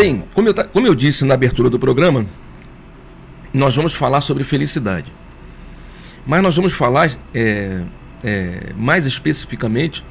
Bem, 0.00 0.24
como 0.32 0.48
eu, 0.48 0.54
como 0.72 0.86
eu 0.86 0.94
disse 0.94 1.26
na 1.26 1.34
abertura 1.34 1.68
do 1.68 1.78
programa, 1.78 2.24
nós 3.52 3.76
vamos 3.76 3.92
falar 3.92 4.22
sobre 4.22 4.42
felicidade. 4.44 5.12
Mas 6.26 6.42
nós 6.42 6.56
vamos 6.56 6.72
falar 6.72 7.10
é, 7.34 7.82
é, 8.24 8.72
mais 8.78 9.04
especificamente 9.04 10.02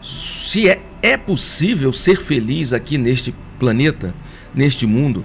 se 0.00 0.70
é, 0.70 0.80
é 1.02 1.16
possível 1.16 1.92
ser 1.92 2.20
feliz 2.20 2.72
aqui 2.72 2.96
neste 2.96 3.34
planeta, 3.58 4.14
neste 4.54 4.86
mundo. 4.86 5.24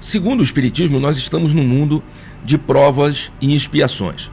Segundo 0.00 0.40
o 0.40 0.42
Espiritismo, 0.42 0.98
nós 0.98 1.16
estamos 1.16 1.52
num 1.52 1.62
mundo 1.62 2.02
de 2.44 2.58
provas 2.58 3.30
e 3.40 3.54
expiações. 3.54 4.28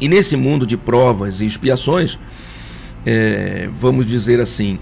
E 0.00 0.08
nesse 0.08 0.36
mundo 0.36 0.66
de 0.66 0.78
provas 0.78 1.42
e 1.42 1.44
expiações, 1.44 2.18
é, 3.04 3.68
vamos 3.78 4.06
dizer 4.06 4.40
assim, 4.40 4.78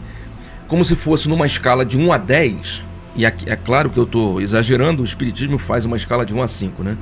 como 0.69 0.85
se 0.85 0.95
fosse 0.95 1.29
numa 1.29 1.49
escala 1.49 1.85
de 1.85 1.99
1 1.99 2.13
a 2.13 2.17
10, 2.17 2.87
e 3.19 3.27
aqui, 3.27 3.51
é 3.51 3.57
claro 3.57 3.91
que 3.91 3.99
eu 3.99 4.05
estou 4.05 4.41
exagerando, 4.41 5.03
o 5.03 5.05
Espiritismo 5.05 5.59
faz 5.59 5.85
uma 5.85 5.97
escala 5.97 6.25
de 6.25 6.33
1 6.33 6.41
a 6.41 6.47
5, 6.47 6.85
né? 6.85 6.97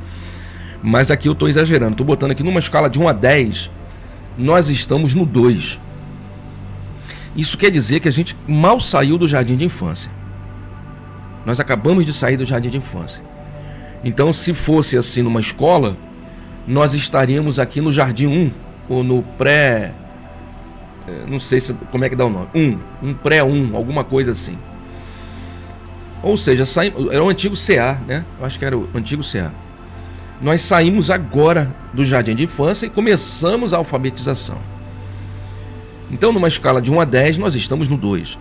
Mas 0.82 1.10
aqui 1.10 1.28
eu 1.28 1.32
estou 1.32 1.46
exagerando, 1.46 1.92
estou 1.92 2.06
botando 2.06 2.30
aqui 2.30 2.42
numa 2.42 2.58
escala 2.58 2.88
de 2.88 2.98
1 2.98 3.06
a 3.06 3.12
10, 3.12 3.70
nós 4.38 4.70
estamos 4.70 5.14
no 5.14 5.26
2. 5.26 5.78
Isso 7.36 7.58
quer 7.58 7.70
dizer 7.70 8.00
que 8.00 8.08
a 8.08 8.10
gente 8.10 8.34
mal 8.48 8.80
saiu 8.80 9.18
do 9.18 9.28
jardim 9.28 9.58
de 9.58 9.66
infância. 9.66 10.10
Nós 11.44 11.60
acabamos 11.60 12.06
de 12.06 12.14
sair 12.14 12.38
do 12.38 12.46
jardim 12.46 12.70
de 12.70 12.78
infância. 12.78 13.22
Então, 14.02 14.32
se 14.32 14.54
fosse 14.54 14.96
assim 14.96 15.20
numa 15.20 15.40
escola, 15.40 15.98
nós 16.66 16.94
estaríamos 16.94 17.58
aqui 17.58 17.82
no 17.82 17.92
jardim 17.92 18.26
1, 18.26 18.50
ou 18.88 19.04
no 19.04 19.22
pré. 19.36 19.92
Eh, 21.06 21.24
não 21.28 21.38
sei 21.38 21.60
se, 21.60 21.74
como 21.74 22.06
é 22.06 22.08
que 22.08 22.16
dá 22.16 22.24
o 22.24 22.30
nome. 22.30 22.46
1, 22.54 22.78
um 23.02 23.12
pré 23.12 23.44
1, 23.44 23.76
alguma 23.76 24.02
coisa 24.02 24.32
assim. 24.32 24.56
Ou 26.22 26.36
seja, 26.36 26.66
saímos, 26.66 27.12
era 27.12 27.22
o 27.22 27.28
antigo 27.28 27.54
CA, 27.54 27.98
né? 28.06 28.24
Eu 28.38 28.46
acho 28.46 28.58
que 28.58 28.64
era 28.64 28.76
o 28.76 28.88
antigo 28.94 29.22
CA. 29.22 29.52
Nós 30.40 30.60
saímos 30.60 31.10
agora 31.10 31.74
do 31.92 32.04
jardim 32.04 32.34
de 32.34 32.44
infância 32.44 32.86
e 32.86 32.90
começamos 32.90 33.72
a 33.72 33.78
alfabetização. 33.78 34.58
Então, 36.10 36.32
numa 36.32 36.48
escala 36.48 36.80
de 36.80 36.90
1 36.90 37.00
a 37.00 37.04
10, 37.04 37.38
nós 37.38 37.54
estamos 37.54 37.88
no 37.88 37.96
2. 37.96 38.38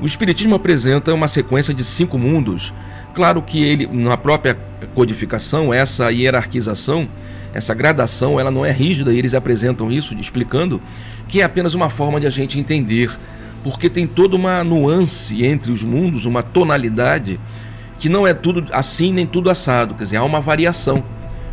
O 0.00 0.06
Espiritismo 0.06 0.54
apresenta 0.54 1.14
uma 1.14 1.28
sequência 1.28 1.72
de 1.72 1.84
cinco 1.84 2.18
mundos. 2.18 2.74
Claro 3.14 3.40
que 3.40 3.62
ele, 3.62 3.86
na 3.86 4.16
própria 4.16 4.58
codificação, 4.94 5.72
essa 5.72 6.10
hierarquização, 6.10 7.08
essa 7.52 7.72
gradação, 7.72 8.40
ela 8.40 8.50
não 8.50 8.66
é 8.66 8.72
rígida 8.72 9.12
e 9.12 9.18
eles 9.18 9.34
apresentam 9.34 9.92
isso 9.92 10.14
explicando 10.18 10.82
que 11.28 11.40
é 11.40 11.44
apenas 11.44 11.74
uma 11.74 11.88
forma 11.88 12.18
de 12.18 12.26
a 12.26 12.30
gente 12.30 12.58
entender, 12.58 13.10
porque 13.64 13.88
tem 13.88 14.06
toda 14.06 14.36
uma 14.36 14.62
nuance 14.62 15.42
entre 15.42 15.72
os 15.72 15.82
mundos, 15.82 16.26
uma 16.26 16.42
tonalidade 16.42 17.40
que 17.98 18.10
não 18.10 18.26
é 18.26 18.34
tudo 18.34 18.66
assim 18.70 19.10
nem 19.10 19.26
tudo 19.26 19.48
assado, 19.48 19.94
quer 19.94 20.04
dizer, 20.04 20.16
há 20.18 20.22
uma 20.22 20.38
variação, 20.38 21.02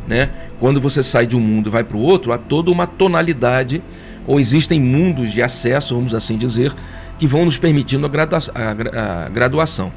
né? 0.05 0.29
Quando 0.59 0.81
você 0.81 1.01
sai 1.01 1.25
de 1.25 1.37
um 1.37 1.39
mundo 1.39 1.69
e 1.69 1.71
vai 1.71 1.85
para 1.85 1.95
o 1.95 2.01
outro, 2.01 2.33
há 2.33 2.37
toda 2.37 2.69
uma 2.69 2.85
tonalidade 2.85 3.81
ou 4.27 4.41
existem 4.41 4.81
mundos 4.81 5.31
de 5.31 5.41
acesso, 5.41 5.95
vamos 5.95 6.13
assim 6.13 6.37
dizer, 6.37 6.73
que 7.17 7.25
vão 7.25 7.45
nos 7.45 7.57
permitindo 7.57 8.05
a, 8.05 8.09
gradua 8.09 8.39
a, 8.53 9.25
a 9.25 9.29
graduação. 9.29 9.91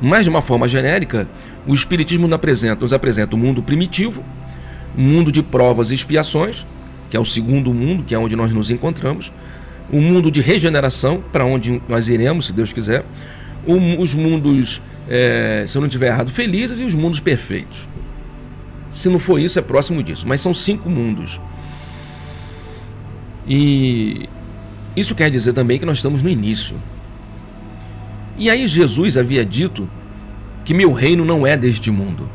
Mas 0.00 0.24
de 0.24 0.30
uma 0.30 0.40
forma 0.40 0.66
genérica, 0.66 1.28
o 1.66 1.74
Espiritismo 1.74 2.26
nos 2.26 2.34
apresenta, 2.34 2.80
nos 2.80 2.94
apresenta 2.94 3.36
o 3.36 3.38
mundo 3.38 3.62
primitivo, 3.62 4.24
o 4.96 5.00
mundo 5.00 5.30
de 5.30 5.42
provas 5.42 5.90
e 5.90 5.94
expiações, 5.94 6.64
que 7.10 7.16
é 7.18 7.20
o 7.20 7.24
segundo 7.24 7.74
mundo, 7.74 8.02
que 8.02 8.14
é 8.14 8.18
onde 8.18 8.34
nós 8.34 8.50
nos 8.50 8.70
encontramos, 8.70 9.30
o 9.92 10.00
mundo 10.00 10.30
de 10.30 10.40
regeneração, 10.40 11.22
para 11.32 11.44
onde 11.44 11.82
nós 11.88 12.08
iremos, 12.08 12.46
se 12.46 12.52
Deus 12.52 12.72
quiser, 12.72 13.04
os 13.66 14.14
mundos, 14.14 14.80
é, 15.08 15.64
se 15.66 15.76
eu 15.76 15.80
não 15.80 15.88
estiver 15.88 16.08
errado, 16.08 16.30
felizes 16.30 16.80
e 16.80 16.84
os 16.84 16.94
mundos 16.94 17.20
perfeitos. 17.20 17.88
Se 18.90 19.08
não 19.08 19.18
for 19.18 19.38
isso, 19.38 19.58
é 19.58 19.62
próximo 19.62 20.02
disso. 20.02 20.26
Mas 20.26 20.40
são 20.40 20.54
cinco 20.54 20.88
mundos. 20.88 21.40
E 23.46 24.28
isso 24.96 25.14
quer 25.14 25.30
dizer 25.30 25.52
também 25.52 25.78
que 25.78 25.86
nós 25.86 25.98
estamos 25.98 26.22
no 26.22 26.28
início. 26.28 26.76
E 28.36 28.48
aí 28.48 28.66
Jesus 28.66 29.16
havia 29.16 29.44
dito 29.44 29.88
que 30.64 30.72
meu 30.72 30.92
reino 30.92 31.24
não 31.24 31.46
é 31.46 31.56
deste 31.56 31.90
mundo. 31.90 32.28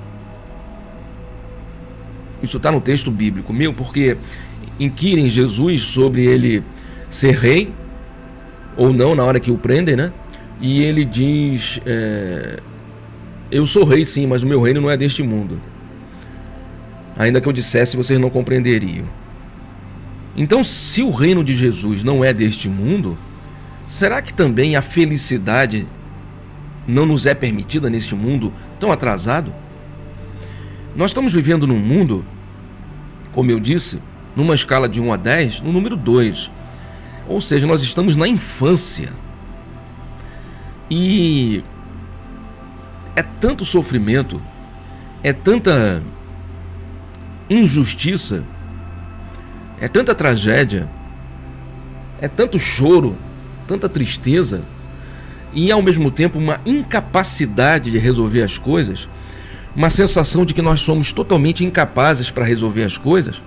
Isso 2.43 2.57
está 2.57 2.72
no 2.72 2.79
texto 2.79 3.09
bíblico, 3.09 3.51
meu, 3.51 3.73
porque 3.73 4.17
inquirem 4.79 5.29
Jesus 5.29 5.81
sobre 5.81 6.25
ele 6.25 6.63
ser 7.15 7.37
rei 7.37 7.71
ou 8.75 8.91
não 8.91 9.15
na 9.15 9.23
hora 9.23 9.39
que 9.39 9.49
o 9.49 9.57
prendem, 9.57 9.95
né? 9.95 10.11
E 10.59 10.83
ele 10.83 11.05
diz: 11.05 11.79
é, 11.85 12.59
Eu 13.49 13.65
sou 13.65 13.85
rei, 13.85 14.03
sim, 14.03 14.27
mas 14.27 14.43
o 14.43 14.47
meu 14.47 14.61
reino 14.61 14.81
não 14.81 14.91
é 14.91 14.97
deste 14.97 15.23
mundo. 15.23 15.59
Ainda 17.17 17.39
que 17.39 17.47
eu 17.47 17.53
dissesse, 17.53 17.95
vocês 17.95 18.19
não 18.19 18.29
compreenderiam. 18.29 19.05
Então, 20.35 20.65
se 20.65 21.01
o 21.01 21.11
reino 21.11 21.41
de 21.41 21.55
Jesus 21.55 22.03
não 22.03 22.23
é 22.23 22.33
deste 22.33 22.67
mundo, 22.67 23.17
será 23.87 24.21
que 24.21 24.33
também 24.33 24.75
a 24.75 24.81
felicidade 24.81 25.87
não 26.85 27.05
nos 27.05 27.25
é 27.25 27.33
permitida 27.33 27.89
neste 27.89 28.13
mundo 28.13 28.51
tão 28.77 28.91
atrasado? 28.91 29.53
Nós 30.93 31.11
estamos 31.11 31.31
vivendo 31.31 31.65
num 31.65 31.79
mundo, 31.79 32.25
como 33.31 33.49
eu 33.49 33.59
disse, 33.61 33.99
numa 34.35 34.53
escala 34.53 34.89
de 34.89 34.99
1 34.99 35.13
a 35.13 35.15
10, 35.15 35.61
no 35.61 35.71
número 35.71 35.95
2. 35.95 36.51
Ou 37.27 37.41
seja, 37.41 37.65
nós 37.65 37.81
estamos 37.81 38.15
na 38.15 38.27
infância. 38.27 39.11
E 40.89 41.63
é 43.15 43.23
tanto 43.23 43.65
sofrimento, 43.65 44.41
é 45.23 45.33
tanta 45.33 46.03
injustiça 47.49 48.43
é 49.79 49.87
tanta 49.87 50.15
tragédia, 50.15 50.89
é 52.19 52.27
tanto 52.27 52.57
choro, 52.57 53.15
tanta 53.67 53.89
tristeza 53.89 54.61
e 55.53 55.71
ao 55.71 55.81
mesmo 55.81 56.09
tempo 56.11 56.37
uma 56.37 56.59
incapacidade 56.65 57.91
de 57.91 57.97
resolver 57.97 58.41
as 58.41 58.57
coisas, 58.57 59.09
uma 59.75 59.89
sensação 59.89 60.45
de 60.45 60.53
que 60.53 60.61
nós 60.61 60.79
somos 60.79 61.11
totalmente 61.11 61.63
incapazes 61.63 62.31
para 62.31 62.45
resolver 62.45 62.83
as 62.83 62.97
coisas, 62.97 63.41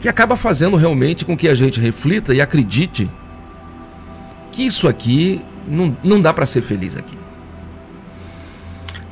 que 0.00 0.08
acaba 0.08 0.34
fazendo 0.34 0.76
realmente 0.76 1.24
com 1.24 1.36
que 1.36 1.48
a 1.48 1.54
gente 1.54 1.78
reflita 1.78 2.34
e 2.34 2.40
acredite 2.40 3.10
que 4.50 4.62
isso 4.62 4.88
aqui 4.88 5.42
não, 5.68 5.96
não 6.02 6.20
dá 6.20 6.32
para 6.32 6.46
ser 6.46 6.62
feliz 6.62 6.96
aqui. 6.96 7.18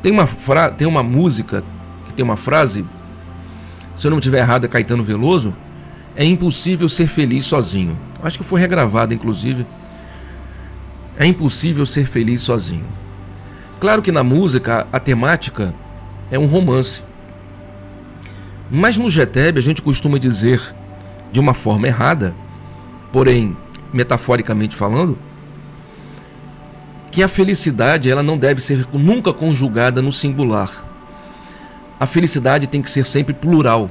Tem 0.03 0.11
uma, 0.11 0.27
fra... 0.27 0.73
tem 0.73 0.87
uma 0.87 1.03
música 1.03 1.63
que 2.07 2.13
tem 2.13 2.25
uma 2.25 2.37
frase 2.37 2.85
se 3.99 4.07
eu 4.07 4.13
não 4.13 4.19
estiver 4.19 4.39
errado, 4.39 4.65
é 4.65 4.69
Caetano 4.69 5.03
Veloso, 5.03 5.53
é 6.15 6.25
impossível 6.25 6.89
ser 6.89 7.09
feliz 7.09 7.45
sozinho. 7.45 7.99
Acho 8.23 8.39
que 8.39 8.45
foi 8.45 8.61
regravado, 8.61 9.13
inclusive. 9.13 9.67
É 11.19 11.27
impossível 11.27 11.85
ser 11.85 12.07
feliz 12.07 12.43
sozinho. 12.43 12.85
Claro 13.81 14.01
que 14.01 14.13
na 14.13 14.23
música 14.23 14.87
a 14.93 15.01
temática 15.01 15.75
é 16.31 16.39
um 16.39 16.47
romance. 16.47 17.03
Mas 18.71 18.97
no 18.97 19.09
GTEB 19.09 19.59
a 19.59 19.63
gente 19.63 19.83
costuma 19.83 20.17
dizer 20.17 20.63
de 21.33 21.41
uma 21.41 21.55
forma 21.55 21.87
errada, 21.87 22.35
porém 23.13 23.57
metaforicamente 23.93 24.77
falando, 24.77 25.19
que 27.11 27.23
a 27.23 27.29
felicidade 27.29 28.11
ela 28.11 28.23
não 28.23 28.37
deve 28.37 28.61
ser 28.61 28.87
nunca 28.93 29.33
conjugada 29.33 30.03
no 30.03 30.13
singular 30.13 30.89
a 31.99 32.07
felicidade 32.07 32.67
tem 32.67 32.81
que 32.81 32.91
ser 32.91 33.05
sempre 33.05 33.35
plural. 33.35 33.91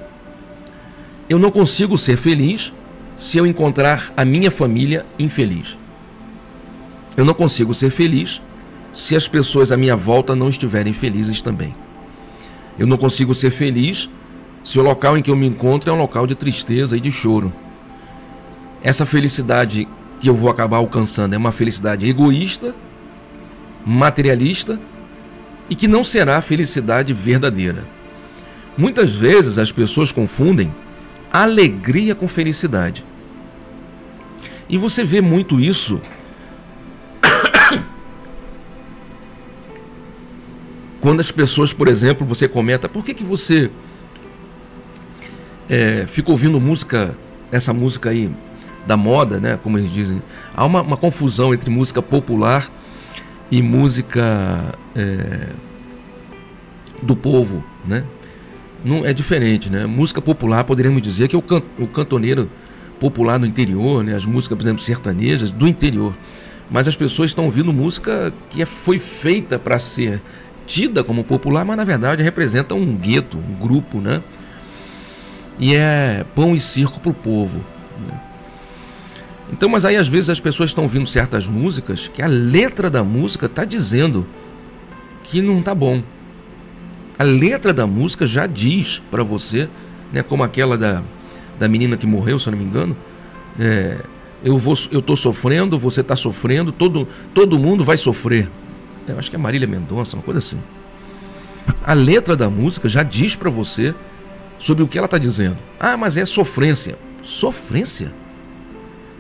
Eu 1.28 1.38
não 1.38 1.52
consigo 1.52 1.98
ser 1.98 2.18
feliz 2.18 2.72
se 3.18 3.38
eu 3.38 3.46
encontrar 3.46 4.14
a 4.16 4.24
minha 4.24 4.50
família 4.50 5.06
infeliz. 5.20 5.78
Eu 7.18 7.26
não 7.26 7.34
consigo 7.34 7.74
ser 7.74 7.90
feliz 7.90 8.42
se 8.94 9.16
as 9.16 9.28
pessoas 9.28 9.72
à 9.72 9.78
minha 9.78 9.96
volta 9.96 10.36
não 10.36 10.48
estiverem 10.48 10.94
felizes 10.94 11.42
também. 11.42 11.76
Eu 12.80 12.88
não 12.88 12.98
consigo 12.98 13.34
ser 13.36 13.52
feliz 13.52 14.10
se 14.68 14.78
o 14.78 14.84
local 14.84 15.18
em 15.18 15.22
que 15.22 15.32
eu 15.32 15.36
me 15.38 15.48
encontro 15.48 15.90
é 15.90 15.94
um 15.94 15.98
local 15.98 16.28
de 16.28 16.36
tristeza 16.36 16.98
e 16.98 17.00
de 17.00 17.10
choro. 17.10 17.54
Essa 18.84 19.06
felicidade 19.06 19.88
que 20.20 20.30
eu 20.30 20.36
vou 20.36 20.50
acabar 20.50 20.76
alcançando 20.76 21.34
é 21.34 21.38
uma 21.38 21.54
felicidade 21.54 22.06
egoísta, 22.06 22.76
materialista 23.86 24.78
e 25.70 25.76
que 25.76 25.88
não 25.88 26.04
será 26.04 26.36
a 26.36 26.42
felicidade 26.42 27.14
verdadeira. 27.14 27.86
Muitas 28.78 29.14
vezes 29.14 29.58
as 29.58 29.72
pessoas 29.72 30.12
confundem 30.12 30.70
alegria 31.32 32.14
com 32.14 32.28
felicidade. 32.28 33.06
E 34.68 34.78
você 34.78 35.02
vê 35.02 35.22
muito 35.22 35.62
isso 35.62 36.02
quando 41.00 41.22
as 41.22 41.32
pessoas, 41.32 41.72
por 41.72 41.88
exemplo, 41.88 42.28
você 42.28 42.50
comenta, 42.50 42.90
por 42.90 43.06
que, 43.06 43.14
que 43.14 43.24
você 43.24 43.72
é, 45.70 46.06
ouvindo 46.26 46.60
música, 46.60 47.16
essa 47.52 47.74
música 47.74 48.10
aí 48.10 48.30
da 48.86 48.96
moda, 48.96 49.40
né? 49.40 49.60
Como 49.62 49.78
eles 49.78 49.92
dizem. 49.92 50.22
Há 50.56 50.66
uma, 50.66 50.82
uma 50.82 50.98
confusão 50.98 51.54
entre 51.54 51.70
música 51.70 52.02
popular 52.02 52.72
e 53.52 53.62
música 53.62 54.74
é, 54.96 55.50
do 57.02 57.16
povo, 57.16 57.64
né? 57.86 58.04
Não 58.84 59.06
é 59.06 59.14
diferente, 59.14 59.70
né? 59.70 59.86
Música 59.86 60.22
popular, 60.22 60.64
poderíamos 60.64 61.02
dizer 61.02 61.28
que 61.28 61.36
é 61.36 61.40
o, 61.40 61.42
can, 61.42 61.62
o 61.78 61.88
cantoneiro 61.88 62.50
popular 63.00 63.38
no 63.38 63.46
interior, 63.46 64.04
né? 64.04 64.16
As 64.16 64.26
músicas, 64.26 64.58
por 64.58 64.64
exemplo, 64.64 64.82
sertanejas 64.82 65.52
do 65.52 65.68
interior. 65.68 66.16
Mas 66.70 66.88
as 66.88 66.96
pessoas 66.96 67.32
estão 67.32 67.46
ouvindo 67.46 67.72
música 67.74 68.34
que 68.50 68.62
é, 68.62 68.66
foi 68.66 69.00
feita 69.00 69.60
para 69.60 69.78
ser 69.80 70.22
tida 70.66 71.04
como 71.04 71.24
popular, 71.24 71.64
mas 71.66 71.78
na 71.78 71.86
verdade 71.86 72.22
representa 72.22 72.76
um 72.76 72.96
gueto, 72.96 73.38
um 73.38 73.54
grupo, 73.54 74.00
né? 74.00 74.22
E 75.60 75.76
é 75.76 76.26
pão 76.36 76.56
e 76.56 76.60
circo 76.60 77.00
para 77.00 77.10
o 77.10 77.14
povo. 77.14 77.60
Né? 78.06 78.22
Então, 79.52 79.70
mas 79.70 79.86
aí 79.86 79.96
às 79.96 80.08
vezes 80.08 80.30
as 80.30 80.40
pessoas 80.40 80.70
estão 80.70 80.84
ouvindo 80.84 81.08
certas 81.08 81.48
músicas 81.48 82.08
que 82.08 82.22
a 82.22 82.28
letra 82.28 82.90
da 82.90 83.04
música 83.04 83.46
está 83.46 83.66
dizendo 83.66 84.28
que 85.24 85.42
não 85.42 85.62
tá 85.62 85.74
bom. 85.74 86.04
A 87.18 87.24
letra 87.24 87.74
da 87.74 87.88
música 87.88 88.28
já 88.28 88.46
diz 88.46 89.02
para 89.10 89.24
você, 89.24 89.70
né, 90.14 90.22
como 90.22 90.44
aquela 90.44 90.78
da, 90.78 91.04
da 91.58 91.68
menina 91.68 91.98
que 91.98 92.06
morreu, 92.06 92.38
se 92.38 92.48
eu 92.48 92.52
não 92.52 92.60
me 92.60 92.66
engano, 92.66 92.96
é, 93.60 94.04
eu 94.44 94.58
vou, 94.58 94.78
eu 94.92 95.02
tô 95.02 95.16
sofrendo, 95.16 95.80
você 95.80 96.02
está 96.02 96.16
sofrendo, 96.16 96.72
todo, 96.72 97.08
todo 97.34 97.58
mundo 97.58 97.84
vai 97.84 97.98
sofrer. 97.98 98.50
Eu 99.08 99.18
acho 99.18 99.30
que 99.30 99.36
é 99.36 99.40
Marília 99.40 99.68
Mendonça, 99.68 100.16
uma 100.16 100.22
coisa 100.22 100.40
assim. 100.40 100.60
A 101.84 101.94
letra 101.94 102.36
da 102.36 102.50
música 102.50 102.88
já 102.88 103.02
diz 103.02 103.36
para 103.36 103.50
você 103.50 103.96
sobre 104.60 104.84
o 104.84 104.88
que 104.88 104.98
ela 104.98 105.06
está 105.06 105.18
dizendo. 105.18 105.58
Ah, 105.80 105.98
mas 105.98 106.18
é 106.18 106.26
sofrência. 106.26 106.98
Sofrência? 107.24 108.14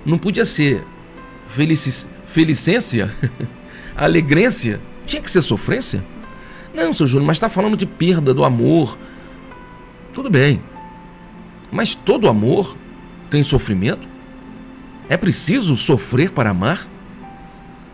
Não 0.05 0.17
podia 0.17 0.45
ser 0.45 0.83
felicência? 2.27 3.13
Alegrência? 3.95 4.79
Tinha 5.05 5.21
que 5.21 5.29
ser 5.29 5.41
sofrência? 5.41 6.03
Não, 6.73 6.93
seu 6.93 7.07
Júnior, 7.07 7.27
mas 7.27 7.37
está 7.37 7.49
falando 7.49 7.75
de 7.75 7.85
perda 7.85 8.33
do 8.33 8.43
amor. 8.43 8.97
Tudo 10.13 10.29
bem. 10.29 10.61
Mas 11.71 11.95
todo 11.95 12.29
amor 12.29 12.77
tem 13.29 13.43
sofrimento? 13.43 14.07
É 15.09 15.17
preciso 15.17 15.75
sofrer 15.75 16.31
para 16.31 16.49
amar? 16.49 16.87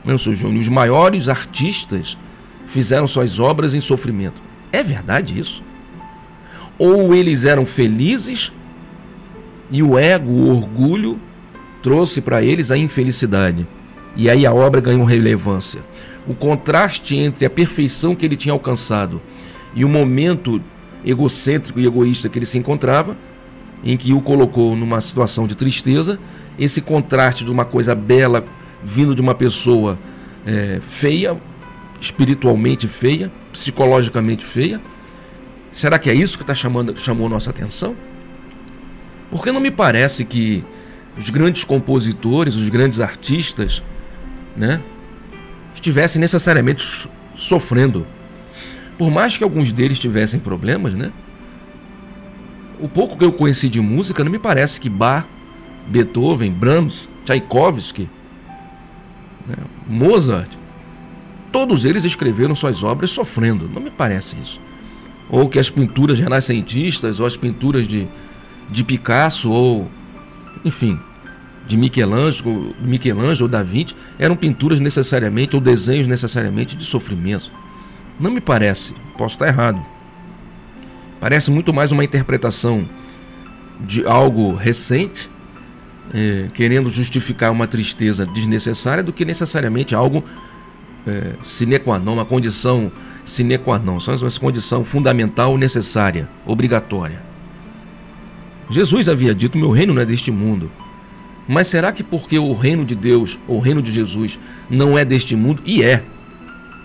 Não, 0.04 0.18
seu 0.18 0.36
Júnior, 0.36 0.62
os 0.62 0.70
maiores 0.70 1.30
artistas 1.30 2.18
fizeram 2.68 3.08
suas 3.08 3.40
obras 3.40 3.74
em 3.74 3.82
sofrimento. 3.82 4.42
É 4.72 4.84
verdade 4.84 5.40
isso? 5.40 5.64
Ou 6.86 7.16
eles 7.16 7.46
eram 7.46 7.66
felizes 7.66 8.52
e 9.72 9.82
o 9.82 9.98
ego, 9.98 10.30
o 10.30 10.50
orgulho, 10.50 11.18
trouxe 11.82 12.20
para 12.20 12.44
eles 12.44 12.72
a 12.72 12.78
infelicidade. 12.78 13.66
E 14.18 14.30
aí 14.30 14.46
a 14.46 14.54
obra 14.54 14.82
ganhou 14.82 15.06
relevância. 15.06 15.80
O 16.28 16.34
contraste 16.34 17.16
entre 17.16 17.46
a 17.46 17.50
perfeição 17.50 18.14
que 18.14 18.26
ele 18.26 18.36
tinha 18.36 18.52
alcançado 18.52 19.22
e 19.74 19.86
o 19.86 19.88
momento 19.88 20.62
egocêntrico 21.06 21.80
e 21.80 21.86
egoísta 21.86 22.28
que 22.28 22.38
ele 22.38 22.46
se 22.46 22.58
encontrava, 22.58 23.16
em 23.82 23.96
que 23.96 24.12
o 24.14 24.20
colocou 24.20 24.76
numa 24.76 25.00
situação 25.00 25.48
de 25.48 25.56
tristeza, 25.56 26.20
esse 26.60 26.82
contraste 26.82 27.46
de 27.46 27.52
uma 27.52 27.64
coisa 27.64 27.96
bela 27.96 28.44
vindo 28.84 29.16
de 29.16 29.22
uma 29.22 29.34
pessoa 29.34 29.98
é, 30.46 30.82
feia, 30.82 31.38
espiritualmente 32.02 32.90
feia, 32.90 33.32
psicologicamente 33.54 34.44
feia. 34.44 34.82
Será 35.76 35.98
que 35.98 36.10
é 36.10 36.14
isso 36.14 36.38
que 36.38 36.46
tá 36.46 36.54
chamando, 36.54 36.98
chamou 36.98 37.28
nossa 37.28 37.50
atenção? 37.50 37.96
Porque 39.32 39.52
não 39.52 39.60
me 39.60 39.72
parece 39.72 40.24
que 40.24 40.64
os 41.18 41.30
grandes 41.30 41.64
compositores, 41.64 42.56
os 42.56 42.70
grandes 42.70 43.00
artistas, 43.00 43.82
né, 44.56 44.82
estivessem 45.74 46.20
necessariamente 46.22 47.10
sofrendo. 47.36 48.06
Por 48.98 49.10
mais 49.10 49.38
que 49.38 49.44
alguns 49.44 49.72
deles 49.72 50.00
tivessem 50.00 50.40
problemas, 50.40 50.94
né? 50.94 51.12
O 52.80 52.88
pouco 52.88 53.18
que 53.18 53.26
eu 53.26 53.32
conheci 53.32 53.68
de 53.70 53.82
música 53.82 54.24
não 54.24 54.32
me 54.32 54.40
parece 54.40 54.80
que 54.80 54.90
Bach, 54.90 55.26
Beethoven, 55.88 56.52
Brahms, 56.52 57.10
Tchaikovsky, 57.26 58.10
né, 59.48 59.56
Mozart, 59.88 60.52
todos 61.52 61.86
eles 61.86 62.04
escreveram 62.04 62.56
suas 62.56 62.84
obras 62.84 63.10
sofrendo. 63.10 63.70
Não 63.70 63.82
me 63.82 63.90
parece 63.90 64.36
isso. 64.42 64.60
Ou 65.30 65.50
que 65.50 65.58
as 65.58 65.70
pinturas 65.70 66.20
renascentistas, 66.20 67.20
ou 67.20 67.26
as 67.26 67.38
pinturas 67.38 67.88
de, 67.88 68.08
de 68.70 68.84
Picasso, 68.84 69.50
ou 69.52 69.90
enfim, 70.64 71.00
de 71.66 71.78
Michelangelo, 71.78 72.76
Michelangelo 72.80 73.44
ou 73.44 73.48
Da 73.48 73.64
Vinci, 73.64 73.96
eram 74.20 74.36
pinturas 74.36 74.80
necessariamente 74.80 75.56
ou 75.56 75.62
desenhos 75.62 76.08
necessariamente 76.08 76.76
de 76.76 76.84
sofrimento. 76.84 77.50
Não 78.20 78.32
me 78.32 78.42
parece, 78.42 78.94
posso 79.18 79.36
estar 79.36 79.48
errado. 79.48 79.84
Parece 81.20 81.50
muito 81.50 81.74
mais 81.74 81.92
uma 81.92 82.04
interpretação 82.04 82.88
de 83.80 84.06
algo 84.06 84.54
recente, 84.54 85.30
é, 86.14 86.50
querendo 86.54 86.90
justificar 86.90 87.52
uma 87.52 87.66
tristeza 87.66 88.26
desnecessária, 88.26 89.04
do 89.04 89.14
que 89.14 89.26
necessariamente 89.26 89.96
algo 89.96 90.24
é, 91.08 91.34
sine 91.44 91.80
qua 91.80 91.98
non, 91.98 92.14
uma 92.14 92.26
condição 92.26 92.92
sine 93.26 93.58
qua 93.58 93.80
non, 93.80 94.00
são 94.00 94.16
uma 94.16 94.32
condição 94.32 94.84
fundamental, 94.84 95.58
necessária, 95.58 96.30
obrigatória. 96.46 97.22
Jesus 98.70 99.08
havia 99.08 99.34
dito: 99.34 99.58
Meu 99.58 99.72
reino 99.72 99.94
não 99.94 100.02
é 100.02 100.06
deste 100.06 100.32
mundo. 100.32 100.72
Mas 101.48 101.68
será 101.68 101.92
que 101.92 102.04
porque 102.04 102.40
o 102.40 102.54
reino 102.54 102.86
de 102.86 102.96
Deus, 102.96 103.38
o 103.48 103.60
reino 103.60 103.82
de 103.82 103.92
Jesus, 103.92 104.40
não 104.70 104.98
é 104.98 105.04
deste 105.04 105.36
mundo? 105.36 105.62
E 105.66 105.84
é. 105.84 106.04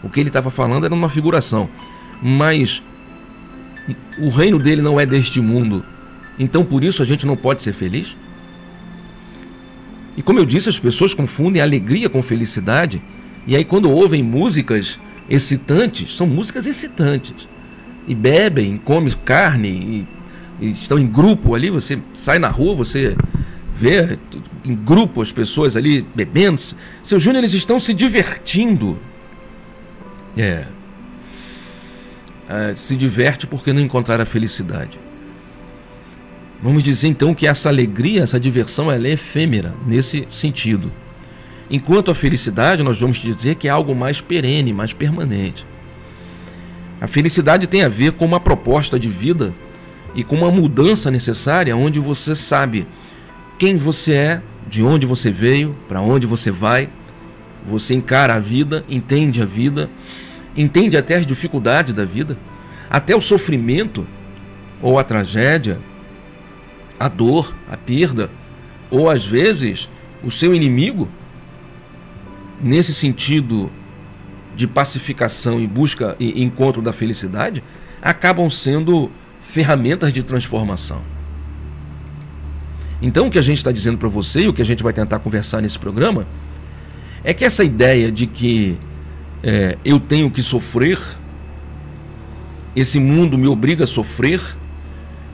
O 0.02 0.08
que 0.08 0.20
ele 0.20 0.28
estava 0.28 0.50
falando 0.50 0.84
era 0.84 0.94
uma 0.94 1.08
figuração. 1.08 1.68
Mas 2.20 2.82
o 4.18 4.28
reino 4.28 4.58
dele 4.58 4.82
não 4.82 4.98
é 4.98 5.06
deste 5.06 5.40
mundo. 5.40 5.84
Então 6.38 6.64
por 6.64 6.82
isso 6.82 7.02
a 7.02 7.06
gente 7.06 7.26
não 7.26 7.36
pode 7.36 7.62
ser 7.62 7.72
feliz? 7.72 8.16
E 10.16 10.22
como 10.22 10.40
eu 10.40 10.44
disse, 10.44 10.68
as 10.68 10.80
pessoas 10.80 11.14
confundem 11.14 11.62
alegria 11.62 12.08
com 12.08 12.22
felicidade. 12.22 13.00
E 13.46 13.54
aí 13.54 13.64
quando 13.64 13.90
ouvem 13.90 14.22
músicas 14.22 14.98
excitantes, 15.28 16.14
são 16.14 16.26
músicas 16.26 16.66
excitantes. 16.66 17.48
E 18.06 18.14
bebem, 18.14 18.78
comem 18.78 19.12
carne, 19.24 20.06
e 20.60 20.70
estão 20.70 20.98
em 20.98 21.06
grupo 21.06 21.54
ali, 21.54 21.70
você 21.70 21.98
sai 22.14 22.38
na 22.38 22.48
rua, 22.48 22.74
você 22.74 23.16
vê 23.74 24.18
em 24.64 24.74
grupo 24.74 25.22
as 25.22 25.30
pessoas 25.30 25.76
ali 25.76 26.02
bebendo. 26.14 26.60
Seu 27.02 27.20
Júnior, 27.20 27.42
eles 27.42 27.54
estão 27.54 27.78
se 27.78 27.94
divertindo. 27.94 28.98
É. 30.36 30.66
é. 32.48 32.74
Se 32.74 32.96
diverte 32.96 33.46
porque 33.46 33.72
não 33.72 33.82
encontrar 33.82 34.20
a 34.20 34.26
felicidade. 34.26 34.98
Vamos 36.60 36.82
dizer 36.82 37.06
então 37.06 37.34
que 37.34 37.46
essa 37.46 37.68
alegria, 37.68 38.22
essa 38.22 38.40
diversão, 38.40 38.90
ela 38.90 39.06
é 39.06 39.12
efêmera 39.12 39.74
nesse 39.86 40.26
sentido. 40.28 40.92
Enquanto 41.70 42.10
a 42.10 42.14
felicidade, 42.14 42.82
nós 42.82 42.98
vamos 43.00 43.18
dizer 43.18 43.56
que 43.56 43.68
é 43.68 43.70
algo 43.70 43.94
mais 43.94 44.20
perene, 44.20 44.72
mais 44.72 44.92
permanente. 44.92 45.66
A 47.00 47.06
felicidade 47.06 47.66
tem 47.66 47.82
a 47.82 47.88
ver 47.88 48.12
com 48.12 48.24
uma 48.24 48.40
proposta 48.40 48.98
de 48.98 49.08
vida 49.08 49.54
e 50.14 50.24
com 50.24 50.36
uma 50.36 50.50
mudança 50.50 51.10
necessária 51.10 51.76
onde 51.76 52.00
você 52.00 52.34
sabe 52.34 52.86
quem 53.58 53.76
você 53.76 54.12
é, 54.14 54.42
de 54.68 54.82
onde 54.82 55.06
você 55.06 55.30
veio, 55.30 55.76
para 55.88 56.00
onde 56.00 56.26
você 56.26 56.50
vai. 56.50 56.88
Você 57.66 57.94
encara 57.94 58.34
a 58.34 58.38
vida, 58.38 58.84
entende 58.88 59.42
a 59.42 59.44
vida, 59.44 59.90
entende 60.56 60.96
até 60.96 61.16
as 61.16 61.26
dificuldades 61.26 61.92
da 61.92 62.04
vida, 62.04 62.38
até 62.88 63.14
o 63.14 63.20
sofrimento 63.20 64.06
ou 64.80 64.98
a 64.98 65.04
tragédia, 65.04 65.78
a 66.98 67.08
dor, 67.08 67.54
a 67.68 67.76
perda, 67.76 68.30
ou 68.90 69.10
às 69.10 69.24
vezes 69.24 69.88
o 70.22 70.30
seu 70.30 70.54
inimigo. 70.54 71.08
Nesse 72.60 72.94
sentido 72.94 73.70
de 74.56 74.66
pacificação 74.66 75.60
e 75.60 75.66
busca 75.66 76.16
e 76.18 76.42
encontro 76.42 76.82
da 76.82 76.92
felicidade, 76.92 77.62
acabam 78.02 78.50
sendo 78.50 79.10
ferramentas 79.40 80.12
de 80.12 80.22
transformação. 80.22 81.00
Então, 83.00 83.28
o 83.28 83.30
que 83.30 83.38
a 83.38 83.42
gente 83.42 83.58
está 83.58 83.70
dizendo 83.70 83.96
para 83.96 84.08
você 84.08 84.42
e 84.42 84.48
o 84.48 84.52
que 84.52 84.60
a 84.60 84.64
gente 84.64 84.82
vai 84.82 84.92
tentar 84.92 85.20
conversar 85.20 85.60
nesse 85.60 85.78
programa 85.78 86.26
é 87.22 87.32
que 87.32 87.44
essa 87.44 87.62
ideia 87.62 88.10
de 88.10 88.26
que 88.26 88.76
é, 89.42 89.78
eu 89.84 90.00
tenho 90.00 90.30
que 90.30 90.42
sofrer, 90.42 90.98
esse 92.74 92.98
mundo 92.98 93.38
me 93.38 93.46
obriga 93.46 93.84
a 93.84 93.86
sofrer, 93.86 94.40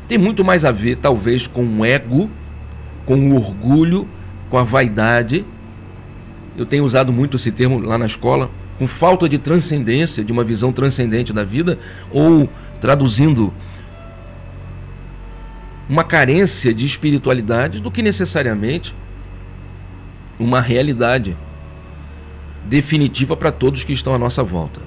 tem 0.06 0.18
muito 0.18 0.44
mais 0.44 0.64
a 0.64 0.72
ver, 0.72 0.96
talvez, 0.96 1.46
com 1.46 1.64
o 1.64 1.84
ego, 1.84 2.30
com 3.06 3.30
o 3.30 3.36
orgulho, 3.36 4.06
com 4.50 4.58
a 4.58 4.62
vaidade. 4.62 5.46
Eu 6.56 6.64
tenho 6.66 6.84
usado 6.84 7.12
muito 7.12 7.36
esse 7.36 7.50
termo 7.50 7.78
lá 7.78 7.98
na 7.98 8.06
escola, 8.06 8.50
com 8.78 8.86
falta 8.86 9.28
de 9.28 9.38
transcendência, 9.38 10.24
de 10.24 10.32
uma 10.32 10.44
visão 10.44 10.72
transcendente 10.72 11.32
da 11.32 11.44
vida, 11.44 11.78
ou 12.10 12.48
traduzindo 12.80 13.52
uma 15.88 16.04
carência 16.04 16.72
de 16.72 16.86
espiritualidade 16.86 17.80
do 17.80 17.90
que 17.90 18.02
necessariamente 18.02 18.94
uma 20.38 20.60
realidade. 20.60 21.36
definitiva 22.66 23.36
para 23.36 23.52
todos 23.52 23.84
que 23.84 23.92
estão 23.92 24.14
à 24.14 24.18
nossa 24.18 24.42
volta. 24.42 24.80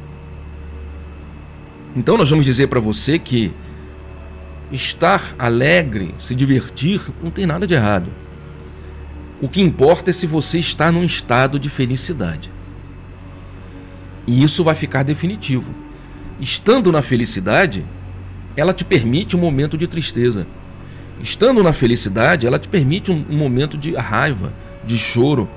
Então 1.96 2.18
nós 2.18 2.30
vamos 2.30 2.44
dizer 2.44 2.68
para 2.68 2.80
você 2.80 3.20
que 3.20 3.54
estar 4.72 5.36
alegre, 5.38 6.14
se 6.20 6.36
divertir, 6.36 7.02
não 7.22 7.32
tem 7.32 7.46
nada 7.46 7.66
de 7.68 7.74
errado. 7.74 8.10
O 9.40 9.48
que 9.48 9.62
importa 9.62 10.10
é 10.10 10.14
se 10.14 10.26
você 10.26 10.58
está 10.58 10.92
num 10.92 11.04
estado 11.04 11.60
de 11.60 11.70
felicidade. 11.70 12.52
E 14.26 14.44
isso 14.44 14.64
vai 14.64 14.74
ficar 14.74 15.04
definitivo. 15.04 15.74
Estando 16.40 16.92
na 16.92 17.02
felicidade, 17.02 17.86
ela 18.56 18.74
te 18.74 18.84
permite 18.84 19.38
um 19.38 19.40
momento 19.40 19.78
de 19.78 19.86
tristeza. 19.88 20.48
Estando 21.22 21.62
na 21.64 21.72
felicidade, 21.72 22.48
ela 22.48 22.58
te 22.58 22.68
permite 22.68 23.12
um, 23.12 23.26
momento 23.30 23.78
de 23.78 23.96
raiva, 23.96 24.54
de 24.84 24.98
choro. 24.98 25.48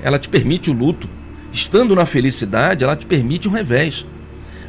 Ela 0.00 0.18
te 0.18 0.28
permite 0.28 0.70
o 0.70 0.72
luto. 0.72 1.08
Estando 1.52 1.96
na 1.96 2.06
felicidade, 2.06 2.84
ela 2.84 2.96
te 2.96 3.04
permite 3.04 3.48
um 3.48 3.52
revés. 3.52 4.06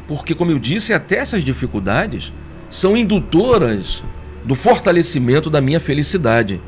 Porque, 0.08 0.34
como 0.34 0.50
eu 0.50 0.58
disse, 0.58 0.92
até 0.92 1.18
essas 1.18 1.44
dificuldades 1.44 2.32
são 2.68 2.96
indutoras 2.96 4.02
do 4.44 4.54
fortalecimento 4.56 5.48
da 5.48 5.60
minha 5.60 5.80
felicidade. 5.80 6.60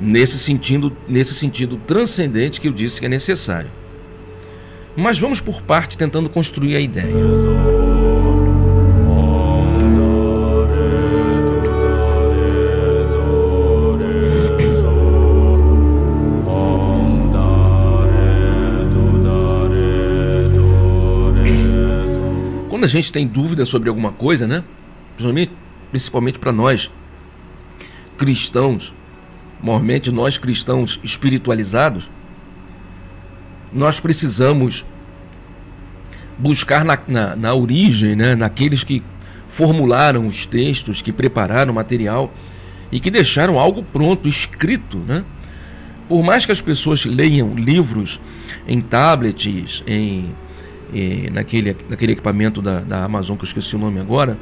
Nesse 0.00 0.38
sentido, 0.38 0.96
nesse 1.08 1.34
sentido 1.34 1.76
transcendente 1.76 2.60
que 2.60 2.68
eu 2.68 2.72
disse 2.72 3.00
que 3.00 3.06
é 3.06 3.08
necessário. 3.08 3.70
Mas 4.96 5.18
vamos 5.18 5.40
por 5.40 5.62
parte 5.62 5.98
tentando 5.98 6.28
construir 6.28 6.76
a 6.76 6.80
ideia. 6.80 7.14
Quando 22.68 22.84
a 22.84 22.88
gente 22.88 23.10
tem 23.10 23.26
dúvida 23.26 23.66
sobre 23.66 23.88
alguma 23.88 24.12
coisa, 24.12 24.46
né? 24.46 24.62
principalmente, 25.16 25.52
principalmente 25.90 26.38
para 26.38 26.52
nós 26.52 26.90
cristãos, 28.16 28.94
normalmente 29.62 30.10
nós 30.10 30.38
cristãos 30.38 31.00
espiritualizados, 31.02 32.08
nós 33.72 34.00
precisamos 34.00 34.84
buscar 36.38 36.84
na, 36.84 36.98
na, 37.08 37.36
na, 37.36 37.54
origem, 37.54 38.14
né, 38.14 38.34
naqueles 38.34 38.84
que 38.84 39.02
formularam 39.48 40.26
os 40.26 40.46
textos, 40.46 41.02
que 41.02 41.12
prepararam 41.12 41.72
o 41.72 41.74
material 41.74 42.32
e 42.92 43.00
que 43.00 43.10
deixaram 43.10 43.58
algo 43.58 43.82
pronto, 43.82 44.28
escrito. 44.28 44.98
Né? 44.98 45.24
Por 46.08 46.22
mais 46.22 46.46
que 46.46 46.52
as 46.52 46.60
pessoas 46.60 47.04
leiam 47.04 47.54
livros 47.54 48.20
em 48.66 48.80
tablets, 48.80 49.82
em, 49.86 50.34
em 50.94 51.28
naquele, 51.30 51.76
naquele 51.88 52.12
equipamento 52.12 52.62
da, 52.62 52.80
da 52.80 53.04
Amazon, 53.04 53.36
que 53.36 53.42
eu 53.42 53.48
esqueci 53.48 53.74
o 53.74 53.78
nome 53.78 54.00
agora, 54.00 54.38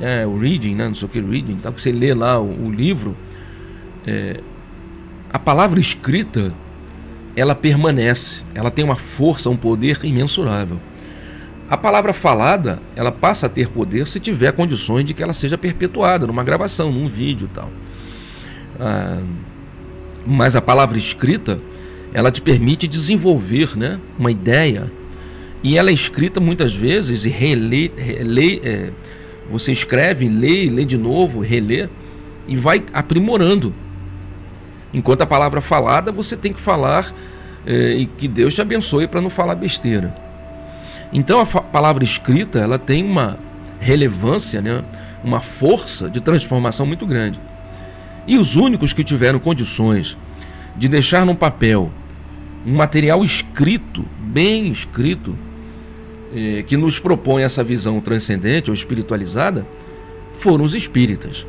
é, 0.00 0.24
o 0.24 0.38
reading, 0.38 0.76
né? 0.76 0.86
não 0.86 0.94
sei 0.94 1.06
o 1.06 1.08
que, 1.08 1.20
reading, 1.20 1.56
tal, 1.56 1.72
que 1.72 1.82
você 1.82 1.90
lê 1.90 2.14
lá 2.14 2.38
o, 2.38 2.66
o 2.66 2.70
livro, 2.70 3.16
é, 4.08 4.40
a 5.30 5.38
palavra 5.38 5.78
escrita, 5.78 6.54
ela 7.36 7.54
permanece, 7.54 8.42
ela 8.54 8.70
tem 8.70 8.82
uma 8.82 8.96
força, 8.96 9.50
um 9.50 9.56
poder 9.56 10.00
imensurável. 10.02 10.80
A 11.68 11.76
palavra 11.76 12.14
falada, 12.14 12.80
ela 12.96 13.12
passa 13.12 13.44
a 13.44 13.48
ter 13.50 13.68
poder 13.68 14.06
se 14.06 14.18
tiver 14.18 14.52
condições 14.52 15.04
de 15.04 15.12
que 15.12 15.22
ela 15.22 15.34
seja 15.34 15.58
perpetuada 15.58 16.26
numa 16.26 16.42
gravação, 16.42 16.90
num 16.90 17.06
vídeo 17.06 17.50
tal. 17.52 17.70
Ah, 18.80 19.22
mas 20.26 20.56
a 20.56 20.62
palavra 20.62 20.96
escrita, 20.96 21.60
ela 22.14 22.30
te 22.30 22.40
permite 22.40 22.88
desenvolver 22.88 23.76
né, 23.76 24.00
uma 24.18 24.30
ideia. 24.30 24.90
E 25.62 25.76
ela 25.76 25.90
é 25.90 25.92
escrita 25.92 26.40
muitas 26.40 26.72
vezes 26.74 27.26
e 27.26 27.28
relê, 27.28 27.90
relê 27.94 28.60
é, 28.64 28.90
você 29.50 29.70
escreve, 29.72 30.26
lê, 30.28 30.70
lê 30.70 30.86
de 30.86 30.96
novo, 30.96 31.40
relê 31.40 31.88
e 32.46 32.56
vai 32.56 32.82
aprimorando. 32.94 33.74
Enquanto 34.92 35.22
a 35.22 35.26
palavra 35.26 35.60
falada, 35.60 36.10
você 36.10 36.36
tem 36.36 36.52
que 36.52 36.60
falar 36.60 37.12
eh, 37.66 37.96
e 37.98 38.06
que 38.06 38.26
Deus 38.26 38.54
te 38.54 38.62
abençoe 38.62 39.06
para 39.06 39.20
não 39.20 39.30
falar 39.30 39.54
besteira. 39.54 40.14
Então 41.12 41.40
a 41.40 41.46
palavra 41.46 42.04
escrita 42.04 42.58
ela 42.58 42.78
tem 42.78 43.04
uma 43.04 43.38
relevância, 43.80 44.60
né? 44.60 44.84
uma 45.22 45.40
força 45.40 46.08
de 46.08 46.20
transformação 46.20 46.86
muito 46.86 47.06
grande. 47.06 47.40
E 48.26 48.38
os 48.38 48.56
únicos 48.56 48.92
que 48.92 49.02
tiveram 49.02 49.38
condições 49.38 50.16
de 50.76 50.88
deixar 50.88 51.24
num 51.24 51.34
papel 51.34 51.90
um 52.66 52.74
material 52.74 53.24
escrito, 53.24 54.04
bem 54.20 54.70
escrito, 54.70 55.36
eh, 56.34 56.62
que 56.66 56.76
nos 56.76 56.98
propõe 56.98 57.42
essa 57.42 57.64
visão 57.64 58.00
transcendente 58.00 58.70
ou 58.70 58.74
espiritualizada 58.74 59.66
foram 60.34 60.64
os 60.64 60.74
espíritas. 60.74 61.46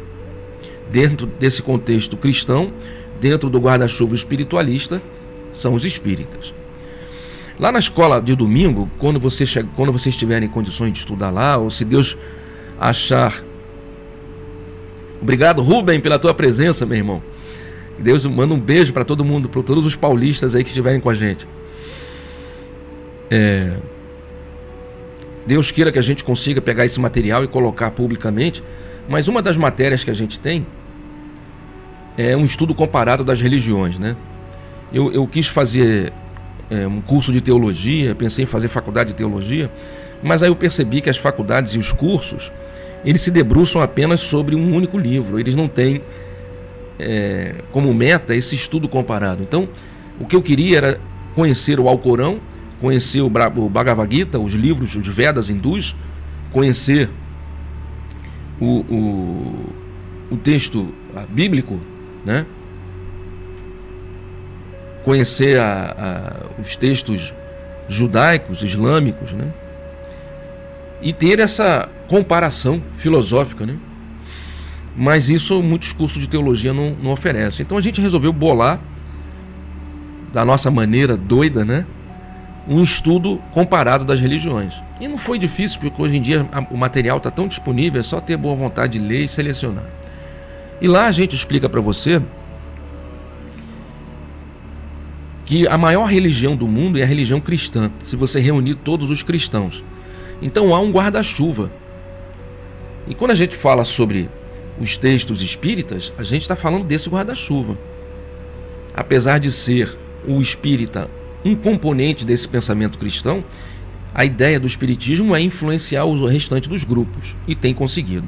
Dentro 0.91 1.27
desse 1.27 1.62
contexto 1.62 2.17
cristão, 2.17 2.72
dentro 3.19 3.49
do 3.49 3.59
guarda-chuva 3.59 4.15
espiritualista, 4.15 5.01
são 5.53 5.73
os 5.73 5.85
espíritas. 5.85 6.53
Lá 7.59 7.71
na 7.71 7.79
escola 7.79 8.21
de 8.21 8.35
domingo, 8.35 8.89
quando 8.97 9.19
você 9.19 9.45
chega, 9.45 9.67
quando 9.75 9.91
vocês 9.91 10.15
tiverem 10.15 10.47
condições 10.47 10.93
de 10.93 10.99
estudar 10.99 11.29
lá, 11.29 11.57
ou 11.57 11.69
se 11.69 11.83
Deus 11.83 12.17
achar. 12.79 13.43
Obrigado, 15.21 15.61
Rubem, 15.61 15.99
pela 15.99 16.17
tua 16.17 16.33
presença, 16.33 16.85
meu 16.85 16.97
irmão. 16.97 17.21
Deus 17.97 18.25
manda 18.25 18.53
um 18.53 18.59
beijo 18.59 18.93
para 18.93 19.03
todo 19.03 19.25
mundo, 19.25 19.49
para 19.49 19.61
todos 19.61 19.85
os 19.85 19.95
paulistas 19.95 20.55
aí 20.55 20.63
que 20.63 20.69
estiverem 20.69 21.01
com 21.01 21.09
a 21.09 21.13
gente. 21.13 21.45
É, 23.29 23.75
Deus 25.45 25.69
queira 25.69 25.91
que 25.91 25.99
a 25.99 26.01
gente 26.01 26.23
consiga 26.23 26.61
pegar 26.61 26.85
esse 26.85 26.99
material 26.99 27.43
e 27.43 27.47
colocar 27.47 27.91
publicamente, 27.91 28.63
mas 29.09 29.27
uma 29.27 29.41
das 29.41 29.57
matérias 29.57 30.03
que 30.03 30.09
a 30.09 30.13
gente 30.13 30.39
tem 30.39 30.65
é 32.21 32.35
um 32.35 32.45
estudo 32.45 32.73
comparado 32.73 33.23
das 33.23 33.39
religiões, 33.39 33.97
né? 33.97 34.15
Eu, 34.91 35.11
eu 35.11 35.27
quis 35.27 35.47
fazer 35.47 36.11
é, 36.69 36.88
um 36.88 37.01
curso 37.01 37.31
de 37.31 37.41
teologia, 37.41 38.15
pensei 38.15 38.43
em 38.43 38.47
fazer 38.47 38.67
faculdade 38.67 39.09
de 39.09 39.15
teologia, 39.15 39.71
mas 40.21 40.43
aí 40.43 40.49
eu 40.49 40.55
percebi 40.55 41.01
que 41.01 41.09
as 41.09 41.17
faculdades 41.17 41.75
e 41.75 41.77
os 41.77 41.91
cursos 41.91 42.51
eles 43.05 43.21
se 43.21 43.31
debruçam 43.31 43.81
apenas 43.81 44.19
sobre 44.19 44.55
um 44.55 44.75
único 44.75 44.97
livro, 44.97 45.39
eles 45.39 45.55
não 45.55 45.69
têm 45.69 46.01
é, 46.99 47.55
como 47.71 47.93
meta 47.93 48.35
esse 48.35 48.55
estudo 48.55 48.89
comparado. 48.89 49.41
Então, 49.41 49.69
o 50.19 50.25
que 50.25 50.35
eu 50.35 50.41
queria 50.41 50.77
era 50.77 51.01
conhecer 51.33 51.79
o 51.79 51.88
Alcorão 51.88 52.41
conhecer 52.79 53.21
o 53.21 53.29
Bhagavad 53.29 54.15
Gita, 54.15 54.39
os 54.39 54.53
livros, 54.53 54.95
os 54.95 55.07
Vedas 55.07 55.49
hindus, 55.49 55.95
conhecer 56.51 57.09
o, 58.59 58.79
o, 58.79 59.73
o 60.31 60.38
texto 60.38 60.93
bíblico, 61.29 61.79
né? 62.25 62.45
conhecer 65.03 65.59
a, 65.59 65.95
a, 66.57 66.61
os 66.61 66.75
textos 66.75 67.33
judaicos, 67.88 68.61
islâmicos, 68.61 69.33
né? 69.33 69.51
e 71.01 71.13
ter 71.13 71.39
essa 71.39 71.89
comparação 72.07 72.81
filosófica. 72.95 73.65
Né? 73.65 73.77
Mas 74.95 75.29
isso 75.29 75.61
muitos 75.63 75.93
cursos 75.93 76.19
de 76.19 76.27
teologia 76.27 76.73
não, 76.73 76.95
não 77.01 77.11
oferecem. 77.11 77.63
Então 77.63 77.77
a 77.77 77.81
gente 77.81 78.01
resolveu 78.01 78.33
bolar 78.33 78.79
da 80.33 80.45
nossa 80.45 80.69
maneira 80.69 81.17
doida, 81.17 81.65
né? 81.65 81.85
um 82.67 82.83
estudo 82.83 83.41
comparado 83.51 84.05
das 84.05 84.19
religiões. 84.19 84.75
E 85.01 85.07
não 85.07 85.17
foi 85.17 85.39
difícil, 85.39 85.79
porque 85.79 85.99
hoje 85.99 86.17
em 86.17 86.21
dia 86.21 86.47
o 86.69 86.77
material 86.77 87.17
está 87.17 87.31
tão 87.31 87.47
disponível, 87.47 87.99
é 87.99 88.03
só 88.03 88.21
ter 88.21 88.38
boa 88.38 88.55
vontade 88.55 88.99
de 88.99 89.05
ler 89.05 89.23
e 89.23 89.27
selecionar. 89.27 89.85
E 90.81 90.88
lá 90.88 91.07
a 91.07 91.12
gente 91.12 91.36
explica 91.36 91.67
para 91.67 91.81
você 91.81 92.21
que 95.45 95.67
a 95.67 95.77
maior 95.77 96.05
religião 96.05 96.55
do 96.55 96.67
mundo 96.67 97.00
é 97.00 97.03
a 97.03 97.05
religião 97.05 97.41
cristã, 97.41 97.91
se 98.03 98.15
você 98.15 98.39
reunir 98.39 98.75
todos 98.75 99.09
os 99.09 99.24
cristãos. 99.24 99.83
Então 100.41 100.74
há 100.74 100.79
um 100.79 100.91
guarda-chuva. 100.91 101.71
E 103.07 103.15
quando 103.15 103.31
a 103.31 103.36
gente 103.36 103.55
fala 103.55 103.83
sobre 103.83 104.29
os 104.79 104.95
textos 104.95 105.41
espíritas, 105.41 106.13
a 106.17 106.24
gente 106.24 106.43
está 106.43 106.55
falando 106.55 106.86
desse 106.86 107.09
guarda-chuva. 107.09 107.77
Apesar 108.93 109.39
de 109.39 109.51
ser 109.51 109.98
o 110.27 110.41
espírita 110.41 111.09
um 111.43 111.55
componente 111.55 112.25
desse 112.25 112.48
pensamento 112.48 112.98
cristão, 112.98 113.43
a 114.13 114.25
ideia 114.25 114.59
do 114.59 114.67
espiritismo 114.67 115.36
é 115.36 115.41
influenciar 115.41 116.05
o 116.05 116.25
restante 116.25 116.69
dos 116.69 116.83
grupos 116.83 117.36
e 117.48 117.55
tem 117.55 117.74
conseguido. 117.74 118.27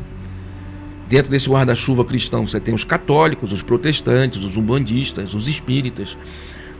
Dentro 1.11 1.29
desse 1.29 1.49
guarda-chuva 1.49 2.05
cristão, 2.05 2.47
você 2.47 2.57
tem 2.57 2.73
os 2.73 2.85
católicos, 2.85 3.51
os 3.51 3.61
protestantes, 3.61 4.41
os 4.45 4.55
umbandistas, 4.55 5.33
os 5.33 5.49
espíritas, 5.49 6.17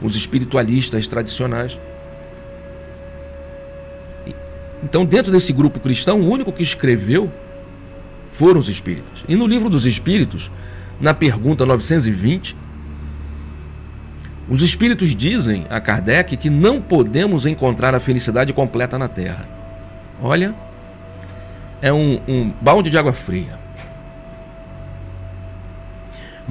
os 0.00 0.16
espiritualistas 0.16 1.06
tradicionais. 1.06 1.78
Então, 4.82 5.04
dentro 5.04 5.30
desse 5.30 5.52
grupo 5.52 5.78
cristão, 5.78 6.22
o 6.22 6.30
único 6.30 6.50
que 6.50 6.62
escreveu 6.62 7.30
foram 8.30 8.58
os 8.58 8.70
espíritas. 8.70 9.22
E 9.28 9.36
no 9.36 9.46
livro 9.46 9.68
dos 9.68 9.84
espíritos, 9.84 10.50
na 10.98 11.12
pergunta 11.12 11.66
920, 11.66 12.56
Os 14.48 14.62
espíritos 14.62 15.14
dizem 15.14 15.66
a 15.68 15.78
Kardec 15.78 16.38
que 16.38 16.48
não 16.48 16.80
podemos 16.80 17.44
encontrar 17.44 17.94
a 17.94 18.00
felicidade 18.00 18.52
completa 18.54 18.98
na 18.98 19.08
Terra. 19.08 19.46
Olha, 20.20 20.54
é 21.82 21.92
um, 21.92 22.20
um 22.26 22.50
balde 22.60 22.90
de 22.90 22.96
água 22.96 23.12
fria. 23.12 23.61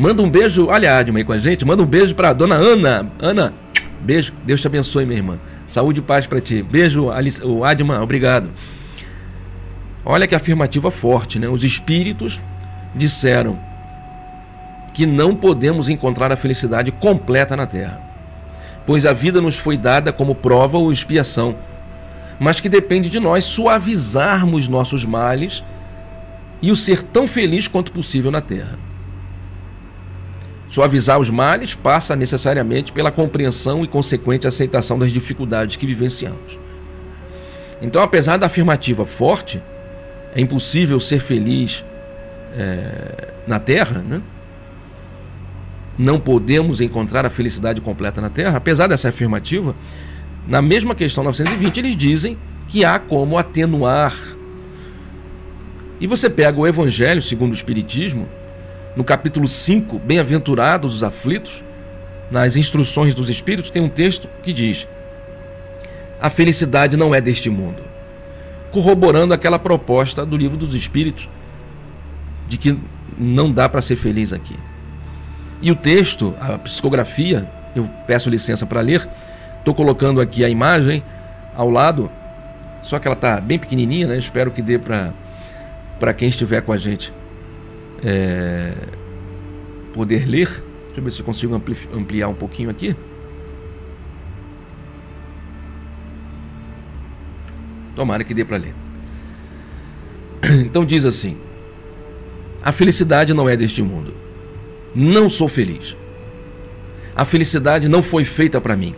Manda 0.02 0.24
um 0.24 0.30
beijo, 0.32 0.66
olha 0.66 0.92
a 0.92 0.98
Adma 0.98 1.20
aí 1.20 1.24
com 1.24 1.32
a 1.32 1.38
gente, 1.38 1.64
manda 1.64 1.84
um 1.84 1.86
beijo 1.86 2.16
para 2.16 2.34
dona 2.34 2.56
Ana. 2.56 3.12
Ana, 3.22 3.54
beijo, 4.00 4.34
Deus 4.44 4.60
te 4.60 4.66
abençoe, 4.66 5.06
minha 5.06 5.20
irmã. 5.20 5.40
Saúde 5.68 6.00
e 6.00 6.02
paz 6.02 6.26
para 6.26 6.42
ti. 6.42 6.64
Beijo, 6.64 7.12
Alice, 7.12 7.40
o 7.46 7.64
Adma, 7.64 8.02
obrigado. 8.02 8.50
Olha 10.04 10.26
que 10.26 10.34
afirmativa 10.34 10.90
forte, 10.90 11.38
né? 11.38 11.48
Os 11.48 11.64
espíritos 11.64 12.42
disseram 12.96 13.60
que 14.92 15.06
não 15.06 15.36
podemos 15.36 15.88
encontrar 15.88 16.32
a 16.32 16.36
felicidade 16.36 16.92
completa 16.92 17.56
na 17.56 17.68
Terra, 17.68 18.02
pois 18.88 19.06
a 19.06 19.14
vida 19.14 19.40
nos 19.40 19.60
foi 19.60 19.78
dada 19.78 20.12
como 20.12 20.34
prova 20.34 20.80
ou 20.80 20.92
expiação, 20.92 21.56
mas 22.40 22.60
que 22.60 22.68
depende 22.68 23.08
de 23.08 23.20
nós 23.20 23.44
suavizarmos 23.44 24.68
nossos 24.68 25.06
males 25.06 25.64
e 26.60 26.72
o 26.72 26.76
ser 26.76 27.04
tão 27.04 27.28
feliz 27.28 27.68
quanto 27.68 27.92
possível 27.92 28.32
na 28.32 28.42
Terra. 28.42 28.90
Suavizar 30.72 31.20
os 31.20 31.30
males 31.30 31.76
passa 31.76 32.16
necessariamente 32.16 32.94
pela 32.94 33.12
compreensão 33.12 33.84
e 33.84 33.88
consequente 33.90 34.48
aceitação 34.48 34.98
das 34.98 35.12
dificuldades 35.12 35.76
que 35.76 35.86
vivenciamos. 35.86 36.58
Então, 37.82 38.02
apesar 38.02 38.38
da 38.38 38.46
afirmativa 38.46 39.06
forte, 39.06 39.62
é 40.34 40.40
impossível 40.40 40.98
ser 40.98 41.20
feliz 41.20 41.84
é, 42.56 43.34
na 43.46 43.60
Terra, 43.60 44.00
né? 44.00 44.22
não 45.98 46.18
podemos 46.18 46.80
encontrar 46.80 47.26
a 47.26 47.30
felicidade 47.30 47.82
completa 47.82 48.22
na 48.22 48.30
Terra, 48.30 48.56
apesar 48.56 48.88
dessa 48.88 49.10
afirmativa, 49.10 49.76
na 50.48 50.62
mesma 50.62 50.96
questão 50.96 51.22
920 51.22 51.78
eles 51.80 51.98
dizem 51.98 52.38
que 52.70 52.86
há 52.86 52.98
como 52.98 53.38
atenuar. 53.38 54.16
E 56.00 56.08
você 56.08 56.30
pega 56.30 56.58
o 56.58 56.66
Evangelho 56.66 57.22
segundo 57.22 57.52
o 57.52 57.56
Espiritismo, 57.56 58.30
no 58.96 59.04
capítulo 59.04 59.48
5, 59.48 60.00
Bem-aventurados 60.00 60.96
os 60.96 61.04
aflitos, 61.04 61.64
nas 62.30 62.56
instruções 62.56 63.16
dos 63.16 63.30
Espíritos, 63.30 63.72
tem 63.72 63.82
um 63.82 63.90
texto 63.90 64.28
que 64.44 64.52
diz: 64.52 64.88
A 66.20 66.30
felicidade 66.30 66.98
não 66.98 67.16
é 67.16 67.22
deste 67.22 67.50
mundo. 67.50 67.82
Corroborando 68.72 69.34
aquela 69.34 69.60
proposta 69.60 70.26
do 70.26 70.38
livro 70.38 70.58
dos 70.58 70.74
Espíritos, 70.74 71.30
de 72.48 72.58
que 72.58 72.78
não 73.18 73.52
dá 73.52 73.68
para 73.68 73.82
ser 73.82 73.96
feliz 73.96 74.34
aqui. 74.34 74.56
E 75.62 75.72
o 75.72 75.76
texto, 75.76 76.34
a 76.40 76.58
psicografia, 76.58 77.50
eu 77.76 77.90
peço 78.08 78.30
licença 78.30 78.66
para 78.66 78.82
ler, 78.82 79.08
estou 79.60 79.74
colocando 79.74 80.20
aqui 80.20 80.44
a 80.44 80.50
imagem 80.50 81.04
ao 81.56 81.70
lado, 81.70 82.12
só 82.82 82.98
que 82.98 83.08
ela 83.08 83.16
está 83.16 83.40
bem 83.40 83.60
pequenininha, 83.60 84.08
né? 84.08 84.18
Espero 84.18 84.52
que 84.52 84.62
dê 84.62 84.80
para 84.80 86.14
quem 86.14 86.30
estiver 86.30 86.62
com 86.62 86.74
a 86.74 86.78
gente 86.78 87.14
é, 88.04 88.74
poder 89.94 90.28
ler. 90.28 90.48
Deixa 90.48 91.00
eu 91.00 91.04
ver 91.04 91.12
se 91.12 91.20
eu 91.20 91.26
consigo 91.26 91.62
ampliar 91.94 92.28
um 92.28 92.34
pouquinho 92.34 92.70
aqui. 92.70 92.96
Tomara 97.96 98.24
que 98.24 98.34
dê 98.34 98.44
para 98.44 98.58
ler. 98.58 98.74
Então 100.66 100.84
diz 100.84 101.06
assim: 101.06 101.38
A 102.62 102.72
felicidade 102.72 103.34
não 103.34 103.48
é 103.48 103.56
deste 103.56 103.82
mundo 103.82 104.22
não 104.94 105.30
sou 105.30 105.48
feliz. 105.48 105.96
A 107.16 107.26
felicidade 107.26 107.88
não 107.88 108.04
foi 108.04 108.26
feita 108.26 108.60
para 108.60 108.76
mim. 108.76 108.96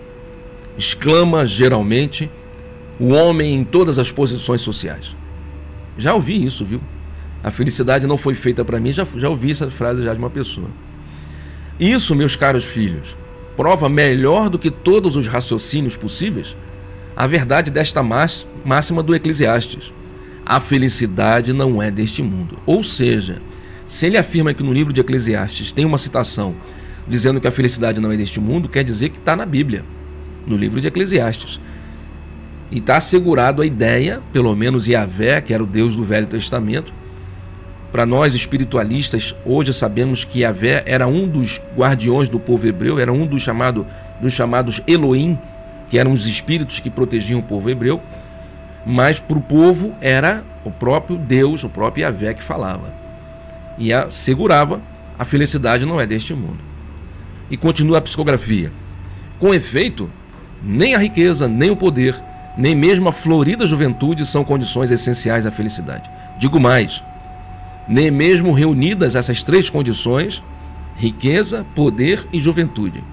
Exclama 0.78 1.46
geralmente 1.46 2.30
o 3.00 3.10
homem 3.10 3.56
em 3.56 3.64
todas 3.64 4.00
as 4.00 4.12
posições 4.12 4.62
sociais. 4.62 5.16
Já 5.98 6.14
ouvi 6.14 6.44
isso, 6.44 6.66
viu? 6.66 6.82
A 7.44 7.52
felicidade 7.52 8.08
não 8.08 8.18
foi 8.18 8.34
feita 8.34 8.64
para 8.64 8.80
mim, 8.80 8.94
já, 8.94 9.06
já 9.18 9.30
ouvi 9.30 9.52
essa 9.52 9.70
frase 9.70 10.02
já 10.02 10.14
de 10.14 10.20
uma 10.20 10.30
pessoa. 10.30 10.70
Isso, 11.80 12.16
meus 12.16 12.36
caros 12.36 12.64
filhos, 12.64 13.18
prova 13.58 13.90
melhor 13.90 14.50
do 14.50 14.58
que 14.58 14.72
todos 14.72 15.16
os 15.16 15.28
raciocínios 15.28 15.98
possíveis 15.98 16.56
a 17.16 17.28
verdade 17.28 17.70
desta 17.70 18.02
máxima 18.02 19.04
do 19.04 19.16
Eclesiastes. 19.16 19.94
A 20.46 20.60
felicidade 20.60 21.54
não 21.54 21.82
é 21.82 21.92
deste 21.92 22.22
mundo. 22.22 22.58
Ou 22.66 22.84
seja, 22.84 23.42
se 23.86 24.06
ele 24.06 24.18
afirma 24.18 24.54
que 24.54 24.64
no 24.64 24.74
livro 24.74 24.92
de 24.92 25.02
Eclesiastes 25.02 25.72
tem 25.72 25.86
uma 25.86 25.98
citação 25.98 26.56
dizendo 27.08 27.40
que 27.40 27.48
a 27.48 27.52
felicidade 27.52 28.00
não 28.00 28.12
é 28.12 28.18
deste 28.18 28.40
mundo, 28.40 28.70
quer 28.70 28.84
dizer 28.84 29.10
que 29.10 29.18
está 29.18 29.36
na 29.36 29.46
Bíblia, 29.46 29.84
no 30.48 30.56
livro 30.56 30.82
de 30.82 30.88
Eclesiastes. 30.88 31.60
E 32.72 32.80
está 32.80 32.98
assegurado 32.98 33.62
a 33.62 33.66
ideia, 33.66 34.22
pelo 34.32 34.56
menos 34.56 34.88
Yahvé, 34.88 35.42
que 35.42 35.54
era 35.54 35.64
o 35.64 35.68
Deus 35.68 35.96
do 35.96 36.04
Velho 36.04 36.28
Testamento. 36.28 36.94
Para 37.94 38.06
nós 38.08 38.34
espiritualistas, 38.34 39.36
hoje 39.46 39.72
sabemos 39.72 40.26
que 40.26 40.40
Yahvé 40.40 40.84
era 40.86 41.08
um 41.08 41.28
dos 41.28 41.62
guardiões 41.78 42.28
do 42.28 42.40
povo 42.40 42.68
hebreu, 42.68 43.00
era 43.00 43.14
um 43.14 43.26
dos, 43.26 43.44
chamado, 43.44 43.86
dos 44.20 44.34
chamados 44.34 44.82
Elohim, 44.88 45.38
que 45.88 46.00
eram 46.00 46.12
os 46.12 46.26
espíritos 46.26 46.80
que 46.80 46.90
protegiam 46.90 47.40
o 47.40 47.44
povo 47.44 47.70
hebreu. 47.70 48.02
Mas 48.84 49.20
para 49.20 49.38
o 49.38 49.42
povo 49.42 49.94
era 50.02 50.44
o 50.66 50.72
próprio 50.72 51.18
Deus, 51.18 51.64
o 51.64 51.70
próprio 51.70 52.02
Yahvé 52.02 52.34
que 52.34 52.44
falava 52.44 53.04
e 53.78 53.94
assegurava 53.94 54.82
a 55.18 55.24
felicidade 55.24 55.86
não 55.86 56.02
é 56.02 56.08
deste 56.08 56.34
mundo. 56.34 56.60
E 57.50 57.56
continua 57.56 58.00
a 58.00 58.02
psicografia. 58.02 58.72
Com 59.40 59.54
efeito, 59.54 60.10
nem 60.64 60.96
a 60.96 60.98
riqueza, 60.98 61.48
nem 61.48 61.70
o 61.70 61.76
poder, 61.76 62.20
nem 62.58 62.76
mesmo 62.76 63.08
a 63.08 63.12
florida 63.12 63.68
juventude 63.68 64.26
são 64.26 64.44
condições 64.44 64.90
essenciais 64.90 65.46
à 65.46 65.52
felicidade. 65.52 66.10
Digo 66.40 66.60
mais, 66.60 67.04
nem 67.88 68.10
mesmo 68.10 68.54
reunidas 68.54 69.16
essas 69.16 69.44
três 69.44 69.70
condições, 69.70 70.44
riqueza, 70.96 71.66
poder 71.76 72.28
e 72.32 72.40
juventude, 72.40 73.04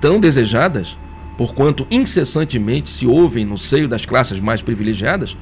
tão 0.00 0.20
desejadas, 0.20 0.96
porquanto 1.36 1.86
incessantemente 1.90 2.88
se 2.88 3.06
ouvem 3.06 3.44
no 3.44 3.58
seio 3.58 3.88
das 3.88 4.06
classes 4.06 4.40
mais 4.40 4.62
privilegiadas, 4.62 5.36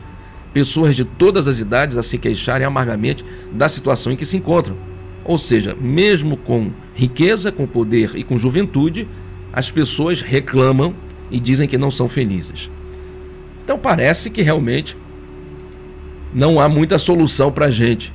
pessoas 0.52 0.96
de 0.96 1.04
todas 1.04 1.46
as 1.46 1.58
idades 1.58 1.96
a 1.96 2.02
se 2.02 2.18
queixarem 2.18 2.66
amargamente 2.66 3.24
da 3.52 3.68
situação 3.68 4.12
em 4.12 4.16
que 4.16 4.26
se 4.26 4.36
encontram. 4.36 4.76
Ou 5.24 5.36
seja, 5.36 5.76
mesmo 5.78 6.36
com 6.36 6.70
riqueza, 6.94 7.52
com 7.52 7.66
poder 7.66 8.12
e 8.14 8.24
com 8.24 8.38
juventude, 8.38 9.06
as 9.52 9.70
pessoas 9.70 10.22
reclamam 10.22 10.94
e 11.30 11.38
dizem 11.38 11.68
que 11.68 11.76
não 11.76 11.90
são 11.90 12.08
felizes. 12.08 12.70
Então 13.62 13.78
parece 13.78 14.30
que 14.30 14.40
realmente 14.40 14.96
não 16.34 16.60
há 16.60 16.68
muita 16.68 16.98
solução 16.98 17.50
para 17.50 17.66
a 17.66 17.70
gente, 17.70 18.12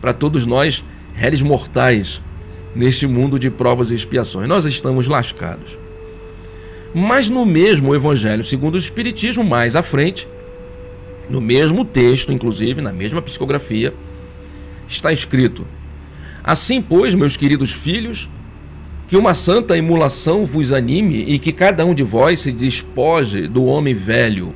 para 0.00 0.12
todos 0.12 0.46
nós, 0.46 0.84
réis 1.14 1.42
mortais, 1.42 2.22
neste 2.74 3.06
mundo 3.06 3.38
de 3.38 3.50
provas 3.50 3.90
e 3.90 3.94
expiações. 3.94 4.48
Nós 4.48 4.64
estamos 4.64 5.08
lascados. 5.08 5.76
Mas 6.94 7.28
no 7.28 7.44
mesmo 7.44 7.94
Evangelho 7.94 8.44
segundo 8.44 8.74
o 8.74 8.78
Espiritismo, 8.78 9.44
mais 9.44 9.76
à 9.76 9.82
frente, 9.82 10.26
no 11.28 11.40
mesmo 11.40 11.84
texto, 11.84 12.32
inclusive, 12.32 12.80
na 12.80 12.92
mesma 12.92 13.20
psicografia, 13.20 13.92
está 14.88 15.12
escrito: 15.12 15.66
Assim, 16.42 16.80
pois, 16.80 17.14
meus 17.14 17.36
queridos 17.36 17.72
filhos, 17.72 18.28
que 19.06 19.16
uma 19.16 19.34
santa 19.34 19.76
emulação 19.76 20.46
vos 20.46 20.72
anime 20.72 21.24
e 21.28 21.38
que 21.38 21.52
cada 21.52 21.84
um 21.84 21.94
de 21.94 22.02
vós 22.02 22.40
se 22.40 22.52
despoje 22.52 23.46
do 23.46 23.64
homem 23.64 23.94
velho. 23.94 24.54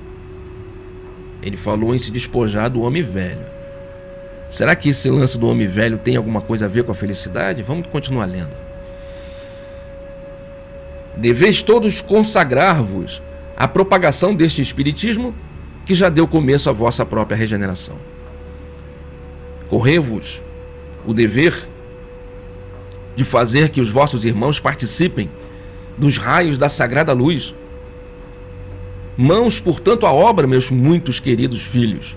Ele 1.43 1.57
falou 1.57 1.95
em 1.95 1.99
se 1.99 2.11
despojar 2.11 2.71
do 2.71 2.83
homem 2.83 3.03
velho. 3.03 3.45
Será 4.49 4.77
que 4.77 4.91
esse 4.91 5.11
lance 5.11 5.39
do 5.39 5.49
homem 5.49 5.67
velho 5.67 5.99
tem 5.99 6.15
alguma 6.15 6.41
coisa 6.41 6.67
a 6.67 6.69
ver 6.69 6.85
com 6.85 6.93
a 6.93 6.95
felicidade? 6.95 7.63
Vamos 7.63 7.87
continuar 7.89 8.27
lendo. 8.27 8.53
Deveis 11.17 11.63
todos 11.63 12.01
consagrar-vos 12.01 13.23
à 13.57 13.67
propagação 13.67 14.35
deste 14.35 14.63
espiritismo 14.63 15.35
que 15.85 15.95
já 15.95 16.09
deu 16.09 16.27
começo 16.29 16.71
à 16.71 16.73
vossa 16.73 17.05
própria 17.05 17.37
regeneração. 17.37 17.97
Correi-vos 19.69 20.41
o 21.07 21.13
dever 21.13 21.69
de 23.17 23.25
fazer 23.25 23.71
que 23.71 23.81
os 23.81 23.91
vossos 23.91 24.25
irmãos 24.25 24.61
participem 24.61 25.31
dos 25.97 26.19
raios 26.19 26.57
da 26.59 26.69
sagrada 26.69 27.13
luz. 27.13 27.55
Mãos, 29.17 29.61
portanto, 29.61 30.07
à 30.07 30.13
obra, 30.13 30.47
meus 30.47 30.71
muitos 30.71 31.21
queridos 31.21 31.63
filhos, 31.63 32.17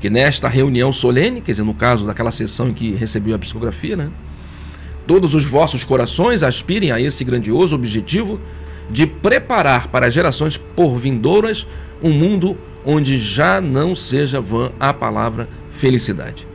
que 0.00 0.08
nesta 0.08 0.48
reunião 0.48 0.92
solene, 0.92 1.40
quer 1.40 1.52
dizer, 1.52 1.64
no 1.64 1.74
caso 1.74 2.06
daquela 2.06 2.30
sessão 2.30 2.68
em 2.68 2.72
que 2.72 2.92
recebeu 2.94 3.34
a 3.34 3.38
psicografia, 3.38 3.96
né? 3.96 4.10
Todos 5.06 5.34
os 5.34 5.44
vossos 5.44 5.82
corações 5.82 6.42
aspirem 6.42 6.92
a 6.92 7.00
esse 7.00 7.24
grandioso 7.24 7.74
objetivo 7.74 8.40
de 8.88 9.06
preparar 9.06 9.88
para 9.88 10.10
gerações 10.10 10.56
por 10.56 10.96
vindouras 10.96 11.66
um 12.02 12.10
mundo 12.10 12.56
onde 12.84 13.18
já 13.18 13.60
não 13.60 13.94
seja 13.94 14.40
vã 14.40 14.70
a 14.78 14.92
palavra 14.92 15.48
felicidade. 15.70 16.46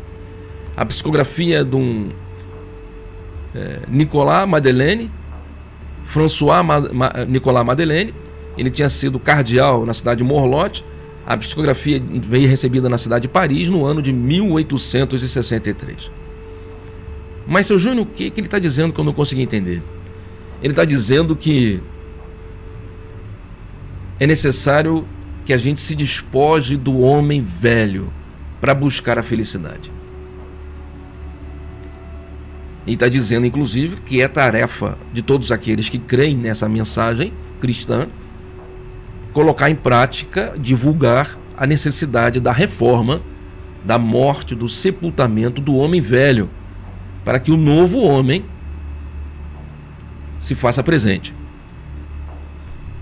A 0.75 0.85
psicografia 0.85 1.63
de 1.63 1.75
um 1.75 2.09
é, 3.53 3.79
Nicolas 3.87 4.47
Madeleine, 4.47 5.09
François 6.03 6.61
Nicolas 7.27 7.65
Madeleine. 7.65 8.13
Ele 8.57 8.69
tinha 8.69 8.89
sido 8.89 9.19
cardeal 9.19 9.85
na 9.85 9.93
cidade 9.93 10.19
de 10.19 10.23
Morlote. 10.23 10.85
A 11.25 11.35
psicografia 11.37 12.01
veio 12.01 12.47
recebida 12.47 12.87
na 12.87 12.97
cidade 12.97 13.23
de 13.23 13.27
Paris 13.27 13.69
no 13.69 13.85
ano 13.85 14.01
de 14.01 14.13
1863. 14.13 16.11
Mas, 17.47 17.67
seu 17.67 17.77
Júnior, 17.77 18.05
o 18.05 18.09
que, 18.09 18.29
que 18.29 18.39
ele 18.39 18.47
está 18.47 18.59
dizendo 18.59 18.93
que 18.93 18.99
eu 18.99 19.05
não 19.05 19.13
consegui 19.13 19.41
entender? 19.41 19.81
Ele 20.61 20.71
está 20.71 20.85
dizendo 20.85 21.35
que 21.35 21.81
é 24.19 24.25
necessário 24.25 25.07
que 25.45 25.53
a 25.53 25.57
gente 25.57 25.81
se 25.81 25.95
despoje 25.95 26.77
do 26.77 26.99
homem 26.99 27.41
velho 27.41 28.11
para 28.59 28.73
buscar 28.73 29.19
a 29.19 29.23
felicidade. 29.23 29.91
E 32.87 32.93
está 32.93 33.07
dizendo, 33.09 33.45
inclusive, 33.45 33.97
que 33.97 34.21
é 34.21 34.27
tarefa 34.27 34.97
de 35.11 35.21
todos 35.21 35.51
aqueles 35.51 35.89
que 35.89 35.97
creem 35.97 36.37
nessa 36.37 36.69
mensagem 36.69 37.33
cristã 37.59 38.07
colocar 39.35 39.69
em 39.69 39.75
prática, 39.75 40.53
divulgar 40.57 41.37
a 41.57 41.67
necessidade 41.67 42.39
da 42.39 42.53
reforma, 42.53 43.21
da 43.83 43.99
morte, 43.99 44.55
do 44.55 44.69
sepultamento 44.69 45.59
do 45.59 45.75
homem 45.75 45.99
velho, 45.99 46.49
para 47.25 47.37
que 47.37 47.51
o 47.51 47.57
novo 47.57 47.99
homem 47.99 48.45
se 50.39 50.55
faça 50.55 50.81
presente. 50.81 51.35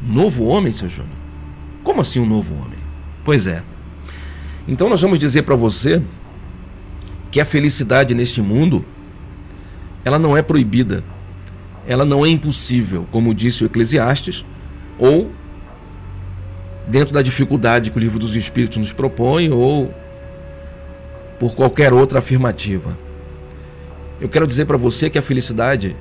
Novo 0.01 0.45
homem, 0.45 0.73
seu 0.73 0.89
Júnior? 0.89 1.13
Como 1.83 2.01
assim 2.01 2.19
um 2.19 2.25
novo 2.25 2.55
homem? 2.55 2.79
Pois 3.23 3.45
é. 3.45 3.61
Então 4.67 4.89
nós 4.89 5.03
vamos 5.03 5.19
dizer 5.19 5.43
para 5.43 5.55
você 5.55 6.01
que 7.29 7.39
a 7.39 7.45
felicidade 7.45 8.15
neste 8.15 8.41
mundo 8.41 8.83
ela 10.03 10.17
não 10.17 10.35
é 10.35 10.41
proibida, 10.41 11.03
ela 11.85 12.03
não 12.03 12.25
é 12.25 12.29
impossível, 12.29 13.07
como 13.11 13.35
disse 13.35 13.63
o 13.63 13.67
Eclesiastes, 13.67 14.43
ou 14.97 15.31
dentro 16.87 17.13
da 17.13 17.21
dificuldade 17.21 17.91
que 17.91 17.97
o 17.97 17.99
livro 17.99 18.19
dos 18.19 18.35
Espíritos 18.35 18.77
nos 18.77 18.93
propõe, 18.93 19.49
ou 19.49 19.93
por 21.39 21.55
qualquer 21.55 21.93
outra 21.93 22.19
afirmativa. 22.19 22.97
Eu 24.19 24.29
quero 24.29 24.47
dizer 24.47 24.65
para 24.65 24.77
você 24.77 25.09
que 25.09 25.17
a 25.17 25.21
felicidade 25.21 25.95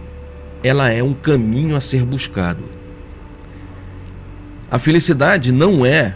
ela 0.63 0.91
é 0.91 1.03
um 1.03 1.15
caminho 1.15 1.75
a 1.75 1.81
ser 1.81 2.05
buscado. 2.05 2.65
A 4.71 4.79
felicidade 4.79 5.51
não 5.53 5.85
é 5.85 6.15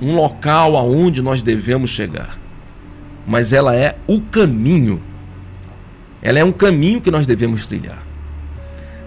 um 0.00 0.14
local 0.14 0.76
aonde 0.76 1.22
nós 1.22 1.42
devemos 1.42 1.90
chegar, 1.90 2.38
mas 3.26 3.52
ela 3.52 3.74
é 3.74 3.96
o 4.06 4.20
caminho 4.20 5.02
ela 6.22 6.38
é 6.38 6.44
um 6.44 6.52
caminho 6.52 7.00
que 7.00 7.10
nós 7.10 7.26
devemos 7.26 7.66
trilhar. 7.66 8.02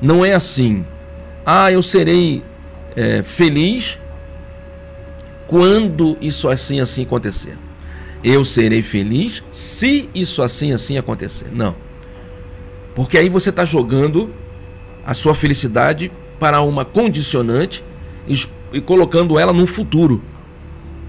Não 0.02 0.26
é 0.26 0.34
assim, 0.34 0.86
ah, 1.46 1.72
eu 1.72 1.84
serei 1.84 2.44
é, 2.96 3.22
feliz 3.22 3.98
quando 5.52 6.18
isso 6.22 6.48
assim 6.48 6.80
assim 6.80 7.04
acontecer. 7.04 7.58
Eu 8.24 8.46
serei 8.46 8.82
feliz 8.82 9.44
se 9.52 10.10
isso 10.16 10.42
assim 10.42 10.72
assim 10.72 10.98
acontecer. 10.98 11.50
Não. 11.52 11.76
Porque 12.96 13.18
aí 13.18 13.28
você 13.28 13.50
está 13.50 13.66
jogando 13.66 14.34
a 15.06 15.14
sua 15.14 15.36
felicidade 15.36 16.10
para 16.40 16.62
uma 16.62 16.86
condicionante 16.86 17.84
e, 18.26 18.80
colocando 18.80 19.38
ela 19.38 19.52
no 19.52 19.68
futuro 19.68 20.24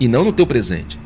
e 0.01 0.09
não 0.09 0.25
no 0.25 0.33
teu 0.33 0.45
presente. 0.45 0.99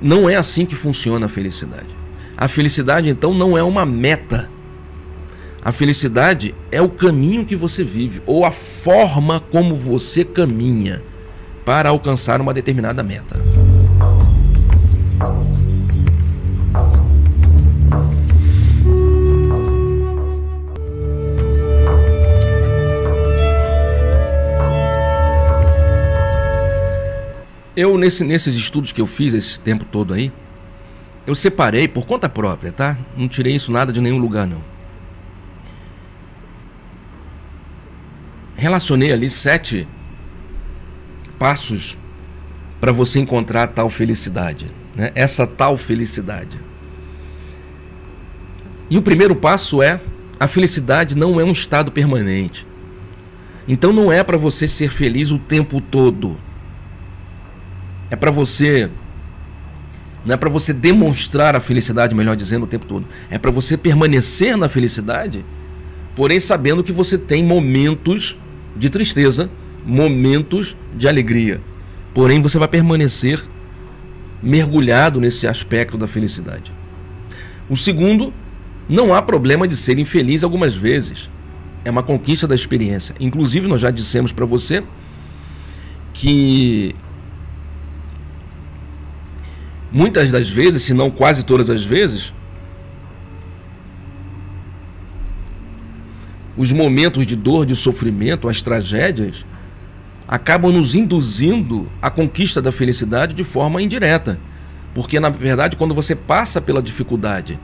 Não 0.00 0.28
é 0.28 0.34
assim 0.34 0.66
que 0.66 0.74
funciona 0.74 1.26
a 1.26 1.28
felicidade. 1.28 1.94
A 2.36 2.48
felicidade, 2.48 3.08
então, 3.08 3.32
não 3.32 3.56
é 3.56 3.62
uma 3.62 3.86
meta. 3.86 4.50
A 5.64 5.70
felicidade 5.70 6.52
é 6.72 6.82
o 6.82 6.88
caminho 6.88 7.44
que 7.44 7.54
você 7.54 7.84
vive, 7.84 8.20
ou 8.26 8.44
a 8.44 8.50
forma 8.50 9.38
como 9.38 9.76
você 9.76 10.24
caminha 10.24 11.00
para 11.64 11.88
alcançar 11.90 12.40
uma 12.40 12.52
determinada 12.52 13.02
meta. 13.02 13.40
Eu, 27.74 27.96
nesse, 27.96 28.22
nesses 28.22 28.54
estudos 28.54 28.92
que 28.92 29.00
eu 29.00 29.06
fiz 29.06 29.32
esse 29.32 29.58
tempo 29.58 29.84
todo 29.84 30.12
aí, 30.12 30.30
eu 31.26 31.34
separei 31.34 31.88
por 31.88 32.06
conta 32.06 32.28
própria, 32.28 32.70
tá? 32.70 32.98
Não 33.16 33.26
tirei 33.26 33.54
isso 33.54 33.72
nada 33.72 33.92
de 33.92 34.00
nenhum 34.00 34.18
lugar, 34.18 34.46
não. 34.46 34.62
Relacionei 38.54 39.12
ali 39.12 39.30
sete 39.30 39.88
passos 41.42 41.98
para 42.80 42.92
você 42.92 43.18
encontrar 43.18 43.66
tal 43.66 43.90
felicidade, 43.90 44.70
né? 44.94 45.10
Essa 45.12 45.44
tal 45.44 45.76
felicidade. 45.76 46.56
E 48.88 48.96
o 48.96 49.02
primeiro 49.02 49.34
passo 49.34 49.82
é: 49.82 50.00
a 50.38 50.46
felicidade 50.46 51.16
não 51.16 51.40
é 51.40 51.44
um 51.44 51.50
estado 51.50 51.90
permanente. 51.90 52.64
Então 53.66 53.92
não 53.92 54.12
é 54.12 54.22
para 54.22 54.36
você 54.36 54.68
ser 54.68 54.92
feliz 54.92 55.32
o 55.32 55.38
tempo 55.38 55.80
todo. 55.80 56.38
É 58.08 58.14
para 58.14 58.30
você 58.30 58.88
não 60.24 60.34
é 60.34 60.36
para 60.36 60.48
você 60.48 60.72
demonstrar 60.72 61.56
a 61.56 61.60
felicidade, 61.60 62.14
melhor 62.14 62.36
dizendo, 62.36 62.62
o 62.62 62.68
tempo 62.68 62.86
todo. 62.86 63.04
É 63.28 63.36
para 63.36 63.50
você 63.50 63.76
permanecer 63.76 64.56
na 64.56 64.68
felicidade, 64.68 65.44
porém 66.14 66.38
sabendo 66.38 66.84
que 66.84 66.92
você 66.92 67.18
tem 67.18 67.42
momentos 67.42 68.38
de 68.76 68.88
tristeza, 68.88 69.50
momentos 69.84 70.76
de 70.96 71.08
alegria. 71.08 71.60
Porém, 72.14 72.40
você 72.42 72.58
vai 72.58 72.68
permanecer 72.68 73.42
mergulhado 74.42 75.20
nesse 75.20 75.46
aspecto 75.46 75.96
da 75.96 76.06
felicidade. 76.06 76.72
O 77.68 77.76
segundo, 77.76 78.32
não 78.88 79.14
há 79.14 79.22
problema 79.22 79.66
de 79.66 79.76
ser 79.76 79.98
infeliz 79.98 80.42
algumas 80.42 80.74
vezes. 80.74 81.30
É 81.84 81.90
uma 81.90 82.02
conquista 82.02 82.46
da 82.46 82.54
experiência. 82.54 83.14
Inclusive, 83.18 83.66
nós 83.66 83.80
já 83.80 83.90
dissemos 83.90 84.32
para 84.32 84.44
você 84.44 84.82
que 86.12 86.94
muitas 89.90 90.30
das 90.30 90.48
vezes, 90.48 90.82
se 90.82 90.94
não 90.94 91.10
quase 91.10 91.44
todas 91.44 91.70
as 91.70 91.84
vezes, 91.84 92.32
os 96.56 96.72
momentos 96.72 97.26
de 97.26 97.34
dor, 97.34 97.64
de 97.64 97.74
sofrimento, 97.74 98.48
as 98.48 98.60
tragédias, 98.60 99.44
acabam 100.32 100.72
nos 100.72 100.94
induzindo 100.94 101.86
à 102.00 102.08
conquista 102.08 102.62
da 102.62 102.72
felicidade 102.72 103.34
de 103.34 103.44
forma 103.44 103.82
indireta. 103.82 104.40
Porque, 104.94 105.20
na 105.20 105.28
verdade, 105.28 105.76
quando 105.76 105.94
você 105.94 106.16
passa 106.16 106.58
pela 106.58 106.82
dificuldade 106.82 107.60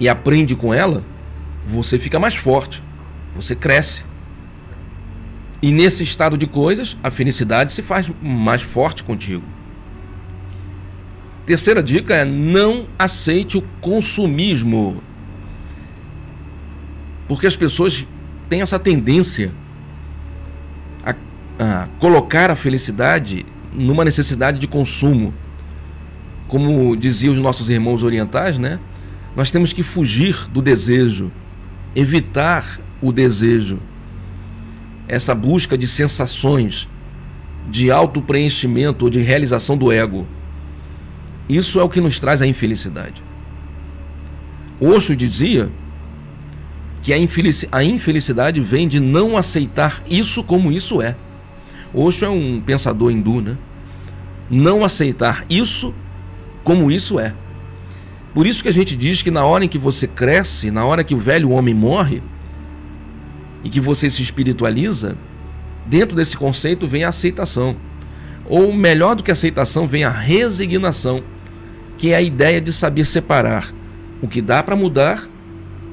e 0.00 0.08
aprende 0.08 0.56
com 0.56 0.74
ela, 0.74 1.04
você 1.64 2.00
fica 2.00 2.18
mais 2.18 2.34
forte, 2.34 2.82
você 3.32 3.54
cresce. 3.54 4.02
E 5.62 5.70
nesse 5.70 6.02
estado 6.02 6.36
de 6.36 6.48
coisas, 6.48 6.96
a 7.00 7.12
felicidade 7.12 7.70
se 7.70 7.80
faz 7.80 8.10
mais 8.20 8.60
forte 8.60 9.04
contigo. 9.04 9.44
Terceira 11.46 11.80
dica 11.80 12.12
é 12.12 12.24
não 12.24 12.88
aceite 12.98 13.56
o 13.56 13.62
consumismo. 13.80 15.00
Porque 17.28 17.46
as 17.46 17.54
pessoas 17.54 18.04
têm 18.48 18.62
essa 18.62 18.80
tendência 18.80 19.52
a, 21.58 21.82
a 21.82 21.86
colocar 21.98 22.50
a 22.50 22.56
felicidade 22.56 23.44
numa 23.72 24.04
necessidade 24.04 24.58
de 24.58 24.66
consumo. 24.66 25.34
Como 26.48 26.96
diziam 26.96 27.32
os 27.32 27.40
nossos 27.40 27.68
irmãos 27.70 28.02
orientais, 28.02 28.58
né? 28.58 28.78
Nós 29.34 29.50
temos 29.50 29.72
que 29.72 29.82
fugir 29.82 30.46
do 30.48 30.62
desejo, 30.62 31.32
evitar 31.96 32.78
o 33.02 33.12
desejo, 33.12 33.80
essa 35.08 35.34
busca 35.34 35.76
de 35.76 35.86
sensações, 35.86 36.88
de 37.68 37.90
autopreenchimento 37.90 39.04
ou 39.04 39.10
de 39.10 39.20
realização 39.20 39.76
do 39.76 39.90
ego. 39.90 40.26
Isso 41.48 41.80
é 41.80 41.82
o 41.82 41.88
que 41.88 42.00
nos 42.00 42.18
traz 42.18 42.40
a 42.40 42.46
infelicidade. 42.46 43.22
Osho 44.80 45.16
dizia 45.16 45.70
que 47.02 47.12
a 47.12 47.82
infelicidade 47.84 48.60
vem 48.60 48.88
de 48.88 48.98
não 48.98 49.36
aceitar 49.36 50.02
isso 50.08 50.42
como 50.42 50.72
isso 50.72 51.02
é. 51.02 51.16
Osho 51.94 52.24
é 52.24 52.28
um 52.28 52.60
pensador 52.60 53.10
hindu, 53.10 53.40
né? 53.40 53.56
Não 54.50 54.84
aceitar 54.84 55.46
isso 55.48 55.94
como 56.62 56.90
isso 56.90 57.18
é. 57.18 57.34
Por 58.34 58.46
isso 58.46 58.62
que 58.62 58.68
a 58.68 58.72
gente 58.72 58.96
diz 58.96 59.22
que 59.22 59.30
na 59.30 59.44
hora 59.44 59.64
em 59.64 59.68
que 59.68 59.78
você 59.78 60.06
cresce, 60.08 60.70
na 60.70 60.84
hora 60.84 61.04
que 61.04 61.14
o 61.14 61.18
velho 61.18 61.50
homem 61.50 61.72
morre 61.74 62.20
e 63.62 63.68
que 63.68 63.80
você 63.80 64.10
se 64.10 64.22
espiritualiza, 64.22 65.16
dentro 65.86 66.16
desse 66.16 66.36
conceito 66.36 66.86
vem 66.86 67.04
a 67.04 67.10
aceitação. 67.10 67.76
Ou 68.46 68.72
melhor 68.72 69.14
do 69.14 69.22
que 69.22 69.30
a 69.30 69.32
aceitação, 69.32 69.86
vem 69.86 70.04
a 70.04 70.10
resignação 70.10 71.22
que 71.96 72.10
é 72.10 72.16
a 72.16 72.22
ideia 72.22 72.60
de 72.60 72.72
saber 72.72 73.04
separar 73.04 73.72
o 74.20 74.26
que 74.26 74.42
dá 74.42 74.62
para 74.62 74.74
mudar 74.74 75.28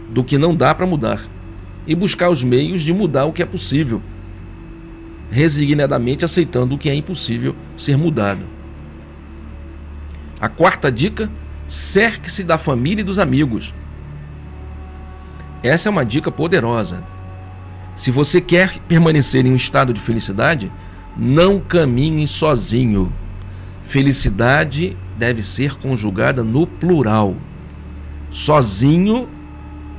do 0.09 0.23
que 0.23 0.37
não 0.37 0.55
dá 0.55 0.73
para 0.73 0.85
mudar. 0.85 1.21
e 1.87 1.95
buscar 1.95 2.29
os 2.29 2.43
meios 2.43 2.81
de 2.81 2.93
mudar 2.93 3.25
o 3.25 3.33
que 3.33 3.41
é 3.41 3.45
possível, 3.45 4.01
resignadamente 5.31 6.25
aceitando 6.25 6.75
o 6.75 6.77
que 6.77 6.89
é 6.89 6.93
impossível 6.93 7.55
ser 7.77 7.97
mudado. 7.97 8.45
A 10.39 10.49
quarta 10.49 10.91
dica: 10.91 11.31
cerque-se 11.67 12.43
da 12.43 12.57
família 12.57 13.01
e 13.01 13.05
dos 13.05 13.17
amigos. 13.17 13.73
Essa 15.63 15.87
é 15.87 15.91
uma 15.91 16.03
dica 16.03 16.31
poderosa. 16.31 17.03
Se 17.95 18.11
você 18.11 18.41
quer 18.41 18.79
permanecer 18.87 19.45
em 19.45 19.51
um 19.51 19.55
estado 19.55 19.93
de 19.93 20.01
felicidade, 20.01 20.71
não 21.15 21.59
caminhe 21.59 22.25
sozinho. 22.27 23.13
Felicidade 23.83 24.97
deve 25.17 25.41
ser 25.41 25.75
conjugada 25.75 26.43
no 26.43 26.65
plural. 26.65 27.35
Sozinho, 28.31 29.29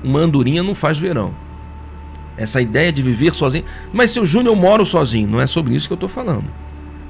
uma 0.03 0.21
andorinha 0.21 0.63
não 0.63 0.75
faz 0.75 0.99
verão. 0.99 1.42
Essa 2.37 2.61
ideia 2.61 2.93
de 2.93 3.03
viver 3.03 3.33
sozinho. 3.33 3.65
Mas 3.93 4.11
se 4.11 4.21
o 4.21 4.27
Júnior 4.27 4.57
mora 4.57 4.85
sozinho, 4.85 5.29
não 5.29 5.41
é 5.41 5.47
sobre 5.47 5.75
isso 5.75 5.87
que 5.87 5.93
eu 5.93 5.97
estou 5.97 6.09
falando. 6.09 6.45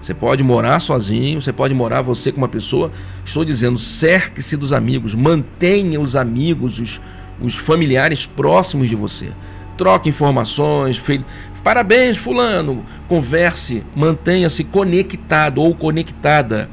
Você 0.01 0.13
pode 0.13 0.43
morar 0.43 0.81
sozinho, 0.81 1.41
você 1.41 1.53
pode 1.53 1.73
morar 1.73 2.03
você 2.03 2.33
com 2.33 2.39
uma 2.39 2.49
pessoa. 2.49 2.91
Estou 3.25 3.45
dizendo, 3.45 3.79
cerque-se 3.79 4.57
dos 4.57 4.73
amigos, 4.73 5.15
mantenha 5.15 6.01
os 6.01 6.17
amigos, 6.17 6.81
os, 6.81 7.01
os 7.41 7.55
familiares 7.55 8.27
próximos 8.27 8.89
de 8.89 8.97
você. 8.97 9.31
Troque 9.79 10.09
informações, 10.09 10.99
fe... 10.99 11.25
parabéns, 11.63 12.17
fulano. 12.17 12.85
Converse, 13.07 13.85
mantenha-se 13.95 14.65
conectado 14.65 15.63
ou 15.63 15.73
conectada 15.73 16.69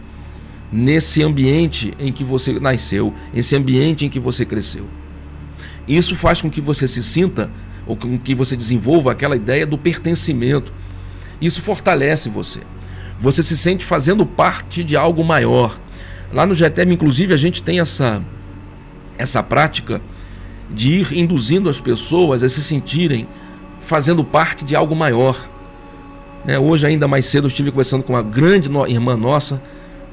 nesse 0.72 1.22
ambiente 1.22 1.94
em 2.00 2.12
que 2.12 2.24
você 2.24 2.60
nasceu, 2.60 3.14
esse 3.34 3.56
ambiente 3.56 4.06
em 4.06 4.10
que 4.10 4.20
você 4.20 4.44
cresceu. 4.44 4.88
Isso 5.88 6.16
faz 6.16 6.42
com 6.42 6.50
que 6.50 6.62
você 6.62 6.88
se 6.88 7.04
sinta 7.04 7.52
ou 7.90 7.98
com 7.98 8.20
que 8.20 8.36
você 8.36 8.56
desenvolva 8.56 9.12
aquela 9.12 9.36
ideia 9.36 9.66
do 9.66 9.76
pertencimento. 9.76 10.72
Isso 11.42 11.60
fortalece 11.60 12.30
você. 12.30 12.60
Você 13.20 13.42
se 13.42 13.58
sente 13.58 13.84
fazendo 13.84 14.28
parte 14.28 14.84
de 14.84 14.96
algo 14.96 15.26
maior. 15.26 15.78
Lá 16.32 16.46
no 16.46 16.54
GTM, 16.54 16.94
inclusive, 16.94 17.34
a 17.34 17.38
gente 17.38 17.64
tem 17.64 17.80
essa 17.80 18.22
essa 19.18 19.44
prática 19.44 20.02
de 20.70 21.02
ir 21.02 21.18
induzindo 21.18 21.68
as 21.68 21.82
pessoas 21.82 22.44
a 22.44 22.48
se 22.48 22.64
sentirem 22.64 23.28
fazendo 23.82 24.24
parte 24.24 24.64
de 24.64 24.76
algo 24.76 24.96
maior. 24.96 25.50
Né? 26.46 26.60
Hoje, 26.60 26.86
ainda 26.86 27.08
mais 27.08 27.26
cedo, 27.26 27.46
eu 27.46 27.48
estive 27.50 27.72
conversando 27.72 28.04
com 28.04 28.14
uma 28.14 28.22
grande 28.22 28.70
irmã 28.88 29.18
nossa, 29.18 29.62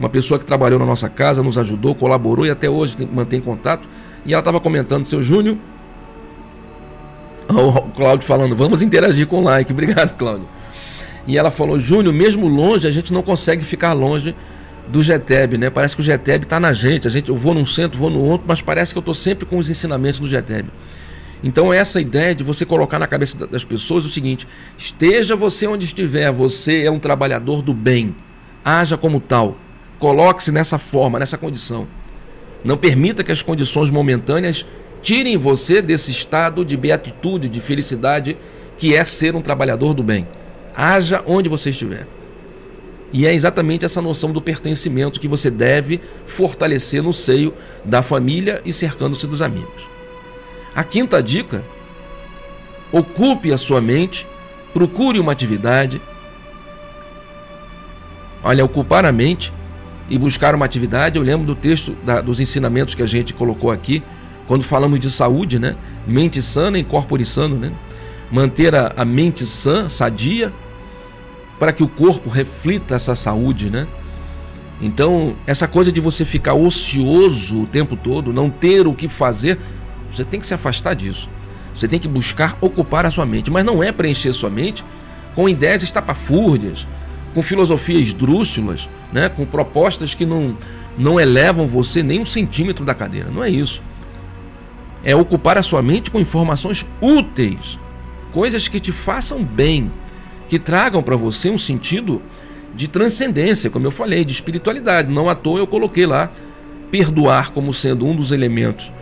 uma 0.01 0.09
pessoa 0.09 0.41
que 0.41 0.47
trabalhou 0.47 0.79
na 0.79 0.87
nossa 0.87 1.11
casa, 1.11 1.43
nos 1.43 1.59
ajudou, 1.59 1.95
colaborou 1.95 2.47
e 2.47 2.51
até 2.51 2.71
hoje 2.71 2.97
mantém 3.13 3.41
contato. 3.41 3.87
E 4.25 4.33
ela 4.33 4.41
estava 4.41 4.59
comentando, 4.59 5.05
seu 5.05 5.23
Júnior, 5.23 5.57
o 7.55 7.91
Cláudio 7.93 8.27
falando, 8.27 8.57
vamos 8.57 8.83
interagir 8.83 9.27
com 9.27 9.41
o 9.41 9.43
like. 9.45 9.71
Obrigado, 9.73 10.17
Cláudio. 10.17 10.49
E 11.27 11.37
ela 11.37 11.51
falou, 11.51 11.79
Júnior, 11.81 12.15
mesmo 12.15 12.47
longe, 12.47 12.87
a 12.87 12.91
gente 12.91 13.13
não 13.13 13.23
consegue 13.23 13.65
ficar 13.65 13.93
longe 13.93 14.35
do 14.89 15.03
GTEB, 15.03 15.59
né? 15.59 15.71
Parece 15.71 15.97
que 15.97 16.03
o 16.03 16.05
GTEB 16.05 16.45
está 16.45 16.61
na 16.61 16.73
gente. 16.73 17.09
A 17.09 17.11
gente, 17.11 17.29
eu 17.29 17.37
vou 17.37 17.53
num 17.53 17.67
centro, 17.67 17.99
vou 17.99 18.11
no 18.11 18.21
outro, 18.21 18.47
mas 18.47 18.63
parece 18.63 18.95
que 18.95 18.99
eu 18.99 19.01
estou 19.01 19.15
sempre 19.15 19.45
com 19.45 19.59
os 19.59 19.69
ensinamentos 19.69 20.21
do 20.21 20.27
GTEB. 20.27 20.71
Então 21.43 21.73
essa 21.73 22.01
ideia 22.01 22.35
de 22.35 22.43
você 22.43 22.65
colocar 22.65 22.99
na 22.99 23.07
cabeça 23.07 23.47
das 23.47 23.65
pessoas 23.65 24.05
o 24.05 24.11
seguinte: 24.11 24.47
esteja 24.79 25.37
você 25.37 25.67
onde 25.67 25.85
estiver, 25.85 26.31
você 26.33 26.85
é 26.85 26.91
um 26.91 26.99
trabalhador 26.99 27.63
do 27.63 27.75
bem. 27.75 28.15
Haja 28.65 28.97
como 28.97 29.21
tal. 29.21 29.57
Coloque-se 29.99 30.51
nessa 30.53 30.79
forma, 30.79 31.19
nessa 31.19 31.39
condição. 31.39 31.87
Não 32.65 32.77
permita 32.77 33.23
que 33.23 33.31
as 33.31 33.43
condições 33.43 33.91
momentâneas 33.91 34.67
tirem 35.07 35.37
você 35.37 35.81
desse 35.81 36.11
estado 36.11 36.65
de 36.65 36.77
beatitude, 36.77 37.49
de 37.49 37.61
felicidade 37.61 38.37
que 38.77 38.93
é 38.93 39.05
ser 39.05 39.37
um 39.37 39.41
trabalhador 39.41 39.95
do 39.95 40.03
bem. 40.03 40.27
Haja 40.75 41.23
onde 41.25 41.49
você 41.49 41.71
estiver. 41.71 42.09
E 43.13 43.25
é 43.25 43.33
exatamente 43.33 43.85
essa 43.85 44.03
noção 44.03 44.33
do 44.33 44.43
pertencimento 44.43 45.21
que 45.21 45.29
você 45.29 45.49
deve 45.49 46.01
fortalecer 46.27 47.05
no 47.05 47.13
seio 47.13 47.55
da 47.85 48.03
família 48.03 48.61
e 48.65 48.73
cercando-se 48.73 49.29
dos 49.29 49.41
amigos. 49.41 49.89
A 50.75 50.83
quinta 50.83 51.23
dica: 51.23 51.65
ocupe 52.91 53.53
a 53.53 53.59
sua 53.59 53.81
mente, 53.81 54.27
procure 54.75 55.21
uma 55.21 55.31
atividade. 55.31 56.03
Olha, 58.43 58.65
ocupar 58.65 59.05
a 59.05 59.13
mente 59.13 59.53
e 60.11 60.19
buscar 60.19 60.53
uma 60.53 60.65
atividade. 60.65 61.17
Eu 61.17 61.23
lembro 61.23 61.47
do 61.47 61.55
texto 61.55 61.93
da, 62.05 62.21
dos 62.21 62.41
ensinamentos 62.41 62.93
que 62.93 63.05
a 63.05 63.07
gente 63.07 63.33
colocou 63.33 63.71
aqui, 63.71 64.03
quando 64.47 64.65
falamos 64.65 65.01
de 65.01 65.11
saúde, 65.11 65.59
né? 65.59 65.77
Mente 66.07 66.43
sana 66.43 66.79
e 66.79 66.85
corpo 66.85 67.23
sano, 67.25 67.57
né? 67.57 67.73
Manter 68.31 68.75
a, 68.75 68.93
a 68.97 69.05
mente 69.05 69.47
sã, 69.47 69.89
sadia, 69.89 70.53
para 71.59 71.73
que 71.73 71.83
o 71.83 71.89
corpo 71.89 72.29
reflita 72.29 72.95
essa 72.95 73.15
saúde, 73.15 73.71
né? 73.71 73.87
Então, 74.81 75.35
essa 75.47 75.67
coisa 75.67 75.91
de 75.91 76.01
você 76.01 76.25
ficar 76.25 76.55
ocioso 76.55 77.63
o 77.63 77.67
tempo 77.67 77.97
todo, 77.97 78.33
não 78.33 78.51
ter 78.51 78.87
o 78.87 78.93
que 78.93 79.09
fazer, 79.09 79.59
você 80.11 80.25
tem 80.25 80.39
que 80.39 80.47
se 80.47 80.55
afastar 80.55 80.95
disso. 80.95 81.29
Você 81.75 81.89
tem 81.89 81.99
que 81.99 82.09
buscar 82.09 82.57
ocupar 82.61 83.07
a 83.07 83.11
sua 83.11 83.27
mente, 83.27 83.51
mas 83.51 83.65
não 83.65 83.83
é 83.83 83.91
preencher 83.91 84.33
sua 84.33 84.51
mente 84.51 84.85
com 85.35 85.49
ideias 85.49 85.83
estapafúrdias, 85.83 86.87
com 87.35 87.43
filosofias 87.43 88.03
esdrúxulas, 88.03 88.89
né? 89.13 89.29
com 89.29 89.45
propostas 89.45 90.15
que 90.15 90.25
não, 90.25 90.57
não 90.97 91.21
elevam 91.21 91.67
você 91.67 92.03
nem 92.03 92.21
um 92.21 92.25
centímetro 92.25 92.85
da 92.85 92.95
cadeira. 92.95 93.31
Não 93.31 93.45
é 93.45 93.51
isso. 93.51 93.83
É 95.07 95.15
ocupar 95.15 95.57
a 95.57 95.63
sua 95.63 95.81
mente 95.81 96.11
com 96.11 96.19
informações 96.19 96.85
úteis, 97.01 97.79
coisas 98.33 98.67
que 98.67 98.81
te 98.81 98.91
façam 98.91 99.45
bem, 99.45 99.91
que 100.49 100.59
tragam 100.59 101.01
para 101.01 101.15
você 101.15 101.49
um 101.49 101.57
sentido 101.57 102.21
de 102.75 102.89
transcendência, 102.89 103.71
como 103.71 103.87
eu 103.87 103.93
falei, 103.93 104.25
de 104.25 104.33
espiritualidade. 104.33 105.11
Não 105.11 105.31
à 105.31 105.35
toa 105.37 105.61
eu 105.61 105.67
coloquei 105.67 106.07
lá 106.07 106.33
perdoar 106.91 107.53
como 107.53 107.73
sendo 107.73 108.05
um 108.05 108.17
dos 108.17 108.33
elementos 108.33 108.93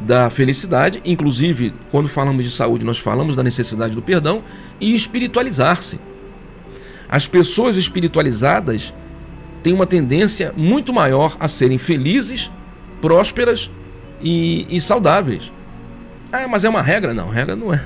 da 0.00 0.30
felicidade, 0.30 1.02
inclusive 1.04 1.74
quando 1.90 2.08
falamos 2.08 2.44
de 2.44 2.50
saúde, 2.50 2.84
nós 2.84 2.98
falamos 2.98 3.36
da 3.36 3.42
necessidade 3.42 3.94
do 3.94 4.02
perdão 4.02 4.42
e 4.80 4.94
espiritualizar-se. 4.94 6.00
As 7.08 7.26
pessoas 7.26 7.76
espiritualizadas 7.76 8.94
têm 9.62 9.72
uma 9.72 9.86
tendência 9.86 10.52
muito 10.56 10.92
maior 10.92 11.36
a 11.38 11.46
serem 11.46 11.78
felizes, 11.78 12.50
prósperas 13.00 13.70
e, 14.22 14.66
e 14.70 14.80
saudáveis. 14.80 15.52
Ah, 16.32 16.48
mas 16.48 16.64
é 16.64 16.68
uma 16.68 16.80
regra? 16.80 17.12
Não, 17.12 17.28
regra 17.28 17.54
não 17.54 17.72
é. 17.72 17.82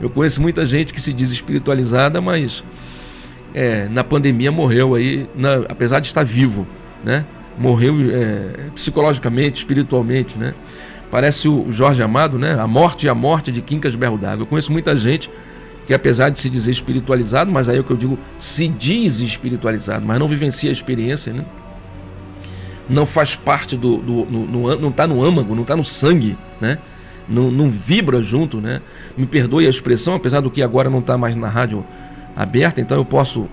Eu 0.00 0.10
conheço 0.10 0.40
muita 0.40 0.64
gente 0.66 0.92
que 0.92 1.00
se 1.00 1.12
diz 1.12 1.30
espiritualizada, 1.30 2.20
mas 2.20 2.62
é, 3.54 3.88
na 3.88 4.04
pandemia 4.04 4.50
morreu 4.52 4.94
aí, 4.94 5.28
na, 5.34 5.64
apesar 5.68 6.00
de 6.00 6.06
estar 6.06 6.24
vivo, 6.24 6.66
né? 7.04 7.24
Morreu 7.58 7.96
é, 8.10 8.70
psicologicamente, 8.74 9.58
espiritualmente, 9.58 10.38
né? 10.38 10.54
Parece 11.10 11.48
o 11.48 11.70
Jorge 11.70 12.02
Amado, 12.02 12.38
né? 12.38 12.58
A 12.58 12.66
morte 12.66 13.06
e 13.06 13.08
a 13.08 13.14
morte 13.14 13.52
de 13.52 13.60
Quincas 13.60 13.94
Berro 13.94 14.16
d'Água. 14.16 14.42
Eu 14.42 14.46
conheço 14.46 14.72
muita 14.72 14.96
gente 14.96 15.28
que 15.86 15.92
apesar 15.92 16.30
de 16.30 16.38
se 16.38 16.48
dizer 16.48 16.70
espiritualizado, 16.70 17.50
mas 17.50 17.68
aí 17.68 17.76
é 17.76 17.80
o 17.80 17.84
que 17.84 17.90
eu 17.90 17.96
digo, 17.96 18.18
se 18.38 18.68
diz 18.68 19.20
espiritualizado, 19.20 20.06
mas 20.06 20.18
não 20.18 20.28
vivencia 20.28 20.70
a 20.70 20.72
experiência, 20.72 21.32
né? 21.32 21.44
Não 22.92 23.06
faz 23.06 23.34
parte 23.34 23.76
do, 23.76 23.98
do, 23.98 24.24
no, 24.26 24.76
não 24.78 24.90
está 24.90 25.06
no 25.06 25.22
âmago, 25.24 25.54
não 25.54 25.62
está 25.62 25.74
no 25.74 25.84
sangue, 25.84 26.36
né? 26.60 26.78
não, 27.28 27.50
não 27.50 27.70
vibra 27.70 28.22
junto, 28.22 28.60
né? 28.60 28.80
Me 29.16 29.26
perdoe 29.26 29.66
a 29.66 29.70
expressão, 29.70 30.14
apesar 30.14 30.40
do 30.40 30.50
que 30.50 30.62
agora 30.62 30.90
não 30.90 30.98
está 30.98 31.16
mais 31.16 31.36
na 31.36 31.48
rádio 31.48 31.84
aberta, 32.36 32.80
então 32.80 32.96
eu 32.96 33.04
posso 33.04 33.48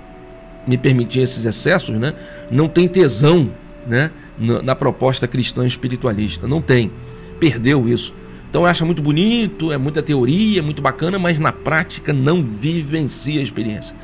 me 0.67 0.77
permitir 0.77 1.21
esses 1.21 1.45
excessos, 1.45 1.97
né? 1.97 2.13
Não 2.51 2.67
tem 2.67 2.87
tesão, 2.87 3.51
né? 3.87 4.11
Na, 4.37 4.61
na 4.61 4.75
proposta 4.75 5.27
cristã 5.27 5.65
espiritualista, 5.65 6.47
não 6.47 6.61
tem. 6.61 6.91
Perdeu 7.39 7.87
isso. 7.87 8.13
Então 8.49 8.65
acha 8.65 8.83
muito 8.83 9.01
bonito, 9.01 9.71
é 9.71 9.77
muita 9.77 10.01
teoria, 10.01 10.61
muito 10.63 10.81
bacana, 10.81 11.19
mas 11.19 11.39
na 11.39 11.51
prática 11.51 12.11
não 12.11 12.43
vivencia 12.43 13.39
a 13.39 13.43
experiência. 13.43 13.95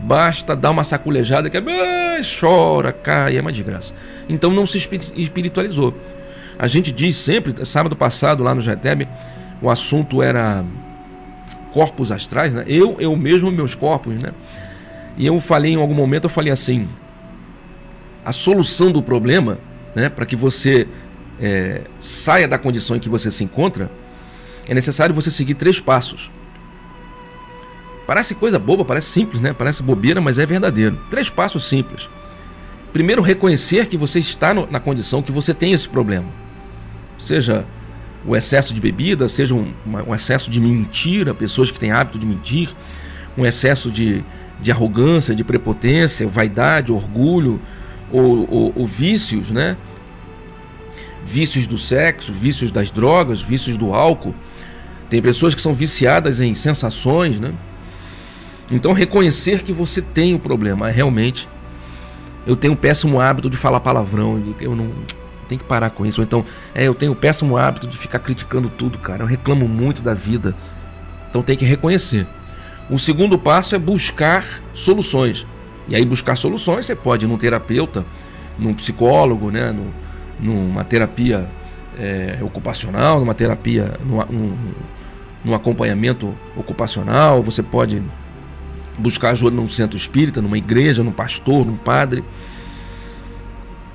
Basta 0.00 0.54
dar 0.54 0.70
uma 0.70 0.84
saculejada 0.84 1.48
que 1.48 1.56
é, 1.56 2.20
chora, 2.22 2.92
cai, 2.92 3.36
é 3.36 3.40
uma 3.40 3.52
desgraça. 3.52 3.94
Então 4.28 4.50
não 4.50 4.66
se 4.66 4.78
espiritualizou. 5.16 5.94
A 6.58 6.66
gente 6.66 6.92
diz 6.92 7.16
sempre, 7.16 7.64
sábado 7.64 7.96
passado 7.96 8.42
lá 8.42 8.54
no 8.54 8.60
GTEB, 8.60 9.08
o 9.60 9.70
assunto 9.70 10.22
era 10.22 10.64
corpos 11.72 12.12
astrais, 12.12 12.54
né? 12.54 12.64
Eu, 12.66 12.96
eu 13.00 13.16
mesmo, 13.16 13.50
meus 13.50 13.74
corpos, 13.74 14.14
né? 14.22 14.30
E 15.16 15.26
eu 15.26 15.40
falei 15.40 15.72
em 15.72 15.76
algum 15.76 15.94
momento, 15.94 16.24
eu 16.24 16.30
falei 16.30 16.52
assim, 16.52 16.88
a 18.24 18.32
solução 18.32 18.90
do 18.90 19.02
problema, 19.02 19.58
né, 19.94 20.08
para 20.08 20.26
que 20.26 20.34
você 20.34 20.88
é, 21.40 21.82
saia 22.02 22.48
da 22.48 22.58
condição 22.58 22.96
em 22.96 23.00
que 23.00 23.08
você 23.08 23.30
se 23.30 23.44
encontra, 23.44 23.90
é 24.66 24.74
necessário 24.74 25.14
você 25.14 25.30
seguir 25.30 25.54
três 25.54 25.80
passos. 25.80 26.30
Parece 28.06 28.34
coisa 28.34 28.58
boba, 28.58 28.84
parece 28.84 29.08
simples, 29.08 29.40
né? 29.40 29.52
Parece 29.52 29.82
bobeira, 29.82 30.20
mas 30.20 30.38
é 30.38 30.44
verdadeiro. 30.44 31.00
Três 31.10 31.30
passos 31.30 31.64
simples. 31.64 32.08
Primeiro, 32.92 33.22
reconhecer 33.22 33.86
que 33.86 33.96
você 33.96 34.18
está 34.18 34.54
no, 34.54 34.70
na 34.70 34.78
condição 34.78 35.22
que 35.22 35.32
você 35.32 35.52
tem 35.52 35.72
esse 35.72 35.88
problema 35.88 36.44
seja 37.24 37.64
o 38.26 38.34
excesso 38.34 38.72
de 38.72 38.80
bebida, 38.80 39.28
seja 39.28 39.54
um, 39.54 39.72
um 39.86 40.14
excesso 40.14 40.50
de 40.50 40.60
mentira, 40.60 41.34
pessoas 41.34 41.70
que 41.70 41.78
têm 41.78 41.92
hábito 41.92 42.18
de 42.18 42.26
mentir, 42.26 42.70
um 43.36 43.44
excesso 43.44 43.90
de, 43.90 44.24
de 44.60 44.70
arrogância, 44.70 45.34
de 45.34 45.44
prepotência, 45.44 46.26
vaidade, 46.26 46.92
orgulho, 46.92 47.60
ou, 48.10 48.48
ou, 48.50 48.72
ou 48.76 48.86
vícios, 48.86 49.50
né? 49.50 49.76
Vícios 51.24 51.66
do 51.66 51.76
sexo, 51.76 52.32
vícios 52.32 52.70
das 52.70 52.90
drogas, 52.90 53.42
vícios 53.42 53.76
do 53.76 53.94
álcool. 53.94 54.34
Tem 55.10 55.20
pessoas 55.20 55.54
que 55.54 55.60
são 55.60 55.74
viciadas 55.74 56.40
em 56.40 56.54
sensações, 56.54 57.38
né? 57.40 57.52
Então 58.70 58.92
reconhecer 58.92 59.62
que 59.62 59.72
você 59.72 60.00
tem 60.00 60.34
o 60.34 60.38
problema, 60.38 60.88
é 60.88 60.92
realmente 60.92 61.48
eu 62.46 62.56
tenho 62.56 62.74
um 62.74 62.76
péssimo 62.76 63.20
hábito 63.20 63.48
de 63.48 63.56
falar 63.56 63.80
palavrão, 63.80 64.42
eu 64.60 64.76
não 64.76 64.90
tem 65.48 65.58
que 65.58 65.64
parar 65.64 65.90
com 65.90 66.04
isso. 66.04 66.20
Ou 66.20 66.24
então, 66.24 66.44
é, 66.74 66.84
eu 66.84 66.94
tenho 66.94 67.12
o 67.12 67.16
péssimo 67.16 67.56
hábito 67.56 67.86
de 67.86 67.96
ficar 67.96 68.18
criticando 68.18 68.68
tudo, 68.68 68.98
cara. 68.98 69.22
Eu 69.22 69.26
reclamo 69.26 69.68
muito 69.68 70.02
da 70.02 70.14
vida. 70.14 70.54
Então 71.28 71.42
tem 71.42 71.56
que 71.56 71.64
reconhecer. 71.64 72.26
O 72.90 72.98
segundo 72.98 73.38
passo 73.38 73.74
é 73.74 73.78
buscar 73.78 74.44
soluções. 74.72 75.46
E 75.88 75.96
aí 75.96 76.04
buscar 76.04 76.36
soluções 76.36 76.86
você 76.86 76.94
pode 76.94 77.24
ir 77.24 77.28
num 77.28 77.36
terapeuta, 77.36 78.04
num 78.58 78.74
psicólogo, 78.74 79.50
né, 79.50 79.72
num, 79.72 79.90
numa 80.40 80.84
terapia 80.84 81.48
é, 81.98 82.38
ocupacional, 82.42 83.20
numa 83.20 83.34
terapia, 83.34 83.94
num 85.44 85.54
acompanhamento 85.54 86.34
ocupacional. 86.56 87.42
Você 87.42 87.62
pode 87.62 88.02
buscar 88.98 89.30
ajuda 89.30 89.56
num 89.56 89.68
centro 89.68 89.96
espírita, 89.96 90.40
numa 90.40 90.58
igreja, 90.58 91.02
num 91.02 91.12
pastor, 91.12 91.66
num 91.66 91.76
padre. 91.76 92.24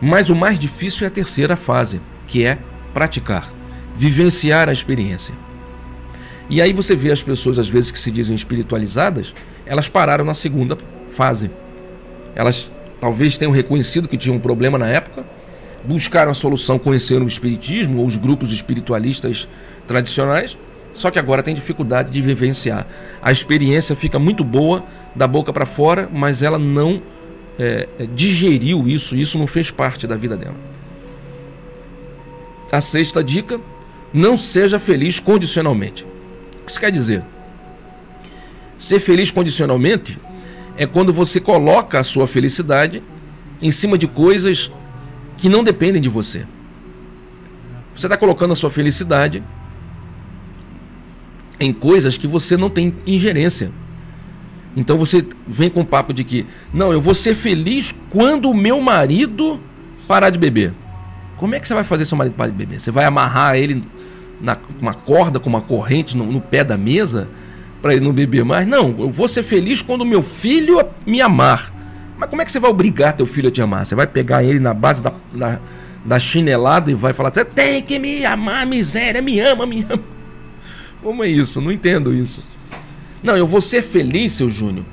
Mas 0.01 0.29
o 0.29 0.35
mais 0.35 0.57
difícil 0.57 1.05
é 1.05 1.07
a 1.07 1.12
terceira 1.12 1.55
fase, 1.55 2.01
que 2.27 2.45
é 2.45 2.57
praticar, 2.93 3.51
vivenciar 3.95 4.69
a 4.69 4.73
experiência. 4.73 5.35
E 6.49 6.62
aí 6.62 6.73
você 6.73 6.95
vê 6.95 7.12
as 7.12 7.21
pessoas, 7.21 7.59
às 7.59 7.69
vezes, 7.69 7.91
que 7.91 7.99
se 7.99 8.09
dizem 8.09 8.35
espiritualizadas, 8.35 9.33
elas 9.65 9.88
pararam 9.88 10.25
na 10.25 10.33
segunda 10.33 10.75
fase. 11.09 11.51
Elas 12.33 12.71
talvez 12.99 13.38
tenham 13.38 13.51
reconhecido 13.51 14.07
que 14.07 14.17
tinham 14.17 14.38
um 14.38 14.39
problema 14.39 14.77
na 14.77 14.88
época, 14.88 15.25
buscaram 15.85 16.31
a 16.31 16.33
solução, 16.33 16.79
conheceram 16.79 17.23
o 17.25 17.27
espiritismo 17.27 17.99
ou 17.99 18.05
os 18.05 18.17
grupos 18.17 18.51
espiritualistas 18.51 19.47
tradicionais, 19.88 20.57
só 20.99 21.09
que 21.09 21.17
agora 21.17 21.41
tem 21.41 21.55
dificuldade 21.55 22.12
de 22.12 22.21
vivenciar. 22.21 22.85
A 23.21 23.31
experiência 23.31 23.95
fica 23.95 24.19
muito 24.19 24.43
boa 24.43 24.83
da 25.15 25.25
boca 25.25 25.53
para 25.53 25.65
fora, 25.65 26.09
mas 26.12 26.43
ela 26.43 26.59
não 26.59 27.01
é, 27.57 27.88
é, 27.97 28.05
digeriu 28.05 28.85
isso, 28.85 29.15
isso 29.15 29.38
não 29.38 29.47
fez 29.47 29.71
parte 29.71 30.05
da 30.05 30.17
vida 30.17 30.35
dela. 30.35 30.57
A 32.69 32.81
sexta 32.81 33.23
dica: 33.23 33.62
não 34.13 34.38
seja 34.38 34.77
feliz 34.77 35.21
condicionalmente. 35.21 36.03
O 36.03 36.65
que 36.65 36.71
isso 36.71 36.79
quer 36.81 36.91
dizer? 36.91 37.23
Ser 38.77 38.99
feliz 38.99 39.31
condicionalmente 39.31 40.19
é 40.75 40.85
quando 40.85 41.13
você 41.13 41.39
coloca 41.39 41.97
a 41.97 42.03
sua 42.03 42.27
felicidade 42.27 43.01
em 43.62 43.71
cima 43.71 43.97
de 43.97 44.05
coisas 44.05 44.69
que 45.38 45.47
não 45.47 45.63
dependem 45.63 46.01
de 46.01 46.09
você. 46.09 46.45
Você 47.95 48.05
está 48.05 48.17
colocando 48.17 48.51
a 48.51 48.55
sua 48.55 48.69
felicidade 48.69 49.41
em 51.60 51.74
coisas 51.74 52.17
que 52.17 52.28
você 52.28 52.56
não 52.56 52.69
tem 52.69 52.93
ingerência. 53.06 53.72
Então 54.76 54.98
você 54.98 55.26
vem 55.48 55.69
com 55.69 55.82
o 55.82 55.86
papo 55.86 56.13
de 56.13 56.24
que, 56.24 56.45
não, 56.74 56.93
eu 56.93 57.02
vou 57.02 57.15
ser 57.15 57.36
feliz 57.36 57.93
quando 58.10 58.50
o 58.50 58.54
meu 58.54 58.80
marido 58.80 59.60
parar 60.08 60.30
de 60.30 60.39
beber. 60.39 60.74
Como 61.38 61.56
é 61.56 61.60
que 61.60 61.67
você 61.67 61.74
vai 61.74 61.84
fazer 61.84 62.06
seu 62.06 62.17
marido 62.17 62.34
parar 62.34 62.52
de 62.52 62.58
beber? 62.58 62.80
Você 62.80 62.91
vai 62.91 63.06
amarrar 63.06 63.56
ele 63.56 63.84
na 64.39 64.58
uma 64.80 64.93
corda 64.93 65.39
com 65.39 65.50
uma 65.50 65.62
corrente 65.62 66.15
no, 66.15 66.26
no 66.26 66.39
pé 66.39 66.63
da 66.63 66.78
mesa 66.78 67.28
para 67.82 67.93
ele 67.93 68.06
não 68.06 68.13
beber 68.13 68.45
mais? 68.45 68.67
Não, 68.67 68.95
eu 69.00 69.10
vou 69.10 69.28
ser 69.28 69.43
feliz 69.43 69.82
quando 69.82 70.02
o 70.02 70.06
meu 70.06 70.22
filho 70.22 70.82
me 71.06 71.22
amar. 71.22 71.74
Mas 72.17 72.30
como 72.30 72.41
é 72.41 72.45
que 72.45 72.52
você 72.52 72.60
vai 72.60 72.69
obrigar 72.69 73.13
teu 73.13 73.26
filho 73.26 73.50
a 73.50 73.52
te 73.52 73.62
amar? 73.62 73.86
Você 73.86 73.95
vai 73.95 74.06
pegar 74.06 74.43
ele 74.43 74.60
na 74.60 74.74
base 74.74 75.02
da, 75.02 75.13
da, 75.34 75.60
da 76.06 76.19
chinelada 76.19 76.91
e 76.91 76.93
vai 76.93 77.13
falar: 77.13 77.34
você 77.34 77.45
tem 77.45 77.82
que 77.82 77.98
me 77.98 78.26
amar, 78.26 78.65
miséria, 78.67 79.22
me 79.22 79.39
ama, 79.39 79.65
me 79.65 79.86
ama. 79.89 80.18
Como 81.01 81.23
é 81.23 81.27
isso? 81.27 81.62
Não 81.62 81.71
entendo 81.71 82.13
isso. 82.13 82.43
Não, 83.23 83.35
eu 83.35 83.47
vou 83.47 83.62
ser 83.62 83.81
feliz, 83.81 84.33
seu 84.33 84.49
Júnior, 84.49 84.85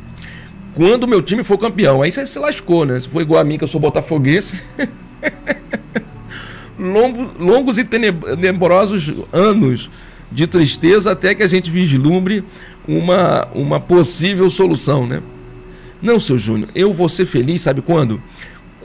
quando 0.75 1.05
o 1.05 1.09
meu 1.09 1.23
time 1.23 1.43
for 1.45 1.59
campeão. 1.59 2.03
Aí 2.03 2.11
você 2.11 2.27
se 2.27 2.39
lascou, 2.39 2.85
né? 2.85 2.99
Se 2.99 3.09
for 3.09 3.23
igual 3.23 3.41
a 3.41 3.45
mim, 3.45 3.57
que 3.59 3.65
eu 3.65 3.69
sou 3.69 3.81
botafoguense. 3.81 4.63
longos 6.79 7.79
e 7.79 7.85
tenebrosos 7.85 9.13
anos 9.33 9.91
de 10.31 10.47
tristeza 10.47 11.13
até 11.13 11.35
que 11.35 11.43
a 11.43 11.49
gente 11.49 11.71
vislumbre 11.71 12.45
uma, 12.87 13.49
uma 13.55 13.81
possível 13.81 14.51
solução, 14.51 15.07
né? 15.07 15.23
Não, 16.03 16.21
seu 16.21 16.37
Júnior, 16.37 16.69
eu 16.75 16.93
vou 16.93 17.09
ser 17.09 17.25
feliz, 17.27 17.63
sabe 17.63 17.81
quando? 17.81 18.23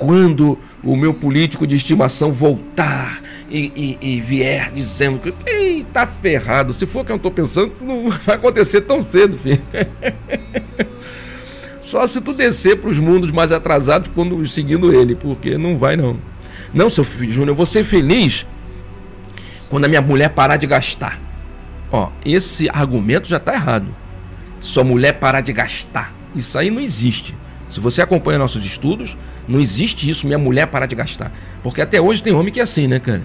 Quando 0.02 0.58
o 0.84 0.96
meu 0.96 1.14
político 1.14 1.68
de 1.68 1.76
estimação 1.76 2.34
voltar 2.34 3.22
e, 3.48 3.98
e, 4.02 4.16
e 4.16 4.20
vier 4.20 4.72
dizendo 4.72 5.20
que 5.20 5.86
tá 5.94 6.08
ferrado, 6.08 6.74
se 6.74 6.88
for 6.88 7.02
o 7.02 7.06
que 7.06 7.12
eu 7.12 7.18
estou 7.18 7.30
pensando, 7.30 7.72
isso 7.72 7.86
não 7.86 8.10
vai 8.10 8.36
acontecer 8.36 8.82
tão 8.82 9.00
cedo, 9.00 9.38
filho. 9.38 9.62
Só 11.84 12.08
se 12.08 12.20
tu 12.20 12.34
descer 12.34 12.78
para 12.78 12.90
os 12.90 12.98
mundos 12.98 13.32
mais 13.32 13.52
atrasados 13.52 14.10
quando 14.16 14.48
seguindo 14.48 14.92
ele, 14.92 15.14
porque 15.14 15.56
não 15.56 15.78
vai 15.78 15.96
não. 15.96 16.18
Não, 16.74 16.90
seu 16.90 17.04
filho 17.04 17.32
Júnior, 17.32 17.50
eu 17.50 17.56
vou 17.56 17.68
ser 17.68 17.84
feliz 17.84 18.48
quando 19.70 19.86
a 19.86 19.88
minha 19.88 20.02
mulher 20.02 20.30
parar 20.30 20.58
de 20.58 20.66
gastar. 20.66 21.20
Ó, 21.92 22.10
esse 22.26 22.68
argumento 22.74 23.30
já 23.30 23.38
está 23.38 23.54
errado. 23.54 23.86
Sua 24.60 24.84
mulher 24.84 25.20
parar 25.20 25.42
de 25.42 25.54
gastar. 25.54 26.12
Isso 26.36 26.58
aí 26.58 26.72
não 26.72 26.82
existe. 26.82 27.36
Se 27.72 27.80
você 27.80 28.02
acompanha 28.02 28.38
nossos 28.38 28.66
estudos, 28.66 29.18
não 29.48 29.60
existe 29.60 30.10
isso, 30.10 30.28
minha 30.28 30.38
mulher 30.38 30.68
parar 30.68 30.86
de 30.86 30.96
gastar. 30.96 31.32
Porque 31.64 31.82
até 31.82 32.02
hoje 32.02 32.22
tem 32.22 32.34
homem 32.34 32.52
que 32.52 32.60
é 32.60 32.64
assim, 32.64 32.86
né, 32.86 33.00
cara? 33.00 33.24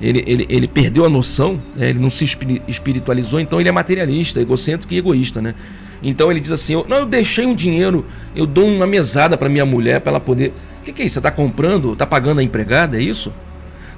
Ele, 0.00 0.24
ele, 0.26 0.46
ele 0.48 0.68
perdeu 0.68 1.04
a 1.04 1.08
noção, 1.08 1.60
né? 1.76 1.90
ele 1.90 1.98
não 1.98 2.10
se 2.10 2.24
espiritualizou, 2.66 3.40
então 3.40 3.60
ele 3.60 3.68
é 3.68 3.72
materialista, 3.72 4.40
egocêntrico 4.40 4.94
e 4.94 4.98
egoísta, 4.98 5.42
né? 5.42 5.54
Então 6.02 6.30
ele 6.30 6.40
diz 6.40 6.50
assim: 6.50 6.72
eu, 6.72 6.86
Não, 6.88 6.98
eu 6.98 7.06
deixei 7.06 7.46
um 7.46 7.54
dinheiro, 7.54 8.04
eu 8.34 8.46
dou 8.46 8.66
uma 8.66 8.86
mesada 8.86 9.36
para 9.36 9.48
minha 9.48 9.64
mulher 9.64 10.00
para 10.00 10.10
ela 10.10 10.20
poder. 10.20 10.52
O 10.80 10.84
que, 10.84 10.92
que 10.92 11.02
é 11.02 11.04
isso? 11.04 11.14
Você 11.14 11.18
está 11.20 11.30
comprando, 11.30 11.92
está 11.92 12.06
pagando 12.06 12.40
a 12.40 12.42
empregada, 12.42 12.96
é 12.96 13.00
isso? 13.00 13.32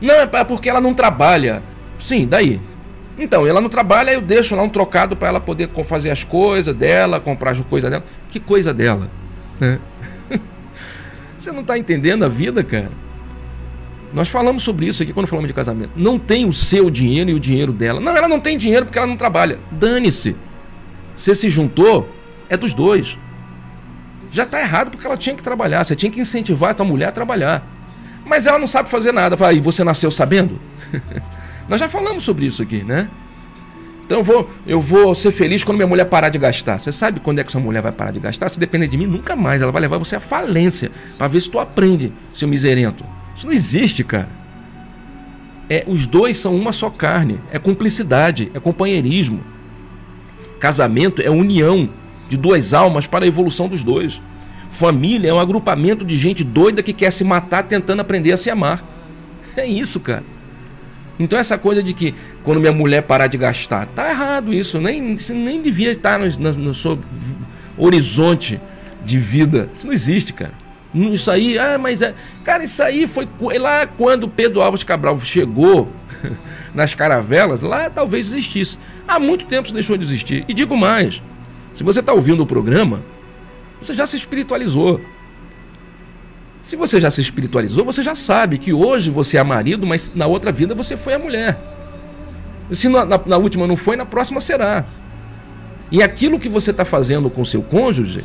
Não, 0.01 0.15
é 0.15 0.27
porque 0.45 0.69
ela 0.69 0.81
não 0.81 0.93
trabalha. 0.93 1.63
Sim, 1.99 2.27
daí. 2.27 2.61
Então, 3.17 3.47
ela 3.47 3.61
não 3.61 3.69
trabalha, 3.69 4.11
eu 4.11 4.21
deixo 4.21 4.57
lá 4.57 4.63
um 4.63 4.69
trocado 4.69 5.15
para 5.15 5.29
ela 5.29 5.41
poder 5.41 5.71
fazer 5.85 6.11
as 6.11 6.25
coisas 6.25 6.75
dela, 6.75 7.21
comprar 7.21 7.53
as 7.53 7.61
coisas 7.61 7.91
dela. 7.91 8.05
Que 8.29 8.41
coisa 8.41 8.75
dela? 8.75 9.09
Né? 9.61 9.79
Você 11.39 11.53
não 11.53 11.61
está 11.61 11.79
entendendo 11.79 12.25
a 12.25 12.29
vida, 12.29 12.63
cara? 12.63 12.91
Nós 14.13 14.29
falamos 14.29 14.63
sobre 14.63 14.87
isso 14.87 15.03
aqui 15.03 15.13
quando 15.13 15.27
falamos 15.27 15.49
de 15.49 15.55
casamento. 15.55 15.91
Não 15.97 16.19
tem 16.19 16.49
o 16.49 16.53
seu 16.53 16.89
dinheiro 16.89 17.31
e 17.31 17.35
o 17.35 17.41
dinheiro 17.41 17.73
dela. 17.73 17.99
Não, 18.01 18.17
ela 18.17 18.29
não 18.29 18.39
tem 18.39 18.57
dinheiro 18.57 18.87
porque 18.87 18.97
ela 18.97 19.09
não 19.09 19.17
trabalha. 19.17 19.59
Dane-se. 19.73 20.37
Você 21.17 21.35
se 21.35 21.49
juntou, 21.49 22.09
é 22.49 22.57
dos 22.57 22.73
dois. 22.73 23.19
Já 24.31 24.45
está 24.45 24.61
errado 24.61 24.91
porque 24.91 25.07
ela 25.07 25.17
tinha 25.17 25.35
que 25.35 25.43
trabalhar. 25.43 25.85
Você 25.85 25.97
tinha 25.97 26.11
que 26.11 26.21
incentivar 26.21 26.71
a 26.71 26.75
tua 26.75 26.87
mulher 26.87 27.09
a 27.09 27.13
trabalhar. 27.13 27.67
Mas 28.25 28.47
ela 28.47 28.59
não 28.59 28.67
sabe 28.69 28.89
fazer 28.89 29.13
nada. 29.13 29.37
Fala, 29.37 29.53
e 29.53 29.61
você 29.61 29.83
nasceu 29.83 30.11
sabendo? 30.11 30.61
Nós 31.69 31.81
já 31.81 31.89
falamos 31.89 32.23
sobre 32.23 32.47
isso 32.47 32.63
aqui, 32.63 32.85
né? 32.85 33.09
Então 34.05 34.19
eu 34.19 34.25
vou, 34.25 34.51
eu 34.67 34.81
vou 34.81 35.15
ser 35.15 35.33
feliz 35.33 35.65
quando 35.65 35.77
minha 35.77 35.87
mulher 35.87 36.05
parar 36.05 36.29
de 36.29 36.39
gastar. 36.39 36.79
Você 36.79 36.93
sabe 36.93 37.21
quando 37.21 37.39
é 37.39 37.45
que 37.45 37.51
sua 37.51 37.61
mulher 37.61 37.83
vai 37.83 37.93
parar 37.93 38.11
de 38.11 38.21
gastar? 38.21 38.49
Se 38.51 38.61
depender 38.61 38.87
de 38.87 38.97
mim, 38.97 39.07
nunca 39.07 39.35
mais. 39.35 39.63
Ela 39.63 39.73
vai 39.73 39.81
levar 39.81 39.97
você 39.97 40.17
à 40.17 40.21
falência. 40.21 40.91
Para 41.17 41.29
ver 41.29 41.41
se 41.41 41.51
tu 41.51 41.59
aprende, 41.59 42.13
seu 42.35 42.47
miserento. 42.47 43.05
Isso 43.35 43.47
não 43.47 43.53
existe, 43.53 44.05
cara. 44.05 44.29
É, 45.71 45.85
os 45.87 46.07
dois 46.07 46.37
são 46.37 46.55
uma 46.55 46.71
só 46.71 46.91
carne. 46.91 47.41
É 47.51 47.59
cumplicidade, 47.59 48.51
é 48.53 48.61
companheirismo. 48.61 49.41
Casamento 50.61 51.23
é 51.23 51.31
união 51.31 51.89
de 52.29 52.37
duas 52.37 52.75
almas 52.75 53.07
para 53.07 53.25
a 53.25 53.29
evolução 53.29 53.69
dos 53.69 53.83
dois. 53.83 54.21
Família 54.69 55.31
é 55.31 55.33
um 55.33 55.41
agrupamento 55.41 56.05
de 56.05 56.19
gente 56.19 56.45
doida 56.45 56.83
que 56.83 56.93
quer 56.93 57.11
se 57.11 57.25
matar 57.25 57.63
tentando 57.63 58.01
aprender 58.01 58.33
a 58.33 58.37
se 58.37 58.51
amar. 58.51 58.85
É 59.57 59.65
isso, 59.65 60.01
cara. 60.01 60.25
Então 61.19 61.39
essa 61.39 61.57
coisa 61.57 61.83
de 61.83 61.95
que 61.95 62.15
quando 62.43 62.61
minha 62.61 62.73
mulher 62.73 63.03
parar 63.03 63.29
de 63.29 63.39
gastar, 63.39 63.87
tá 63.87 64.11
errado 64.11 64.53
isso, 64.53 64.81
nem, 64.81 65.15
isso 65.15 65.33
nem 65.33 65.63
devia 65.63 65.93
estar 65.93 66.19
no, 66.19 66.27
no, 66.39 66.53
no 66.53 66.75
seu 66.75 66.99
horizonte 67.79 68.61
de 69.05 69.19
vida. 69.19 69.69
Isso 69.73 69.87
não 69.87 69.95
existe, 69.95 70.33
cara. 70.33 70.53
Isso 70.95 71.31
aí, 71.31 71.59
ah, 71.59 71.77
mas 71.77 72.03
é. 72.03 72.15
Cara, 72.45 72.65
isso 72.65 72.83
aí 72.83 73.07
foi 73.07 73.29
lá 73.59 73.87
quando 73.87 74.29
Pedro 74.29 74.63
Alves 74.63 74.85
Cabral 74.85 75.19
chegou 75.21 75.91
nas 76.73 76.95
caravelas, 76.95 77.63
lá 77.63 77.91
talvez 77.91 78.29
existisse. 78.29 78.79
Há 79.07 79.19
muito 79.19 79.45
tempo 79.47 79.67
isso 79.67 79.75
deixou 79.75 79.97
de 79.97 80.05
existir. 80.05 80.45
E 80.49 80.55
digo 80.55 80.77
mais: 80.77 81.21
se 81.75 81.83
você 81.83 81.99
está 81.99 82.13
ouvindo 82.13 82.43
o 82.43 82.47
programa, 82.47 83.03
você 83.81 83.95
já 83.95 84.07
se 84.07 84.17
espiritualizou. 84.17 85.01
Se 86.65 86.75
você 86.77 86.99
já 86.99 87.11
se 87.11 87.21
espiritualizou, 87.21 87.85
você 87.85 88.03
já 88.03 88.15
sabe 88.15 88.57
que 88.57 88.73
hoje 88.73 89.11
você 89.11 89.37
é 89.37 89.45
marido, 89.45 89.87
mas 89.87 90.15
na 90.15 90.27
outra 90.27 90.51
vida 90.51 90.75
você 90.75 90.97
foi 90.97 91.13
a 91.13 91.19
mulher. 91.19 91.59
Se 92.73 92.89
na, 92.89 93.05
na, 93.05 93.21
na 93.27 93.37
última 93.37 93.67
não 93.67 93.77
foi, 93.77 93.97
na 93.97 94.07
próxima 94.07 94.41
será. 94.41 94.87
E 95.93 96.03
aquilo 96.03 96.39
que 96.39 96.49
você 96.49 96.71
está 96.71 96.87
fazendo 96.87 97.29
com 97.29 97.45
seu 97.45 97.63
cônjuge 97.63 98.25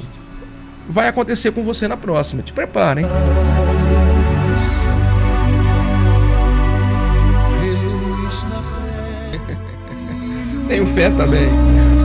vai 0.90 1.10
acontecer 1.10 1.52
com 1.52 1.64
você 1.64 1.86
na 1.86 1.98
próxima. 1.98 2.42
Te 2.42 2.54
prepara, 2.54 3.02
hein? 3.02 3.08
Tenho 10.70 10.88
fé 10.88 11.10
também. 11.10 11.50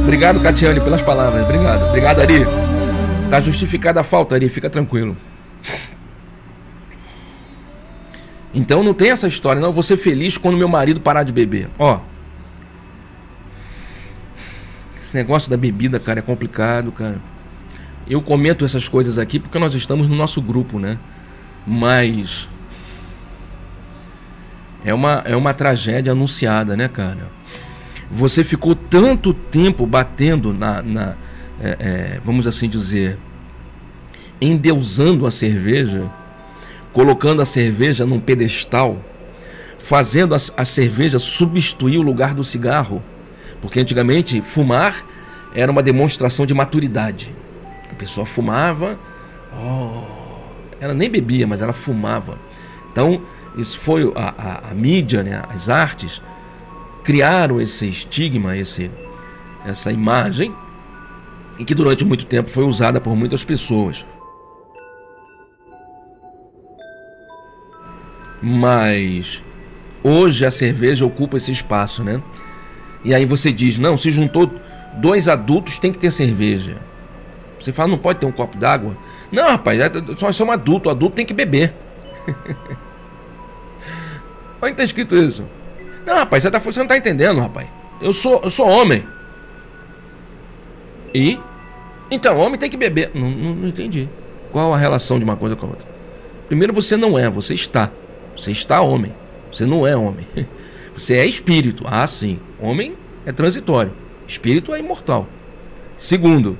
Obrigado, 0.02 0.40
Catiane, 0.40 0.80
pelas 0.80 1.00
palavras. 1.00 1.44
Obrigado. 1.44 1.90
Obrigado, 1.90 2.22
Ari. 2.22 2.44
Tá 3.30 3.40
justificada 3.40 4.00
a 4.00 4.04
falta, 4.04 4.34
Ari. 4.34 4.48
Fica 4.48 4.68
tranquilo. 4.68 5.16
Então 8.54 8.84
não 8.84 8.94
tem 8.94 9.10
essa 9.10 9.26
história, 9.26 9.60
não. 9.60 9.68
Eu 9.68 9.72
vou 9.72 9.82
ser 9.82 9.96
feliz 9.96 10.38
quando 10.38 10.56
meu 10.56 10.68
marido 10.68 11.00
parar 11.00 11.24
de 11.24 11.32
beber. 11.32 11.68
Ó. 11.78 12.00
Esse 15.02 15.14
negócio 15.14 15.50
da 15.50 15.56
bebida, 15.56 15.98
cara, 15.98 16.20
é 16.20 16.22
complicado, 16.22 16.92
cara. 16.92 17.20
Eu 18.08 18.22
comento 18.22 18.64
essas 18.64 18.86
coisas 18.86 19.18
aqui 19.18 19.40
porque 19.40 19.58
nós 19.58 19.74
estamos 19.74 20.08
no 20.08 20.14
nosso 20.14 20.40
grupo, 20.40 20.78
né? 20.78 20.98
Mas. 21.66 22.48
É 24.84 24.92
uma, 24.94 25.22
é 25.24 25.34
uma 25.34 25.54
tragédia 25.54 26.12
anunciada, 26.12 26.76
né, 26.76 26.86
cara? 26.88 27.32
Você 28.10 28.44
ficou 28.44 28.74
tanto 28.76 29.34
tempo 29.34 29.84
batendo 29.86 30.52
na. 30.52 30.82
na 30.82 31.14
é, 31.60 31.76
é, 31.80 32.20
vamos 32.22 32.46
assim 32.46 32.68
dizer. 32.68 33.18
Endeusando 34.40 35.26
a 35.26 35.30
cerveja 35.30 36.10
colocando 36.94 37.42
a 37.42 37.44
cerveja 37.44 38.06
num 38.06 38.20
pedestal, 38.20 39.04
fazendo 39.80 40.34
a, 40.34 40.38
a 40.56 40.64
cerveja 40.64 41.18
substituir 41.18 41.98
o 41.98 42.02
lugar 42.02 42.34
do 42.34 42.44
cigarro, 42.44 43.02
porque 43.60 43.80
antigamente 43.80 44.40
fumar 44.40 45.04
era 45.52 45.70
uma 45.70 45.82
demonstração 45.82 46.46
de 46.46 46.54
maturidade. 46.54 47.34
A 47.90 47.94
pessoa 47.94 48.24
fumava, 48.24 48.98
oh, 49.52 50.04
ela 50.80 50.94
nem 50.94 51.10
bebia, 51.10 51.46
mas 51.46 51.60
ela 51.60 51.72
fumava. 51.72 52.38
Então, 52.92 53.22
isso 53.58 53.78
foi 53.78 54.10
a, 54.14 54.34
a, 54.38 54.70
a 54.70 54.74
mídia, 54.74 55.24
né, 55.24 55.42
as 55.48 55.68
artes, 55.68 56.22
criaram 57.02 57.60
esse 57.60 57.88
estigma, 57.88 58.56
esse, 58.56 58.90
essa 59.66 59.90
imagem, 59.90 60.54
e 61.58 61.64
que 61.64 61.74
durante 61.74 62.04
muito 62.04 62.24
tempo 62.24 62.50
foi 62.50 62.64
usada 62.64 63.00
por 63.00 63.16
muitas 63.16 63.44
pessoas. 63.44 64.04
Mas 68.46 69.42
hoje 70.02 70.44
a 70.44 70.50
cerveja 70.50 71.06
ocupa 71.06 71.38
esse 71.38 71.50
espaço, 71.50 72.04
né? 72.04 72.22
E 73.02 73.14
aí 73.14 73.24
você 73.24 73.50
diz: 73.50 73.78
não, 73.78 73.96
se 73.96 74.10
juntou 74.10 74.52
dois 74.98 75.28
adultos, 75.28 75.78
tem 75.78 75.90
que 75.90 75.96
ter 75.96 76.10
cerveja. 76.10 76.76
Você 77.58 77.72
fala: 77.72 77.88
não 77.88 77.96
pode 77.96 78.18
ter 78.18 78.26
um 78.26 78.32
copo 78.32 78.58
d'água? 78.58 78.94
Não, 79.32 79.48
rapaz, 79.48 79.80
é, 79.80 79.90
nós 80.20 80.36
somos 80.36 80.52
adultos, 80.52 80.92
o 80.92 80.94
adulto 80.94 81.16
tem 81.16 81.24
que 81.24 81.32
beber. 81.32 81.72
Onde 84.60 84.72
está 84.72 84.84
escrito 84.84 85.16
isso? 85.16 85.48
Não, 86.04 86.16
rapaz, 86.16 86.42
você, 86.42 86.50
tá, 86.50 86.58
você 86.58 86.78
não 86.78 86.84
está 86.84 86.98
entendendo, 86.98 87.40
rapaz. 87.40 87.66
Eu 87.98 88.12
sou, 88.12 88.42
eu 88.44 88.50
sou 88.50 88.68
homem. 88.68 89.06
E? 91.14 91.40
Então, 92.10 92.38
homem 92.38 92.58
tem 92.58 92.68
que 92.68 92.76
beber. 92.76 93.10
Não, 93.14 93.30
não, 93.30 93.54
não 93.54 93.68
entendi. 93.68 94.06
Qual 94.52 94.74
a 94.74 94.76
relação 94.76 95.18
de 95.18 95.24
uma 95.24 95.36
coisa 95.36 95.56
com 95.56 95.64
a 95.64 95.70
outra? 95.70 95.88
Primeiro, 96.46 96.74
você 96.74 96.94
não 96.94 97.18
é, 97.18 97.30
você 97.30 97.54
está. 97.54 97.90
Você 98.36 98.50
está 98.50 98.80
homem. 98.80 99.12
Você 99.50 99.66
não 99.66 99.86
é 99.86 99.96
homem. 99.96 100.26
Você 100.96 101.14
é 101.14 101.26
espírito. 101.26 101.84
Ah, 101.86 102.06
sim. 102.06 102.38
Homem 102.60 102.94
é 103.26 103.32
transitório. 103.32 103.92
Espírito 104.26 104.74
é 104.74 104.78
imortal. 104.78 105.28
Segundo, 105.98 106.56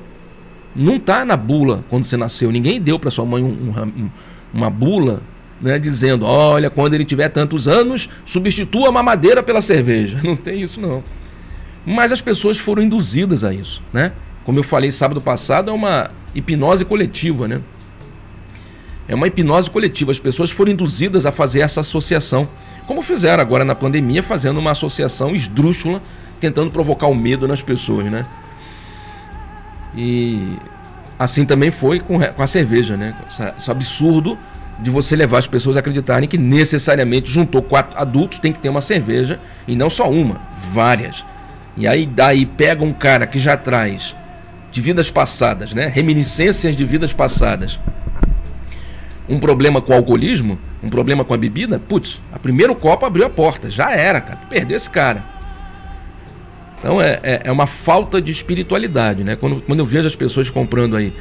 não 0.74 0.96
está 0.96 1.24
na 1.24 1.36
bula 1.36 1.84
quando 1.88 2.04
você 2.04 2.16
nasceu. 2.16 2.50
Ninguém 2.50 2.80
deu 2.80 2.98
para 2.98 3.10
sua 3.10 3.24
mãe 3.24 3.42
um, 3.42 3.70
um, 3.70 4.10
uma 4.52 4.68
bula 4.68 5.22
né, 5.60 5.78
dizendo: 5.78 6.24
olha, 6.24 6.68
quando 6.68 6.94
ele 6.94 7.04
tiver 7.04 7.28
tantos 7.28 7.68
anos, 7.68 8.08
substitua 8.24 8.88
a 8.88 8.92
mamadeira 8.92 9.42
pela 9.42 9.62
cerveja. 9.62 10.20
Não 10.24 10.36
tem 10.36 10.60
isso, 10.60 10.80
não. 10.80 11.02
Mas 11.86 12.12
as 12.12 12.20
pessoas 12.20 12.58
foram 12.58 12.82
induzidas 12.82 13.44
a 13.44 13.52
isso. 13.52 13.82
Né? 13.92 14.12
Como 14.44 14.58
eu 14.58 14.62
falei 14.62 14.90
sábado 14.90 15.20
passado, 15.20 15.70
é 15.70 15.74
uma 15.74 16.10
hipnose 16.34 16.84
coletiva. 16.84 17.46
Né? 17.46 17.60
É 19.06 19.14
uma 19.14 19.26
hipnose 19.26 19.70
coletiva. 19.70 20.10
As 20.10 20.18
pessoas 20.18 20.50
foram 20.50 20.72
induzidas 20.72 21.26
a 21.26 21.32
fazer 21.32 21.60
essa 21.60 21.80
associação, 21.80 22.48
como 22.86 23.02
fizeram 23.02 23.42
agora 23.42 23.64
na 23.64 23.74
pandemia, 23.74 24.22
fazendo 24.22 24.58
uma 24.58 24.70
associação 24.70 25.34
esdrúxula, 25.34 26.02
tentando 26.40 26.70
provocar 26.70 27.06
o 27.06 27.14
medo 27.14 27.46
nas 27.46 27.62
pessoas, 27.62 28.10
né? 28.10 28.24
E 29.96 30.58
assim 31.18 31.44
também 31.44 31.70
foi 31.70 32.00
com, 32.00 32.18
a 32.20 32.46
cerveja, 32.46 32.96
né? 32.96 33.14
Esse 33.56 33.70
absurdo 33.70 34.38
de 34.80 34.90
você 34.90 35.14
levar 35.14 35.38
as 35.38 35.46
pessoas 35.46 35.76
a 35.76 35.80
acreditarem 35.80 36.28
que 36.28 36.36
necessariamente 36.36 37.30
juntou 37.30 37.62
quatro 37.62 37.96
adultos 37.96 38.40
tem 38.40 38.52
que 38.52 38.58
ter 38.58 38.68
uma 38.68 38.80
cerveja 38.80 39.38
e 39.68 39.76
não 39.76 39.88
só 39.88 40.10
uma, 40.10 40.40
várias. 40.72 41.24
E 41.76 41.86
aí 41.86 42.06
daí 42.06 42.44
pega 42.44 42.82
um 42.82 42.92
cara 42.92 43.26
que 43.26 43.38
já 43.38 43.56
traz 43.56 44.16
de 44.72 44.80
vidas 44.80 45.10
passadas, 45.10 45.72
né? 45.72 45.86
Reminiscências 45.86 46.76
de 46.76 46.84
vidas 46.84 47.12
passadas 47.12 47.78
um 49.28 49.38
problema 49.38 49.80
com 49.80 49.92
o 49.92 49.96
alcoolismo, 49.96 50.58
um 50.82 50.90
problema 50.90 51.24
com 51.24 51.32
a 51.32 51.36
bebida, 51.36 51.78
putz, 51.78 52.20
a 52.32 52.38
primeiro 52.38 52.74
copo 52.74 53.06
abriu 53.06 53.26
a 53.26 53.30
porta, 53.30 53.70
já 53.70 53.92
era, 53.92 54.20
cara, 54.20 54.40
perdeu 54.48 54.76
esse 54.76 54.90
cara. 54.90 55.24
Então 56.78 57.00
é, 57.00 57.18
é, 57.22 57.42
é, 57.44 57.52
uma 57.52 57.66
falta 57.66 58.20
de 58.20 58.30
espiritualidade, 58.30 59.24
né? 59.24 59.36
Quando, 59.36 59.62
quando 59.62 59.78
eu 59.78 59.86
vejo 59.86 60.06
as 60.06 60.14
pessoas 60.14 60.50
comprando 60.50 60.96
aí, 60.96 61.14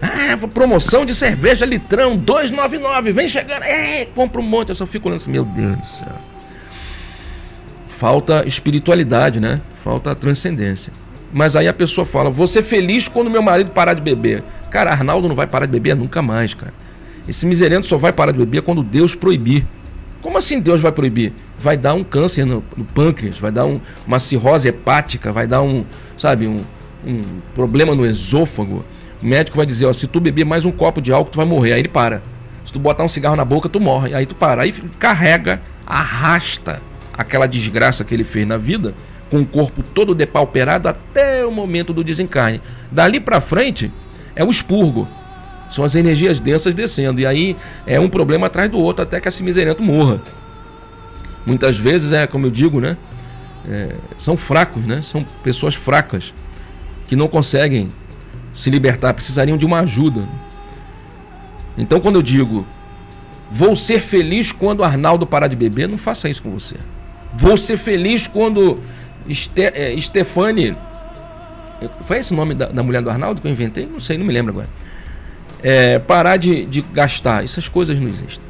ah, 0.00 0.34
promoção 0.48 1.04
de 1.04 1.14
cerveja 1.14 1.66
litrão, 1.66 2.18
2,99, 2.18 3.12
vem 3.12 3.28
chegando, 3.28 3.62
é, 3.64 4.06
compra 4.06 4.40
um 4.40 4.44
monte, 4.44 4.70
eu 4.70 4.74
só 4.74 4.86
fico 4.86 5.08
olhando 5.08 5.20
assim, 5.20 5.30
meu 5.30 5.44
Deus 5.44 5.76
do 5.76 5.86
céu. 5.86 6.16
Falta 7.86 8.46
espiritualidade, 8.46 9.40
né? 9.40 9.60
Falta 9.84 10.14
transcendência. 10.14 10.90
Mas 11.30 11.54
aí 11.54 11.68
a 11.68 11.74
pessoa 11.74 12.06
fala, 12.06 12.30
vou 12.30 12.48
ser 12.48 12.62
feliz 12.62 13.06
quando 13.06 13.30
meu 13.30 13.42
marido 13.42 13.72
parar 13.72 13.92
de 13.92 14.00
beber. 14.00 14.42
Cara, 14.70 14.90
Arnaldo 14.90 15.28
não 15.28 15.34
vai 15.34 15.46
parar 15.46 15.66
de 15.66 15.72
beber 15.72 15.94
nunca 15.94 16.22
mais, 16.22 16.54
cara. 16.54 16.72
Esse 17.28 17.46
miserento 17.46 17.86
só 17.86 17.96
vai 17.96 18.12
parar 18.12 18.32
de 18.32 18.38
beber 18.38 18.62
quando 18.62 18.82
Deus 18.82 19.14
proibir. 19.14 19.66
Como 20.20 20.36
assim 20.36 20.60
Deus 20.60 20.80
vai 20.80 20.92
proibir? 20.92 21.32
Vai 21.58 21.76
dar 21.76 21.94
um 21.94 22.04
câncer 22.04 22.44
no, 22.44 22.62
no 22.76 22.84
pâncreas, 22.84 23.38
vai 23.38 23.50
dar 23.50 23.64
um, 23.64 23.80
uma 24.06 24.18
cirrose 24.18 24.68
hepática, 24.68 25.32
vai 25.32 25.46
dar 25.46 25.62
um, 25.62 25.84
sabe, 26.16 26.46
um, 26.46 26.62
um 27.04 27.22
problema 27.54 27.94
no 27.94 28.04
esôfago. 28.04 28.84
O 29.22 29.26
médico 29.26 29.56
vai 29.56 29.66
dizer, 29.66 29.86
ó, 29.86 29.92
se 29.92 30.06
tu 30.06 30.20
beber 30.20 30.44
mais 30.44 30.64
um 30.64 30.70
copo 30.70 31.00
de 31.00 31.12
álcool, 31.12 31.30
tu 31.30 31.36
vai 31.36 31.46
morrer. 31.46 31.74
Aí 31.74 31.80
ele 31.80 31.88
para. 31.88 32.22
Se 32.64 32.72
tu 32.72 32.78
botar 32.78 33.04
um 33.04 33.08
cigarro 33.08 33.36
na 33.36 33.44
boca, 33.44 33.68
tu 33.68 33.80
morre. 33.80 34.14
Aí 34.14 34.26
tu 34.26 34.34
para. 34.34 34.62
Aí 34.62 34.72
carrega, 34.98 35.60
arrasta 35.86 36.80
aquela 37.12 37.46
desgraça 37.46 38.04
que 38.04 38.14
ele 38.14 38.24
fez 38.24 38.46
na 38.46 38.56
vida, 38.56 38.94
com 39.30 39.40
o 39.40 39.46
corpo 39.46 39.82
todo 39.82 40.14
depauperado 40.14 40.88
até 40.88 41.44
o 41.44 41.50
momento 41.50 41.92
do 41.92 42.02
desencarne. 42.02 42.60
Dali 42.90 43.20
para 43.20 43.40
frente 43.40 43.92
é 44.34 44.42
o 44.42 44.50
expurgo. 44.50 45.06
São 45.70 45.84
as 45.84 45.94
energias 45.94 46.40
densas 46.40 46.74
descendo. 46.74 47.20
E 47.20 47.26
aí 47.26 47.56
é 47.86 47.98
um 48.00 48.08
problema 48.08 48.48
atrás 48.48 48.68
do 48.68 48.78
outro 48.78 49.04
até 49.04 49.20
que 49.20 49.28
esse 49.28 49.42
miserento 49.42 49.82
morra. 49.82 50.20
Muitas 51.46 51.78
vezes, 51.78 52.12
é 52.12 52.26
como 52.26 52.46
eu 52.46 52.50
digo, 52.50 52.80
né? 52.80 52.96
É, 53.68 53.94
são 54.18 54.36
fracos, 54.36 54.84
né? 54.84 55.00
São 55.00 55.24
pessoas 55.44 55.74
fracas 55.74 56.34
que 57.06 57.14
não 57.14 57.28
conseguem 57.28 57.88
se 58.52 58.68
libertar, 58.68 59.14
precisariam 59.14 59.56
de 59.56 59.64
uma 59.64 59.80
ajuda. 59.80 60.28
Então, 61.78 62.00
quando 62.00 62.16
eu 62.16 62.22
digo 62.22 62.66
vou 63.52 63.74
ser 63.74 64.00
feliz 64.00 64.52
quando 64.52 64.84
Arnaldo 64.84 65.26
parar 65.26 65.48
de 65.48 65.56
beber, 65.56 65.88
não 65.88 65.98
faça 65.98 66.28
isso 66.28 66.42
com 66.42 66.50
você. 66.50 66.76
Vou 67.34 67.56
ser 67.56 67.76
feliz 67.76 68.26
quando 68.28 68.78
Ste 69.28 69.62
é, 69.62 69.96
Stefane. 69.98 70.76
Foi 72.02 72.18
esse 72.18 72.32
o 72.32 72.36
nome 72.36 72.54
da, 72.54 72.66
da 72.66 72.82
mulher 72.82 73.02
do 73.02 73.10
Arnaldo 73.10 73.40
que 73.40 73.48
eu 73.48 73.50
inventei? 73.50 73.86
Não 73.86 74.00
sei, 74.00 74.18
não 74.18 74.24
me 74.24 74.32
lembro 74.32 74.52
agora 74.52 74.68
é, 75.62 75.98
parar 75.98 76.36
de, 76.36 76.64
de 76.64 76.80
gastar. 76.80 77.44
Essas 77.44 77.68
coisas 77.68 77.98
não 77.98 78.08
existem. 78.08 78.42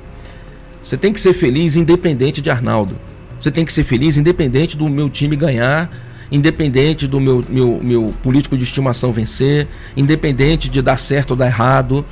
Você 0.83 0.97
tem 0.97 1.13
que 1.13 1.21
ser 1.21 1.35
feliz 1.35 1.77
independente 1.77 2.41
de 2.41 2.51
Arnaldo. 2.51 2.97
Você 3.39 3.51
tem 3.51 3.65
que 3.65 3.73
ser 3.73 3.85
feliz 3.85 4.17
independente 4.17 4.77
do 4.77 4.89
meu 4.89 5.09
time 5.09 5.37
ganhar, 5.37 5.91
independente 6.31 7.07
do 7.07 7.21
meu, 7.21 7.45
meu, 7.49 7.81
meu 7.83 8.15
político 8.23 8.57
de 8.57 8.65
estimação 8.65 9.13
vencer, 9.13 9.67
independente 9.97 10.69
de 10.69 10.83
dar 10.83 10.99
certo 10.99 11.33
ou 11.33 11.37
dar 11.37 11.47
errado. 11.47 12.05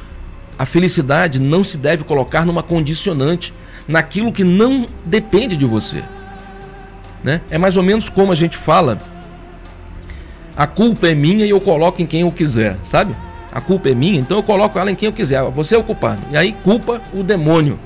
A 0.58 0.66
felicidade 0.66 1.40
não 1.40 1.62
se 1.62 1.78
deve 1.78 2.04
colocar 2.04 2.44
numa 2.44 2.62
condicionante, 2.62 3.54
naquilo 3.86 4.32
que 4.32 4.44
não 4.44 4.86
depende 5.04 5.56
de 5.56 5.64
você. 5.64 6.02
Né? 7.22 7.40
É 7.50 7.58
mais 7.58 7.76
ou 7.76 7.82
menos 7.82 8.08
como 8.08 8.32
a 8.32 8.34
gente 8.34 8.56
fala: 8.56 8.98
a 10.56 10.66
culpa 10.66 11.08
é 11.08 11.14
minha 11.14 11.44
e 11.44 11.50
eu 11.50 11.60
coloco 11.60 12.00
em 12.02 12.06
quem 12.06 12.22
eu 12.22 12.32
quiser, 12.32 12.76
sabe? 12.84 13.14
A 13.52 13.60
culpa 13.60 13.88
é 13.88 13.94
minha, 13.94 14.20
então 14.20 14.36
eu 14.38 14.42
coloco 14.42 14.78
ela 14.78 14.90
em 14.90 14.94
quem 14.94 15.06
eu 15.06 15.12
quiser. 15.12 15.42
Você 15.50 15.74
é 15.74 15.78
o 15.78 15.82
culpado. 15.82 16.22
E 16.30 16.36
aí 16.36 16.52
culpa 16.52 17.00
o 17.14 17.22
demônio. 17.22 17.78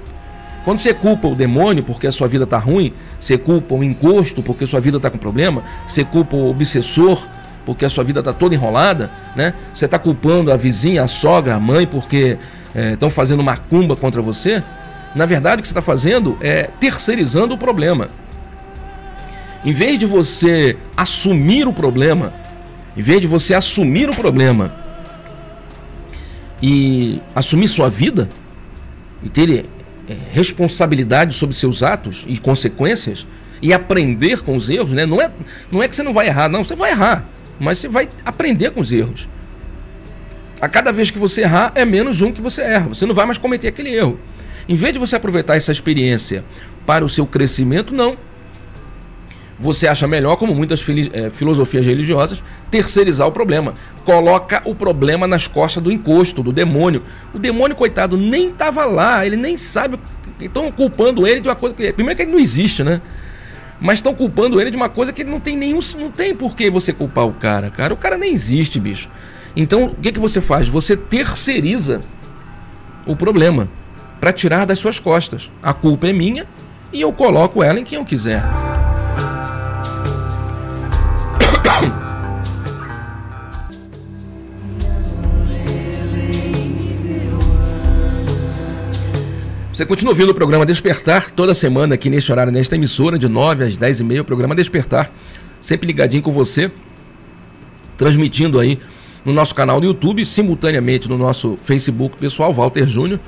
Quando 0.64 0.78
você 0.78 0.94
culpa 0.94 1.28
o 1.28 1.34
demônio 1.34 1.82
porque 1.82 2.06
a 2.06 2.12
sua 2.12 2.28
vida 2.28 2.44
está 2.44 2.58
ruim, 2.58 2.92
você 3.18 3.36
culpa 3.36 3.74
o 3.74 3.82
encosto 3.82 4.42
porque 4.42 4.64
a 4.64 4.66
sua 4.66 4.80
vida 4.80 4.96
está 4.96 5.10
com 5.10 5.18
problema, 5.18 5.62
você 5.88 6.04
culpa 6.04 6.36
o 6.36 6.50
obsessor 6.50 7.26
porque 7.64 7.84
a 7.84 7.90
sua 7.90 8.04
vida 8.04 8.20
está 8.20 8.32
toda 8.32 8.54
enrolada, 8.54 9.10
né? 9.36 9.54
Você 9.72 9.84
está 9.84 9.98
culpando 9.98 10.52
a 10.52 10.56
vizinha, 10.56 11.02
a 11.02 11.06
sogra, 11.06 11.54
a 11.54 11.60
mãe 11.60 11.86
porque 11.86 12.38
estão 12.92 13.08
é, 13.08 13.10
fazendo 13.10 13.42
macumba 13.42 13.96
contra 13.96 14.20
você. 14.20 14.62
Na 15.14 15.26
verdade, 15.26 15.60
o 15.60 15.62
que 15.62 15.68
você 15.68 15.72
está 15.72 15.82
fazendo 15.82 16.36
é 16.40 16.70
terceirizando 16.80 17.54
o 17.54 17.58
problema. 17.58 18.08
Em 19.64 19.72
vez 19.72 19.98
de 19.98 20.06
você 20.06 20.76
assumir 20.96 21.68
o 21.68 21.72
problema, 21.72 22.32
em 22.96 23.02
vez 23.02 23.20
de 23.20 23.28
você 23.28 23.54
assumir 23.54 24.08
o 24.10 24.14
problema 24.14 24.81
e 26.62 27.20
assumir 27.34 27.66
sua 27.66 27.90
vida 27.90 28.28
e 29.22 29.28
ter 29.28 29.66
é, 30.08 30.16
responsabilidade 30.32 31.34
sobre 31.34 31.56
seus 31.56 31.82
atos 31.82 32.24
e 32.26 32.38
consequências 32.38 33.26
e 33.60 33.72
aprender 33.72 34.42
com 34.42 34.56
os 34.56 34.70
erros, 34.70 34.92
né? 34.92 35.04
Não 35.04 35.20
é, 35.20 35.30
não 35.70 35.82
é 35.82 35.88
que 35.88 35.96
você 35.96 36.02
não 36.02 36.12
vai 36.12 36.28
errar, 36.28 36.48
não, 36.48 36.64
você 36.64 36.76
vai 36.76 36.90
errar, 36.90 37.26
mas 37.58 37.78
você 37.78 37.88
vai 37.88 38.08
aprender 38.24 38.70
com 38.70 38.80
os 38.80 38.92
erros. 38.92 39.28
A 40.60 40.68
cada 40.68 40.92
vez 40.92 41.10
que 41.10 41.18
você 41.18 41.42
errar, 41.42 41.72
é 41.74 41.84
menos 41.84 42.20
um 42.20 42.30
que 42.30 42.40
você 42.40 42.62
erra. 42.62 42.88
Você 42.88 43.04
não 43.04 43.14
vai 43.14 43.26
mais 43.26 43.36
cometer 43.36 43.66
aquele 43.66 43.92
erro. 43.92 44.18
Em 44.68 44.76
vez 44.76 44.92
de 44.92 44.98
você 45.00 45.16
aproveitar 45.16 45.56
essa 45.56 45.72
experiência 45.72 46.44
para 46.86 47.04
o 47.04 47.08
seu 47.08 47.26
crescimento, 47.26 47.92
não 47.92 48.16
você 49.62 49.86
acha 49.86 50.08
melhor, 50.08 50.36
como 50.36 50.54
muitas 50.54 50.84
é, 51.12 51.30
filosofias 51.30 51.86
religiosas, 51.86 52.42
terceirizar 52.70 53.28
o 53.28 53.32
problema. 53.32 53.74
Coloca 54.04 54.60
o 54.64 54.74
problema 54.74 55.26
nas 55.26 55.46
costas 55.46 55.80
do 55.82 55.92
encosto, 55.92 56.42
do 56.42 56.52
demônio. 56.52 57.02
O 57.32 57.38
demônio, 57.38 57.76
coitado, 57.76 58.16
nem 58.16 58.48
estava 58.48 58.84
lá, 58.84 59.24
ele 59.24 59.36
nem 59.36 59.56
sabe. 59.56 59.98
Estão 60.40 60.70
culpando 60.72 61.26
ele 61.26 61.40
de 61.40 61.48
uma 61.48 61.54
coisa 61.54 61.76
que. 61.76 61.92
Primeiro 61.92 62.16
que 62.16 62.22
ele 62.24 62.32
não 62.32 62.40
existe, 62.40 62.82
né? 62.82 63.00
Mas 63.80 63.98
estão 63.98 64.14
culpando 64.14 64.60
ele 64.60 64.70
de 64.70 64.76
uma 64.76 64.88
coisa 64.88 65.12
que 65.12 65.22
não 65.22 65.38
tem 65.38 65.56
nenhum. 65.56 65.78
Não 65.96 66.10
tem 66.10 66.34
por 66.34 66.56
que 66.56 66.68
você 66.68 66.92
culpar 66.92 67.26
o 67.26 67.32
cara, 67.32 67.70
cara. 67.70 67.94
O 67.94 67.96
cara 67.96 68.18
nem 68.18 68.32
existe, 68.32 68.80
bicho. 68.80 69.08
Então, 69.54 69.86
o 69.86 69.94
que, 69.94 70.10
que 70.10 70.18
você 70.18 70.40
faz? 70.40 70.66
Você 70.66 70.96
terceiriza 70.96 72.00
o 73.06 73.14
problema 73.14 73.68
para 74.20 74.32
tirar 74.32 74.66
das 74.66 74.80
suas 74.80 74.98
costas. 74.98 75.50
A 75.62 75.72
culpa 75.72 76.08
é 76.08 76.12
minha 76.12 76.46
e 76.92 77.00
eu 77.00 77.12
coloco 77.12 77.62
ela 77.62 77.78
em 77.78 77.84
quem 77.84 77.98
eu 77.98 78.04
quiser. 78.04 78.42
Você 89.72 89.86
continua 89.86 90.12
ouvindo 90.12 90.28
o 90.28 90.34
programa 90.34 90.66
Despertar 90.66 91.30
toda 91.30 91.54
semana 91.54 91.94
aqui 91.94 92.10
neste 92.10 92.30
horário, 92.30 92.52
nesta 92.52 92.74
emissora, 92.74 93.18
de 93.18 93.26
9 93.26 93.64
às 93.64 93.78
10 93.78 94.00
e 94.00 94.04
meia, 94.04 94.20
o 94.20 94.24
programa 94.24 94.54
Despertar, 94.54 95.10
sempre 95.62 95.86
ligadinho 95.86 96.22
com 96.22 96.30
você, 96.30 96.70
transmitindo 97.96 98.60
aí 98.60 98.78
no 99.24 99.32
nosso 99.32 99.54
canal 99.54 99.80
do 99.80 99.86
YouTube, 99.86 100.26
simultaneamente 100.26 101.08
no 101.08 101.16
nosso 101.16 101.58
Facebook 101.64 102.18
pessoal, 102.18 102.52
Walter 102.52 102.86
Júnior, 102.86 103.18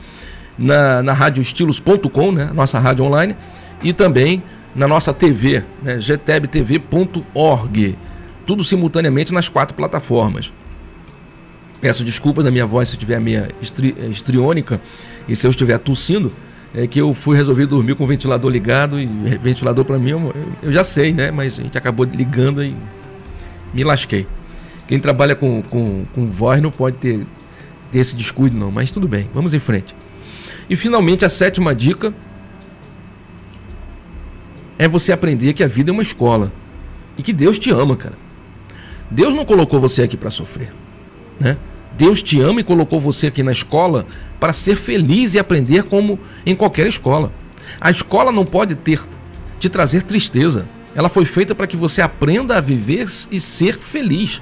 na, 0.59 1.03
na 1.03 1.15
radioestilos.com, 1.15 2.33
né, 2.33 2.51
nossa 2.53 2.79
rádio 2.79 3.07
online, 3.07 3.35
e 3.83 3.95
também 3.95 4.43
na 4.75 4.87
nossa 4.87 5.15
TV, 5.15 5.65
né, 5.83 5.99
gtebtv.org, 5.99 7.99
tudo 8.45 8.63
simultaneamente 8.63 9.33
nas 9.33 9.49
quatro 9.49 9.75
plataformas. 9.75 10.53
Peço 11.81 12.05
desculpas 12.05 12.45
da 12.45 12.51
minha 12.51 12.67
voz 12.67 12.89
se 12.89 12.97
estiver 12.97 13.19
meio 13.19 13.49
estri, 13.63 13.95
estriônica, 14.11 14.79
e 15.29 15.35
se 15.35 15.47
eu 15.47 15.51
estiver 15.51 15.79
tossindo, 15.79 16.33
é 16.75 16.87
que 16.87 17.01
eu 17.01 17.15
fui 17.15 17.37
resolver 17.37 17.67
dormir 17.67 17.95
com 17.95 18.05
o 18.05 18.07
ventilador 18.07 18.51
ligado 18.51 18.99
e 18.99 19.07
ventilador 19.41 19.85
para 19.85 19.99
mim 19.99 20.11
eu, 20.11 20.73
já 20.73 20.83
sei, 20.83 21.13
né? 21.13 21.31
Mas 21.31 21.59
a 21.59 21.63
gente 21.63 21.79
acabou 21.79 22.05
ligando 22.05 22.63
e 22.63 22.75
me 23.73 23.85
lasquei. 23.85 24.27
Quem 24.89 24.99
trabalha 24.99 25.35
com, 25.35 25.63
com, 25.63 26.05
com 26.15 26.27
voz 26.27 26.61
não 26.61 26.71
pode 26.71 26.97
ter, 26.97 27.27
ter 27.93 27.99
esse 27.99 28.17
descuido, 28.17 28.57
não. 28.57 28.73
Mas 28.73 28.91
tudo 28.91 29.07
bem, 29.07 29.31
vamos 29.33 29.55
em 29.55 29.61
frente. 29.61 29.95
E 30.69 30.75
finalmente 30.75 31.25
a 31.25 31.29
sétima 31.29 31.75
dica 31.75 32.13
é 34.77 34.89
você 34.89 35.13
aprender 35.13 35.53
que 35.53 35.63
a 35.63 35.69
vida 35.69 35.91
é 35.91 35.93
uma 35.93 36.03
escola 36.03 36.53
e 37.17 37.23
que 37.23 37.33
Deus 37.33 37.59
te 37.59 37.71
ama, 37.71 37.97
cara. 37.97 38.15
Deus 39.11 39.35
não 39.35 39.45
colocou 39.45 39.79
você 39.79 40.03
aqui 40.03 40.17
para 40.17 40.31
sofrer, 40.31 40.73
né? 41.39 41.57
Deus 41.97 42.23
te 42.23 42.41
ama 42.41 42.61
e 42.61 42.65
colocou 42.65 43.01
você 43.01 43.29
aqui 43.29 43.43
na 43.43 43.53
escola 43.53 44.07
para 44.41 44.53
ser 44.53 44.77
feliz 44.77 45.35
e 45.35 45.39
aprender 45.39 45.85
como 45.85 46.19
em 46.45 46.55
qualquer 46.55 46.87
escola. 46.87 47.33
A 47.81 47.91
escola 47.91 48.33
não 48.33 48.45
pode 48.45 48.75
ter 48.75 49.01
te 49.59 49.69
trazer 49.69 50.03
tristeza. 50.03 50.69
Ela 50.95 51.09
foi 51.09 51.25
feita 51.25 51.55
para 51.55 51.67
que 51.67 51.77
você 51.77 52.03
aprenda 52.03 52.57
a 52.57 52.61
viver 52.61 53.09
e 53.31 53.41
ser 53.41 53.79
feliz. 53.79 54.41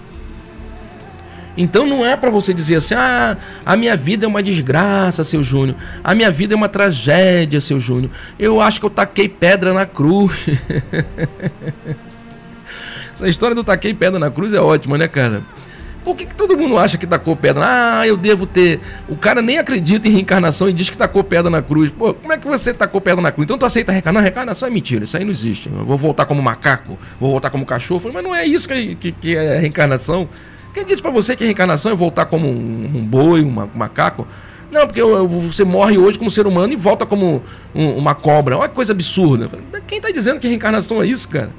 Então 1.56 1.86
não 1.86 2.04
é 2.04 2.16
para 2.16 2.30
você 2.30 2.54
dizer 2.54 2.76
assim: 2.76 2.94
"Ah, 2.94 3.36
a 3.64 3.76
minha 3.76 3.96
vida 3.96 4.24
é 4.24 4.28
uma 4.28 4.42
desgraça, 4.42 5.22
seu 5.22 5.42
Júnior. 5.42 5.76
A 6.02 6.14
minha 6.14 6.30
vida 6.30 6.54
é 6.54 6.56
uma 6.56 6.68
tragédia, 6.68 7.60
seu 7.60 7.78
Júnior. 7.78 8.10
Eu 8.38 8.60
acho 8.60 8.80
que 8.80 8.86
eu 8.86 8.90
taquei 8.90 9.28
pedra 9.28 9.72
na 9.72 9.84
cruz." 9.84 10.46
Essa 13.14 13.28
história 13.28 13.54
do 13.54 13.62
taquei 13.62 13.92
pedra 13.92 14.18
na 14.18 14.30
cruz 14.30 14.52
é 14.52 14.60
ótima, 14.60 14.96
né, 14.96 15.06
cara? 15.06 15.42
Por 16.04 16.16
que, 16.16 16.26
que, 16.26 16.34
todo 16.34 16.56
mundo 16.56 16.76
acha 16.78 16.98
que 16.98 17.06
tacou 17.06 17.36
pedra? 17.36 17.62
Ah, 17.64 18.06
eu 18.06 18.16
devo 18.16 18.46
ter. 18.46 18.80
O 19.08 19.16
cara 19.16 19.40
nem 19.40 19.58
acredita 19.58 20.08
em 20.08 20.10
reencarnação 20.10 20.68
e 20.68 20.72
diz 20.72 20.90
que 20.90 20.98
tacou 20.98 21.22
pedra 21.22 21.48
na 21.48 21.62
cruz. 21.62 21.90
Pô, 21.90 22.12
como 22.12 22.32
é 22.32 22.36
que 22.36 22.46
você 22.46 22.74
tacou 22.74 23.00
pedra 23.00 23.22
na 23.22 23.30
cruz? 23.30 23.44
Então 23.44 23.56
tu 23.56 23.64
aceita 23.64 23.92
reencarnar? 23.92 24.22
Reencarnação 24.22 24.68
é 24.68 24.70
mentira, 24.70 25.04
isso 25.04 25.16
aí 25.16 25.24
não 25.24 25.30
existe. 25.30 25.70
Eu 25.70 25.84
vou 25.84 25.96
voltar 25.96 26.26
como 26.26 26.42
macaco, 26.42 26.98
vou 27.20 27.30
voltar 27.30 27.50
como 27.50 27.64
cachorro. 27.64 28.10
Mas 28.12 28.24
não 28.24 28.34
é 28.34 28.44
isso 28.44 28.68
que, 28.68 28.94
que, 28.96 29.12
que 29.12 29.36
é 29.36 29.58
reencarnação. 29.58 30.28
Quem 30.74 30.84
disse 30.84 31.02
para 31.02 31.10
você 31.10 31.36
que 31.36 31.44
reencarnação 31.44 31.92
é 31.92 31.94
voltar 31.94 32.26
como 32.26 32.48
um, 32.48 32.90
um 32.94 33.04
boi, 33.04 33.42
um 33.42 33.68
macaco? 33.74 34.26
Não, 34.72 34.86
porque 34.86 35.02
eu, 35.02 35.14
eu, 35.14 35.28
você 35.28 35.64
morre 35.64 35.98
hoje 35.98 36.18
como 36.18 36.30
ser 36.30 36.46
humano 36.46 36.72
e 36.72 36.76
volta 36.76 37.04
como 37.04 37.42
um, 37.74 37.90
uma 37.90 38.14
cobra. 38.14 38.56
Olha 38.56 38.70
que 38.70 38.74
coisa 38.74 38.92
absurda. 38.92 39.50
Quem 39.86 39.98
está 39.98 40.10
dizendo 40.10 40.40
que 40.40 40.48
reencarnação 40.48 41.02
é 41.02 41.06
isso, 41.06 41.28
cara? 41.28 41.50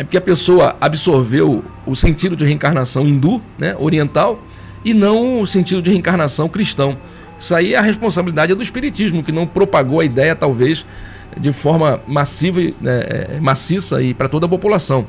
É 0.00 0.02
porque 0.02 0.16
a 0.16 0.20
pessoa 0.22 0.74
absorveu 0.80 1.62
o 1.84 1.94
sentido 1.94 2.34
de 2.34 2.42
reencarnação 2.42 3.06
hindu, 3.06 3.38
né, 3.58 3.76
oriental, 3.78 4.42
e 4.82 4.94
não 4.94 5.42
o 5.42 5.46
sentido 5.46 5.82
de 5.82 5.90
reencarnação 5.90 6.48
cristão. 6.48 6.96
Isso 7.38 7.54
aí 7.54 7.74
é 7.74 7.76
a 7.76 7.82
responsabilidade 7.82 8.54
do 8.54 8.62
espiritismo, 8.62 9.22
que 9.22 9.30
não 9.30 9.46
propagou 9.46 10.00
a 10.00 10.04
ideia, 10.06 10.34
talvez, 10.34 10.86
de 11.38 11.52
forma 11.52 12.00
massiva, 12.08 12.62
né, 12.80 13.04
é, 13.08 13.40
maciça 13.42 14.00
e 14.00 14.14
para 14.14 14.26
toda 14.26 14.46
a 14.46 14.48
população. 14.48 15.06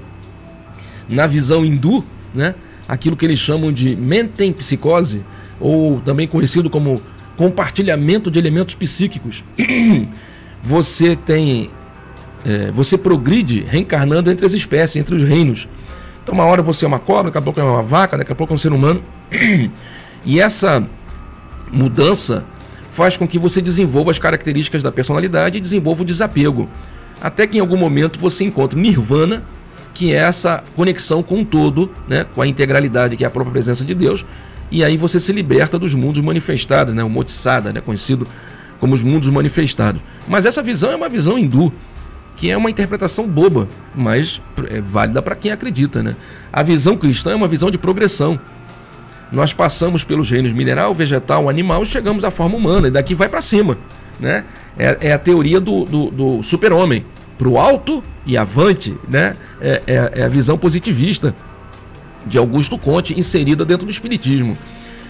Na 1.08 1.26
visão 1.26 1.66
hindu, 1.66 2.04
né, 2.36 2.54
aquilo 2.86 3.16
que 3.16 3.24
eles 3.24 3.39
chamam 3.39 3.72
de 3.72 3.96
mentem-psicose, 3.96 5.24
ou 5.58 6.02
também 6.02 6.28
conhecido 6.28 6.70
como 6.70 7.02
compartilhamento 7.38 8.30
de 8.30 8.38
elementos 8.38 8.76
psíquicos. 8.76 9.42
Você 10.62 11.16
tem 11.16 11.72
é, 12.46 12.72
você 12.72 12.98
progride 12.98 13.62
reencarnando 13.62 14.32
entre 14.32 14.46
as 14.46 14.54
espécies, 14.54 14.96
entre 14.96 15.16
os 15.16 15.24
reinos. 15.24 15.68
Então, 16.24 16.36
uma 16.36 16.46
hora 16.46 16.62
você 16.62 16.86
é 16.86 16.88
uma 16.88 17.00
cobra, 17.00 17.26
daqui 17.26 17.38
a 17.38 17.42
pouco 17.42 17.60
é 17.60 17.64
uma 17.64 17.82
vaca, 17.82 18.18
daqui 18.18 18.32
a 18.32 18.36
pouco 18.36 18.54
é 18.54 18.56
um 18.56 18.60
ser 18.60 18.72
humano. 18.72 19.04
E 20.24 20.39
essa 20.39 20.88
mudança 21.72 22.46
faz 22.92 23.18
com 23.18 23.28
que 23.28 23.39
você 23.39 23.60
desenvolva 23.60 24.12
as 24.12 24.20
características 24.20 24.84
da 24.84 24.92
personalidade 24.92 25.58
e 25.58 25.62
desenvolva 25.62 26.04
o 26.04 26.06
desapego. 26.06 26.70
Até 27.20 27.48
que 27.48 27.58
em 27.58 27.60
algum 27.60 27.78
momento 27.78 28.20
você 28.20 28.44
encontre 28.44 28.80
nirvana, 28.80 29.44
que 29.96 30.14
é 30.14 30.18
essa 30.18 30.64
conexão 30.76 31.24
com 31.24 31.42
o 31.42 31.46
todo, 31.46 31.89
né, 32.08 32.24
com 32.36 32.42
a 32.42 32.46
integralidade 32.46 33.18
que 33.18 33.24
é 33.24 33.28
a 33.28 33.32
própria 33.32 33.52
presença 33.52 33.84
de 33.84 33.96
Deus, 33.96 34.24
e 34.70 34.84
aí 34.84 34.96
você 34.96 35.20
se 35.20 35.34
liberta 35.34 35.80
dos 35.80 35.94
mundos 35.94 36.24
manifestados, 36.24 36.94
né, 36.94 37.04
o 37.04 37.10
Motsada, 37.10 37.74
né, 37.74 37.82
conhecido 37.82 38.28
como 38.80 38.94
os 38.94 39.04
mundos 39.04 39.30
manifestados. 39.30 40.02
Mas 40.28 40.46
essa 40.46 40.62
visão 40.62 40.92
é 40.92 40.96
uma 40.96 41.10
visão 41.10 41.38
hindu 41.38 41.74
que 42.42 42.50
é 42.50 42.58
uma 42.58 42.72
interpretação 42.72 43.28
boba, 43.28 43.68
mas 43.96 44.42
é 44.68 44.82
válida 44.82 45.22
para 45.22 45.36
quem 45.36 45.52
acredita. 45.52 46.02
Né? 46.02 46.16
A 46.52 46.64
visão 46.64 46.98
cristã 46.98 47.34
é 47.34 47.36
uma 47.36 47.48
visão 47.48 47.70
de 47.70 47.78
progressão. 47.78 48.39
Nós 49.32 49.54
passamos 49.54 50.04
pelos 50.04 50.28
reinos 50.32 50.52
mineral, 50.52 50.92
vegetal, 50.92 51.48
animal 51.48 51.84
e 51.84 51.86
chegamos 51.86 52.24
à 52.24 52.32
forma 52.32 52.58
humana, 52.58 52.88
e 52.88 52.92
daqui 52.92 53.14
vai 53.14 53.30
para 53.30 53.44
cima. 53.44 53.78
Né? 54.20 54.44
É, 54.76 54.98
é, 55.02 55.14
a 55.14 55.20
teoria 55.20 55.62
do, 55.62 55.86
do, 55.86 56.10
do 56.10 56.42
super-homem. 56.42 57.06
Para 57.38 57.48
o 57.48 57.60
alto 57.60 58.04
e 58.26 58.36
avante, 58.36 58.98
né? 59.08 59.36
É, 59.62 59.84
é, 59.86 60.12
é, 60.22 60.24
a 60.24 60.28
visão 60.28 60.58
positivista 60.58 61.36
de 62.26 62.39
Augusto 62.39 62.76
Conte 62.76 63.20
inserida 63.20 63.64
dentro 63.64 63.86
do 63.86 63.92
Espiritismo. 63.92 64.58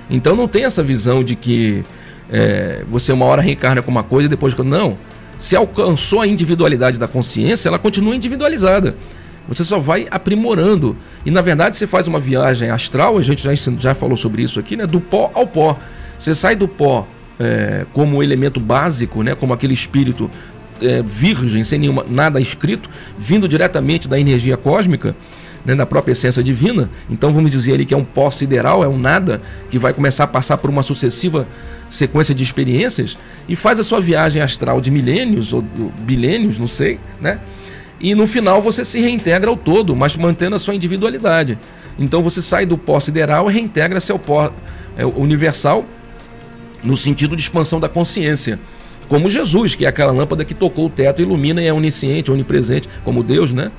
Então 0.10 0.36
não 0.36 0.50
tem 0.50 0.66
essa 0.66 0.84
visão 0.84 1.24
de 1.24 1.38
que 1.38 1.82
é, 2.30 2.84
você 2.92 3.14
uma 3.14 3.24
hora 3.26 3.42
reencarna 3.42 3.82
com 3.82 3.90
uma 3.90 4.04
coisa 4.04 4.26
e 4.26 4.30
depois. 4.30 4.54
Não 4.58 4.98
se 5.42 5.56
alcançou 5.56 6.22
a 6.22 6.28
individualidade 6.28 7.00
da 7.00 7.08
consciência, 7.08 7.68
ela 7.68 7.80
continua 7.80 8.16
individualizada. 8.16 8.96
Você 9.48 9.66
só 9.66 9.80
vai 9.80 10.08
aprimorando. 10.12 10.96
E 11.26 11.32
na 11.32 11.42
verdade 11.42 11.76
você 11.76 11.88
faz 11.88 12.08
uma 12.08 12.20
viagem 12.20 12.70
astral, 12.70 13.18
a 13.18 13.24
gente 13.24 13.42
já, 13.42 13.52
já 13.56 13.96
falou 13.96 14.16
sobre 14.16 14.44
isso 14.44 14.60
aqui, 14.60 14.78
né? 14.78 14.86
Do 14.86 15.02
pó 15.02 15.32
ao 15.34 15.48
pó. 15.48 15.80
Você 16.20 16.36
sai 16.36 16.56
do 16.56 16.68
pó 16.68 17.08
é, 17.39 17.88
como 17.92 18.22
elemento 18.22 18.60
básico, 18.60 19.24
né, 19.24 19.34
como 19.34 19.52
aquele 19.52 19.74
espírito 19.74 20.30
é, 20.80 21.02
virgem, 21.02 21.64
sem 21.64 21.80
nenhuma, 21.80 22.06
nada 22.08 22.39
escrito, 22.39 22.88
vindo 23.18 23.48
diretamente 23.48 24.08
da 24.08 24.20
energia 24.20 24.56
cósmica, 24.56 25.16
né, 25.66 25.76
da 25.76 25.86
própria 25.86 26.14
essência 26.14 26.43
divina. 26.43 26.89
Então 27.09 27.34
vamos 27.34 27.51
dizer 27.51 27.74
ali 27.74 27.86
que 27.86 27.93
é 27.93 27.97
um 27.97 28.03
pó 28.03 28.30
sideral, 28.32 28.84
é 28.84 28.88
um 28.88 28.97
nada 28.97 29.41
que 29.70 29.78
vai 29.78 29.93
começar 29.93 30.26
a 30.26 30.28
passar 30.28 30.57
por 30.57 30.70
uma 30.70 30.84
sucessiva 30.84 31.47
sequência 31.89 32.34
de 32.34 32.43
experiências 32.43 33.18
e 33.47 33.55
faz 33.55 33.80
a 33.80 33.84
sua 33.84 33.99
viagem 33.99 34.41
astral 34.41 34.80
de 34.80 34.89
milênios 34.89 35.53
ou 35.53 35.62
bilênios, 35.99 36.57
não 36.57 36.68
sei, 36.68 36.99
né? 37.20 37.39
E 37.99 38.16
no 38.16 38.26
final 38.26 38.62
você 38.62 38.84
se 38.84 38.99
reintegra 38.99 39.49
ao 39.49 39.55
todo, 39.55 39.95
mas 39.95 40.18
mantendo 40.18 40.55
a 40.55 40.59
sua 40.59 40.74
individualidade. 40.74 41.59
Então 41.99 42.24
você 42.24 42.41
sai 42.41 42.66
do 42.66 42.78
pó 42.78 42.99
sideral 42.99 43.49
e 43.49 43.53
reintegra-se 43.53 44.12
ao 44.12 44.18
pó 44.18 44.51
é, 44.97 45.05
universal 45.05 45.86
no 46.84 46.97
sentido 46.97 47.36
de 47.36 47.41
expansão 47.43 47.80
da 47.80 47.88
consciência. 47.88 48.59
Como 49.07 49.30
Jesus, 49.30 49.76
que 49.76 49.86
é 49.86 49.89
aquela 49.89 50.12
lâmpada 50.12 50.43
que 50.45 50.53
tocou 50.53 50.86
o 50.86 50.89
teto, 50.89 51.22
ilumina 51.22 51.62
e 51.62 51.68
é 51.68 51.74
onisciente, 51.74 52.32
onipresente, 52.32 52.88
como 53.03 53.22
Deus, 53.22 53.51
né? 53.51 53.72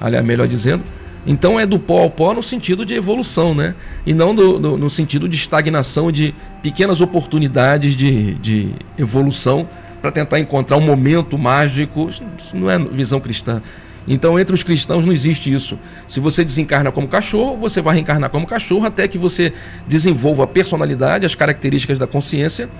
Aliás, 0.00 0.24
melhor 0.24 0.46
dizendo. 0.46 0.84
Então 1.26 1.58
é 1.58 1.66
do 1.66 1.78
pó 1.78 2.02
ao 2.02 2.10
pó 2.10 2.32
no 2.32 2.42
sentido 2.42 2.86
de 2.86 2.94
evolução, 2.94 3.54
né? 3.54 3.74
E 4.06 4.14
não 4.14 4.34
do, 4.34 4.58
do, 4.58 4.78
no 4.78 4.88
sentido 4.88 5.28
de 5.28 5.36
estagnação, 5.36 6.12
de 6.12 6.34
pequenas 6.62 7.00
oportunidades 7.00 7.96
de, 7.96 8.34
de 8.34 8.70
evolução 8.96 9.68
para 10.00 10.12
tentar 10.12 10.38
encontrar 10.38 10.76
um 10.76 10.80
momento 10.80 11.36
mágico. 11.36 12.08
Isso 12.08 12.56
não 12.56 12.70
é 12.70 12.78
visão 12.78 13.18
cristã. 13.18 13.60
Então, 14.08 14.38
entre 14.38 14.54
os 14.54 14.62
cristãos 14.62 15.04
não 15.04 15.12
existe 15.12 15.52
isso. 15.52 15.76
Se 16.06 16.20
você 16.20 16.44
desencarna 16.44 16.92
como 16.92 17.08
cachorro, 17.08 17.56
você 17.56 17.82
vai 17.82 17.94
reencarnar 17.94 18.30
como 18.30 18.46
cachorro 18.46 18.86
até 18.86 19.08
que 19.08 19.18
você 19.18 19.52
desenvolva 19.86 20.44
a 20.44 20.46
personalidade, 20.46 21.26
as 21.26 21.34
características 21.34 21.98
da 21.98 22.06
consciência 22.06 22.70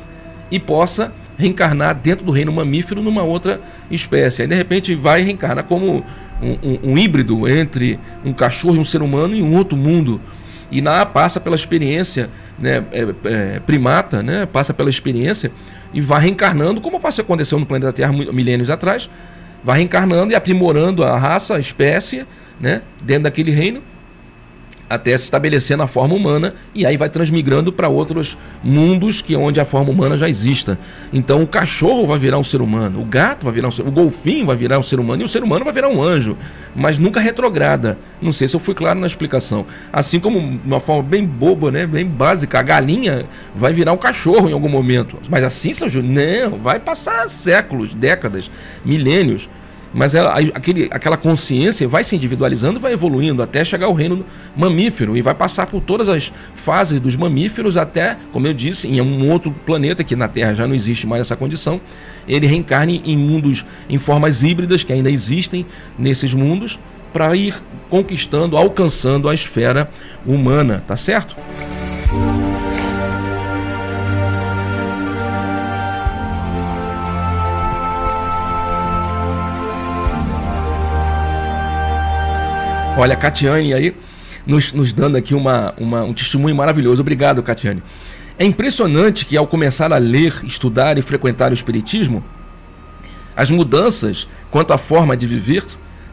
e 0.51 0.61
possa 0.61 1.13
reencarnar 1.37 1.95
dentro 1.97 2.25
do 2.25 2.31
reino 2.31 2.53
mamífero 2.53 3.03
numa 3.03 3.25
outra 3.25 3.61
espécie. 3.91 4.43
Aí 4.43 4.49
de 4.49 4.55
repente 4.55 4.95
vai 4.95 5.23
reencarnar 5.23 5.65
como 5.65 6.05
um, 6.43 6.93
um, 6.93 6.99
híbrido 6.99 7.49
entre 7.49 7.99
um 8.25 8.33
cachorro 8.33 8.77
e 8.77 8.79
um 8.79 8.85
ser 8.85 9.03
humano 9.03 9.35
em 9.35 9.43
um 9.43 9.57
outro 9.57 9.77
mundo. 9.77 10.21
E 10.71 10.81
lá 10.81 11.07
passa 11.07 11.41
pela 11.41 11.55
experiência 11.55 12.29
né, 12.59 12.85
é, 12.93 13.15
é, 13.25 13.61
primata, 13.61 14.23
né, 14.23 14.47
passa 14.47 14.75
pela 14.75 14.91
experiência 14.91 15.53
e 15.95 16.01
vai 16.01 16.23
reencarnando, 16.23 16.81
como 16.81 16.97
aconteceu 16.97 17.59
no 17.59 17.67
planeta 17.67 17.93
Terra 17.93 18.13
milênios 18.13 18.69
atrás, 18.69 19.09
vai 19.63 19.79
reencarnando 19.79 20.33
e 20.33 20.37
aprimorando 20.37 21.05
a 21.05 21.17
raça, 21.17 21.57
a 21.57 21.61
espécie, 21.61 22.27
né, 22.61 22.83
dentro 23.03 23.25
daquele 23.25 23.53
reino 23.53 23.83
até 24.89 25.17
se 25.17 25.25
estabelecer 25.25 25.77
na 25.77 25.87
forma 25.87 26.15
humana 26.15 26.55
e 26.75 26.87
aí 26.87 26.97
vai 26.97 27.09
transmigrando 27.09 27.73
para 27.73 27.89
outros 27.89 28.39
mundos 28.63 29.21
que 29.21 29.37
onde 29.37 29.61
a 29.61 29.65
forma 29.65 29.91
humana 29.91 30.17
já 30.17 30.29
exista. 30.29 30.79
Então 31.13 31.43
o 31.43 31.47
cachorro 31.47 32.07
vai 32.07 32.19
virar 32.19 32.39
um 32.39 32.45
ser 32.45 32.61
humano, 32.61 33.01
o 33.01 33.05
gato 33.05 33.45
vai 33.45 33.53
virar 33.53 33.69
um 33.69 33.71
ser, 33.71 33.83
o 33.83 33.91
golfinho 33.91 34.47
vai 34.47 34.57
virar 34.57 34.79
um 34.79 34.83
ser 34.83 35.01
humano 35.01 35.23
e 35.23 35.25
o 35.25 35.29
ser 35.29 35.43
humano 35.43 35.65
vai 35.65 35.75
virar 35.75 35.89
um 35.89 36.03
anjo, 36.03 36.37
mas 36.75 36.99
nunca 36.99 37.21
retrograda. 37.21 37.99
Não 38.21 38.33
sei 38.33 38.47
se 38.49 38.55
eu 38.55 38.61
fui 38.61 38.75
claro 38.75 38.99
na 38.99 39.07
explicação. 39.07 39.67
Assim 39.93 40.21
como 40.21 40.39
uma 40.39 40.81
forma 40.81 41.03
bem 41.03 41.25
boba, 41.25 41.71
né, 41.71 41.87
bem 41.87 42.07
básica, 42.07 42.59
a 42.59 42.63
galinha 42.63 43.27
vai 43.55 43.73
virar 43.73 43.93
um 43.93 43.99
cachorro 43.99 44.49
em 44.49 44.53
algum 44.53 44.69
momento. 44.69 45.19
Mas 45.29 45.43
assim, 45.43 45.73
São 45.73 45.89
Júnior, 45.89 46.51
não, 46.51 46.59
vai 46.59 46.79
passar 46.79 47.29
séculos, 47.29 47.93
décadas, 47.93 48.51
milênios 48.85 49.49
mas 49.97 50.15
ela, 50.15 50.39
aquele, 50.53 50.89
aquela 50.91 51.17
consciência 51.17 51.89
vai 51.89 52.05
se 52.05 52.15
individualizando, 52.15 52.79
vai 52.79 52.93
evoluindo 52.93 53.43
até 53.43 53.65
chegar 53.65 53.87
ao 53.87 53.95
reino 53.95 54.27
mamífero 54.55 55.17
e 55.17 55.23
vai 55.23 55.35
passar 55.35 55.67
por 55.67 55.81
todas 55.81 56.07
as 56.07 56.31
fases 56.55 57.01
dos 57.01 57.17
mamíferos 57.17 57.79
até, 57.79 58.15
como 58.31 58.47
eu 58.47 58.53
disse, 58.53 58.87
em 58.87 59.01
um 59.01 59.31
outro 59.31 59.51
planeta 59.51 60.05
que 60.05 60.15
na 60.15 60.29
Terra 60.29 60.53
já 60.53 60.67
não 60.67 60.75
existe 60.75 61.07
mais 61.07 61.23
essa 61.23 61.35
condição, 61.35 61.81
ele 62.29 62.47
reencarne 62.47 63.01
em 63.07 63.17
mundos, 63.17 63.65
em 63.89 63.97
formas 63.97 64.43
híbridas 64.43 64.85
que 64.85 64.93
ainda 64.93 65.11
existem 65.11 65.65
nesses 65.99 66.35
mundos, 66.35 66.79
para 67.11 67.35
ir 67.35 67.55
conquistando, 67.89 68.55
alcançando 68.59 69.31
a 69.31 69.33
esfera 69.33 69.89
humana, 70.27 70.85
tá 70.87 70.99
certo? 70.99 71.35
Olha, 82.97 83.13
a 83.13 83.17
Catiane 83.17 83.75
aí 83.75 83.95
nos, 84.47 84.73
nos 84.73 84.91
dando 84.91 85.17
aqui 85.17 85.35
uma, 85.35 85.75
uma, 85.77 86.03
um 86.03 86.15
testemunho 86.15 86.57
maravilhoso. 86.57 87.03
Obrigado, 87.03 87.43
Catiane. 87.43 87.83
É 88.39 88.45
impressionante 88.45 89.27
que 89.27 89.37
ao 89.37 89.47
começar 89.47 89.93
a 89.93 89.99
ler, 89.99 90.41
estudar 90.45 90.97
e 90.97 91.03
frequentar 91.03 91.51
o 91.51 91.55
Espiritismo, 91.55 92.25
as 93.37 93.51
mudanças 93.51 94.27
quanto 94.51 94.73
à 94.73 94.79
forma 94.79 95.15
de 95.15 95.27
viver 95.27 95.63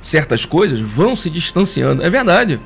certas 0.02 0.46
coisas 0.46 0.80
vão 0.80 1.16
se 1.16 1.30
distanciando. 1.30 2.04
É 2.04 2.10
verdade. 2.10 2.60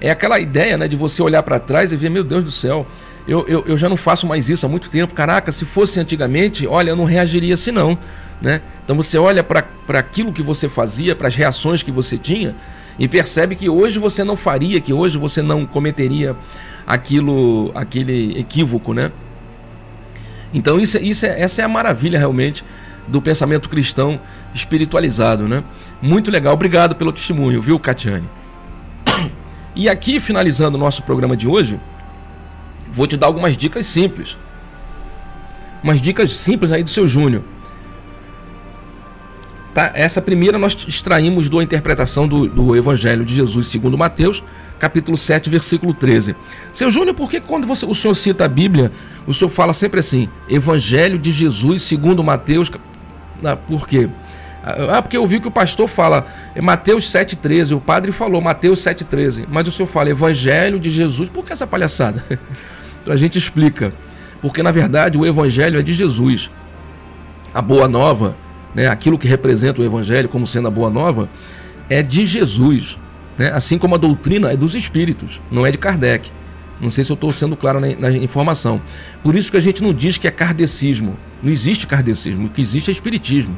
É 0.00 0.08
aquela 0.08 0.38
ideia 0.38 0.78
né, 0.78 0.86
de 0.86 0.96
você 0.96 1.20
olhar 1.20 1.42
para 1.42 1.58
trás 1.58 1.92
e 1.92 1.96
ver, 1.96 2.10
meu 2.10 2.22
Deus 2.22 2.44
do 2.44 2.50
céu, 2.52 2.86
eu, 3.26 3.44
eu, 3.48 3.64
eu, 3.66 3.76
já 3.76 3.88
não 3.88 3.96
faço 3.96 4.24
mais 4.24 4.48
isso 4.48 4.64
há 4.64 4.68
muito 4.68 4.88
tempo. 4.88 5.14
Caraca, 5.14 5.50
se 5.50 5.64
fosse 5.64 5.98
antigamente, 5.98 6.64
olha, 6.64 6.90
eu 6.90 6.96
não 6.96 7.04
reagiria 7.04 7.54
assim 7.54 7.72
não. 7.72 7.98
Né? 8.40 8.62
Então 8.84 8.96
você 8.96 9.18
olha 9.18 9.42
para 9.42 9.64
aquilo 9.98 10.32
que 10.32 10.42
você 10.42 10.68
fazia, 10.68 11.16
para 11.16 11.26
as 11.26 11.34
reações 11.34 11.82
que 11.82 11.90
você 11.90 12.16
tinha, 12.16 12.54
e 12.98 13.06
percebe 13.06 13.54
que 13.54 13.68
hoje 13.68 13.98
você 13.98 14.24
não 14.24 14.36
faria, 14.36 14.80
que 14.80 14.92
hoje 14.92 15.16
você 15.16 15.40
não 15.40 15.64
cometeria 15.64 16.34
aquilo, 16.86 17.70
aquele 17.74 18.38
equívoco, 18.38 18.92
né? 18.92 19.12
Então 20.52 20.80
isso, 20.80 20.98
isso 20.98 21.26
é, 21.26 21.40
essa 21.40 21.62
é 21.62 21.64
a 21.64 21.68
maravilha 21.68 22.18
realmente 22.18 22.64
do 23.06 23.22
pensamento 23.22 23.68
cristão 23.68 24.18
espiritualizado, 24.54 25.46
né? 25.46 25.62
Muito 26.00 26.30
legal, 26.30 26.54
obrigado 26.54 26.96
pelo 26.96 27.12
testemunho, 27.12 27.62
viu, 27.62 27.78
Catiane? 27.78 28.28
E 29.76 29.88
aqui, 29.88 30.18
finalizando 30.18 30.76
o 30.76 30.80
nosso 30.80 31.02
programa 31.04 31.36
de 31.36 31.46
hoje, 31.46 31.78
vou 32.92 33.06
te 33.06 33.16
dar 33.16 33.28
algumas 33.28 33.56
dicas 33.56 33.86
simples. 33.86 34.36
Umas 35.82 36.00
dicas 36.00 36.32
simples 36.32 36.72
aí 36.72 36.82
do 36.82 36.90
seu 36.90 37.06
Júnior. 37.06 37.44
Tá? 39.78 39.92
Essa 39.94 40.20
primeira 40.20 40.58
nós 40.58 40.76
extraímos 40.88 41.48
da 41.48 41.62
interpretação 41.62 42.26
do, 42.26 42.48
do 42.48 42.74
Evangelho 42.74 43.24
de 43.24 43.32
Jesus 43.32 43.68
segundo 43.68 43.96
Mateus, 43.96 44.42
capítulo 44.76 45.16
7, 45.16 45.48
versículo 45.48 45.94
13. 45.94 46.34
Seu 46.74 46.90
Júnior, 46.90 47.14
por 47.14 47.30
que 47.30 47.40
quando 47.40 47.64
você, 47.64 47.86
o 47.86 47.94
senhor 47.94 48.16
cita 48.16 48.44
a 48.44 48.48
Bíblia, 48.48 48.90
o 49.24 49.32
senhor 49.32 49.48
fala 49.48 49.72
sempre 49.72 50.00
assim, 50.00 50.28
Evangelho 50.48 51.16
de 51.16 51.30
Jesus 51.30 51.82
segundo 51.82 52.24
Mateus, 52.24 52.72
ah, 53.44 53.54
por 53.54 53.86
quê? 53.86 54.08
Ah, 54.64 55.00
porque 55.00 55.16
eu 55.16 55.24
vi 55.24 55.38
que 55.38 55.46
o 55.46 55.52
pastor 55.52 55.86
fala 55.86 56.26
é 56.56 56.60
Mateus 56.60 57.04
7,13, 57.04 57.76
o 57.76 57.80
padre 57.80 58.10
falou 58.10 58.40
Mateus 58.40 58.80
7,13, 58.80 59.46
mas 59.48 59.68
o 59.68 59.70
senhor 59.70 59.86
fala 59.86 60.10
Evangelho 60.10 60.80
de 60.80 60.90
Jesus, 60.90 61.28
por 61.28 61.44
que 61.44 61.52
essa 61.52 61.68
palhaçada? 61.68 62.24
então 63.00 63.14
a 63.14 63.16
gente 63.16 63.38
explica. 63.38 63.94
Porque 64.42 64.60
na 64.60 64.72
verdade 64.72 65.16
o 65.16 65.24
Evangelho 65.24 65.78
é 65.78 65.82
de 65.84 65.92
Jesus. 65.92 66.50
A 67.54 67.62
boa 67.62 67.86
nova 67.86 68.34
né, 68.74 68.88
aquilo 68.88 69.18
que 69.18 69.26
representa 69.26 69.80
o 69.80 69.84
Evangelho 69.84 70.28
como 70.28 70.46
sendo 70.46 70.68
a 70.68 70.70
boa 70.70 70.90
nova, 70.90 71.28
é 71.88 72.02
de 72.02 72.26
Jesus. 72.26 72.98
Né? 73.36 73.50
Assim 73.52 73.78
como 73.78 73.94
a 73.94 73.98
doutrina 73.98 74.52
é 74.52 74.56
dos 74.56 74.74
espíritos, 74.74 75.40
não 75.50 75.66
é 75.66 75.70
de 75.70 75.78
Kardec. 75.78 76.30
Não 76.80 76.90
sei 76.90 77.02
se 77.02 77.10
eu 77.10 77.14
estou 77.14 77.32
sendo 77.32 77.56
claro 77.56 77.80
na, 77.80 77.88
na, 77.96 78.10
informação. 78.12 78.80
Por 79.20 79.34
isso 79.34 79.50
que 79.50 79.56
a 79.56 79.60
gente 79.60 79.82
não 79.82 79.92
diz 79.92 80.16
que 80.16 80.28
é 80.28 80.30
kardecismo. 80.30 81.16
Não 81.42 81.50
existe 81.50 81.88
kardecismo. 81.88 82.46
O 82.46 82.50
que 82.50 82.60
existe 82.60 82.88
é 82.88 82.92
espiritismo 82.92 83.56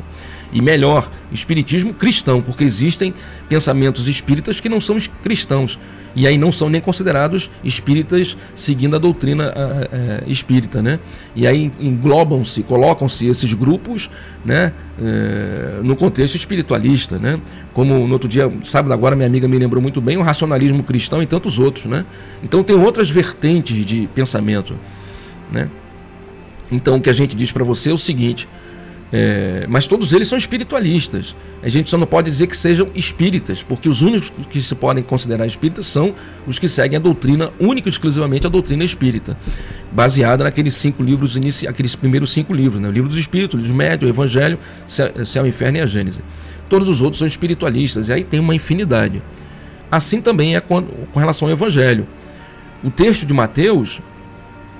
e 0.53 0.61
melhor, 0.61 1.11
espiritismo 1.33 1.95
cristão, 1.95 2.43
porque 2.43 2.65
existem 2.65 3.15
pensamentos 3.49 4.09
espíritas 4.09 4.61
que 4.61 4.69
não 4.69 4.81
são 4.81 4.99
cristãos 5.23 5.79
e 6.15 6.27
aí 6.27 6.37
não 6.37 6.51
são 6.51 6.69
nem 6.69 6.81
considerados 6.81 7.51
espíritas 7.63 8.37
seguindo 8.55 8.97
a 8.97 8.99
doutrina 8.99 9.53
uh, 9.53 10.31
espírita, 10.31 10.83
né? 10.83 10.99
E 11.37 11.47
aí 11.47 11.71
englobam-se, 11.79 12.63
colocam-se 12.63 13.27
esses 13.27 13.53
grupos, 13.55 14.11
né, 14.45 14.73
uh, 14.99 15.85
no 15.85 15.95
contexto 15.95 16.35
espiritualista, 16.35 17.19
né? 17.19 17.41
Como 17.73 18.07
no 18.07 18.13
outro 18.13 18.29
dia, 18.29 18.53
sábado 18.65 18.93
agora, 18.93 19.15
minha 19.15 19.29
amiga 19.29 19.47
me 19.47 19.59
lembrou 19.59 19.81
muito 19.81 20.01
bem 20.01 20.17
o 20.17 20.23
racionalismo 20.23 20.83
cristão 20.83 21.23
e 21.23 21.27
tantos 21.27 21.59
outros, 21.59 21.87
né? 21.87 22.05
Então 22.43 22.63
tem 22.63 22.77
outras 22.77 23.09
vertentes 23.09 23.85
de 23.87 24.09
pensamento, 24.15 24.75
né? 25.53 25.69
Então 26.73 26.97
o 26.97 27.01
que 27.01 27.11
a 27.11 27.13
gente 27.13 27.37
diz 27.37 27.53
para 27.53 27.65
você 27.65 27.91
é 27.91 27.95
o 27.95 27.99
seguinte: 27.99 28.49
é, 29.13 29.67
mas 29.69 29.87
todos 29.89 30.13
eles 30.13 30.29
são 30.29 30.39
espiritualistas. 30.39 31.35
A 31.63 31.69
gente 31.69 31.91
só 31.91 31.99
não 31.99 32.07
pode 32.07 32.31
dizer 32.31 32.47
que 32.47 32.57
sejam 32.57 32.89
espíritas, 32.95 33.63
porque 33.63 33.89
os 33.89 34.03
únicos 34.03 34.33
que 34.49 34.61
se 34.61 34.75
podem 34.75 35.03
considerar 35.03 35.47
espíritas 35.47 35.87
são 35.87 36.15
os 36.47 36.59
que 36.59 36.69
seguem 36.69 36.97
a 36.97 37.01
doutrina, 37.01 37.51
única 37.59 37.89
e 37.89 37.91
exclusivamente 37.91 38.47
a 38.47 38.51
doutrina 38.51 38.85
espírita, 38.85 39.37
baseada 39.91 40.45
naqueles 40.45 40.75
cinco 40.75 41.03
livros, 41.03 41.37
aqueles 41.69 41.97
primeiros 41.97 42.33
cinco 42.33 42.55
livros, 42.55 42.81
né? 42.81 42.89
o 42.89 42.93
livro 42.93 43.09
dos 43.09 43.19
espíritos, 43.19 43.59
o 43.59 43.63
livro 43.63 43.77
médio, 43.77 44.07
o 44.07 44.11
evangelho, 44.11 44.59
céu, 44.87 45.47
inferno 45.47 45.79
e 45.79 45.81
a 45.81 45.87
Gênese. 45.87 46.21
Todos 46.69 46.89
os 46.89 47.01
outros 47.01 47.19
são 47.19 47.27
espiritualistas, 47.27 48.09
e 48.09 48.13
aí 48.13 48.23
tem 48.23 48.39
uma 48.39 48.55
infinidade. 48.55 49.21
Assim 49.91 50.21
também 50.21 50.55
é 50.55 50.61
com, 50.61 50.83
com 50.83 51.19
relação 51.19 51.49
ao 51.49 51.53
evangelho. 51.53 52.07
O 52.83 52.91
texto 52.91 53.27
de 53.27 53.35
Mateus 53.35 54.01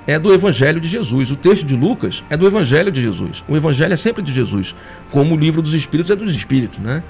é 0.07 0.17
do 0.17 0.33
Evangelho 0.33 0.79
de 0.79 0.87
Jesus. 0.87 1.31
O 1.31 1.35
texto 1.35 1.65
de 1.65 1.75
Lucas 1.75 2.23
é 2.29 2.37
do 2.37 2.45
Evangelho 2.47 2.91
de 2.91 3.01
Jesus. 3.01 3.43
O 3.47 3.55
Evangelho 3.55 3.93
é 3.93 3.97
sempre 3.97 4.23
de 4.23 4.33
Jesus, 4.33 4.75
como 5.11 5.35
o 5.35 5.37
livro 5.37 5.61
dos 5.61 5.73
Espíritos 5.73 6.11
é 6.11 6.15
dos 6.15 6.35
Espíritos, 6.35 6.79
né? 6.79 7.03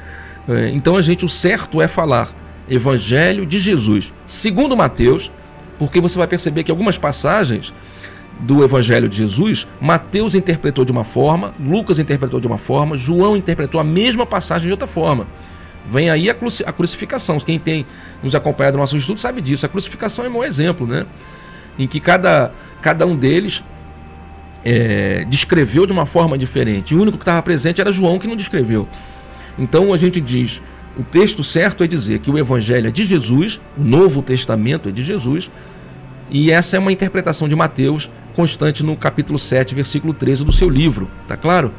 É, 0.47 0.69
então 0.69 0.97
a 0.97 1.01
gente 1.01 1.23
o 1.23 1.29
certo 1.29 1.81
é 1.81 1.87
falar 1.87 2.29
Evangelho 2.69 3.45
de 3.45 3.59
Jesus, 3.59 4.11
segundo 4.25 4.75
Mateus, 4.75 5.31
porque 5.77 5.99
você 5.99 6.17
vai 6.17 6.27
perceber 6.27 6.63
que 6.63 6.71
algumas 6.71 6.97
passagens 6.97 7.73
do 8.39 8.63
Evangelho 8.63 9.07
de 9.07 9.17
Jesus, 9.17 9.67
Mateus 9.79 10.33
interpretou 10.35 10.83
de 10.83 10.91
uma 10.91 11.03
forma, 11.03 11.53
Lucas 11.59 11.99
interpretou 11.99 12.39
de 12.39 12.47
uma 12.47 12.57
forma, 12.57 12.97
João 12.97 13.37
interpretou 13.37 13.79
a 13.79 13.83
mesma 13.83 14.25
passagem 14.25 14.67
de 14.67 14.71
outra 14.71 14.87
forma. 14.87 15.27
Vem 15.87 16.09
aí 16.09 16.29
a, 16.29 16.33
crucificação. 16.73 17.39
Quem 17.39 17.59
tem 17.59 17.85
nos 18.21 18.35
acompanhado 18.35 18.77
no 18.77 18.83
nosso 18.83 18.95
estudo 18.95 19.19
sabe 19.19 19.41
disso. 19.41 19.65
A 19.65 19.69
crucificação 19.69 20.25
é 20.25 20.29
um 20.29 20.43
exemplo, 20.43 20.85
né? 20.85 21.05
Em 21.81 21.87
que 21.87 21.99
cada, 21.99 22.51
cada 22.81 23.05
um 23.05 23.15
deles 23.15 23.63
é, 24.63 25.25
descreveu 25.27 25.85
de 25.85 25.91
uma 25.91 26.05
forma 26.05 26.37
diferente. 26.37 26.93
O 26.93 27.01
único 27.01 27.17
que 27.17 27.23
estava 27.23 27.41
presente 27.41 27.81
era 27.81 27.91
João 27.91 28.19
que 28.19 28.27
não 28.27 28.35
descreveu. 28.35 28.87
Então 29.57 29.93
a 29.93 29.97
gente 29.97 30.21
diz: 30.21 30.61
o 30.97 31.03
texto 31.03 31.43
certo 31.43 31.83
é 31.83 31.87
dizer 31.87 32.19
que 32.19 32.29
o 32.29 32.37
Evangelho 32.37 32.87
é 32.87 32.91
de 32.91 33.05
Jesus, 33.05 33.59
o 33.77 33.83
Novo 33.83 34.21
Testamento 34.21 34.89
é 34.89 34.91
de 34.91 35.03
Jesus, 35.03 35.49
e 36.29 36.51
essa 36.51 36.77
é 36.77 36.79
uma 36.79 36.91
interpretação 36.91 37.49
de 37.49 37.55
Mateus 37.55 38.09
constante 38.35 38.83
no 38.83 38.95
capítulo 38.95 39.37
7, 39.37 39.75
versículo 39.75 40.13
13 40.13 40.45
do 40.45 40.51
seu 40.51 40.69
livro, 40.69 41.09
tá 41.27 41.35
claro? 41.35 41.73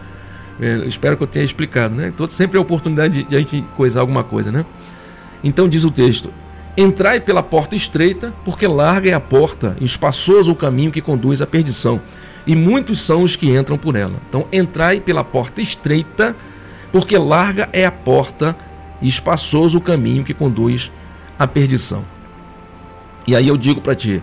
É, 0.61 0.87
espero 0.87 1.17
que 1.17 1.23
eu 1.23 1.27
tenha 1.27 1.45
explicado, 1.45 1.95
né? 1.95 2.13
Todo, 2.15 2.31
sempre 2.33 2.59
é 2.59 2.61
oportunidade 2.61 3.23
de, 3.23 3.29
de 3.29 3.37
a 3.37 3.39
gente 3.39 3.65
coisar 3.77 4.01
alguma 4.01 4.23
coisa, 4.23 4.53
né? 4.53 4.65
Então 5.43 5.69
diz 5.69 5.85
o 5.85 5.91
texto: 5.91 6.31
Entrai 6.77 7.21
pela 7.21 7.43
porta 7.43 7.77
estreita, 7.77 8.33
porque 8.45 8.67
larga 8.67 9.11
é 9.11 9.13
a 9.13 9.21
porta 9.21 9.77
e 9.81 9.85
espaçoso 9.85 10.53
o 10.53 10.57
caminho 10.57 10.91
que 10.91 11.03
conduz 11.03 11.43
à 11.43 11.47
perdição, 11.47 12.01
e 12.47 12.57
muitos 12.57 13.01
são 13.01 13.23
os 13.23 13.37
que 13.37 13.51
entram 13.51 13.77
por 13.77 13.95
ela. 13.95 14.15
Então, 14.29 14.47
entrai 14.53 15.01
pela 15.01 15.23
porta 15.23 15.61
estreita, 15.61 16.35
porque 16.91 17.17
larga 17.19 17.69
é 17.73 17.85
a 17.85 17.93
porta 17.93 18.57
e 19.01 19.09
espaçoso 19.09 19.79
o 19.79 19.81
caminho 19.81 20.25
que 20.25 20.33
conduz 20.33 20.91
à 21.39 21.47
perdição. 21.47 22.05
E 23.27 23.37
aí 23.37 23.49
eu 23.49 23.57
digo 23.57 23.81
para 23.81 23.95
ti, 23.95 24.23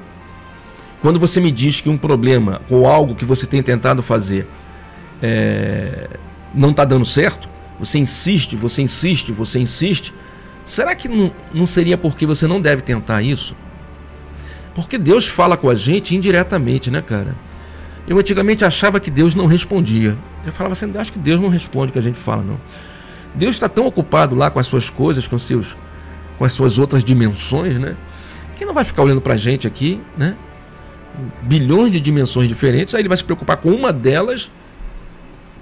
quando 1.02 1.20
você 1.20 1.40
me 1.40 1.52
diz 1.52 1.80
que 1.80 1.90
um 1.90 1.98
problema 1.98 2.62
ou 2.70 2.88
algo 2.88 3.16
que 3.16 3.26
você 3.26 3.46
tem 3.46 3.64
tentado 3.64 4.04
fazer 4.04 4.48
é, 5.22 6.10
não 6.54 6.72
está 6.72 6.84
dando 6.84 7.06
certo, 7.06 7.48
você 7.80 7.98
insiste, 7.98 8.56
você 8.56 8.82
insiste, 8.82 9.32
você 9.32 9.60
insiste, 9.60 10.14
será 10.70 10.96
que 10.96 11.10
não, 11.10 11.32
não 11.54 11.66
seria 11.66 11.98
porque 11.98 12.26
você 12.26 12.48
não 12.48 12.62
deve 12.62 12.82
tentar 12.82 13.22
isso? 13.22 13.56
Porque 14.76 14.98
Deus 14.98 15.28
fala 15.28 15.58
com 15.58 15.70
a 15.70 15.76
gente 15.76 16.16
indiretamente, 16.16 16.90
né, 16.92 17.02
cara? 17.02 17.36
Eu 18.08 18.18
antigamente 18.18 18.64
achava 18.64 19.00
que 19.00 19.12
Deus 19.12 19.36
não 19.36 19.46
respondia. 19.46 20.18
Eu 20.46 20.54
falava 20.54 20.74
assim, 20.74 20.92
acho 20.98 21.12
que 21.12 21.20
Deus 21.20 21.42
não 21.42 21.50
responde 21.50 21.90
o 21.90 21.94
que 21.94 22.00
a 22.00 22.02
gente 22.02 22.18
fala, 22.18 22.44
não. 22.44 22.60
Deus 23.36 23.56
está 23.56 23.68
tão 23.68 23.86
ocupado 23.86 24.36
lá 24.36 24.50
com 24.50 24.60
as 24.60 24.68
suas 24.68 24.90
coisas, 24.90 25.28
com, 25.28 25.38
seus, 25.38 25.76
com 26.38 26.46
as 26.46 26.54
suas 26.54 26.78
outras 26.78 27.04
dimensões, 27.04 27.76
né? 27.76 27.96
Que 28.58 28.66
não 28.66 28.74
vai 28.74 28.84
ficar 28.84 29.04
olhando 29.04 29.22
para 29.22 29.34
a 29.34 29.38
gente 29.38 29.68
aqui, 29.68 30.02
né? 30.18 30.36
Bilhões 31.42 31.92
de 31.92 32.00
dimensões 32.00 32.48
diferentes, 32.48 32.96
aí 32.96 33.02
ele 33.02 33.10
vai 33.10 33.18
se 33.18 33.24
preocupar 33.24 33.58
com 33.58 33.72
uma 33.72 33.92
delas, 33.92 34.50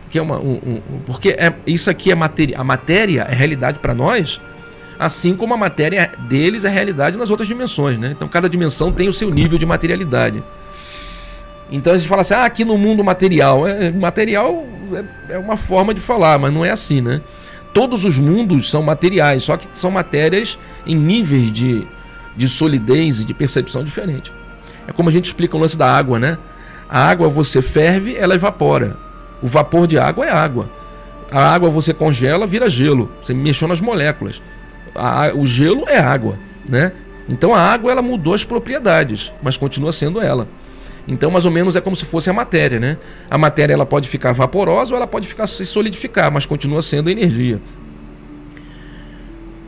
que 0.09 0.17
é 0.17 0.21
uma. 0.21 0.37
Um, 0.37 0.53
um, 0.53 0.81
porque 1.05 1.29
é, 1.29 1.53
isso 1.65 1.89
aqui 1.89 2.11
é 2.11 2.15
matéria. 2.15 2.57
A 2.59 2.63
matéria 2.63 3.21
é 3.29 3.33
realidade 3.33 3.79
para 3.79 3.93
nós, 3.93 4.39
assim 4.99 5.35
como 5.35 5.53
a 5.53 5.57
matéria 5.57 6.11
deles 6.27 6.63
é 6.63 6.69
realidade 6.69 7.17
nas 7.17 7.29
outras 7.29 7.47
dimensões, 7.47 7.97
né? 7.97 8.11
Então 8.11 8.27
cada 8.27 8.49
dimensão 8.49 8.91
tem 8.91 9.07
o 9.07 9.13
seu 9.13 9.29
nível 9.29 9.57
de 9.57 9.65
materialidade. 9.65 10.43
Então 11.71 11.93
a 11.93 11.97
gente 11.97 12.07
fala 12.07 12.21
assim, 12.21 12.33
ah, 12.33 12.45
aqui 12.45 12.63
no 12.63 12.77
mundo 12.77 13.03
material. 13.03 13.67
É, 13.67 13.91
material 13.91 14.65
é, 15.29 15.33
é 15.33 15.37
uma 15.37 15.57
forma 15.57 15.93
de 15.93 16.01
falar, 16.01 16.39
mas 16.39 16.53
não 16.53 16.63
é 16.63 16.71
assim, 16.71 17.01
né? 17.01 17.21
todos 17.77 18.05
os 18.05 18.17
mundos 18.17 18.71
são 18.71 18.81
materiais, 18.81 19.43
só 19.43 19.55
que 19.55 19.67
são 19.75 19.91
matérias 19.91 20.57
em 20.83 20.95
níveis 20.95 21.51
de, 21.51 21.87
de 22.35 22.49
solidez 22.49 23.21
e 23.21 23.23
de 23.23 23.35
percepção 23.35 23.83
diferente. 23.83 24.33
É 24.87 24.91
como 24.91 25.09
a 25.09 25.11
gente 25.11 25.25
explica 25.25 25.55
o 25.55 25.59
lance 25.59 25.77
da 25.77 25.87
água, 25.87 26.17
né? 26.17 26.39
A 26.89 27.07
água 27.07 27.29
você 27.29 27.61
ferve, 27.61 28.15
ela 28.15 28.33
evapora. 28.33 28.97
O 29.43 29.47
vapor 29.47 29.85
de 29.85 29.99
água 29.99 30.25
é 30.25 30.31
água. 30.31 30.67
A 31.29 31.53
água 31.53 31.69
você 31.69 31.93
congela, 31.93 32.47
vira 32.47 32.67
gelo. 32.67 33.11
Você 33.21 33.31
mexeu 33.31 33.67
nas 33.67 33.79
moléculas. 33.79 34.41
A, 34.97 35.31
o 35.33 35.45
gelo 35.45 35.85
é 35.87 35.97
água, 35.97 36.37
né? 36.67 36.91
Então 37.29 37.53
a 37.53 37.59
água 37.59 37.91
ela 37.91 38.01
mudou 38.01 38.33
as 38.33 38.43
propriedades, 38.43 39.31
mas 39.41 39.55
continua 39.55 39.91
sendo 39.91 40.19
ela. 40.19 40.47
Então, 41.07 41.31
mais 41.31 41.45
ou 41.45 41.51
menos 41.51 41.75
é 41.75 41.81
como 41.81 41.95
se 41.95 42.05
fosse 42.05 42.29
a 42.29 42.33
matéria, 42.33 42.79
né? 42.79 42.97
A 43.31 43.37
matéria 43.37 43.73
ela 43.73 43.85
pode 43.85 44.09
ficar 44.09 44.33
vaporosa 44.33 44.91
ou 44.91 44.97
ela 44.97 45.07
pode 45.07 45.25
ficar 45.25 45.47
se 45.47 45.65
solidificar, 45.65 46.29
mas 46.29 46.45
continua 46.45 46.81
sendo 46.81 47.09
energia. 47.09 47.61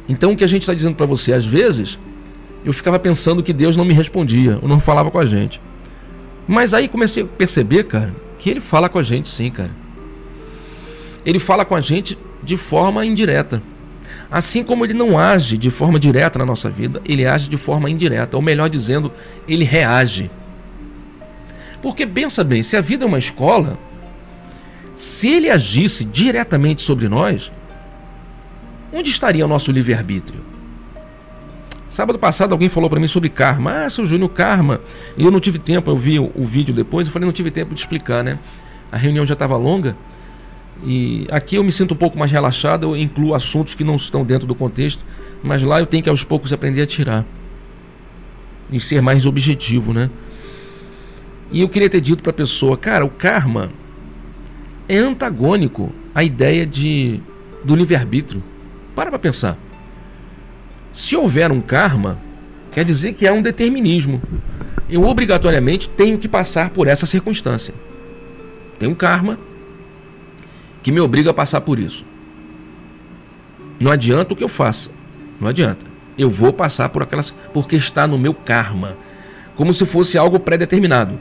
Então, 0.08 0.34
o 0.34 0.36
que 0.36 0.44
a 0.44 0.48
gente 0.48 0.64
está 0.64 0.74
dizendo 0.74 0.96
para 0.96 1.06
você, 1.06 1.32
às 1.32 1.46
vezes, 1.46 1.98
eu 2.66 2.74
ficava 2.74 3.00
pensando 3.00 3.42
que 3.42 3.54
Deus 3.54 3.78
não 3.78 3.86
me 3.86 3.94
respondia, 3.94 4.60
ou 4.62 4.68
não 4.68 4.82
falava 4.82 5.10
com 5.10 5.20
a 5.20 5.26
gente. 5.26 5.62
Mas 6.46 6.74
aí 6.74 6.90
comecei 6.90 7.24
a 7.24 7.26
perceber, 7.26 7.84
cara, 7.84 8.14
que 8.38 8.50
ele 8.50 8.60
fala 8.60 8.90
com 8.90 9.00
a 9.00 9.04
gente 9.04 9.30
sim, 9.30 9.50
cara. 9.50 9.72
Ele 11.26 11.40
fala 11.40 11.64
com 11.64 11.76
a 11.76 11.82
gente 11.82 12.18
de 12.44 12.58
forma 12.58 13.06
indireta. 13.06 13.62
Assim 14.32 14.64
como 14.64 14.86
ele 14.86 14.94
não 14.94 15.18
age 15.18 15.58
de 15.58 15.72
forma 15.72 16.00
direta 16.00 16.38
na 16.38 16.46
nossa 16.46 16.70
vida, 16.70 17.02
ele 17.04 17.26
age 17.26 17.50
de 17.50 17.58
forma 17.58 17.90
indireta, 17.90 18.38
ou 18.38 18.44
melhor 18.44 18.70
dizendo, 18.70 19.12
ele 19.48 19.64
reage. 19.64 20.30
Porque 21.82 22.06
pensa 22.06 22.44
bem, 22.44 22.62
se 22.62 22.78
a 22.78 22.82
vida 22.82 23.06
é 23.06 23.08
uma 23.08 23.18
escola, 23.18 23.80
se 24.96 25.30
ele 25.30 25.50
agisse 25.50 26.04
diretamente 26.04 26.82
sobre 26.82 27.08
nós, 27.08 27.52
onde 28.94 29.10
estaria 29.10 29.46
o 29.46 29.48
nosso 29.48 29.72
livre-arbítrio? 29.72 30.46
Sábado 31.88 32.20
passado 32.20 32.52
alguém 32.52 32.70
falou 32.70 32.88
para 32.88 33.00
mim 33.00 33.08
sobre 33.08 33.30
karma. 33.30 33.86
Ah, 33.86 33.90
seu 33.90 34.06
Júnior, 34.06 34.30
karma. 34.30 34.80
E 35.18 35.26
eu 35.26 35.32
não 35.32 35.40
tive 35.40 35.58
tempo, 35.58 35.90
eu 35.90 35.98
vi 35.98 36.20
o, 36.20 36.32
o 36.36 36.46
vídeo 36.46 36.74
depois, 36.74 37.08
eu 37.08 37.14
falei, 37.14 37.26
não 37.26 37.34
tive 37.34 37.50
tempo 37.50 37.74
de 37.74 37.80
explicar, 37.80 38.24
né? 38.24 38.38
A 38.92 38.98
reunião 38.98 39.26
já 39.26 39.34
estava 39.34 39.58
longa. 39.58 39.98
E 40.84 41.28
aqui 41.30 41.56
eu 41.56 41.64
me 41.64 41.72
sinto 41.72 41.94
um 41.94 41.98
pouco 41.98 42.18
mais 42.18 42.32
relaxado, 42.32 42.84
eu 42.84 42.96
incluo 42.96 43.34
assuntos 43.34 43.76
que 43.76 43.84
não 43.84 43.96
estão 43.96 44.24
dentro 44.24 44.48
do 44.48 44.56
contexto, 44.56 45.04
mas 45.44 45.62
lá 45.62 45.80
eu 45.80 45.86
tenho 45.86 46.02
que 46.04 46.10
aos 46.10 46.24
poucos 46.24 46.54
aprender 46.54 46.82
a 46.82 46.88
tirar. 46.88 47.26
E 48.72 48.80
ser 48.80 49.02
mais 49.02 49.26
objetivo, 49.26 49.94
né? 49.94 50.10
E 51.52 51.62
eu 51.62 51.70
queria 51.70 51.90
ter 51.90 52.00
dito 52.00 52.22
para 52.22 52.30
a 52.30 52.34
pessoa, 52.34 52.78
cara, 52.78 53.04
o 53.04 53.10
karma 53.10 53.70
é 54.88 54.98
antagônico 54.98 55.92
à 56.14 56.24
ideia 56.24 56.66
de 56.66 57.20
do 57.64 57.76
livre-arbítrio. 57.76 58.44
Para 58.96 59.10
para 59.10 59.20
pensar. 59.20 59.58
Se 60.94 61.16
houver 61.16 61.52
um 61.52 61.62
karma, 61.62 62.18
quer 62.72 62.86
dizer 62.86 63.14
que 63.14 63.28
há 63.28 63.34
um 63.34 63.42
determinismo. 63.42 64.22
Eu 64.90 65.04
obrigatoriamente 65.04 65.90
tenho 65.90 66.18
que 66.18 66.28
passar 66.28 66.70
por 66.70 66.88
essa 66.88 67.06
circunstância. 67.06 67.74
Tem 68.80 68.88
um 68.88 68.96
karma 68.96 69.38
que 70.82 70.92
me 70.92 71.00
obriga 71.00 71.32
a 71.32 71.34
passar 71.34 71.62
por 71.62 71.80
isso. 71.80 72.06
Não 73.80 73.92
adianta 73.92 74.34
o 74.34 74.36
que 74.36 74.44
eu 74.44 74.50
faça. 74.50 74.90
Não 75.40 75.48
adianta. 75.48 75.86
Eu 76.18 76.30
vou 76.30 76.52
passar 76.52 76.90
por 76.90 77.04
aquelas 77.04 77.34
porque 77.54 77.76
está 77.76 78.06
no 78.06 78.18
meu 78.18 78.34
karma, 78.34 78.98
como 79.56 79.74
se 79.74 79.86
fosse 79.86 80.18
algo 80.18 80.40
pré-determinado 80.40 81.18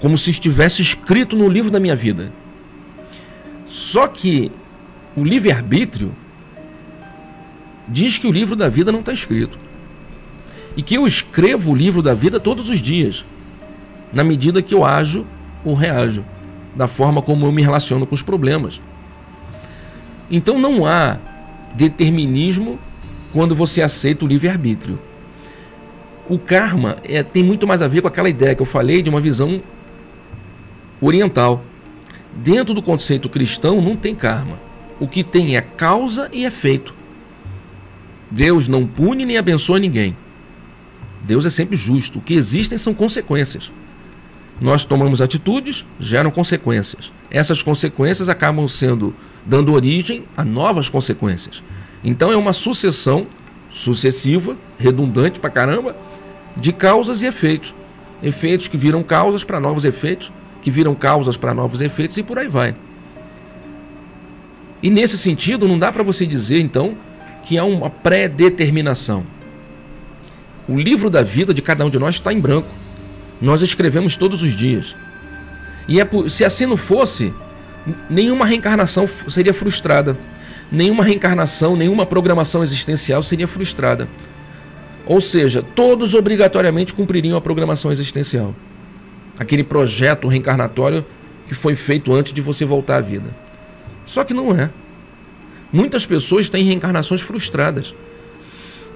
como 0.00 0.16
se 0.16 0.30
estivesse 0.30 0.82
escrito 0.82 1.36
no 1.36 1.48
livro 1.48 1.70
da 1.70 1.78
minha 1.78 1.94
vida. 1.94 2.32
Só 3.68 4.08
que 4.08 4.50
o 5.14 5.22
livre-arbítrio 5.22 6.12
diz 7.86 8.16
que 8.16 8.26
o 8.26 8.32
livro 8.32 8.56
da 8.56 8.68
vida 8.68 8.90
não 8.90 9.00
está 9.00 9.12
escrito. 9.12 9.58
E 10.76 10.82
que 10.82 10.94
eu 10.94 11.06
escrevo 11.06 11.72
o 11.72 11.76
livro 11.76 12.00
da 12.00 12.14
vida 12.14 12.40
todos 12.40 12.68
os 12.68 12.80
dias, 12.80 13.24
na 14.12 14.24
medida 14.24 14.62
que 14.62 14.74
eu 14.74 14.84
ajo 14.84 15.26
ou 15.64 15.74
reajo, 15.74 16.24
da 16.74 16.88
forma 16.88 17.20
como 17.20 17.46
eu 17.46 17.52
me 17.52 17.62
relaciono 17.62 18.06
com 18.06 18.14
os 18.14 18.22
problemas. 18.22 18.80
Então 20.30 20.58
não 20.58 20.86
há 20.86 21.18
determinismo 21.74 22.78
quando 23.32 23.54
você 23.54 23.82
aceita 23.82 24.24
o 24.24 24.28
livre-arbítrio. 24.28 24.98
O 26.28 26.38
karma 26.38 26.96
é, 27.02 27.22
tem 27.22 27.42
muito 27.42 27.66
mais 27.66 27.82
a 27.82 27.88
ver 27.88 28.02
com 28.02 28.08
aquela 28.08 28.28
ideia 28.28 28.54
que 28.54 28.62
eu 28.62 28.66
falei 28.66 29.02
de 29.02 29.10
uma 29.10 29.20
visão 29.20 29.60
oriental. 31.00 31.64
Dentro 32.36 32.72
do 32.72 32.82
conceito 32.82 33.28
cristão 33.28 33.80
não 33.80 33.96
tem 33.96 34.14
karma. 34.14 34.60
O 35.00 35.08
que 35.08 35.24
tem 35.24 35.56
é 35.56 35.60
causa 35.60 36.28
e 36.32 36.44
efeito. 36.44 36.94
Deus 38.30 38.68
não 38.68 38.86
pune 38.86 39.24
nem 39.24 39.38
abençoa 39.38 39.80
ninguém. 39.80 40.16
Deus 41.22 41.44
é 41.44 41.50
sempre 41.50 41.76
justo. 41.76 42.20
O 42.20 42.22
que 42.22 42.34
existem 42.34 42.78
são 42.78 42.94
consequências. 42.94 43.72
Nós 44.60 44.84
tomamos 44.84 45.20
atitudes, 45.20 45.84
geram 45.98 46.30
consequências. 46.30 47.12
Essas 47.30 47.62
consequências 47.62 48.28
acabam 48.28 48.68
sendo 48.68 49.14
dando 49.44 49.72
origem 49.72 50.24
a 50.36 50.44
novas 50.44 50.88
consequências. 50.88 51.62
Então 52.02 52.32
é 52.32 52.36
uma 52.36 52.52
sucessão 52.52 53.26
sucessiva, 53.70 54.56
redundante 54.78 55.38
pra 55.38 55.50
caramba, 55.50 55.96
de 56.56 56.72
causas 56.72 57.22
e 57.22 57.26
efeitos. 57.26 57.74
Efeitos 58.22 58.68
que 58.68 58.76
viram 58.76 59.02
causas 59.02 59.44
para 59.44 59.60
novos 59.60 59.84
efeitos, 59.84 60.32
que 60.60 60.70
viram 60.70 60.94
causas 60.94 61.36
para 61.36 61.54
novos 61.54 61.80
efeitos 61.80 62.16
e 62.16 62.22
por 62.22 62.38
aí 62.38 62.48
vai. 62.48 62.74
E 64.82 64.90
nesse 64.90 65.18
sentido, 65.18 65.68
não 65.68 65.78
dá 65.78 65.92
para 65.92 66.02
você 66.02 66.26
dizer 66.26 66.60
então 66.60 66.96
que 67.42 67.58
há 67.58 67.64
uma 67.64 67.90
pré-determinação. 67.90 69.24
O 70.68 70.78
livro 70.78 71.10
da 71.10 71.22
vida 71.22 71.52
de 71.52 71.60
cada 71.60 71.84
um 71.84 71.90
de 71.90 71.98
nós 71.98 72.14
está 72.14 72.32
em 72.32 72.40
branco. 72.40 72.68
Nós 73.40 73.62
escrevemos 73.62 74.16
todos 74.16 74.42
os 74.42 74.52
dias. 74.52 74.94
E 75.88 76.00
é 76.00 76.04
por, 76.04 76.30
se 76.30 76.44
assim 76.44 76.66
não 76.66 76.76
fosse, 76.76 77.32
nenhuma 78.08 78.44
reencarnação 78.46 79.08
seria 79.28 79.54
frustrada. 79.54 80.16
Nenhuma 80.70 81.02
reencarnação, 81.02 81.74
nenhuma 81.76 82.06
programação 82.06 82.62
existencial 82.62 83.22
seria 83.22 83.48
frustrada. 83.48 84.08
Ou 85.06 85.20
seja, 85.20 85.62
todos 85.62 86.14
obrigatoriamente 86.14 86.94
cumpririam 86.94 87.36
a 87.36 87.40
programação 87.40 87.90
existencial. 87.90 88.54
Aquele 89.38 89.64
projeto 89.64 90.28
reencarnatório 90.28 91.04
que 91.48 91.54
foi 91.54 91.74
feito 91.74 92.14
antes 92.14 92.32
de 92.32 92.40
você 92.40 92.64
voltar 92.64 92.98
à 92.98 93.00
vida. 93.00 93.34
Só 94.06 94.22
que 94.22 94.32
não 94.32 94.54
é. 94.54 94.70
Muitas 95.72 96.06
pessoas 96.06 96.48
têm 96.48 96.64
reencarnações 96.64 97.22
frustradas. 97.22 97.94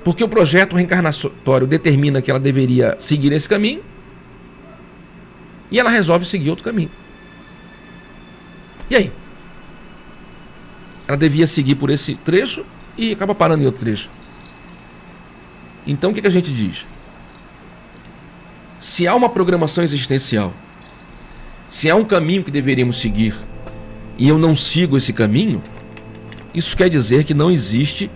Porque 0.04 0.22
o 0.22 0.28
projeto 0.28 0.76
reencarnatório 0.76 1.66
determina 1.66 2.20
que 2.20 2.30
ela 2.30 2.38
deveria 2.38 2.96
seguir 3.00 3.32
esse 3.32 3.48
caminho 3.48 3.82
e 5.70 5.80
ela 5.80 5.90
resolve 5.90 6.24
seguir 6.26 6.50
outro 6.50 6.64
caminho. 6.64 6.90
E 8.90 8.96
aí? 8.96 9.12
Ela 11.06 11.16
devia 11.16 11.46
seguir 11.46 11.74
por 11.74 11.90
esse 11.90 12.14
trecho 12.16 12.64
e 12.96 13.12
acaba 13.12 13.34
parando 13.34 13.62
em 13.62 13.66
outro 13.66 13.80
trecho. 13.80 14.08
Então 15.86 16.10
o 16.10 16.14
que, 16.14 16.20
que 16.20 16.26
a 16.26 16.30
gente 16.30 16.52
diz? 16.52 16.86
Se 18.80 19.06
há 19.06 19.14
uma 19.14 19.28
programação 19.28 19.82
existencial, 19.84 20.52
se 21.70 21.90
há 21.90 21.96
um 21.96 22.04
caminho 22.04 22.44
que 22.44 22.50
deveríamos 22.50 23.00
seguir 23.00 23.34
e 24.16 24.28
eu 24.28 24.38
não 24.38 24.54
sigo 24.54 24.96
esse 24.96 25.12
caminho, 25.12 25.62
isso 26.54 26.76
quer 26.76 26.88
dizer 26.88 27.24
que 27.24 27.34
não 27.34 27.50
existe 27.50 28.10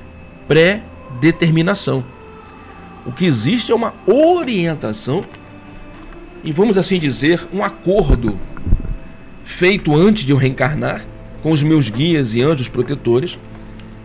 pré-determinação. 0.47 2.05
O 3.05 3.13
que 3.13 3.27
existe 3.27 3.73
é 3.73 3.75
uma 3.75 3.95
orientação 4.07 5.25
e, 6.45 6.53
vamos 6.53 6.79
assim 6.79 6.99
dizer, 6.99 7.49
um 7.53 7.65
acordo 7.65 8.39
feito 9.49 9.97
antes 9.97 10.27
de 10.27 10.33
eu 10.33 10.37
reencarnar 10.37 11.07
com 11.43 11.51
os 11.51 11.63
meus 11.63 11.89
guias 11.89 12.35
e 12.35 12.43
anjos 12.43 12.69
protetores 12.69 13.39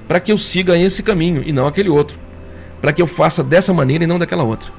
para 0.08 0.20
que 0.22 0.32
eu 0.32 0.38
siga 0.38 0.78
esse 0.78 1.04
caminho 1.04 1.44
e 1.46 1.52
não 1.52 1.68
aquele 1.68 1.90
outro. 1.90 2.18
Para 2.82 2.94
que 2.94 3.02
eu 3.02 3.06
faça 3.06 3.44
dessa 3.44 3.74
maneira 3.74 4.06
e 4.06 4.08
não 4.08 4.18
daquela 4.18 4.44
outra. 4.44 4.72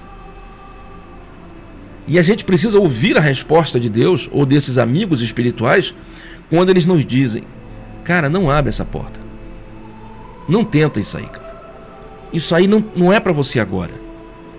E 2.09 2.19
a 2.19 2.23
gente 2.23 2.47
precisa 2.47 2.79
ouvir 2.79 3.17
a 3.19 3.21
resposta 3.21 3.79
de 3.79 3.91
Deus 3.91 4.29
ou 4.33 4.47
desses 4.47 4.79
amigos 4.79 5.21
espirituais 5.21 5.95
quando 6.49 6.71
eles 6.71 6.87
nos 6.87 7.05
dizem: 7.05 7.45
Cara, 8.03 8.31
não 8.31 8.51
abre 8.51 8.71
essa 8.71 8.87
porta. 8.87 9.21
Não 10.49 10.65
tenta 10.65 10.99
isso 10.99 11.17
aí, 11.17 11.27
cara. 11.27 11.55
Isso 12.33 12.55
aí 12.55 12.67
não, 12.67 12.83
não 12.97 13.13
é 13.13 13.21
para 13.21 13.33
você 13.33 13.61
agora. 13.61 13.93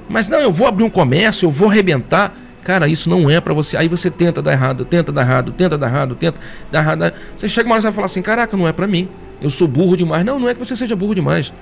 Mas 0.08 0.30
não, 0.30 0.39
eu 0.39 0.51
vou 0.51 0.68
abrir 0.68 0.84
um 0.84 0.89
comércio, 0.89 1.47
eu 1.47 1.51
vou 1.51 1.70
arrebentar. 1.70 2.36
Cara, 2.66 2.88
isso 2.88 3.07
não 3.11 3.30
é 3.30 3.39
para 3.39 3.53
você. 3.53 3.78
Aí 3.78 3.88
você 3.88 4.09
tenta 4.09 4.41
dar 4.41 4.51
errado, 4.51 4.84
tenta 4.86 5.11
dar 5.11 5.22
errado, 5.22 5.51
tenta 5.51 5.78
dar 5.78 5.88
errado, 5.88 6.16
tenta 6.16 6.39
dar 6.72 6.80
errado. 6.80 7.13
Você 7.38 7.47
chega 7.47 7.70
uma 7.70 7.76
hora 7.76 7.82
e 7.82 7.84
vai 7.84 7.91
falar 7.91 8.05
assim: 8.07 8.24
Caraca, 8.24 8.57
não 8.57 8.68
é 8.68 8.74
para 8.74 8.88
mim. 8.88 9.07
Eu 9.39 9.51
sou 9.51 9.68
burro 9.68 9.95
demais. 9.95 10.26
Não, 10.26 10.39
não 10.39 10.49
é 10.49 10.53
que 10.55 10.59
você 10.59 10.76
seja 10.76 10.95
burro 10.95 11.13
demais. 11.13 11.53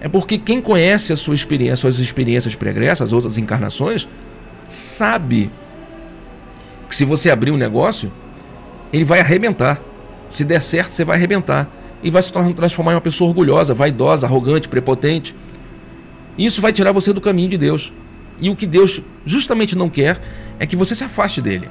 É 0.00 0.08
porque 0.08 0.38
quem 0.38 0.60
conhece 0.60 1.12
a 1.12 1.16
sua 1.16 1.34
experiência, 1.34 1.74
suas 1.74 1.98
experiências 1.98 2.54
pregressas, 2.54 3.08
as 3.08 3.12
outras 3.12 3.36
encarnações, 3.36 4.06
sabe 4.68 5.50
que 6.88 6.94
se 6.94 7.04
você 7.04 7.28
abrir 7.28 7.50
um 7.50 7.56
negócio, 7.56 8.12
ele 8.92 9.04
vai 9.04 9.18
arrebentar. 9.18 9.80
Se 10.28 10.44
der 10.44 10.62
certo, 10.62 10.92
você 10.92 11.04
vai 11.04 11.16
arrebentar. 11.16 11.68
E 12.00 12.10
vai 12.10 12.22
se 12.22 12.32
transformar 12.32 12.92
em 12.92 12.94
uma 12.94 13.00
pessoa 13.00 13.28
orgulhosa, 13.28 13.74
vaidosa, 13.74 14.24
arrogante, 14.24 14.68
prepotente. 14.68 15.34
Isso 16.38 16.62
vai 16.62 16.72
tirar 16.72 16.92
você 16.92 17.12
do 17.12 17.20
caminho 17.20 17.48
de 17.48 17.58
Deus. 17.58 17.92
E 18.40 18.48
o 18.50 18.56
que 18.56 18.66
Deus 18.66 19.00
justamente 19.24 19.76
não 19.76 19.88
quer 19.88 20.20
é 20.58 20.66
que 20.66 20.76
você 20.76 20.94
se 20.94 21.04
afaste 21.04 21.40
dele. 21.40 21.68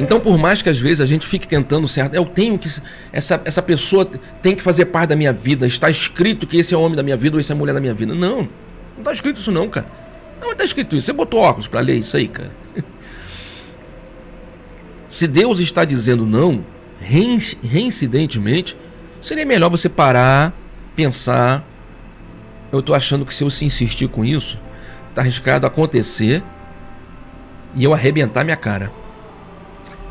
Então, 0.00 0.20
por 0.20 0.38
mais 0.38 0.62
que 0.62 0.68
às 0.68 0.78
vezes 0.78 1.00
a 1.00 1.06
gente 1.06 1.26
fique 1.26 1.46
tentando 1.46 1.86
certo, 1.88 2.14
eu 2.14 2.24
tenho 2.24 2.58
que. 2.58 2.68
Essa, 3.12 3.42
essa 3.44 3.60
pessoa 3.60 4.06
tem 4.40 4.54
que 4.54 4.62
fazer 4.62 4.86
parte 4.86 5.10
da 5.10 5.16
minha 5.16 5.32
vida. 5.32 5.66
Está 5.66 5.90
escrito 5.90 6.46
que 6.46 6.56
esse 6.56 6.72
é 6.72 6.78
o 6.78 6.80
homem 6.80 6.96
da 6.96 7.02
minha 7.02 7.16
vida 7.16 7.36
ou 7.36 7.40
essa 7.40 7.52
é 7.52 7.54
a 7.54 7.58
mulher 7.58 7.72
da 7.72 7.80
minha 7.80 7.94
vida. 7.94 8.14
Não, 8.14 8.38
não 8.38 8.98
está 8.98 9.12
escrito 9.12 9.40
isso, 9.40 9.50
não, 9.50 9.68
cara. 9.68 9.86
Não 10.40 10.52
está 10.52 10.64
escrito 10.64 10.96
isso. 10.96 11.06
Você 11.06 11.12
botou 11.12 11.40
óculos 11.40 11.66
para 11.66 11.80
ler 11.80 11.96
isso 11.96 12.16
aí, 12.16 12.28
cara. 12.28 12.50
Se 15.10 15.26
Deus 15.26 15.58
está 15.58 15.84
dizendo 15.84 16.24
não, 16.24 16.64
reincidentemente, 17.00 18.76
seria 19.22 19.46
melhor 19.46 19.70
você 19.70 19.88
parar, 19.88 20.52
pensar. 20.94 21.64
Eu 22.70 22.80
estou 22.80 22.94
achando 22.94 23.24
que 23.24 23.34
se 23.34 23.44
eu 23.44 23.50
se 23.50 23.64
insistir 23.64 24.08
com 24.08 24.24
isso, 24.24 24.58
está 25.08 25.22
arriscado 25.22 25.66
acontecer 25.66 26.42
e 27.74 27.84
eu 27.84 27.94
arrebentar 27.94 28.44
minha 28.44 28.56
cara 28.56 28.92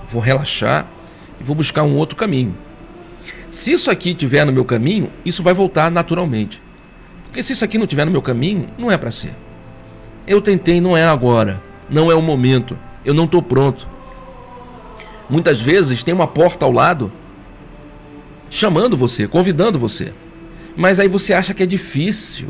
vou 0.09 0.21
relaxar 0.21 0.88
e 1.39 1.43
vou 1.43 1.55
buscar 1.55 1.83
um 1.83 1.95
outro 1.95 2.15
caminho. 2.15 2.55
Se 3.49 3.71
isso 3.71 3.89
aqui 3.91 4.09
estiver 4.09 4.45
no 4.45 4.51
meu 4.51 4.65
caminho, 4.65 5.11
isso 5.25 5.43
vai 5.43 5.53
voltar 5.53 5.91
naturalmente. 5.91 6.61
Porque 7.23 7.43
se 7.43 7.53
isso 7.53 7.63
aqui 7.63 7.77
não 7.77 7.85
estiver 7.85 8.05
no 8.05 8.11
meu 8.11 8.21
caminho, 8.21 8.69
não 8.77 8.91
é 8.91 8.97
para 8.97 9.11
ser. 9.11 9.35
Eu 10.25 10.41
tentei, 10.41 10.81
não 10.81 10.95
é 10.95 11.05
agora, 11.05 11.61
não 11.89 12.11
é 12.11 12.15
o 12.15 12.21
momento, 12.21 12.77
eu 13.05 13.13
não 13.13 13.25
estou 13.25 13.41
pronto. 13.41 13.88
Muitas 15.30 15.59
vezes 15.59 16.03
tem 16.03 16.13
uma 16.13 16.28
porta 16.28 16.65
ao 16.65 16.71
lado 16.71 17.11
chamando 18.49 18.95
você, 18.95 19.28
convidando 19.28 19.78
você. 19.78 20.13
Mas 20.75 20.99
aí 20.99 21.07
você 21.07 21.34
acha 21.34 21.53
que 21.53 21.63
é 21.63 21.65
difícil. 21.65 22.49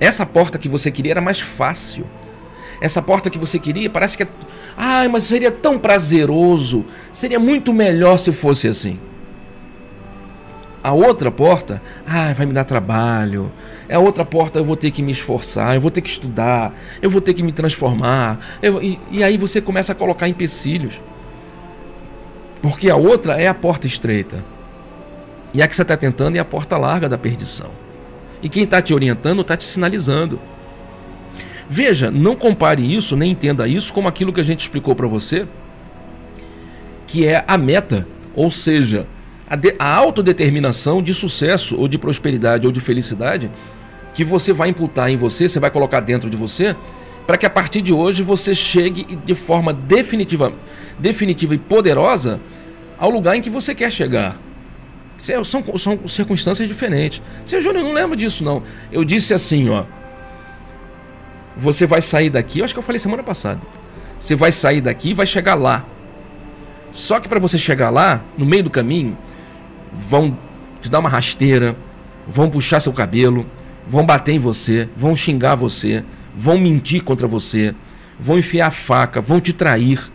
Essa 0.00 0.24
porta 0.24 0.58
que 0.58 0.68
você 0.68 0.90
queria 0.90 1.12
era 1.12 1.20
mais 1.20 1.40
fácil. 1.40 2.06
Essa 2.80 3.02
porta 3.02 3.30
que 3.30 3.38
você 3.38 3.58
queria 3.58 3.90
parece 3.90 4.16
que 4.16 4.22
é. 4.22 4.28
Ai, 4.76 5.08
mas 5.08 5.24
seria 5.24 5.50
tão 5.50 5.78
prazeroso. 5.78 6.84
Seria 7.12 7.38
muito 7.38 7.72
melhor 7.72 8.16
se 8.16 8.32
fosse 8.32 8.68
assim. 8.68 8.98
A 10.82 10.92
outra 10.92 11.30
porta, 11.30 11.80
ah, 12.04 12.32
vai 12.32 12.44
me 12.44 12.52
dar 12.52 12.64
trabalho. 12.64 13.52
É 13.88 13.94
a 13.94 14.00
outra 14.00 14.24
porta, 14.24 14.58
eu 14.58 14.64
vou 14.64 14.74
ter 14.74 14.90
que 14.90 15.00
me 15.00 15.12
esforçar, 15.12 15.76
eu 15.76 15.80
vou 15.80 15.92
ter 15.92 16.00
que 16.00 16.08
estudar, 16.08 16.74
eu 17.00 17.08
vou 17.08 17.20
ter 17.20 17.34
que 17.34 17.42
me 17.42 17.52
transformar. 17.52 18.40
Eu, 18.60 18.82
e, 18.82 18.98
e 19.12 19.22
aí 19.22 19.36
você 19.36 19.60
começa 19.60 19.92
a 19.92 19.94
colocar 19.94 20.26
empecilhos. 20.26 21.00
Porque 22.62 22.88
a 22.88 22.96
outra 22.96 23.34
é 23.34 23.48
a 23.48 23.54
porta 23.54 23.88
estreita. 23.88 24.42
E 25.52 25.60
a 25.60 25.68
que 25.68 25.76
você 25.76 25.82
está 25.82 25.96
tentando 25.96 26.36
é 26.36 26.38
a 26.38 26.44
porta 26.44 26.78
larga 26.78 27.08
da 27.08 27.18
perdição. 27.18 27.70
E 28.40 28.48
quem 28.48 28.62
está 28.62 28.80
te 28.80 28.94
orientando 28.94 29.42
está 29.42 29.56
te 29.56 29.64
sinalizando. 29.64 30.40
Veja, 31.68 32.10
não 32.10 32.36
compare 32.36 32.82
isso, 32.82 33.16
nem 33.16 33.32
entenda 33.32 33.66
isso 33.66 33.92
como 33.92 34.08
aquilo 34.08 34.32
que 34.32 34.40
a 34.40 34.44
gente 34.44 34.60
explicou 34.60 34.94
para 34.94 35.06
você, 35.06 35.46
que 37.06 37.26
é 37.26 37.44
a 37.46 37.58
meta, 37.58 38.06
ou 38.34 38.50
seja, 38.50 39.06
a, 39.48 39.56
de, 39.56 39.74
a 39.78 39.94
autodeterminação 39.94 41.02
de 41.02 41.12
sucesso, 41.12 41.76
ou 41.76 41.88
de 41.88 41.98
prosperidade, 41.98 42.66
ou 42.66 42.72
de 42.72 42.80
felicidade, 42.80 43.50
que 44.14 44.24
você 44.24 44.52
vai 44.52 44.68
imputar 44.68 45.10
em 45.10 45.16
você, 45.16 45.48
você 45.48 45.60
vai 45.60 45.70
colocar 45.70 46.00
dentro 46.00 46.28
de 46.28 46.36
você, 46.36 46.76
para 47.32 47.38
que 47.38 47.46
a 47.46 47.50
partir 47.50 47.80
de 47.80 47.94
hoje 47.94 48.22
você 48.22 48.54
chegue 48.54 49.16
de 49.16 49.34
forma 49.34 49.72
definitiva, 49.72 50.52
definitiva 50.98 51.54
e 51.54 51.58
poderosa 51.58 52.38
ao 52.98 53.08
lugar 53.08 53.34
em 53.34 53.40
que 53.40 53.48
você 53.48 53.74
quer 53.74 53.90
chegar. 53.90 54.36
São, 55.42 55.64
são 55.78 56.06
circunstâncias 56.06 56.68
diferentes. 56.68 57.22
Seu 57.46 57.62
Júnior, 57.62 57.84
não 57.84 57.94
lembro 57.94 58.14
disso, 58.14 58.44
não. 58.44 58.62
Eu 58.92 59.02
disse 59.02 59.32
assim, 59.32 59.70
ó. 59.70 59.86
Você 61.56 61.86
vai 61.86 62.02
sair 62.02 62.28
daqui, 62.28 62.58
eu 62.58 62.66
acho 62.66 62.74
que 62.74 62.78
eu 62.78 62.82
falei 62.82 62.98
semana 62.98 63.22
passada. 63.22 63.62
Você 64.20 64.36
vai 64.36 64.52
sair 64.52 64.82
daqui 64.82 65.12
e 65.12 65.14
vai 65.14 65.26
chegar 65.26 65.54
lá. 65.54 65.86
Só 66.92 67.18
que 67.18 67.30
para 67.30 67.40
você 67.40 67.56
chegar 67.56 67.88
lá, 67.88 68.22
no 68.36 68.44
meio 68.44 68.64
do 68.64 68.68
caminho, 68.68 69.16
vão 69.90 70.36
te 70.82 70.90
dar 70.90 70.98
uma 70.98 71.08
rasteira, 71.08 71.74
vão 72.28 72.50
puxar 72.50 72.78
seu 72.78 72.92
cabelo, 72.92 73.46
vão 73.88 74.04
bater 74.04 74.32
em 74.32 74.38
você, 74.38 74.86
vão 74.94 75.16
xingar 75.16 75.54
você, 75.54 76.04
vão 76.34 76.58
mentir 76.58 77.02
contra 77.02 77.26
você, 77.26 77.74
vão 78.18 78.38
enfiar 78.38 78.68
a 78.68 78.70
faca, 78.70 79.20
vão 79.20 79.40
te 79.40 79.52
trair. 79.52 80.10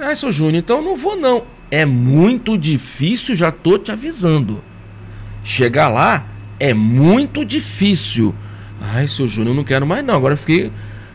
Ah, 0.00 0.14
seu 0.14 0.32
Júnior, 0.32 0.56
então 0.56 0.82
não 0.82 0.96
vou 0.96 1.16
não. 1.16 1.44
É 1.70 1.84
muito 1.84 2.58
difícil, 2.58 3.34
já 3.34 3.50
tô 3.50 3.78
te 3.78 3.90
avisando. 3.90 4.62
Chegar 5.42 5.88
lá 5.88 6.26
é 6.58 6.72
muito 6.72 7.44
difícil. 7.44 8.34
Ai, 8.80 9.08
seu 9.08 9.26
Júnior, 9.26 9.54
não 9.54 9.64
quero 9.64 9.86
mais 9.86 10.04
não. 10.04 10.14
Agora 10.14 10.34
eu 10.34 10.38
fiquei. 10.38 10.70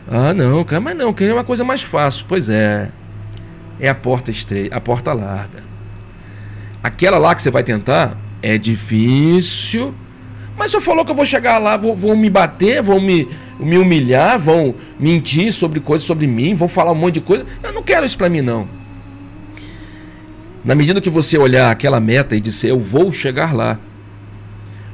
Ah, 0.08 0.34
não, 0.34 0.64
quero 0.64 0.82
mais 0.82 0.96
não. 0.96 1.12
Queria 1.12 1.34
uma 1.34 1.44
coisa 1.44 1.64
mais 1.64 1.82
fácil. 1.82 2.24
Pois 2.28 2.48
é. 2.48 2.90
É 3.78 3.88
a 3.88 3.94
porta 3.94 4.30
estreita, 4.30 4.76
a 4.76 4.80
porta 4.80 5.12
larga. 5.12 5.62
aquela 6.82 7.16
lá 7.16 7.34
que 7.34 7.40
você 7.40 7.50
vai 7.50 7.62
tentar 7.62 8.16
é 8.42 8.58
difícil. 8.58 9.94
Mas 10.60 10.72
você 10.72 10.80
falou 10.82 11.06
que 11.06 11.10
eu 11.10 11.14
vou 11.14 11.24
chegar 11.24 11.56
lá, 11.56 11.74
vão 11.78 12.14
me 12.14 12.28
bater, 12.28 12.82
vão 12.82 13.00
me, 13.00 13.26
me 13.58 13.78
humilhar, 13.78 14.38
vão 14.38 14.74
mentir 14.98 15.50
sobre 15.54 15.80
coisas 15.80 16.06
sobre 16.06 16.26
mim, 16.26 16.54
vão 16.54 16.68
falar 16.68 16.92
um 16.92 16.96
monte 16.96 17.14
de 17.14 17.22
coisa. 17.22 17.46
Eu 17.62 17.72
não 17.72 17.82
quero 17.82 18.04
isso 18.04 18.18
para 18.18 18.28
mim, 18.28 18.42
não. 18.42 18.68
Na 20.62 20.74
medida 20.74 21.00
que 21.00 21.08
você 21.08 21.38
olhar 21.38 21.70
aquela 21.70 21.98
meta 21.98 22.36
e 22.36 22.40
dizer, 22.40 22.68
eu 22.72 22.78
vou 22.78 23.10
chegar 23.10 23.54
lá. 23.54 23.78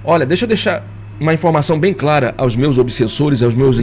Olha, 0.04 0.24
deixa 0.24 0.44
eu 0.44 0.48
deixar 0.48 0.84
uma 1.18 1.34
informação 1.34 1.80
bem 1.80 1.92
clara 1.92 2.32
aos 2.38 2.54
meus 2.54 2.78
obsessores, 2.78 3.42
aos 3.42 3.56
meus 3.56 3.78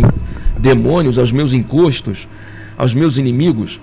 demônios, 0.57 1.17
aos 1.17 1.33
meus 1.33 1.51
encostos, 1.51 2.29
aos 2.77 2.93
meus 2.93 3.17
inimigos. 3.17 3.81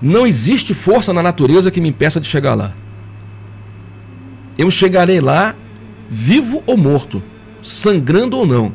Não 0.00 0.24
existe 0.24 0.72
força 0.72 1.12
na 1.12 1.20
natureza 1.20 1.68
que 1.68 1.80
me 1.80 1.88
impeça 1.88 2.20
de 2.20 2.28
chegar 2.28 2.54
lá. 2.54 2.72
Eu 4.56 4.70
chegarei 4.70 5.20
lá, 5.20 5.56
vivo 6.12 6.62
ou 6.66 6.76
morto, 6.76 7.22
sangrando 7.62 8.36
ou 8.36 8.46
não. 8.46 8.70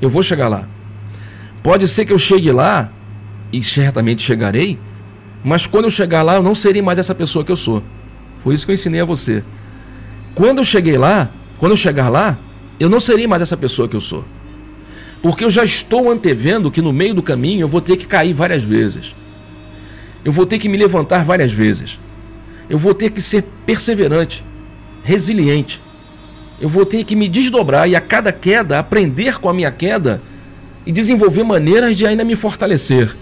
Eu 0.00 0.10
vou 0.10 0.20
chegar 0.20 0.48
lá. 0.48 0.68
Pode 1.62 1.86
ser 1.86 2.04
que 2.04 2.12
eu 2.12 2.18
chegue 2.18 2.50
lá, 2.50 2.90
e 3.52 3.62
certamente 3.62 4.20
chegarei, 4.20 4.80
mas 5.44 5.64
quando 5.64 5.84
eu 5.84 5.90
chegar 5.90 6.22
lá, 6.22 6.34
eu 6.34 6.42
não 6.42 6.56
serei 6.56 6.82
mais 6.82 6.98
essa 6.98 7.14
pessoa 7.14 7.44
que 7.44 7.52
eu 7.52 7.56
sou. 7.56 7.84
Foi 8.38 8.56
isso 8.56 8.66
que 8.66 8.72
eu 8.72 8.74
ensinei 8.74 9.00
a 9.00 9.04
você. 9.04 9.44
Quando 10.34 10.58
eu 10.58 10.64
cheguei 10.64 10.98
lá, 10.98 11.30
quando 11.56 11.70
eu 11.70 11.76
chegar 11.76 12.08
lá, 12.08 12.36
eu 12.80 12.90
não 12.90 12.98
serei 12.98 13.28
mais 13.28 13.42
essa 13.42 13.56
pessoa 13.56 13.86
que 13.86 13.94
eu 13.94 14.00
sou. 14.00 14.24
Porque 15.22 15.44
eu 15.44 15.50
já 15.50 15.62
estou 15.62 16.10
antevendo 16.10 16.68
que 16.68 16.82
no 16.82 16.92
meio 16.92 17.14
do 17.14 17.22
caminho 17.22 17.60
eu 17.60 17.68
vou 17.68 17.80
ter 17.80 17.96
que 17.96 18.08
cair 18.08 18.32
várias 18.32 18.64
vezes. 18.64 19.14
Eu 20.24 20.32
vou 20.32 20.46
ter 20.46 20.58
que 20.58 20.68
me 20.68 20.76
levantar 20.76 21.24
várias 21.24 21.52
vezes. 21.52 22.00
Eu 22.68 22.78
vou 22.78 22.92
ter 22.92 23.10
que 23.10 23.22
ser 23.22 23.44
perseverante, 23.64 24.44
resiliente. 25.04 25.80
Eu 26.62 26.68
vou 26.68 26.86
ter 26.86 27.02
que 27.02 27.16
me 27.16 27.28
desdobrar 27.28 27.88
e 27.88 27.96
a 27.96 28.00
cada 28.00 28.30
queda 28.30 28.78
aprender 28.78 29.40
com 29.40 29.48
a 29.48 29.52
minha 29.52 29.72
queda 29.72 30.22
e 30.86 30.92
desenvolver 30.92 31.42
maneiras 31.42 31.96
de 31.96 32.06
ainda 32.06 32.24
me 32.24 32.36
fortalecer. 32.36 33.16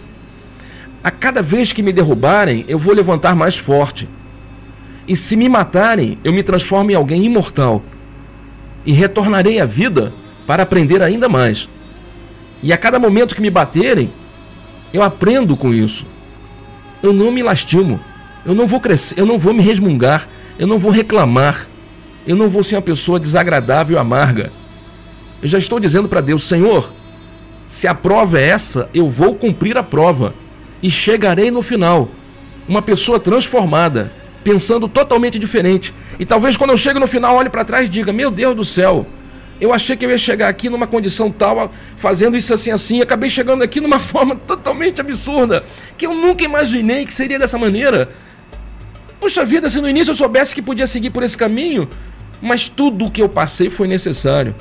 A 1.03 1.11
cada 1.11 1.41
vez 1.41 1.73
que 1.73 1.83
me 1.83 1.91
derrubarem, 1.91 2.67
eu 2.69 2.79
vou 2.79 2.95
levantar 2.95 3.35
mais 3.35 3.57
forte. 3.57 4.07
E 5.09 5.17
se 5.17 5.37
me 5.37 5.49
matarem, 5.49 6.19
eu 6.23 6.35
me 6.35 6.43
transformo 6.43 6.91
em 6.91 6.95
alguém 6.95 7.25
imortal 7.25 7.83
e 8.85 8.93
retornarei 8.93 9.59
à 9.59 9.65
vida 9.65 10.13
para 10.47 10.63
aprender 10.63 11.01
ainda 11.01 11.27
mais. 11.27 11.67
E 12.63 12.75
a 12.75 12.77
cada 12.77 12.99
momento 12.99 13.35
que 13.35 13.41
me 13.41 13.49
baterem, 13.49 14.13
eu 14.93 15.03
aprendo 15.03 15.57
com 15.57 15.73
isso. 15.73 16.05
Eu 17.03 17.15
não 17.15 17.33
me 17.33 17.43
lastimo. 17.43 18.01
Eu 18.45 18.55
não 18.55 18.67
vou 18.67 18.81
crescer, 18.81 19.19
eu 19.19 19.25
não 19.25 19.39
vou 19.39 19.55
me 19.55 19.63
resmungar, 19.63 20.29
eu 20.59 20.67
não 20.67 20.79
vou 20.79 20.93
reclamar. 20.93 21.70
Eu 22.31 22.37
não 22.37 22.49
vou 22.49 22.63
ser 22.63 22.77
uma 22.77 22.83
pessoa 22.83 23.19
desagradável 23.19 23.97
e 23.97 23.99
amarga. 23.99 24.53
Eu 25.43 25.49
já 25.49 25.59
estou 25.59 25.81
dizendo 25.81 26.09
para 26.09 26.21
Deus, 26.21 26.45
Senhor, 26.45 26.95
se 27.67 27.89
a 27.89 27.95
prova 27.95 28.39
é 28.39 28.47
essa, 28.47 28.89
eu 28.95 29.09
vou 29.09 29.35
cumprir 29.35 29.77
a 29.77 29.83
prova 29.83 30.33
e 30.81 30.89
chegarei 30.89 31.51
no 31.51 31.61
final 31.61 32.09
uma 32.69 32.81
pessoa 32.81 33.19
transformada, 33.19 34.13
pensando 34.45 34.87
totalmente 34.87 35.41
diferente. 35.41 35.93
E 36.21 36.25
talvez 36.25 36.57
quando 36.57 36.71
eu 36.71 36.77
chego 36.77 37.01
no 37.01 37.09
final, 37.09 37.35
olhe 37.35 37.51
para 37.51 37.65
trás 37.65 37.89
e 37.89 37.91
diga: 37.91 38.13
Meu 38.13 38.31
Deus 38.31 38.55
do 38.55 38.65
céu, 38.65 39.05
eu 39.61 39.73
achei 39.73 39.97
que 39.97 40.07
eu 40.07 40.11
ia 40.11 40.17
chegar 40.17 40.47
aqui 40.47 40.71
numa 40.71 40.87
condição 40.87 41.33
tal, 41.33 41.73
fazendo 41.97 42.37
isso 42.37 42.55
assim, 42.55 42.71
assim, 42.71 43.01
acabei 43.01 43.29
chegando 43.29 43.65
aqui 43.65 43.81
numa 43.81 43.99
forma 43.99 44.37
totalmente 44.37 45.01
absurda, 45.01 45.65
que 45.99 46.07
eu 46.07 46.15
nunca 46.15 46.45
imaginei 46.45 47.05
que 47.05 47.13
seria 47.13 47.41
dessa 47.41 47.59
maneira. 47.59 48.09
Puxa 49.19 49.45
vida, 49.45 49.69
se 49.69 49.81
no 49.81 49.89
início 49.89 50.13
eu 50.13 50.15
soubesse 50.15 50.55
que 50.55 50.63
podia 50.63 50.87
seguir 50.87 51.11
por 51.11 51.23
esse 51.23 51.37
caminho, 51.37 51.87
mas 52.41 52.69
tudo 52.69 53.07
o 53.07 53.11
que 53.11 53.23
eu 53.23 53.29
passei 53.29 53.69
foi 53.69 53.87
necessário, 53.87 54.55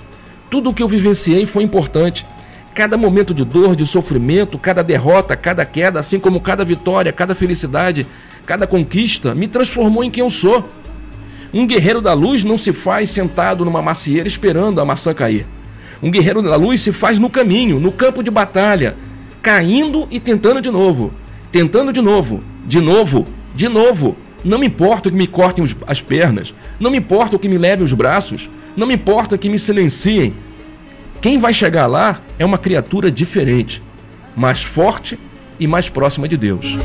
tudo 0.49 0.69
o 0.69 0.73
que 0.73 0.81
eu 0.81 0.87
vivenciei 0.87 1.45
foi 1.45 1.63
importante. 1.63 2.25
Cada 2.73 2.97
momento 2.97 3.33
de 3.33 3.43
dor, 3.43 3.75
de 3.75 3.85
sofrimento, 3.85 4.57
cada 4.57 4.83
derrota, 4.83 5.35
cada 5.35 5.65
queda, 5.65 5.99
assim 5.99 6.19
como 6.19 6.39
cada 6.39 6.63
vitória, 6.63 7.11
cada 7.11 7.35
felicidade, 7.35 8.07
cada 8.45 8.65
conquista, 8.65 9.35
me 9.35 9.47
transformou 9.47 10.03
em 10.03 10.09
quem 10.09 10.23
eu 10.23 10.29
sou. 10.29 10.67
Um 11.53 11.65
guerreiro 11.65 11.99
da 11.99 12.13
luz 12.13 12.43
não 12.43 12.57
se 12.57 12.71
faz 12.71 13.09
sentado 13.09 13.65
numa 13.65 13.81
macieira 13.81 14.27
esperando 14.27 14.79
a 14.79 14.85
maçã 14.85 15.13
cair. 15.13 15.45
Um 16.01 16.09
guerreiro 16.09 16.41
da 16.41 16.55
luz 16.55 16.81
se 16.81 16.91
faz 16.91 17.19
no 17.19 17.29
caminho, 17.29 17.79
no 17.79 17.91
campo 17.91 18.23
de 18.23 18.31
batalha, 18.31 18.95
caindo 19.41 20.07
e 20.09 20.19
tentando 20.19 20.61
de 20.61 20.71
novo, 20.71 21.11
tentando 21.51 21.91
de 21.91 22.01
novo, 22.01 22.43
de 22.65 22.79
novo, 22.79 23.27
de 23.55 23.67
novo. 23.67 24.15
Não 24.43 24.57
me 24.57 24.67
importa 24.67 25.09
que 25.09 25.15
me 25.15 25.27
cortem 25.27 25.65
as 25.85 26.01
pernas, 26.01 26.53
não 26.79 26.89
me 26.89 26.97
importa 26.97 27.37
que 27.37 27.49
me 27.49 27.57
levem 27.57 27.83
os 27.83 27.93
braços, 27.93 28.49
não 28.75 28.87
me 28.87 28.93
importa 28.93 29.37
que 29.37 29.49
me 29.49 29.59
silenciem. 29.59 30.33
Quem 31.21 31.37
vai 31.37 31.53
chegar 31.53 31.87
lá 31.87 32.21
é 32.37 32.45
uma 32.45 32.57
criatura 32.57 33.11
diferente, 33.11 33.81
mais 34.35 34.63
forte 34.63 35.19
e 35.59 35.67
mais 35.67 35.89
próxima 35.89 36.27
de 36.27 36.37
Deus. 36.37 36.77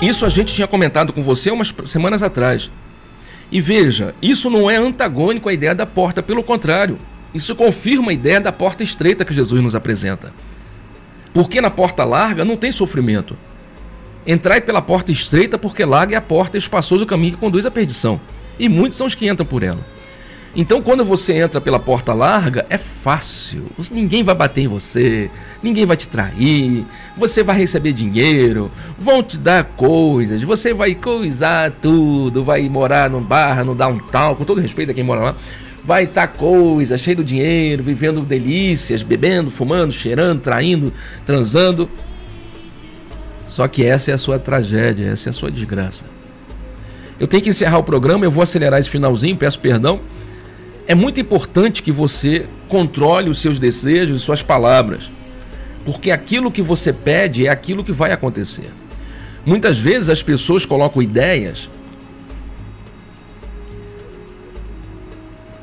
Isso 0.00 0.24
a 0.24 0.28
gente 0.28 0.54
tinha 0.54 0.68
comentado 0.68 1.12
com 1.12 1.20
você 1.20 1.50
umas 1.50 1.74
semanas 1.86 2.22
atrás. 2.22 2.70
E 3.50 3.60
veja, 3.60 4.14
isso 4.22 4.48
não 4.48 4.70
é 4.70 4.76
antagônico 4.76 5.48
à 5.48 5.52
ideia 5.52 5.74
da 5.74 5.86
porta, 5.86 6.22
pelo 6.22 6.44
contrário, 6.44 6.96
isso 7.36 7.54
confirma 7.54 8.10
a 8.10 8.14
ideia 8.14 8.40
da 8.40 8.52
porta 8.52 8.82
estreita 8.82 9.24
que 9.24 9.34
Jesus 9.34 9.62
nos 9.62 9.74
apresenta. 9.74 10.32
Porque 11.32 11.60
na 11.60 11.70
porta 11.70 12.04
larga 12.04 12.44
não 12.44 12.56
tem 12.56 12.72
sofrimento. 12.72 13.36
Entrai 14.26 14.60
pela 14.60 14.82
porta 14.82 15.12
estreita, 15.12 15.56
porque 15.56 15.84
larga 15.84 16.14
é 16.14 16.18
a 16.18 16.22
porta 16.22 16.58
espaçosa 16.58 17.04
o 17.04 17.06
caminho 17.06 17.34
que 17.34 17.38
conduz 17.38 17.64
à 17.64 17.70
perdição. 17.70 18.20
E 18.58 18.68
muitos 18.68 18.98
são 18.98 19.06
os 19.06 19.14
que 19.14 19.28
entram 19.28 19.46
por 19.46 19.62
ela. 19.62 19.80
Então, 20.58 20.80
quando 20.80 21.04
você 21.04 21.34
entra 21.34 21.60
pela 21.60 21.78
porta 21.78 22.14
larga, 22.14 22.64
é 22.70 22.78
fácil. 22.78 23.64
Ninguém 23.90 24.22
vai 24.22 24.34
bater 24.34 24.62
em 24.62 24.66
você, 24.66 25.30
ninguém 25.62 25.84
vai 25.84 25.98
te 25.98 26.08
trair, 26.08 26.86
você 27.14 27.42
vai 27.42 27.58
receber 27.58 27.92
dinheiro, 27.92 28.70
vão 28.98 29.22
te 29.22 29.36
dar 29.36 29.62
coisas, 29.62 30.42
você 30.42 30.72
vai 30.72 30.94
coisar 30.94 31.70
tudo, 31.72 32.42
vai 32.42 32.66
morar 32.70 33.10
no 33.10 33.20
barra, 33.20 33.62
no 33.62 33.74
downtown, 33.74 34.34
com 34.34 34.46
todo 34.46 34.58
respeito 34.62 34.92
a 34.92 34.94
quem 34.94 35.04
mora 35.04 35.20
lá, 35.20 35.36
vai 35.86 36.02
estar 36.02 36.26
coisa, 36.26 36.98
cheio 36.98 37.18
de 37.18 37.24
dinheiro, 37.24 37.82
vivendo 37.82 38.20
delícias, 38.22 39.04
bebendo, 39.04 39.52
fumando, 39.52 39.92
cheirando, 39.92 40.40
traindo, 40.40 40.92
transando. 41.24 41.88
Só 43.46 43.68
que 43.68 43.84
essa 43.84 44.10
é 44.10 44.14
a 44.14 44.18
sua 44.18 44.36
tragédia, 44.36 45.06
essa 45.06 45.28
é 45.28 45.30
a 45.30 45.32
sua 45.32 45.48
desgraça. 45.48 46.04
Eu 47.20 47.28
tenho 47.28 47.40
que 47.40 47.50
encerrar 47.50 47.78
o 47.78 47.84
programa, 47.84 48.24
eu 48.24 48.30
vou 48.32 48.42
acelerar 48.42 48.80
esse 48.80 48.90
finalzinho, 48.90 49.36
peço 49.36 49.60
perdão. 49.60 50.00
É 50.88 50.94
muito 50.94 51.20
importante 51.20 51.84
que 51.84 51.92
você 51.92 52.46
controle 52.68 53.30
os 53.30 53.40
seus 53.40 53.60
desejos 53.60 54.20
e 54.20 54.24
suas 54.24 54.42
palavras, 54.42 55.08
porque 55.84 56.10
aquilo 56.10 56.50
que 56.50 56.62
você 56.62 56.92
pede 56.92 57.46
é 57.46 57.50
aquilo 57.50 57.84
que 57.84 57.92
vai 57.92 58.10
acontecer. 58.10 58.70
Muitas 59.44 59.78
vezes 59.78 60.08
as 60.10 60.20
pessoas 60.20 60.66
colocam 60.66 61.00
ideias 61.00 61.70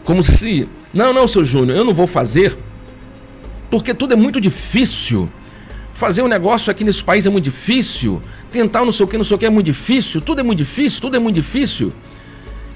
como 0.03 0.23
se, 0.23 0.67
não, 0.93 1.13
não, 1.13 1.27
seu 1.27 1.43
Júnior, 1.43 1.77
eu 1.77 1.85
não 1.85 1.93
vou 1.93 2.07
fazer, 2.07 2.57
porque 3.69 3.93
tudo 3.93 4.13
é 4.13 4.17
muito 4.17 4.39
difícil. 4.39 5.29
Fazer 5.93 6.21
um 6.21 6.27
negócio 6.27 6.69
aqui 6.69 6.83
nesse 6.83 7.03
país 7.03 7.25
é 7.25 7.29
muito 7.29 7.45
difícil. 7.45 8.21
Tentar 8.51 8.83
não 8.83 8.91
sei 8.91 9.05
o 9.05 9.07
que, 9.07 9.17
não 9.17 9.23
sei 9.23 9.35
o 9.35 9.39
que 9.39 9.45
é 9.45 9.49
muito 9.49 9.67
difícil. 9.67 10.19
Tudo 10.21 10.41
é 10.41 10.43
muito 10.43 10.57
difícil, 10.57 11.01
tudo 11.01 11.15
é 11.15 11.19
muito 11.19 11.35
difícil. 11.35 11.93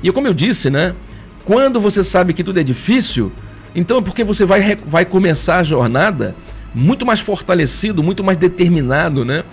E 0.01 0.11
como 0.11 0.27
eu 0.27 0.33
disse, 0.33 0.69
né? 0.69 0.95
Quando 1.43 1.79
você 1.79 2.03
sabe 2.03 2.33
que 2.33 2.43
tudo 2.43 2.59
é 2.59 2.63
difícil, 2.63 3.31
então 3.75 3.97
é 3.97 4.01
porque 4.01 4.23
você 4.23 4.45
vai, 4.45 4.75
vai 4.75 5.05
começar 5.05 5.57
a 5.57 5.63
jornada 5.63 6.35
muito 6.73 7.05
mais 7.05 7.19
fortalecido, 7.19 8.03
muito 8.03 8.23
mais 8.23 8.37
determinado, 8.37 9.25
né? 9.25 9.43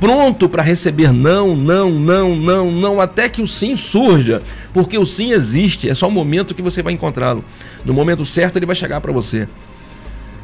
Pronto 0.00 0.48
para 0.48 0.62
receber 0.62 1.12
não, 1.12 1.54
não, 1.54 1.90
não, 1.90 2.34
não, 2.34 2.72
não, 2.72 3.00
até 3.02 3.28
que 3.28 3.42
o 3.42 3.46
sim 3.46 3.76
surja, 3.76 4.42
porque 4.72 4.96
o 4.96 5.04
sim 5.04 5.32
existe, 5.32 5.90
é 5.90 5.94
só 5.94 6.08
o 6.08 6.10
momento 6.10 6.54
que 6.54 6.62
você 6.62 6.82
vai 6.82 6.94
encontrá-lo. 6.94 7.44
No 7.84 7.92
momento 7.92 8.24
certo 8.24 8.56
ele 8.56 8.64
vai 8.64 8.74
chegar 8.74 9.02
para 9.02 9.12
você. 9.12 9.46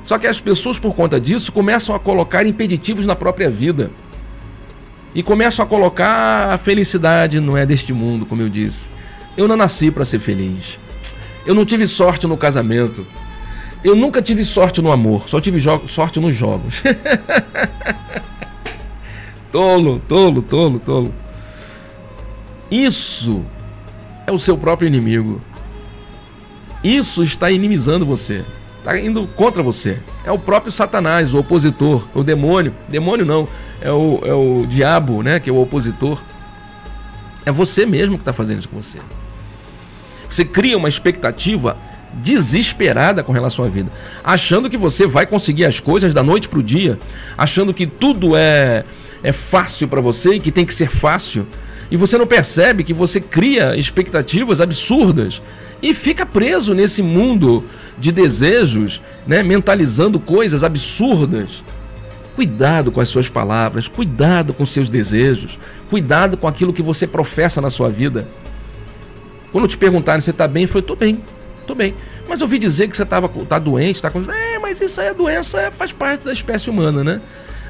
Só 0.05 0.19
que 0.19 0.27
as 0.27 0.39
pessoas, 0.39 0.79
por 0.79 0.95
conta 0.95 1.19
disso, 1.19 1.51
começam 1.51 1.97
a 1.97 1.99
colocar 1.99 2.47
impeditivos 2.47 3.07
na 3.07 3.17
própria 3.17 3.49
vida. 3.49 3.91
E 5.15 5.23
começam 5.23 5.65
a 5.65 5.69
colocar 5.69 6.53
a 6.53 6.59
felicidade 6.59 7.41
não 7.41 7.57
é 7.57 7.65
deste 7.65 7.95
mundo, 7.95 8.27
como 8.27 8.43
eu 8.43 8.51
disse. 8.51 8.91
Eu 9.39 9.49
não 9.49 9.57
nasci 9.57 9.91
para 9.91 10.05
ser 10.05 10.19
feliz. 10.19 10.79
Eu 11.47 11.55
não 11.55 11.65
tive 11.65 11.87
sorte 11.87 12.27
no 12.27 12.37
casamento. 12.37 13.07
Eu 13.83 13.97
nunca 13.97 14.21
tive 14.21 14.45
sorte 14.45 14.83
no 14.83 14.93
amor, 14.93 15.29
só 15.29 15.41
tive 15.41 15.61
sorte 15.89 16.21
nos 16.21 16.35
jogos. 16.35 16.83
tolo, 19.57 20.03
tolo, 20.07 20.43
tolo, 20.43 20.79
tolo. 20.79 21.15
Isso 22.71 23.43
é 24.27 24.31
o 24.31 24.39
seu 24.39 24.59
próprio 24.59 24.87
inimigo. 24.87 25.41
Isso 26.85 27.23
está 27.23 27.51
inimizando 27.51 28.05
você. 28.05 28.45
Está 28.81 29.01
indo 29.01 29.27
contra 29.29 29.63
você. 29.63 29.99
É 30.27 30.31
o 30.31 30.39
próprio 30.39 30.71
Satanás, 30.71 31.33
o 31.33 31.39
opositor, 31.39 32.07
o 32.15 32.23
demônio. 32.23 32.75
Demônio 32.87 33.25
não, 33.25 33.49
é 33.81 33.91
o, 33.91 34.21
é 34.25 34.35
o 34.35 34.67
diabo, 34.67 35.23
né? 35.23 35.41
Que 35.41 35.49
é 35.49 35.53
o 35.55 35.57
opositor. 35.59 36.21
É 37.47 37.51
você 37.51 37.87
mesmo 37.87 38.17
que 38.17 38.23
está 38.23 38.35
fazendo 38.35 38.59
isso 38.59 38.69
com 38.69 38.83
você. 38.83 38.99
Você 40.29 40.45
cria 40.45 40.77
uma 40.77 40.91
expectativa 40.91 41.79
desesperada 42.13 43.23
com 43.23 43.33
relação 43.33 43.65
à 43.65 43.69
vida, 43.69 43.91
achando 44.23 44.69
que 44.69 44.77
você 44.77 45.07
vai 45.07 45.27
conseguir 45.27 45.65
as 45.65 45.81
coisas 45.81 46.13
da 46.13 46.23
noite 46.23 46.49
para 46.49 46.59
o 46.59 46.63
dia, 46.63 46.99
achando 47.37 47.75
que 47.75 47.87
tudo 47.87 48.37
é, 48.37 48.85
é 49.27 49.33
fácil 49.33 49.89
para 49.89 50.01
você 50.01 50.35
e 50.35 50.41
que 50.41 50.53
tem 50.53 50.65
que 50.65 50.73
ser 50.73 50.89
fácil. 50.89 51.49
E 51.91 51.97
você 51.97 52.17
não 52.17 52.29
percebe 52.29 52.85
que 52.85 52.95
você 52.95 53.21
cria 53.21 53.77
expectativas 53.77 54.61
absurdas 54.61 55.43
e 55.83 55.93
fica 55.93 56.25
preso 56.25 56.73
nesse 56.75 57.03
mundo 57.03 57.65
de 57.99 58.13
desejos, 58.13 59.03
né, 59.27 59.43
mentalizando 59.43 60.21
coisas 60.21 60.63
absurdas. 60.63 61.65
Cuidado 62.37 62.93
com 62.93 63.01
as 63.01 63.09
suas 63.09 63.29
palavras, 63.29 63.89
cuidado 63.89 64.55
com 64.55 64.65
seus 64.65 64.89
desejos, 64.89 65.59
cuidado 65.91 66.37
com 66.37 66.47
aquilo 66.47 66.73
que 66.73 66.83
você 66.83 67.05
professa 67.05 67.61
na 67.61 67.69
sua 67.69 67.89
vida. 67.89 68.29
Quando 69.51 69.67
te 69.67 69.77
perguntarem 69.77 70.21
se 70.21 70.31
está 70.31 70.47
bem, 70.47 70.69
falei, 70.69 70.83
estou 70.83 70.97
bem, 70.97 71.21
estou 71.63 71.75
bem. 71.75 71.97
Mas 72.29 72.41
eu 72.41 72.45
ouvi 72.45 72.61
dizer 72.61 72.87
que 72.87 72.97
você 72.97 73.03
estava 73.03 73.29
tá 73.29 73.59
doente, 73.59 73.97
está 73.97 74.09
com. 74.09 74.21
É, 74.31 74.59
mas 74.61 74.81
isso 74.81 75.01
aí 75.01 75.09
é 75.09 75.15
doença, 75.15 75.73
faz 75.73 75.91
parte 75.91 76.25
da 76.25 76.33
espécie 76.33 76.71
humana, 76.71 77.03
né? 77.03 77.21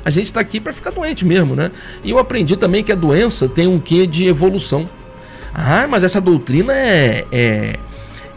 A 0.07 0.11
gente 0.11 0.27
está 0.27 0.39
aqui 0.39 0.61
para 0.61 0.73
ficar 0.73 0.91
doente 0.91 1.25
mesmo, 1.25 1.57
né? 1.57 1.73
E 2.05 2.11
eu 2.11 2.19
aprendi 2.19 2.57
também 2.57 2.85
que 2.85 2.93
a 2.93 2.95
doença 2.95 3.49
tem 3.49 3.67
um 3.67 3.81
quê 3.81 4.07
de 4.07 4.29
evolução. 4.29 4.89
Ah, 5.53 5.85
mas 5.89 6.05
essa 6.05 6.21
doutrina 6.21 6.73
é, 6.73 7.27
é 7.33 7.73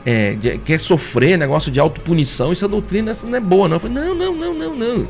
é, 0.03 0.35
quer 0.65 0.79
sofrer, 0.79 1.37
negócio 1.37 1.71
de 1.71 1.79
autopunição, 1.79 2.51
isso 2.51 2.65
a 2.65 2.67
doutrina 2.67 3.11
essa 3.11 3.27
não 3.27 3.37
é 3.37 3.39
boa, 3.39 3.67
não. 3.67 3.75
Eu 3.75 3.79
falei, 3.79 3.95
não, 3.95 4.15
não, 4.15 4.33
não, 4.33 4.53
não, 4.55 4.75
não. 4.75 5.07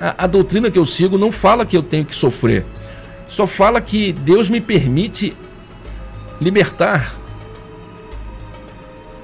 A, 0.00 0.24
a 0.24 0.26
doutrina 0.28 0.70
que 0.70 0.78
eu 0.78 0.84
sigo 0.84 1.18
não 1.18 1.32
fala 1.32 1.66
que 1.66 1.76
eu 1.76 1.82
tenho 1.82 2.04
que 2.04 2.14
sofrer. 2.14 2.64
Só 3.26 3.44
fala 3.44 3.80
que 3.80 4.12
Deus 4.12 4.48
me 4.48 4.60
permite 4.60 5.36
libertar 6.40 7.16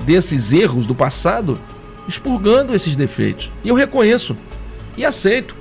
desses 0.00 0.52
erros 0.52 0.86
do 0.86 0.94
passado, 0.96 1.56
expurgando 2.08 2.74
esses 2.74 2.96
defeitos. 2.96 3.52
E 3.62 3.68
eu 3.68 3.76
reconheço 3.76 4.36
e 4.96 5.04
aceito, 5.04 5.54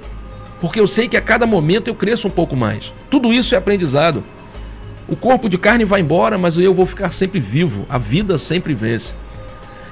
porque 0.60 0.80
eu 0.80 0.88
sei 0.88 1.08
que 1.08 1.18
a 1.18 1.22
cada 1.22 1.46
momento 1.46 1.88
eu 1.88 1.96
cresço 1.96 2.28
um 2.28 2.32
pouco 2.32 2.56
mais. 2.56 2.94
Tudo 3.10 3.32
isso 3.34 3.54
é 3.54 3.58
aprendizado. 3.58 4.24
O 5.08 5.16
corpo 5.16 5.48
de 5.48 5.58
carne 5.58 5.86
vai 5.86 6.02
embora, 6.02 6.38
mas 6.38 6.58
eu 6.58 6.74
vou 6.74 6.86
ficar 6.86 7.12
sempre 7.12 7.40
vivo. 7.40 7.86
A 7.90 7.98
vida 7.98 8.38
sempre 8.38 8.74
vence. 8.74 9.14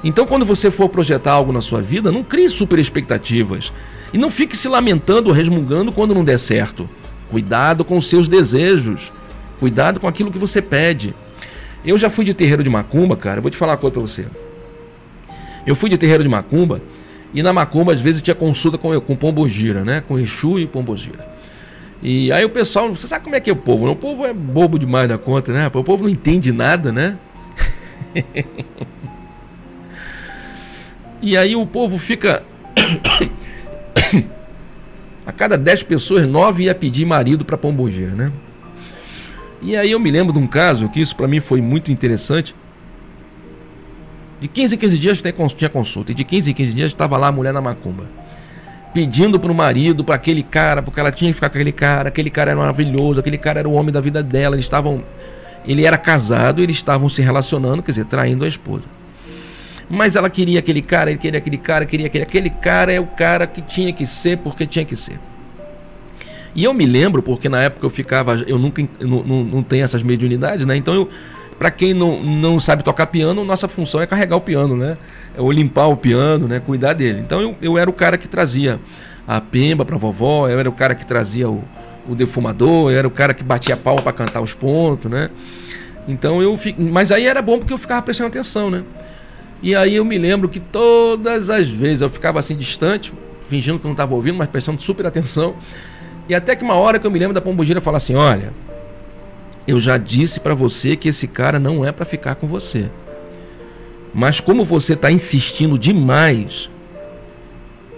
Então, 0.03 0.25
quando 0.25 0.45
você 0.45 0.69
for 0.69 0.89
projetar 0.89 1.31
algo 1.31 1.51
na 1.51 1.61
sua 1.61 1.81
vida, 1.81 2.11
não 2.11 2.23
crie 2.23 2.49
super 2.49 2.77
expectativas. 2.79 3.71
E 4.13 4.17
não 4.17 4.29
fique 4.29 4.57
se 4.57 4.67
lamentando 4.67 5.29
ou 5.29 5.33
resmungando 5.33 5.91
quando 5.91 6.13
não 6.13 6.23
der 6.23 6.39
certo. 6.39 6.89
Cuidado 7.29 7.85
com 7.85 7.97
os 7.97 8.07
seus 8.07 8.27
desejos. 8.27 9.11
Cuidado 9.59 9.99
com 9.99 10.07
aquilo 10.07 10.31
que 10.31 10.37
você 10.37 10.61
pede. 10.61 11.15
Eu 11.85 11.97
já 11.97 12.09
fui 12.09 12.25
de 12.25 12.33
terreiro 12.33 12.63
de 12.63 12.69
macumba, 12.69 13.15
cara. 13.15 13.37
Eu 13.37 13.41
vou 13.41 13.51
te 13.51 13.57
falar 13.57 13.73
uma 13.73 13.77
coisa 13.77 13.93
pra 13.93 14.01
você. 14.01 14.25
Eu 15.65 15.75
fui 15.75 15.89
de 15.89 15.97
terreiro 15.97 16.23
de 16.23 16.29
macumba 16.29 16.81
e 17.35 17.43
na 17.43 17.51
macumba 17.51 17.91
às 17.93 17.99
vezes 17.99 18.21
tinha 18.21 18.33
consulta 18.33 18.77
com, 18.77 18.99
com 19.01 19.15
pombogira, 19.15 19.83
né? 19.83 20.01
Com 20.07 20.17
Exu 20.17 20.57
e 20.57 20.65
pombogira. 20.65 21.35
E 22.01 22.31
aí 22.31 22.45
o 22.45 22.49
pessoal, 22.49 22.89
você 22.89 23.07
sabe 23.07 23.25
como 23.25 23.35
é 23.35 23.41
que 23.41 23.49
é 23.49 23.53
o 23.53 23.57
povo, 23.57 23.85
né? 23.85 23.91
O 23.91 23.95
povo 23.95 24.25
é 24.25 24.33
bobo 24.33 24.79
demais 24.79 25.09
da 25.09 25.17
conta, 25.17 25.51
né? 25.51 25.67
O 25.67 25.83
povo 25.83 26.03
não 26.03 26.09
entende 26.09 26.53
nada, 26.53 26.93
né? 26.93 27.17
e 31.21 31.35
aí 31.35 31.55
o 31.57 31.67
povo 31.67 31.97
fica. 31.97 32.41
A 35.25 35.31
cada 35.31 35.57
10 35.57 35.81
pessoas, 35.83 36.27
9 36.27 36.65
ia 36.65 36.75
pedir 36.75 37.03
marido 37.03 37.43
para 37.43 37.57
pombogeira, 37.57 38.11
né? 38.11 38.31
E 39.59 39.75
aí 39.75 39.91
eu 39.91 39.99
me 39.99 40.11
lembro 40.11 40.31
de 40.31 40.37
um 40.37 40.45
caso 40.45 40.87
que 40.87 41.01
isso 41.01 41.15
para 41.15 41.27
mim 41.27 41.39
foi 41.39 41.59
muito 41.59 41.91
interessante. 41.91 42.55
De 44.45 44.49
15 44.49 44.75
em 44.75 44.77
15 44.77 44.99
dias 44.99 45.23
tinha 45.55 45.69
consulta, 45.69 46.11
e 46.11 46.15
de 46.15 46.23
15 46.23 46.51
em 46.51 46.53
15 46.53 46.73
dias 46.75 46.87
estava 46.89 47.17
lá 47.17 47.29
a 47.29 47.31
mulher 47.31 47.51
na 47.51 47.61
macumba 47.61 48.03
pedindo 48.93 49.39
para 49.39 49.51
o 49.51 49.55
marido, 49.55 50.03
para 50.03 50.15
aquele 50.15 50.43
cara, 50.43 50.83
porque 50.83 50.99
ela 50.99 51.11
tinha 51.11 51.29
que 51.31 51.33
ficar 51.33 51.49
com 51.49 51.57
aquele 51.57 51.71
cara, 51.71 52.09
aquele 52.09 52.29
cara 52.29 52.51
era 52.51 52.59
maravilhoso, 52.59 53.19
aquele 53.19 53.39
cara 53.39 53.59
era 53.59 53.67
o 53.67 53.73
homem 53.73 53.91
da 53.91 53.99
vida 53.99 54.21
dela, 54.21 54.55
eles 54.55 54.65
estavam 54.65 55.03
ele 55.65 55.83
era 55.83 55.97
casado, 55.97 56.61
eles 56.61 56.75
estavam 56.75 57.09
se 57.09 57.23
relacionando, 57.23 57.81
quer 57.81 57.91
dizer, 57.91 58.05
traindo 58.05 58.45
a 58.45 58.47
esposa. 58.47 58.83
Mas 59.89 60.15
ela 60.15 60.29
queria 60.29 60.59
aquele 60.59 60.81
cara, 60.81 61.09
ele 61.09 61.17
queria 61.17 61.39
aquele 61.39 61.57
cara, 61.57 61.85
queria 61.87 62.05
aquele, 62.05 62.23
aquele 62.23 62.49
cara 62.51 62.93
é 62.93 62.99
o 62.99 63.07
cara 63.07 63.47
que 63.47 63.63
tinha 63.63 63.91
que 63.91 64.05
ser 64.05 64.37
porque 64.37 64.67
tinha 64.67 64.85
que 64.85 64.95
ser. 64.95 65.19
E 66.53 66.63
eu 66.63 66.73
me 66.73 66.85
lembro, 66.85 67.23
porque 67.23 67.49
na 67.49 67.63
época 67.63 67.83
eu 67.85 67.89
ficava, 67.89 68.35
eu 68.47 68.59
nunca 68.59 68.87
eu 68.99 69.07
não, 69.07 69.23
não, 69.23 69.43
não 69.43 69.63
tenho 69.63 69.83
essas 69.83 70.03
mediunidades, 70.03 70.67
né? 70.67 70.77
Então 70.77 70.93
eu 70.93 71.09
para 71.57 71.71
quem 71.71 71.93
não, 71.93 72.21
não 72.21 72.59
sabe 72.59 72.83
tocar 72.83 73.07
piano, 73.07 73.43
nossa 73.43 73.67
função 73.67 74.01
é 74.01 74.07
carregar 74.07 74.35
o 74.35 74.41
piano, 74.41 74.75
né? 74.75 74.97
Ou 75.37 75.51
limpar 75.51 75.87
o 75.87 75.95
piano, 75.95 76.47
né? 76.47 76.59
Cuidar 76.59 76.93
dele. 76.93 77.19
Então 77.21 77.41
eu, 77.41 77.55
eu 77.61 77.77
era 77.77 77.89
o 77.89 77.93
cara 77.93 78.17
que 78.17 78.27
trazia 78.27 78.79
a 79.27 79.39
pemba 79.39 79.85
para 79.85 79.97
vovó, 79.97 80.47
eu 80.49 80.59
era 80.59 80.69
o 80.69 80.73
cara 80.73 80.93
que 80.93 81.05
trazia 81.05 81.49
o, 81.49 81.63
o 82.07 82.13
defumador, 82.13 82.91
eu 82.91 82.97
era 82.97 83.07
o 83.07 83.11
cara 83.11 83.33
que 83.33 83.43
batia 83.43 83.77
pau 83.77 83.95
para 83.95 84.11
cantar 84.11 84.41
os 84.41 84.53
pontos, 84.53 85.09
né? 85.09 85.29
Então 86.07 86.41
eu 86.41 86.59
mas 86.77 87.11
aí 87.11 87.25
era 87.25 87.41
bom 87.41 87.57
porque 87.57 87.73
eu 87.73 87.77
ficava 87.77 88.01
prestando 88.01 88.27
atenção, 88.27 88.69
né? 88.69 88.83
E 89.63 89.75
aí 89.75 89.95
eu 89.95 90.05
me 90.05 90.17
lembro 90.17 90.49
que 90.49 90.59
todas 90.59 91.49
as 91.49 91.69
vezes 91.69 92.01
eu 92.01 92.09
ficava 92.09 92.39
assim 92.39 92.55
distante, 92.55 93.11
fingindo 93.49 93.79
que 93.79 93.85
não 93.85 93.93
estava 93.93 94.13
ouvindo, 94.13 94.37
mas 94.37 94.49
prestando 94.49 94.81
super 94.81 95.05
atenção. 95.05 95.55
E 96.27 96.35
até 96.35 96.55
que 96.55 96.63
uma 96.63 96.75
hora 96.75 96.99
que 96.99 97.07
eu 97.07 97.11
me 97.11 97.17
lembro 97.17 97.33
da 97.33 97.41
pombogira 97.41 97.79
falar 97.81 97.97
assim: 97.97 98.15
"Olha, 98.15 98.53
eu 99.67 99.79
já 99.79 99.97
disse 99.97 100.39
para 100.39 100.53
você 100.53 100.95
que 100.95 101.09
esse 101.09 101.27
cara 101.27 101.59
não 101.59 101.83
é 101.83 101.91
para 101.91 102.05
ficar 102.05 102.35
com 102.35 102.47
você. 102.47 102.89
Mas 104.13 104.39
como 104.39 104.63
você 104.63 104.93
está 104.93 105.11
insistindo 105.11 105.77
demais, 105.77 106.69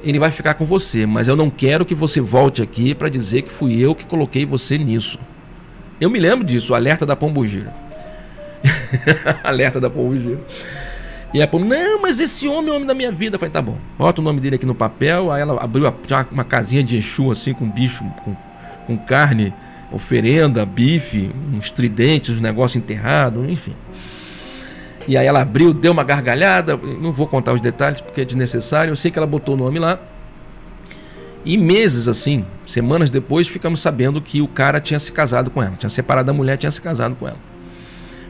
ele 0.04 0.18
vai 0.18 0.32
ficar 0.32 0.54
com 0.54 0.66
você. 0.66 1.06
Mas 1.06 1.28
eu 1.28 1.36
não 1.36 1.50
quero 1.50 1.86
que 1.86 1.94
você 1.94 2.22
volte 2.22 2.62
aqui 2.62 2.96
para 2.96 3.10
dizer 3.10 3.42
que 3.44 3.52
fui 3.52 3.80
eu 3.80 3.94
que 3.94 4.06
coloquei 4.06 4.46
você 4.46 4.78
nisso. 4.78 5.20
Eu 6.00 6.10
me 6.10 6.20
lembro 6.20 6.46
disso, 6.46 6.74
alerta 6.74 7.06
da 7.06 7.16
pombogira. 7.16 7.74
alerta 9.44 9.80
da 9.80 9.90
pombogira. 9.90 10.40
E 11.34 11.42
a 11.42 11.48
pombo, 11.48 11.66
não, 11.66 12.02
mas 12.02 12.20
esse 12.22 12.48
homem 12.48 12.70
é 12.70 12.72
o 12.72 12.76
homem 12.76 12.88
da 12.88 12.94
minha 12.94 13.12
vida. 13.12 13.36
Eu 13.36 13.40
falei, 13.40 13.52
tá 13.52 13.62
bom, 13.62 13.78
bota 13.98 14.22
o 14.22 14.24
nome 14.24 14.40
dele 14.40 14.56
aqui 14.56 14.66
no 14.66 14.74
papel. 14.74 15.32
Aí 15.32 15.42
ela 15.42 15.62
abriu 15.62 15.94
uma 16.32 16.44
casinha 16.46 16.82
de 16.82 16.98
Exu, 16.98 17.32
assim, 17.32 17.54
com 17.54 17.70
bicho, 17.70 18.04
com, 18.24 18.36
com 18.86 18.98
carne 18.98 19.54
oferenda, 19.92 20.66
bife, 20.66 21.32
uns 21.54 21.70
tridentes, 21.70 22.36
uns 22.36 22.42
negócios 22.42 22.76
enterrados, 22.76 23.50
enfim. 23.50 23.74
E 25.08 25.16
aí 25.16 25.26
ela 25.26 25.42
abriu, 25.42 25.74
deu 25.74 25.94
uma 25.94 26.04
gargalhada, 26.04 26.76
não 26.76 27.14
vou 27.14 27.28
contar 27.28 27.54
os 27.54 27.62
detalhes 27.62 28.02
porque 28.02 28.22
é 28.22 28.26
desnecessário, 28.26 28.92
eu 28.92 28.96
sei 28.96 29.10
que 29.10 29.18
ela 29.18 29.28
botou 29.28 29.56
o 29.56 29.58
nome 29.58 29.80
lá. 29.80 30.00
E 31.46 31.58
meses 31.58 32.10
assim, 32.10 32.46
semanas 32.66 33.10
depois, 33.10 33.48
ficamos 33.48 33.80
sabendo 33.80 34.22
que 34.22 34.42
o 34.42 34.48
cara 34.50 34.82
tinha 34.82 35.00
se 35.00 35.12
casado 35.14 35.50
com 35.50 35.64
ela, 35.64 35.78
tinha 35.78 35.90
separado 35.90 36.28
da 36.28 36.34
mulher, 36.34 36.58
tinha 36.58 36.72
se 36.72 36.82
casado 36.82 37.16
com 37.16 37.26
ela. 37.26 37.38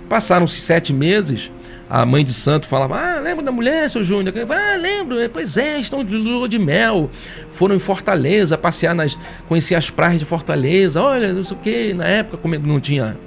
Passaram-se 0.08 0.62
sete 0.62 0.94
meses, 0.94 1.52
a 1.90 2.06
mãe 2.06 2.24
de 2.24 2.34
santo 2.34 2.68
falava: 2.68 2.98
Ah, 3.00 3.20
lembra 3.20 3.46
da 3.46 3.52
mulher, 3.52 3.90
seu 3.90 4.04
Júnior? 4.04 4.34
Ah, 4.50 4.76
lembro. 4.76 5.18
Pois 5.32 5.58
é, 5.58 5.80
estão 5.80 6.04
de 6.04 6.16
lua 6.16 6.48
de 6.48 6.60
mel. 6.60 7.10
Foram 7.50 7.76
em 7.76 7.80
Fortaleza, 7.80 8.58
passear 8.58 8.94
nas. 8.94 9.18
conhecer 9.48 9.76
as 9.76 9.90
praias 9.90 10.20
de 10.20 10.26
Fortaleza. 10.26 11.02
Olha, 11.02 11.34
não 11.34 11.44
sei 11.44 11.56
o 11.56 11.60
que. 11.60 11.94
Na 11.94 12.06
época, 12.06 12.38
como 12.38 12.58
não 12.60 12.80
tinha. 12.80 13.18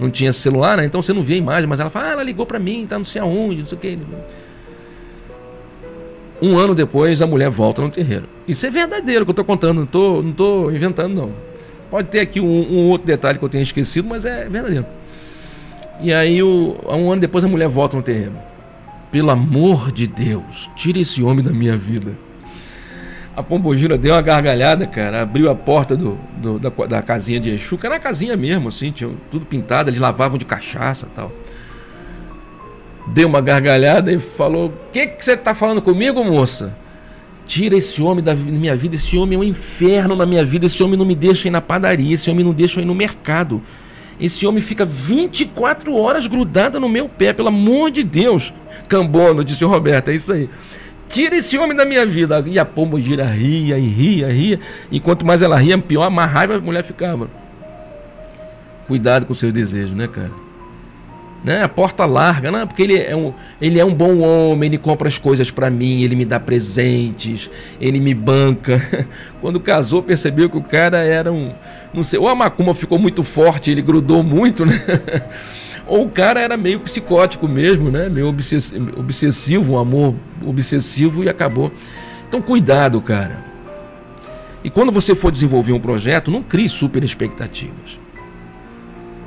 Não 0.00 0.10
tinha 0.10 0.32
celular, 0.32 0.78
né? 0.78 0.84
Então 0.84 1.00
você 1.00 1.12
não 1.12 1.22
via 1.22 1.36
a 1.36 1.38
imagem, 1.38 1.68
mas 1.68 1.78
ela 1.78 1.90
fala, 1.90 2.08
ah, 2.08 2.12
ela 2.12 2.22
ligou 2.22 2.44
para 2.44 2.58
mim, 2.58 2.86
tá 2.88 2.98
não 2.98 3.04
sei 3.04 3.20
aonde, 3.20 3.60
não 3.60 3.66
sei 3.66 3.78
o 3.78 3.80
que. 3.80 3.98
Um 6.40 6.58
ano 6.58 6.74
depois, 6.74 7.22
a 7.22 7.26
mulher 7.26 7.50
volta 7.50 7.82
no 7.82 7.90
terreiro. 7.90 8.24
Isso 8.48 8.66
é 8.66 8.70
verdadeiro 8.70 9.24
que 9.24 9.30
eu 9.30 9.34
tô 9.34 9.44
contando, 9.44 9.80
não 9.80 9.86
tô, 9.86 10.22
não 10.22 10.32
tô 10.32 10.70
inventando, 10.72 11.14
não. 11.14 11.32
Pode 11.88 12.08
ter 12.08 12.20
aqui 12.20 12.40
um, 12.40 12.46
um 12.46 12.88
outro 12.88 13.06
detalhe 13.06 13.38
que 13.38 13.44
eu 13.44 13.48
tenha 13.48 13.62
esquecido, 13.62 14.08
mas 14.08 14.24
é 14.24 14.48
verdadeiro. 14.48 14.86
E 16.00 16.12
aí, 16.12 16.42
o, 16.42 16.76
um 16.88 17.10
ano 17.10 17.20
depois, 17.20 17.44
a 17.44 17.48
mulher 17.48 17.68
volta 17.68 17.96
no 17.96 18.02
terreno. 18.02 18.38
Pelo 19.10 19.30
amor 19.30 19.92
de 19.92 20.06
Deus, 20.06 20.70
tira 20.74 20.98
esse 20.98 21.22
homem 21.22 21.44
da 21.44 21.52
minha 21.52 21.76
vida. 21.76 22.16
A 23.34 23.42
pombogira 23.42 23.96
deu 23.96 24.14
uma 24.14 24.20
gargalhada, 24.20 24.86
cara. 24.86 25.22
Abriu 25.22 25.50
a 25.50 25.54
porta 25.54 25.96
do, 25.96 26.18
do 26.36 26.58
da, 26.58 26.70
da, 26.86 27.02
casinha 27.02 27.40
de 27.40 27.50
Exu, 27.50 27.78
que 27.78 27.86
era 27.86 27.94
uma 27.94 28.00
casinha 28.00 28.36
mesmo, 28.36 28.68
assim, 28.68 28.90
tinha 28.90 29.10
tudo 29.30 29.46
pintado, 29.46 29.88
eles 29.88 29.98
lavavam 29.98 30.36
de 30.36 30.44
cachaça 30.44 31.08
tal. 31.14 31.32
Deu 33.06 33.26
uma 33.26 33.40
gargalhada 33.40 34.12
e 34.12 34.18
falou: 34.18 34.68
O 34.68 34.90
que, 34.92 35.06
que 35.06 35.24
você 35.24 35.32
está 35.32 35.54
falando 35.54 35.80
comigo, 35.80 36.22
moça? 36.22 36.76
Tira 37.46 37.74
esse 37.74 38.00
homem 38.00 38.22
da 38.22 38.34
minha 38.34 38.76
vida, 38.76 38.94
esse 38.94 39.16
homem 39.16 39.36
é 39.36 39.40
um 39.40 39.44
inferno 39.44 40.14
na 40.14 40.24
minha 40.24 40.44
vida, 40.44 40.66
esse 40.66 40.82
homem 40.82 40.96
não 40.96 41.04
me 41.04 41.14
deixa 41.14 41.48
ir 41.48 41.50
na 41.50 41.60
padaria, 41.60 42.14
esse 42.14 42.30
homem 42.30 42.44
não 42.44 42.52
deixa 42.52 42.80
ir 42.80 42.84
no 42.84 42.94
mercado. 42.94 43.62
Esse 44.22 44.46
homem 44.46 44.62
fica 44.62 44.86
24 44.86 45.96
horas 45.96 46.28
grudado 46.28 46.78
no 46.78 46.88
meu 46.88 47.08
pé, 47.08 47.32
pelo 47.32 47.48
amor 47.48 47.90
de 47.90 48.04
Deus. 48.04 48.54
Cambono, 48.88 49.42
disse 49.42 49.64
o 49.64 49.68
Roberto, 49.68 50.10
é 50.10 50.14
isso 50.14 50.32
aí. 50.32 50.48
Tira 51.08 51.36
esse 51.36 51.58
homem 51.58 51.76
da 51.76 51.84
minha 51.84 52.06
vida. 52.06 52.40
E 52.46 52.56
a 52.56 52.64
pomba 52.64 53.00
gira, 53.00 53.24
ria 53.24 53.76
e 53.76 53.86
ria, 53.88 54.28
ria. 54.28 54.60
E 54.92 55.00
quanto 55.00 55.26
mais 55.26 55.42
ela 55.42 55.56
ria, 55.56 55.76
pior, 55.76 56.08
mais 56.08 56.30
raiva 56.30 56.54
a 56.54 56.60
mulher 56.60 56.84
ficava. 56.84 57.28
Cuidado 58.86 59.26
com 59.26 59.34
seus 59.34 59.52
desejos, 59.52 59.96
né, 59.96 60.06
cara? 60.06 60.30
Né? 61.44 61.62
A 61.62 61.68
porta 61.68 62.06
larga, 62.06 62.52
né? 62.52 62.64
Porque 62.64 62.82
ele 62.82 62.96
é 62.96 63.16
um, 63.16 63.34
ele 63.60 63.80
é 63.80 63.84
um 63.84 63.92
bom 63.92 64.20
homem, 64.20 64.68
ele 64.68 64.78
compra 64.78 65.08
as 65.08 65.18
coisas 65.18 65.50
para 65.50 65.68
mim, 65.70 66.02
ele 66.02 66.14
me 66.14 66.24
dá 66.24 66.38
presentes, 66.38 67.50
ele 67.80 67.98
me 67.98 68.14
banca. 68.14 68.80
Quando 69.40 69.58
casou, 69.58 70.02
percebeu 70.02 70.48
que 70.48 70.56
o 70.56 70.62
cara 70.62 70.98
era 70.98 71.32
um, 71.32 71.52
não 71.92 72.04
sei, 72.04 72.18
ou 72.18 72.28
a 72.28 72.34
macumba 72.34 72.74
ficou 72.74 72.96
muito 72.96 73.24
forte, 73.24 73.72
ele 73.72 73.82
grudou 73.82 74.22
muito, 74.22 74.64
né? 74.64 74.80
ou 75.84 76.06
o 76.06 76.10
cara 76.10 76.40
era 76.40 76.56
meio 76.56 76.78
psicótico 76.78 77.48
mesmo, 77.48 77.90
né? 77.90 78.08
Meio 78.08 78.28
obsessivo, 78.28 79.72
um 79.72 79.78
amor 79.78 80.14
obsessivo 80.46 81.24
e 81.24 81.28
acabou. 81.28 81.72
Então 82.28 82.40
cuidado, 82.40 83.00
cara. 83.00 83.44
E 84.64 84.70
quando 84.70 84.92
você 84.92 85.14
for 85.14 85.32
desenvolver 85.32 85.72
um 85.72 85.80
projeto, 85.80 86.30
não 86.30 86.42
crie 86.42 86.68
super 86.68 87.02
expectativas. 87.02 88.01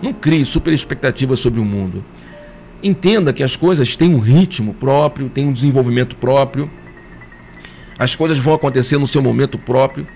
Não 0.06 0.14
crie 0.14 0.46
super 0.46 0.72
expectativas 0.72 1.40
sobre 1.40 1.60
o 1.60 1.66
mundo. 1.66 2.06
Entenda 2.84 3.34
que 3.34 3.42
as 3.42 3.56
coisas 3.56 3.96
têm 3.96 4.14
um 4.14 4.20
ritmo 4.20 4.72
próprio, 4.72 5.30
têm 5.30 5.48
um 5.48 5.52
desenvolvimento 5.52 6.16
próprio. 6.16 6.70
As 7.98 8.16
coisas 8.16 8.38
vão 8.38 8.54
acontecer 8.54 9.00
no 9.00 9.08
seu 9.08 9.20
momento 9.20 9.58
próprio. 9.58 10.08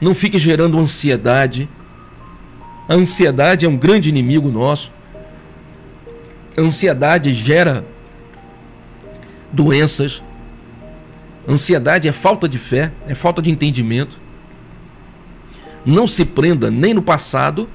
Não 0.00 0.14
fique 0.14 0.38
gerando 0.38 0.78
ansiedade. 0.78 1.68
A 2.88 2.94
ansiedade 2.94 3.66
é 3.66 3.68
um 3.68 3.76
grande 3.76 4.08
inimigo 4.08 4.50
nosso. 4.50 4.90
A 6.56 6.62
ansiedade 6.62 7.34
gera 7.34 7.84
doenças. 9.52 10.22
A 11.46 11.52
ansiedade 11.52 12.08
é 12.08 12.12
falta 12.12 12.48
de 12.48 12.58
fé, 12.58 12.90
é 13.06 13.14
falta 13.14 13.42
de 13.42 13.50
entendimento. 13.50 14.18
Não 15.84 16.08
se 16.08 16.24
prenda 16.24 16.70
nem 16.70 16.94
no 16.94 17.02
passado 17.02 17.68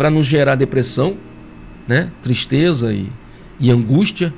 para 0.00 0.08
não 0.08 0.24
gerar 0.24 0.54
depressão, 0.54 1.18
né? 1.86 2.10
tristeza 2.22 2.90
e, 2.90 3.12
e 3.60 3.70
angústia, 3.70 4.32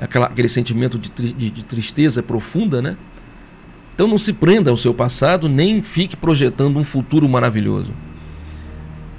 aquela, 0.00 0.24
aquele 0.24 0.48
sentimento 0.48 0.98
de, 0.98 1.10
de, 1.10 1.50
de 1.50 1.64
tristeza 1.66 2.22
profunda, 2.22 2.80
né? 2.80 2.96
Então 3.94 4.08
não 4.08 4.16
se 4.16 4.32
prenda 4.32 4.70
ao 4.70 4.76
seu 4.78 4.94
passado, 4.94 5.50
nem 5.50 5.82
fique 5.82 6.16
projetando 6.16 6.78
um 6.78 6.84
futuro 6.84 7.28
maravilhoso. 7.28 7.90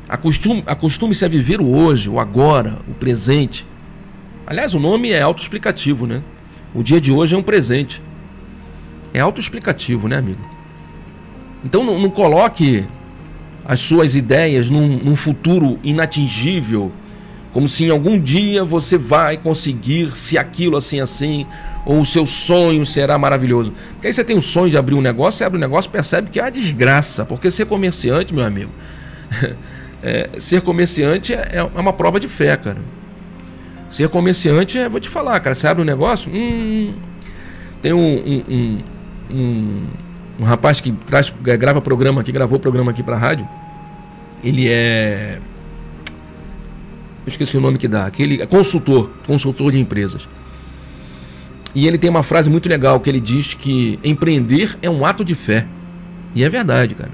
Acostume-se 0.09 0.63
acostume 0.65 1.15
a 1.21 1.27
viver 1.27 1.61
o 1.61 1.67
hoje, 1.67 2.09
o 2.09 2.19
agora, 2.19 2.79
o 2.87 2.95
presente. 2.95 3.63
Aliás, 4.47 4.73
o 4.73 4.79
nome 4.79 5.11
é 5.11 5.21
autoexplicativo, 5.21 6.07
né? 6.07 6.23
O 6.73 6.81
dia 6.81 6.99
de 6.99 7.11
hoje 7.11 7.35
é 7.35 7.37
um 7.37 7.43
presente. 7.43 8.01
É 9.13 9.19
autoexplicativo, 9.19 10.07
né, 10.07 10.17
amigo? 10.17 10.41
Então 11.63 11.83
não, 11.83 11.99
não 11.99 12.09
coloque 12.09 12.83
as 13.67 13.81
suas 13.81 14.15
ideias 14.15 14.69
num, 14.69 14.97
num 14.97 15.15
futuro 15.15 15.77
inatingível, 15.83 16.89
como 17.51 17.67
se 17.67 17.83
em 17.83 17.89
algum 17.89 18.17
dia 18.17 18.63
você 18.63 18.97
vai 18.97 19.35
conseguir 19.35 20.15
se 20.15 20.37
aquilo 20.37 20.77
assim 20.77 21.01
assim, 21.01 21.45
ou 21.85 21.99
o 21.99 22.05
seu 22.05 22.25
sonho 22.25 22.85
será 22.85 23.17
maravilhoso. 23.17 23.73
Porque 23.91 24.07
aí 24.07 24.13
você 24.13 24.23
tem 24.23 24.37
o 24.37 24.41
sonho 24.41 24.71
de 24.71 24.77
abrir 24.77 24.95
um 24.95 25.01
negócio, 25.01 25.39
você 25.39 25.43
abre 25.43 25.57
um 25.57 25.59
negócio 25.59 25.91
percebe 25.91 26.29
que 26.29 26.39
é 26.39 26.43
uma 26.43 26.51
desgraça, 26.51 27.25
porque 27.25 27.51
ser 27.51 27.65
comerciante, 27.65 28.33
meu 28.33 28.45
amigo, 28.45 28.71
é, 30.01 30.29
ser 30.39 30.61
comerciante 30.61 31.33
é, 31.33 31.49
é, 31.55 31.63
uma 31.63 31.91
prova 31.91 32.21
de 32.21 32.29
fé, 32.29 32.55
cara. 32.55 32.79
Ser 33.89 34.07
comerciante 34.07 34.77
é, 34.77 34.87
vou 34.87 35.01
te 35.01 35.09
falar, 35.09 35.37
cara, 35.41 35.53
você 35.55 35.67
abre 35.67 35.81
um 35.81 35.85
negócio, 35.85 36.31
hum, 36.33 36.93
tem 37.81 37.91
um, 37.91 37.99
um, 37.99 38.43
um, 38.49 38.83
um 39.29 39.87
um 40.39 40.43
rapaz 40.43 40.79
que 40.79 40.91
traz, 40.91 41.33
grava 41.41 41.81
programa 41.81 42.21
aqui, 42.21 42.31
gravou 42.31 42.59
programa 42.59 42.91
aqui 42.91 43.01
para 43.01 43.17
rádio. 43.17 43.47
Ele 44.43 44.67
é. 44.67 45.39
Eu 47.25 47.29
esqueci 47.29 47.57
o 47.57 47.61
nome 47.61 47.77
que 47.77 47.87
dá. 47.87 48.05
Aquele 48.05 48.41
é 48.41 48.45
consultor, 48.45 49.09
consultor 49.25 49.71
de 49.71 49.79
empresas. 49.79 50.27
E 51.73 51.87
ele 51.87 51.97
tem 51.97 52.09
uma 52.09 52.23
frase 52.23 52.49
muito 52.49 52.69
legal 52.69 52.99
que 52.99 53.09
ele 53.09 53.19
diz 53.19 53.53
que 53.53 53.99
empreender 54.03 54.77
é 54.81 54.89
um 54.89 55.05
ato 55.05 55.25
de 55.25 55.35
fé. 55.35 55.65
E 56.33 56.43
é 56.43 56.49
verdade, 56.49 56.95
cara. 56.95 57.11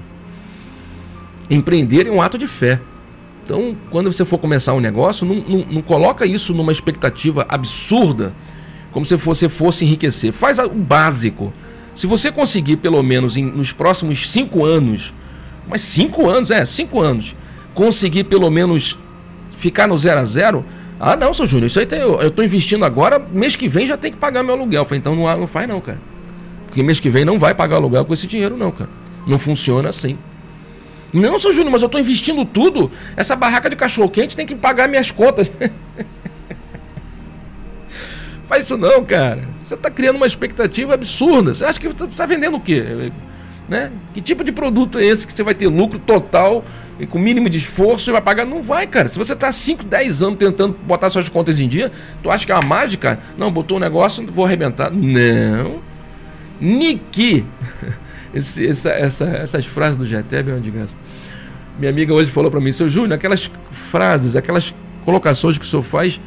Empreender 1.50 2.06
é 2.06 2.10
um 2.10 2.22
ato 2.22 2.38
de 2.38 2.46
fé. 2.46 2.80
Então, 3.42 3.76
quando 3.90 4.10
você 4.10 4.24
for 4.24 4.38
começar 4.38 4.72
um 4.72 4.80
negócio, 4.80 5.26
não, 5.26 5.34
não, 5.36 5.66
não 5.70 5.82
coloca 5.82 6.24
isso 6.24 6.54
numa 6.54 6.72
expectativa 6.72 7.44
absurda, 7.48 8.34
como 8.90 9.04
se 9.04 9.14
você 9.16 9.48
fosse 9.48 9.84
enriquecer. 9.84 10.32
Faz 10.32 10.58
o 10.58 10.68
básico. 10.70 11.52
Se 11.94 12.06
você 12.06 12.32
conseguir, 12.32 12.78
pelo 12.78 13.02
menos 13.02 13.36
em, 13.36 13.44
nos 13.44 13.72
próximos 13.72 14.28
cinco 14.28 14.64
anos, 14.64 15.14
mas 15.68 15.80
cinco 15.80 16.28
anos, 16.28 16.50
é, 16.50 16.64
cinco 16.64 17.00
anos, 17.00 17.36
conseguir 17.72 18.24
pelo 18.24 18.50
menos 18.50 18.98
ficar 19.56 19.86
no 19.86 19.96
zero 19.96 20.20
a 20.20 20.24
zero, 20.24 20.64
ah, 20.98 21.16
não, 21.16 21.34
seu 21.34 21.46
Júnior, 21.46 21.66
isso 21.66 21.78
aí 21.78 21.86
tem, 21.86 22.00
eu, 22.00 22.20
eu 22.20 22.30
tô 22.30 22.42
investindo 22.42 22.84
agora, 22.84 23.18
mês 23.18 23.56
que 23.56 23.68
vem 23.68 23.86
já 23.86 23.96
tem 23.96 24.10
que 24.12 24.18
pagar 24.18 24.42
meu 24.42 24.54
aluguel. 24.54 24.82
Eu 24.82 24.84
falei, 24.86 24.98
então 24.98 25.14
não, 25.14 25.38
não 25.38 25.46
faz 25.46 25.68
não, 25.68 25.80
cara. 25.80 26.00
Porque 26.66 26.82
mês 26.82 26.98
que 26.98 27.10
vem 27.10 27.24
não 27.24 27.38
vai 27.38 27.54
pagar 27.54 27.76
aluguel 27.76 28.04
com 28.04 28.12
esse 28.12 28.26
dinheiro, 28.26 28.56
não, 28.56 28.72
cara. 28.72 28.90
Não 29.26 29.38
funciona 29.38 29.88
assim. 29.88 30.18
Não, 31.12 31.38
seu 31.38 31.52
Júnior, 31.52 31.70
mas 31.70 31.82
eu 31.82 31.88
tô 31.88 31.98
investindo 31.98 32.44
tudo. 32.44 32.90
Essa 33.16 33.36
barraca 33.36 33.70
de 33.70 33.76
cachorro 33.76 34.10
quente 34.10 34.34
tem 34.34 34.44
que 34.44 34.56
pagar 34.56 34.88
minhas 34.88 35.12
contas. 35.12 35.48
Faz 38.48 38.64
isso 38.64 38.76
não, 38.76 39.04
cara. 39.04 39.42
Você 39.62 39.74
está 39.74 39.90
criando 39.90 40.16
uma 40.16 40.26
expectativa 40.26 40.94
absurda. 40.94 41.54
Você 41.54 41.64
acha 41.64 41.80
que 41.80 41.88
você 41.88 42.04
está 42.04 42.26
vendendo 42.26 42.56
o 42.56 42.60
quê? 42.60 43.10
Né? 43.68 43.90
Que 44.12 44.20
tipo 44.20 44.44
de 44.44 44.52
produto 44.52 44.98
é 44.98 45.04
esse 45.04 45.26
que 45.26 45.32
você 45.32 45.42
vai 45.42 45.54
ter 45.54 45.66
lucro 45.68 45.98
total 45.98 46.64
e 47.00 47.06
com 47.06 47.18
mínimo 47.18 47.48
de 47.48 47.58
esforço 47.58 48.10
e 48.10 48.12
vai 48.12 48.20
pagar? 48.20 48.44
Não 48.44 48.62
vai, 48.62 48.86
cara. 48.86 49.08
Se 49.08 49.18
você 49.18 49.32
está 49.32 49.50
5, 49.50 49.84
10 49.84 50.22
anos 50.22 50.38
tentando 50.38 50.76
botar 50.86 51.08
suas 51.08 51.28
contas 51.28 51.58
em 51.58 51.68
dia, 51.68 51.90
tu 52.22 52.30
acha 52.30 52.44
que 52.44 52.52
é 52.52 52.54
uma 52.54 52.66
mágica? 52.66 53.18
Não, 53.38 53.50
botou 53.50 53.78
um 53.78 53.80
negócio, 53.80 54.26
vou 54.30 54.44
arrebentar. 54.44 54.90
Não. 54.90 55.80
Niki. 56.60 57.46
Esse, 58.34 58.66
essa, 58.66 58.90
essa, 58.90 59.24
essas 59.26 59.64
frases 59.64 59.96
do 59.96 60.04
GTB 60.04 60.50
é 60.50 60.54
uma 60.54 60.60
desgraça. 60.60 60.96
Minha 61.78 61.88
amiga 61.88 62.12
hoje 62.12 62.32
falou 62.32 62.50
para 62.50 62.60
mim, 62.60 62.72
seu 62.72 62.88
Júnior, 62.88 63.12
aquelas 63.12 63.48
frases, 63.70 64.34
aquelas 64.34 64.74
colocações 65.04 65.56
que 65.56 65.64
o 65.64 65.68
senhor 65.68 65.84
faz 65.84 66.20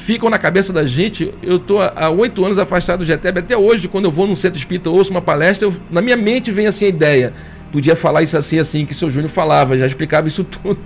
ficam 0.00 0.30
na 0.30 0.38
cabeça 0.38 0.72
da 0.72 0.86
gente. 0.86 1.32
Eu 1.42 1.56
estou 1.56 1.80
há 1.80 2.08
oito 2.08 2.44
anos 2.44 2.58
afastado 2.58 3.00
do 3.00 3.04
GTEB. 3.04 3.38
Até 3.38 3.56
hoje, 3.56 3.86
quando 3.86 4.06
eu 4.06 4.10
vou 4.10 4.26
num 4.26 4.34
centro 4.34 4.58
espírita, 4.58 4.88
ouço 4.88 5.10
uma 5.10 5.20
palestra, 5.20 5.68
eu, 5.68 5.74
na 5.90 6.00
minha 6.00 6.16
mente 6.16 6.50
vem 6.50 6.66
assim 6.66 6.86
a 6.86 6.88
ideia. 6.88 7.32
Podia 7.70 7.94
falar 7.94 8.22
isso 8.22 8.36
assim, 8.36 8.58
assim, 8.58 8.86
que 8.86 8.92
o 8.92 8.96
seu 8.96 9.10
Júnior 9.10 9.30
falava, 9.30 9.78
já 9.78 9.86
explicava 9.86 10.26
isso 10.26 10.42
tudo. 10.42 10.78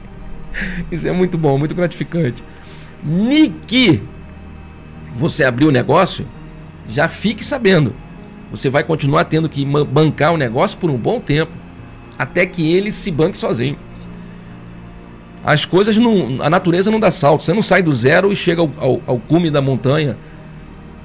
isso 0.90 1.06
é 1.06 1.12
muito 1.12 1.36
bom, 1.36 1.58
muito 1.58 1.74
gratificante. 1.74 2.42
Niki, 3.04 4.02
você 5.14 5.44
abriu 5.44 5.68
o 5.68 5.72
negócio, 5.72 6.26
já 6.88 7.08
fique 7.08 7.44
sabendo. 7.44 7.94
Você 8.50 8.68
vai 8.68 8.82
continuar 8.82 9.24
tendo 9.24 9.48
que 9.48 9.64
bancar 9.64 10.32
o 10.32 10.36
negócio 10.36 10.78
por 10.78 10.90
um 10.90 10.96
bom 10.96 11.20
tempo, 11.20 11.52
até 12.18 12.46
que 12.46 12.72
ele 12.72 12.90
se 12.90 13.10
banque 13.10 13.36
sozinho. 13.36 13.76
As 15.44 15.64
coisas 15.64 15.96
não. 15.96 16.40
A 16.40 16.48
natureza 16.48 16.90
não 16.90 17.00
dá 17.00 17.10
salto. 17.10 17.42
Você 17.42 17.52
não 17.52 17.62
sai 17.62 17.82
do 17.82 17.92
zero 17.92 18.32
e 18.32 18.36
chega 18.36 18.62
ao, 18.62 18.70
ao, 18.78 19.02
ao 19.06 19.18
cume 19.18 19.50
da 19.50 19.60
montanha. 19.60 20.16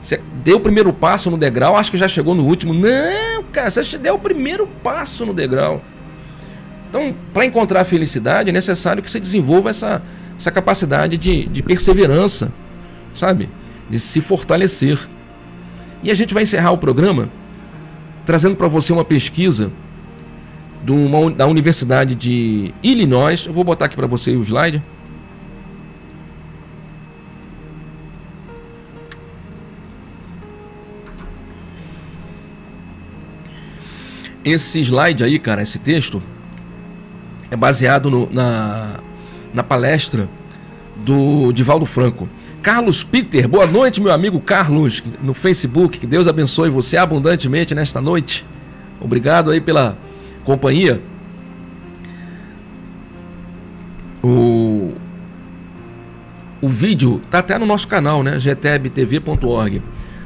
Você 0.01 0.21
deu 0.43 0.57
o 0.57 0.59
primeiro 0.59 0.93
passo 0.93 1.29
no 1.29 1.37
degrau, 1.37 1.75
acho 1.75 1.91
que 1.91 1.97
já 1.97 2.07
chegou 2.07 2.33
no 2.33 2.45
último. 2.45 2.73
Não, 2.73 3.43
cara, 3.51 3.69
você 3.69 3.97
deu 3.97 4.15
o 4.15 4.19
primeiro 4.19 4.67
passo 4.81 5.25
no 5.25 5.33
degrau. 5.33 5.81
Então, 6.89 7.13
para 7.33 7.45
encontrar 7.45 7.81
a 7.81 7.85
felicidade, 7.85 8.49
é 8.49 8.53
necessário 8.53 9.03
que 9.03 9.11
você 9.11 9.19
desenvolva 9.19 9.69
essa, 9.69 10.01
essa 10.39 10.49
capacidade 10.51 11.17
de, 11.17 11.47
de 11.47 11.61
perseverança, 11.61 12.53
sabe? 13.13 13.49
De 13.89 13.99
se 13.99 14.21
fortalecer. 14.21 14.97
E 16.01 16.09
a 16.09 16.13
gente 16.13 16.33
vai 16.33 16.43
encerrar 16.43 16.71
o 16.71 16.77
programa 16.77 17.29
trazendo 18.25 18.55
para 18.55 18.67
você 18.67 18.93
uma 18.93 19.03
pesquisa 19.03 19.71
uma, 20.93 21.31
da 21.31 21.45
Universidade 21.47 22.15
de 22.15 22.73
Illinois. 22.81 23.45
Eu 23.45 23.53
vou 23.53 23.63
botar 23.63 23.85
aqui 23.85 23.95
para 23.95 24.07
você 24.07 24.35
o 24.35 24.41
slide. 24.41 24.81
Esse 34.43 34.79
slide 34.79 35.25
aí, 35.25 35.37
cara, 35.39 35.61
esse 35.61 35.77
texto 35.77 36.23
é 37.51 37.55
baseado 37.57 38.09
no, 38.09 38.31
na, 38.31 39.01
na 39.53 39.61
palestra 39.61 40.29
do 40.95 41.51
Divaldo 41.51 41.85
Franco. 41.85 42.29
Carlos 42.61 43.03
Peter, 43.03 43.47
boa 43.47 43.67
noite, 43.67 44.01
meu 44.01 44.13
amigo 44.13 44.39
Carlos, 44.39 45.03
no 45.21 45.33
Facebook. 45.33 45.99
Que 45.99 46.07
Deus 46.07 46.27
abençoe 46.27 46.69
você 46.69 46.95
abundantemente 46.95 47.75
nesta 47.75 47.99
noite. 47.99 48.45
Obrigado 49.01 49.51
aí 49.51 49.59
pela 49.59 49.97
companhia, 50.47 51.01
o, 54.23 54.93
o 56.61 56.69
vídeo 56.69 57.21
tá 57.29 57.39
até 57.39 57.59
no 57.59 57.65
nosso 57.65 57.85
canal, 57.85 58.23
né? 58.23 58.39
gtebtv.org. 58.39 59.81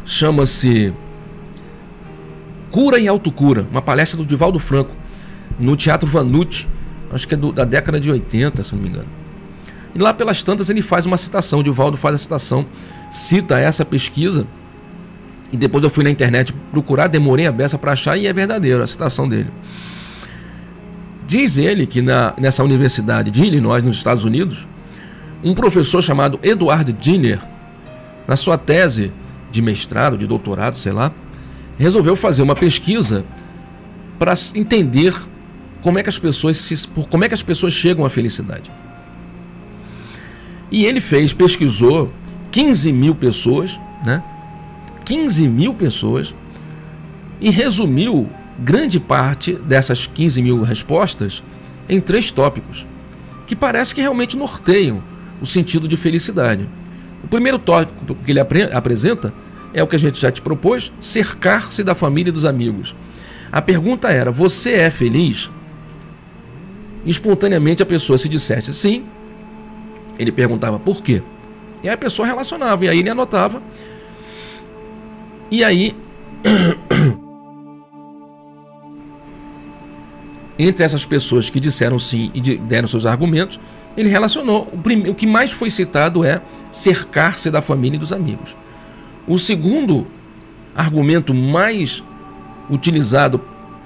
chama-se 0.05 0.93
Cura 2.69 2.99
e 2.99 3.07
Autocura, 3.07 3.65
uma 3.71 3.81
palestra 3.81 4.15
do 4.15 4.23
Divaldo 4.23 4.59
Franco, 4.59 4.95
no 5.59 5.75
Teatro 5.75 6.07
Vanucci, 6.07 6.67
acho 7.11 7.27
que 7.27 7.33
é 7.33 7.37
do, 7.37 7.51
da 7.51 7.65
década 7.65 7.99
de 7.99 8.11
80, 8.11 8.63
se 8.63 8.75
não 8.75 8.81
me 8.81 8.89
engano. 8.89 9.09
E 9.95 9.97
lá 9.97 10.13
pelas 10.13 10.43
tantas 10.43 10.69
ele 10.69 10.83
faz 10.83 11.07
uma 11.07 11.17
citação, 11.17 11.59
o 11.59 11.63
Divaldo 11.63 11.97
faz 11.97 12.13
a 12.13 12.17
citação, 12.19 12.67
cita 13.11 13.59
essa 13.59 13.83
pesquisa, 13.83 14.45
e 15.51 15.57
depois 15.57 15.83
eu 15.83 15.89
fui 15.89 16.03
na 16.03 16.11
internet 16.11 16.53
procurar, 16.71 17.07
demorei 17.07 17.47
a 17.47 17.51
beça 17.51 17.75
para 17.75 17.93
achar, 17.93 18.15
e 18.17 18.27
é 18.27 18.31
verdadeiro 18.31 18.83
a 18.83 18.87
citação 18.87 19.27
dele. 19.27 19.49
Diz 21.31 21.55
ele 21.55 21.87
que 21.87 22.01
na, 22.01 22.33
nessa 22.37 22.61
universidade 22.61 23.31
de 23.31 23.41
Illinois, 23.41 23.81
nos 23.81 23.95
Estados 23.95 24.25
Unidos, 24.25 24.67
um 25.41 25.53
professor 25.53 26.01
chamado 26.01 26.37
Edward 26.43 26.91
Dinner, 26.91 27.39
na 28.27 28.35
sua 28.35 28.57
tese 28.57 29.13
de 29.49 29.61
mestrado, 29.61 30.17
de 30.17 30.27
doutorado, 30.27 30.77
sei 30.77 30.91
lá, 30.91 31.09
resolveu 31.77 32.17
fazer 32.17 32.41
uma 32.41 32.53
pesquisa 32.53 33.23
para 34.19 34.33
entender 34.53 35.15
como 35.81 35.97
é 35.97 36.03
que 36.03 36.09
as 36.09 36.19
pessoas 36.19 36.57
se, 36.57 36.85
como 37.09 37.23
é 37.23 37.29
que 37.29 37.33
as 37.33 37.43
pessoas 37.43 37.71
chegam 37.71 38.03
à 38.03 38.09
felicidade. 38.09 38.69
E 40.69 40.83
ele 40.83 40.99
fez, 40.99 41.31
pesquisou 41.31 42.11
15 42.51 42.91
mil 42.91 43.15
pessoas, 43.15 43.79
né? 44.05 44.21
15 45.05 45.47
mil 45.47 45.73
pessoas 45.73 46.35
e 47.39 47.49
resumiu 47.49 48.29
grande 48.61 48.99
parte 48.99 49.53
dessas 49.53 50.05
15 50.07 50.41
mil 50.41 50.61
respostas 50.61 51.43
em 51.89 51.99
três 51.99 52.31
tópicos 52.31 52.85
que 53.47 53.55
parece 53.55 53.93
que 53.93 53.99
realmente 53.99 54.37
norteiam 54.37 55.03
o 55.41 55.45
sentido 55.45 55.87
de 55.87 55.97
felicidade. 55.97 56.69
O 57.21 57.27
primeiro 57.27 57.59
tópico 57.59 58.15
que 58.15 58.31
ele 58.31 58.39
apresenta 58.39 59.33
é 59.73 59.83
o 59.83 59.87
que 59.87 59.95
a 59.95 59.99
gente 59.99 60.19
já 60.19 60.31
te 60.31 60.41
propôs: 60.41 60.91
cercar-se 61.01 61.83
da 61.83 61.93
família 61.93 62.29
e 62.29 62.33
dos 62.33 62.45
amigos. 62.45 62.95
A 63.51 63.61
pergunta 63.61 64.09
era: 64.09 64.31
você 64.31 64.75
é 64.75 64.89
feliz? 64.89 65.49
Espontaneamente 67.05 67.83
a 67.83 67.85
pessoa 67.85 68.17
se 68.17 68.29
dissesse 68.29 68.73
sim, 68.73 69.03
ele 70.17 70.31
perguntava 70.31 70.79
por 70.79 71.01
quê. 71.01 71.21
E 71.83 71.89
aí 71.89 71.95
a 71.95 71.97
pessoa 71.97 72.25
relacionava, 72.25 72.85
e 72.85 72.89
aí 72.89 72.99
ele 72.99 73.09
anotava. 73.09 73.61
E 75.49 75.63
aí, 75.63 75.93
entre 80.67 80.83
essas 80.83 81.05
pessoas 81.05 81.49
que 81.49 81.59
disseram 81.59 81.97
sim 81.97 82.29
e 82.33 82.41
deram 82.57 82.87
seus 82.87 83.05
argumentos, 83.05 83.59
ele 83.97 84.09
relacionou. 84.09 84.69
O, 84.71 84.77
prim... 84.77 85.09
o 85.09 85.15
que 85.15 85.25
mais 85.25 85.51
foi 85.51 85.69
citado 85.69 86.23
é 86.23 86.41
cercar-se 86.71 87.49
da 87.49 87.61
família 87.61 87.97
e 87.97 87.99
dos 87.99 88.13
amigos. 88.13 88.55
O 89.27 89.37
segundo 89.37 90.05
argumento 90.75 91.33
mais 91.33 92.03
utilizado 92.69 93.41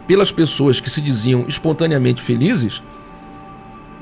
pelas 0.06 0.32
pessoas 0.32 0.80
que 0.80 0.90
se 0.90 1.02
diziam 1.02 1.46
espontaneamente 1.48 2.22
felizes 2.22 2.82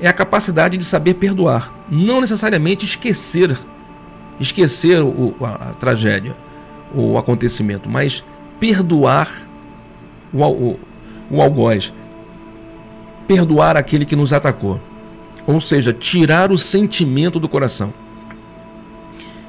é 0.00 0.08
a 0.08 0.12
capacidade 0.12 0.76
de 0.76 0.84
saber 0.84 1.14
perdoar, 1.14 1.72
não 1.88 2.20
necessariamente 2.20 2.84
esquecer, 2.84 3.56
esquecer 4.40 5.00
o, 5.00 5.34
a, 5.40 5.70
a, 5.70 5.74
tragédia, 5.74 6.36
o 6.92 7.16
acontecimento, 7.16 7.88
mas 7.88 8.24
perdoar 8.58 9.30
o, 10.32 10.42
o, 10.42 10.80
o 11.30 11.40
algoz, 11.40 11.92
perdoar 13.26 13.76
aquele 13.76 14.04
que 14.04 14.16
nos 14.16 14.32
atacou. 14.32 14.80
Ou 15.46 15.60
seja, 15.60 15.92
tirar 15.92 16.50
o 16.50 16.58
sentimento 16.58 17.38
do 17.38 17.48
coração. 17.48 17.92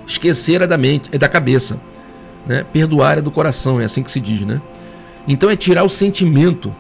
Esquecer 0.06 0.62
é 0.62 0.68
da 0.68 0.78
mente, 0.78 1.10
é 1.12 1.18
da 1.18 1.28
cabeça. 1.28 1.80
Né? 2.46 2.66
Perdoar 2.72 3.18
é 3.18 3.22
do 3.22 3.32
coração, 3.32 3.80
é 3.82 3.86
assim 3.86 4.04
que 4.04 4.12
se 4.12 4.20
diz, 4.20 4.42
né? 4.42 4.62
Então 5.28 5.50
é 5.50 5.56
tirar 5.56 5.84
o 5.84 5.90
sentimento 5.90 6.76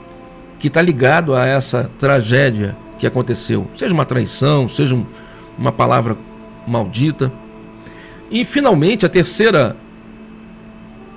que 0.59 0.67
está 0.67 0.81
ligado 0.81 1.33
a 1.33 1.45
essa 1.45 1.89
tragédia 1.97 2.77
que 2.99 3.07
aconteceu. 3.07 3.67
Seja 3.75 3.93
uma 3.93 4.05
traição, 4.05 4.67
seja 4.67 4.93
um, 4.95 5.05
uma 5.57 5.71
palavra 5.71 6.17
maldita. 6.67 7.31
E 8.29 8.45
finalmente 8.45 9.05
a 9.05 9.09
terceira. 9.09 9.75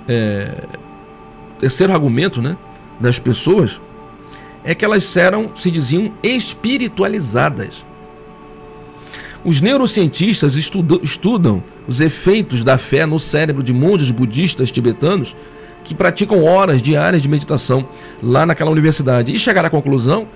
É, 0.09 0.65
terceiro 1.61 1.93
argumento 1.93 2.41
né, 2.41 2.57
das 2.99 3.19
pessoas 3.19 3.81
é 4.69 4.75
que 4.75 4.85
elas 4.85 5.17
eram, 5.17 5.53
se 5.57 5.71
diziam, 5.71 6.13
espiritualizadas. 6.23 7.87
Os 9.43 9.63
neurocientistas 9.63 10.57
estudam, 10.57 11.01
estudam 11.03 11.65
os 11.87 12.03
efeitos 12.03 12.63
da 12.63 12.77
fé 12.77 13.07
no 13.07 13.19
cérebro 13.19 13.63
de 13.63 13.73
monges 13.73 14.11
budistas 14.11 14.71
tibetanos 14.71 15.35
que 15.83 15.95
praticam 15.95 16.45
horas 16.45 16.83
diárias 16.83 17.23
de 17.23 17.31
meditação 17.31 17.89
lá 18.23 18.45
naquela 18.45 18.71
universidade 18.71 19.35
e 19.35 19.39
chegaram 19.39 19.69
à 19.69 19.71
conclusão 19.71 20.29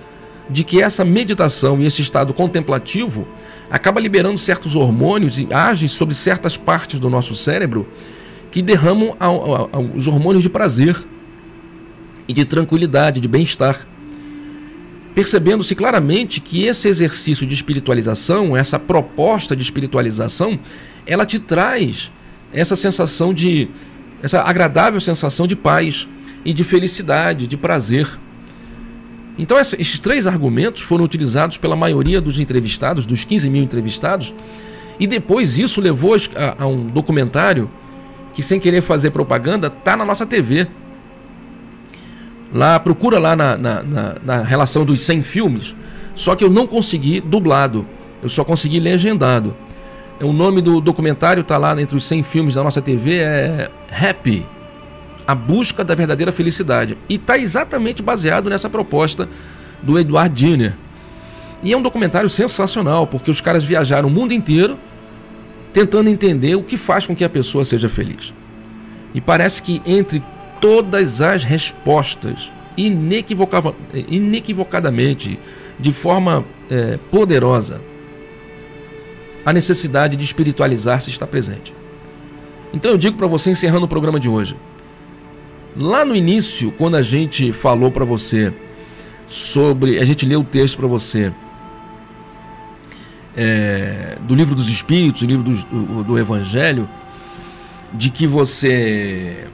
de 0.49 0.63
que 0.63 0.81
essa 0.81 1.05
meditação 1.05 1.79
e 1.79 1.85
esse 1.85 2.01
estado 2.01 2.33
contemplativo 2.33 3.27
acaba 3.69 4.01
liberando 4.01 4.39
certos 4.39 4.75
hormônios 4.75 5.37
e 5.37 5.47
age 5.53 5.87
sobre 5.87 6.15
certas 6.15 6.57
partes 6.57 6.99
do 6.99 7.07
nosso 7.07 7.35
cérebro 7.35 7.87
que 8.49 8.63
derramam 8.63 9.15
os 9.93 10.07
hormônios 10.07 10.41
de 10.41 10.49
prazer 10.49 11.05
e 12.27 12.33
de 12.33 12.45
tranquilidade, 12.45 13.19
de 13.19 13.27
bem-estar 13.27 13.92
percebendo-se 15.13 15.75
claramente 15.75 16.41
que 16.41 16.65
esse 16.65 16.87
exercício 16.87 17.45
de 17.45 17.53
espiritualização, 17.53 18.57
essa 18.57 18.79
proposta 18.79 19.55
de 19.55 19.61
espiritualização, 19.61 20.59
ela 21.05 21.25
te 21.25 21.39
traz 21.39 22.11
essa 22.51 22.75
sensação 22.75 23.33
de 23.33 23.69
essa 24.21 24.41
agradável 24.41 25.01
sensação 25.01 25.45
de 25.45 25.55
paz 25.55 26.07
e 26.45 26.53
de 26.53 26.63
felicidade, 26.63 27.45
de 27.45 27.57
prazer. 27.57 28.07
Então, 29.37 29.59
esses 29.59 29.99
três 29.99 30.25
argumentos 30.25 30.81
foram 30.81 31.03
utilizados 31.03 31.57
pela 31.57 31.75
maioria 31.75 32.21
dos 32.21 32.39
entrevistados, 32.39 33.05
dos 33.05 33.25
15 33.25 33.49
mil 33.49 33.63
entrevistados, 33.63 34.33
e 34.99 35.07
depois 35.07 35.57
isso 35.57 35.81
levou 35.81 36.15
a, 36.15 36.63
a 36.63 36.67
um 36.67 36.85
documentário 36.85 37.69
que, 38.33 38.41
sem 38.41 38.59
querer 38.59 38.81
fazer 38.81 39.11
propaganda, 39.11 39.67
está 39.67 39.97
na 39.97 40.05
nossa 40.05 40.25
TV. 40.25 40.67
Lá, 42.53 42.79
procura 42.79 43.17
lá 43.17 43.35
na, 43.35 43.57
na, 43.57 43.83
na, 43.83 44.15
na 44.23 44.41
relação 44.43 44.85
dos 44.85 45.01
100 45.01 45.23
filmes, 45.23 45.75
só 46.13 46.35
que 46.35 46.43
eu 46.43 46.49
não 46.49 46.67
consegui 46.67 47.19
dublado, 47.19 47.87
eu 48.21 48.29
só 48.29 48.43
consegui 48.43 48.79
legendado. 48.79 49.55
O 50.21 50.31
nome 50.31 50.61
do 50.61 50.79
documentário 50.79 51.41
está 51.41 51.57
lá 51.57 51.79
entre 51.81 51.97
os 51.97 52.05
100 52.05 52.21
filmes 52.21 52.53
da 52.53 52.63
nossa 52.63 52.81
TV, 52.81 53.17
é 53.17 53.71
Happy, 53.91 54.45
a 55.25 55.33
busca 55.33 55.83
da 55.83 55.95
verdadeira 55.95 56.31
felicidade. 56.31 56.97
E 57.09 57.15
está 57.15 57.37
exatamente 57.37 58.03
baseado 58.03 58.49
nessa 58.49 58.69
proposta 58.69 59.27
do 59.81 59.97
Edward 59.97 60.39
Jenner. 60.39 60.75
E 61.63 61.73
é 61.73 61.77
um 61.77 61.81
documentário 61.81 62.29
sensacional, 62.29 63.07
porque 63.07 63.31
os 63.31 63.41
caras 63.41 63.63
viajaram 63.63 64.07
o 64.07 64.11
mundo 64.11 64.33
inteiro 64.33 64.77
tentando 65.73 66.07
entender 66.07 66.55
o 66.55 66.63
que 66.63 66.77
faz 66.77 67.07
com 67.07 67.15
que 67.15 67.23
a 67.23 67.29
pessoa 67.29 67.65
seja 67.65 67.89
feliz. 67.89 68.31
E 69.13 69.19
parece 69.19 69.61
que 69.61 69.81
entre 69.85 70.23
todas 70.63 71.19
as 71.19 71.43
respostas, 71.43 72.49
inequivoca 72.77 73.75
inequivocadamente, 74.07 75.37
de 75.77 75.91
forma 75.91 76.45
é, 76.71 76.97
poderosa. 77.11 77.81
A 79.45 79.51
necessidade 79.51 80.15
de 80.15 80.23
espiritualizar-se 80.23 81.09
está 81.09 81.27
presente. 81.27 81.75
Então 82.73 82.91
eu 82.91 82.97
digo 82.97 83.17
para 83.17 83.27
você, 83.27 83.51
encerrando 83.51 83.87
o 83.87 83.89
programa 83.89 84.17
de 84.17 84.29
hoje. 84.29 84.55
Lá 85.75 86.05
no 86.05 86.15
início, 86.15 86.71
quando 86.71 86.95
a 86.95 87.01
gente 87.01 87.51
falou 87.51 87.91
para 87.91 88.05
você 88.05 88.53
sobre. 89.27 89.99
A 89.99 90.05
gente 90.05 90.25
leu 90.25 90.39
o 90.39 90.45
texto 90.45 90.77
para 90.77 90.87
você 90.87 91.33
é, 93.35 94.17
do 94.21 94.33
livro 94.33 94.55
dos 94.55 94.69
Espíritos, 94.69 95.23
do 95.23 95.27
livro 95.27 95.43
do, 95.43 95.55
do, 95.65 96.03
do 96.05 96.17
Evangelho, 96.17 96.87
de 97.93 98.09
que 98.09 98.25
você 98.25 99.45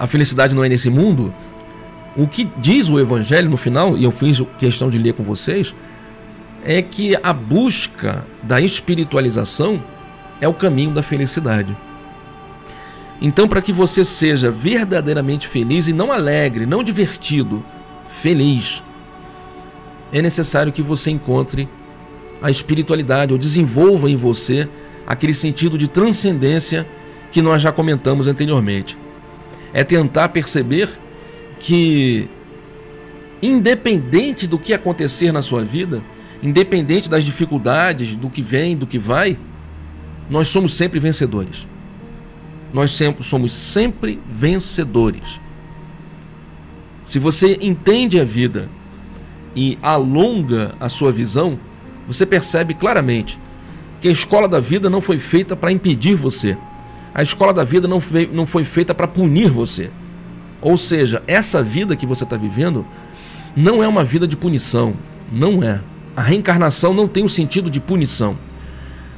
a 0.00 0.06
felicidade 0.06 0.56
não 0.56 0.64
é 0.64 0.68
nesse 0.70 0.88
mundo, 0.88 1.32
o 2.16 2.26
que 2.26 2.50
diz 2.56 2.88
o 2.88 2.98
Evangelho 2.98 3.50
no 3.50 3.58
final, 3.58 3.98
e 3.98 4.04
eu 4.04 4.10
fiz 4.10 4.42
questão 4.56 4.88
de 4.88 4.96
ler 4.96 5.12
com 5.12 5.22
vocês, 5.22 5.74
é 6.64 6.80
que 6.80 7.14
a 7.22 7.34
busca 7.34 8.24
da 8.42 8.58
espiritualização 8.58 9.82
é 10.40 10.48
o 10.48 10.54
caminho 10.54 10.92
da 10.92 11.02
felicidade. 11.02 11.76
Então, 13.20 13.46
para 13.46 13.60
que 13.60 13.74
você 13.74 14.02
seja 14.02 14.50
verdadeiramente 14.50 15.46
feliz 15.46 15.86
e 15.86 15.92
não 15.92 16.10
alegre, 16.10 16.64
não 16.64 16.82
divertido, 16.82 17.62
feliz, 18.08 18.82
é 20.10 20.22
necessário 20.22 20.72
que 20.72 20.80
você 20.80 21.10
encontre 21.10 21.68
a 22.40 22.50
espiritualidade 22.50 23.34
ou 23.34 23.38
desenvolva 23.38 24.10
em 24.10 24.16
você 24.16 24.66
aquele 25.06 25.34
sentido 25.34 25.76
de 25.76 25.88
transcendência 25.88 26.88
que 27.30 27.42
nós 27.42 27.60
já 27.60 27.70
comentamos 27.70 28.26
anteriormente 28.26 28.96
é 29.72 29.84
tentar 29.84 30.28
perceber 30.30 30.88
que, 31.58 32.28
independente 33.42 34.46
do 34.46 34.58
que 34.58 34.72
acontecer 34.72 35.32
na 35.32 35.42
sua 35.42 35.64
vida, 35.64 36.02
independente 36.42 37.08
das 37.08 37.24
dificuldades, 37.24 38.16
do 38.16 38.30
que 38.30 38.42
vem, 38.42 38.76
do 38.76 38.86
que 38.86 38.98
vai, 38.98 39.38
nós 40.28 40.48
somos 40.48 40.74
sempre 40.74 40.98
vencedores. 40.98 41.66
nós 42.72 42.92
sempre, 42.92 43.24
somos 43.24 43.52
sempre 43.52 44.20
vencedores. 44.30 45.40
Se 47.04 47.18
você 47.18 47.58
entende 47.60 48.20
a 48.20 48.24
vida 48.24 48.70
e 49.56 49.76
alonga 49.82 50.74
a 50.78 50.88
sua 50.88 51.10
visão, 51.10 51.58
você 52.06 52.24
percebe 52.24 52.74
claramente 52.74 53.38
que 54.00 54.08
a 54.08 54.12
escola 54.12 54.46
da 54.46 54.60
vida 54.60 54.88
não 54.88 55.00
foi 55.00 55.18
feita 55.18 55.56
para 55.56 55.72
impedir 55.72 56.14
você. 56.14 56.56
A 57.14 57.22
escola 57.22 57.52
da 57.52 57.64
vida 57.64 57.88
não 57.88 58.00
foi, 58.00 58.28
não 58.32 58.46
foi 58.46 58.64
feita 58.64 58.94
para 58.94 59.08
punir 59.08 59.50
você. 59.50 59.90
Ou 60.60 60.76
seja, 60.76 61.22
essa 61.26 61.62
vida 61.62 61.96
que 61.96 62.06
você 62.06 62.24
está 62.24 62.36
vivendo 62.36 62.86
não 63.56 63.82
é 63.82 63.88
uma 63.88 64.04
vida 64.04 64.26
de 64.26 64.36
punição. 64.36 64.94
Não 65.30 65.62
é. 65.62 65.80
A 66.16 66.22
reencarnação 66.22 66.92
não 66.92 67.08
tem 67.08 67.22
o 67.22 67.26
um 67.26 67.28
sentido 67.28 67.70
de 67.70 67.80
punição. 67.80 68.36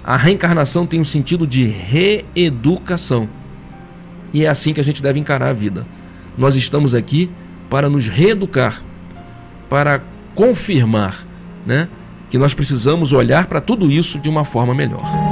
A 0.05 0.17
reencarnação 0.17 0.87
tem 0.87 1.01
um 1.01 1.05
sentido 1.05 1.47
de 1.47 1.65
reeducação. 1.65 3.29
E 4.33 4.45
é 4.45 4.49
assim 4.49 4.73
que 4.73 4.81
a 4.81 4.85
gente 4.85 5.03
deve 5.03 5.21
encarar 5.21 5.49
a 5.49 5.53
vida. 5.53 5.87
Nós 6.37 6.57
estamos 6.57 6.95
aqui 6.95 7.31
para 7.69 7.89
nos 7.89 8.09
reeducar, 8.09 8.83
para 9.69 10.03
confirmar, 10.35 11.27
né, 11.67 11.89
que 12.31 12.39
nós 12.39 12.55
precisamos 12.55 13.13
olhar 13.13 13.47
para 13.47 13.61
tudo 13.61 13.91
isso 13.91 14.19
de 14.19 14.29
uma 14.29 14.45
forma 14.45 14.75
melhor. 14.75 15.32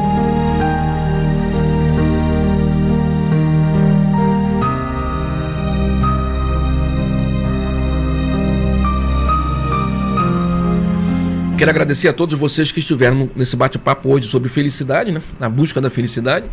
Quero 11.60 11.72
agradecer 11.72 12.08
a 12.08 12.12
todos 12.14 12.38
vocês 12.38 12.72
que 12.72 12.78
estiveram 12.78 13.28
nesse 13.36 13.54
bate-papo 13.54 14.08
hoje 14.08 14.26
sobre 14.26 14.48
felicidade, 14.48 15.12
né? 15.12 15.20
Na 15.38 15.46
busca 15.46 15.78
da 15.78 15.90
felicidade. 15.90 16.50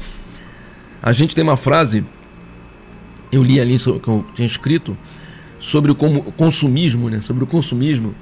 A 1.01 1.13
gente 1.13 1.33
tem 1.33 1.45
uma 1.45 1.55
frase, 1.55 2.03
eu 3.31 3.41
li 3.41 3.57
ali 3.57 3.79
que 3.79 3.87
eu 3.87 4.25
tinha 4.35 4.45
escrito, 4.45 4.97
sobre 5.61 5.93
o 5.93 5.95
consumismo, 5.95 7.09
né? 7.09 7.21
Sobre 7.21 7.41
o 7.45 7.47
consumismo. 7.47 8.13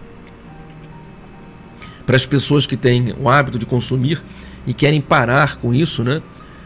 Para 2.06 2.18
as 2.18 2.28
pessoas 2.28 2.68
que 2.68 2.78
têm 2.78 3.16
o 3.20 3.28
hábito 3.28 3.58
de 3.58 3.66
consumir 3.66 4.24
e 4.68 4.72
querem 4.72 5.02
parar 5.02 5.56
com 5.56 5.74
isso, 5.74 6.04
né? 6.04 6.22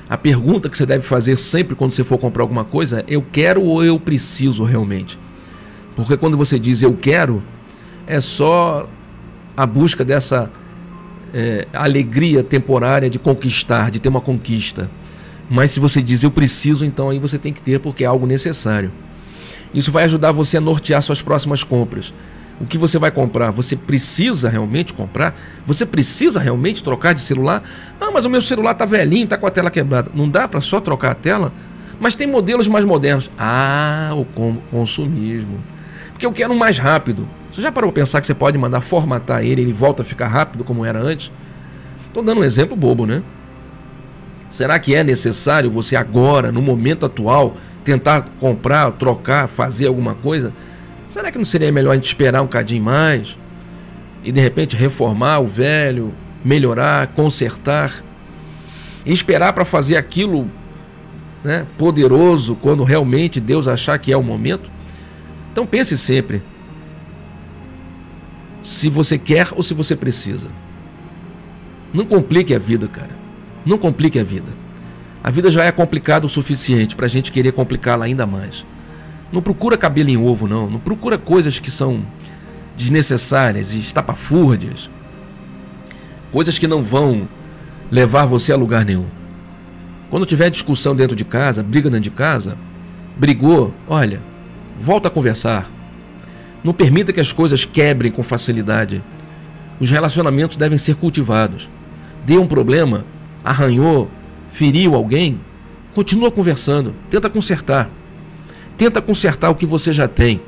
A 0.09 0.17
pergunta 0.17 0.67
que 0.67 0.75
você 0.77 0.85
deve 0.85 1.05
fazer 1.05 1.37
sempre 1.37 1.77
quando 1.77 1.91
você 1.91 2.03
for 2.03 2.17
comprar 2.17 2.43
alguma 2.43 2.65
coisa 2.65 2.99
é: 2.99 3.05
eu 3.07 3.21
quero 3.21 3.61
ou 3.61 3.85
eu 3.85 3.97
preciso 3.97 4.65
realmente? 4.65 5.17
Porque 5.95 6.17
quando 6.17 6.35
você 6.35 6.59
diz 6.59 6.83
eu 6.83 6.93
quero, 6.93 7.41
é 8.05 8.19
só 8.19 8.85
a 9.59 9.65
busca 9.65 10.05
dessa 10.05 10.49
é, 11.33 11.67
alegria 11.73 12.41
temporária 12.41 13.09
de 13.09 13.19
conquistar, 13.19 13.91
de 13.91 13.99
ter 13.99 14.07
uma 14.07 14.21
conquista. 14.21 14.89
Mas 15.49 15.71
se 15.71 15.81
você 15.81 16.01
diz 16.01 16.23
eu 16.23 16.31
preciso, 16.31 16.85
então 16.85 17.09
aí 17.09 17.19
você 17.19 17.37
tem 17.37 17.51
que 17.51 17.61
ter 17.61 17.77
porque 17.77 18.05
é 18.05 18.07
algo 18.07 18.25
necessário. 18.25 18.89
Isso 19.73 19.91
vai 19.91 20.05
ajudar 20.05 20.31
você 20.31 20.55
a 20.55 20.61
nortear 20.61 21.01
suas 21.01 21.21
próximas 21.21 21.61
compras. 21.61 22.13
O 22.61 22.65
que 22.65 22.77
você 22.77 22.97
vai 22.97 23.11
comprar? 23.11 23.51
Você 23.51 23.75
precisa 23.75 24.47
realmente 24.47 24.93
comprar? 24.93 25.37
Você 25.67 25.85
precisa 25.85 26.39
realmente 26.39 26.81
trocar 26.81 27.13
de 27.13 27.19
celular? 27.19 27.61
Não, 27.99 28.13
mas 28.13 28.23
o 28.23 28.29
meu 28.29 28.41
celular 28.41 28.71
está 28.71 28.85
velhinho, 28.85 29.25
está 29.25 29.37
com 29.37 29.45
a 29.45 29.51
tela 29.51 29.69
quebrada. 29.69 30.09
Não 30.15 30.29
dá 30.29 30.47
para 30.47 30.61
só 30.61 30.79
trocar 30.79 31.11
a 31.11 31.15
tela? 31.15 31.51
Mas 31.99 32.15
tem 32.15 32.27
modelos 32.27 32.69
mais 32.69 32.85
modernos. 32.85 33.29
Ah, 33.37 34.11
o 34.13 34.23
consumismo. 34.71 35.59
Porque 36.19 36.25
eu 36.25 36.33
quero 36.33 36.53
um 36.53 36.57
mais 36.57 36.77
rápido. 36.77 37.25
Você 37.49 37.61
já 37.61 37.71
parou 37.71 37.93
para 37.93 38.01
pensar 38.01 38.19
que 38.19 38.27
você 38.27 38.33
pode 38.33 38.57
mandar 38.57 38.81
formatar 38.81 39.41
ele, 39.41 39.61
ele 39.61 39.71
volta 39.71 40.01
a 40.01 40.05
ficar 40.05 40.27
rápido 40.27 40.65
como 40.65 40.83
era 40.83 40.99
antes? 40.99 41.31
Estou 42.07 42.21
dando 42.21 42.41
um 42.41 42.43
exemplo 42.43 42.75
bobo, 42.75 43.05
né? 43.05 43.23
Será 44.49 44.77
que 44.79 44.93
é 44.93 45.01
necessário 45.01 45.71
você 45.71 45.95
agora, 45.95 46.51
no 46.51 46.61
momento 46.61 47.05
atual, 47.05 47.55
tentar 47.85 48.25
comprar, 48.37 48.91
trocar, 48.91 49.47
fazer 49.47 49.87
alguma 49.87 50.13
coisa? 50.13 50.51
Será 51.07 51.31
que 51.31 51.37
não 51.37 51.45
seria 51.45 51.71
melhor 51.71 51.91
a 51.91 51.95
gente 51.95 52.07
esperar 52.07 52.41
um 52.41 52.47
cadinho 52.47 52.83
mais 52.83 53.37
e 54.21 54.29
de 54.29 54.41
repente 54.41 54.75
reformar 54.75 55.39
o 55.39 55.45
velho, 55.45 56.13
melhorar, 56.43 57.07
consertar 57.15 58.03
e 59.05 59.13
esperar 59.13 59.53
para 59.53 59.63
fazer 59.63 59.95
aquilo 59.95 60.51
né, 61.45 61.65
poderoso 61.77 62.55
quando 62.55 62.83
realmente 62.83 63.39
Deus 63.39 63.69
achar 63.69 63.97
que 63.97 64.11
é 64.11 64.17
o 64.17 64.21
momento? 64.21 64.78
Então 65.51 65.65
pense 65.65 65.97
sempre 65.97 66.41
se 68.61 68.89
você 68.89 69.17
quer 69.17 69.49
ou 69.55 69.63
se 69.63 69.73
você 69.73 69.95
precisa. 69.95 70.47
Não 71.93 72.05
complique 72.05 72.53
a 72.53 72.59
vida, 72.59 72.87
cara. 72.87 73.11
Não 73.65 73.77
complique 73.77 74.19
a 74.19 74.23
vida. 74.23 74.51
A 75.23 75.31
vida 75.31 75.51
já 75.51 75.63
é 75.63 75.71
complicada 75.71 76.25
o 76.25 76.29
suficiente 76.29 76.95
para 76.95 77.05
a 77.05 77.09
gente 77.09 77.31
querer 77.31 77.51
complicá-la 77.51 78.05
ainda 78.05 78.25
mais. 78.25 78.65
Não 79.31 79.41
procura 79.41 79.77
cabelo 79.77 80.09
em 80.09 80.17
ovo, 80.17 80.47
não. 80.47 80.69
Não 80.69 80.79
procura 80.79 81.17
coisas 81.17 81.59
que 81.59 81.69
são 81.69 82.05
desnecessárias 82.77 83.73
e 83.73 83.79
estapafúrdias. 83.79 84.89
Coisas 86.31 86.57
que 86.57 86.67
não 86.67 86.83
vão 86.83 87.27
levar 87.91 88.25
você 88.25 88.53
a 88.53 88.57
lugar 88.57 88.85
nenhum. 88.85 89.05
Quando 90.09 90.25
tiver 90.25 90.49
discussão 90.49 90.95
dentro 90.95 91.15
de 91.15 91.25
casa, 91.25 91.61
briga 91.61 91.89
dentro 91.89 92.03
de 92.03 92.11
casa, 92.11 92.57
brigou, 93.17 93.73
olha, 93.87 94.21
Volta 94.79 95.09
a 95.09 95.11
conversar. 95.11 95.69
Não 96.63 96.71
permita 96.71 97.11
que 97.11 97.19
as 97.19 97.33
coisas 97.33 97.65
quebrem 97.65 98.09
com 98.09 98.23
facilidade. 98.23 99.03
Os 99.77 99.91
relacionamentos 99.91 100.55
devem 100.55 100.77
ser 100.77 100.95
cultivados. 100.95 101.69
Deu 102.25 102.41
um 102.41 102.47
problema, 102.47 103.03
arranhou, 103.43 104.09
feriu 104.49 104.95
alguém, 104.95 105.41
continua 105.93 106.31
conversando, 106.31 106.95
tenta 107.09 107.29
consertar. 107.29 107.89
Tenta 108.77 109.01
consertar 109.01 109.49
o 109.49 109.55
que 109.55 109.65
você 109.65 109.91
já 109.91 110.07
tem, 110.07 110.39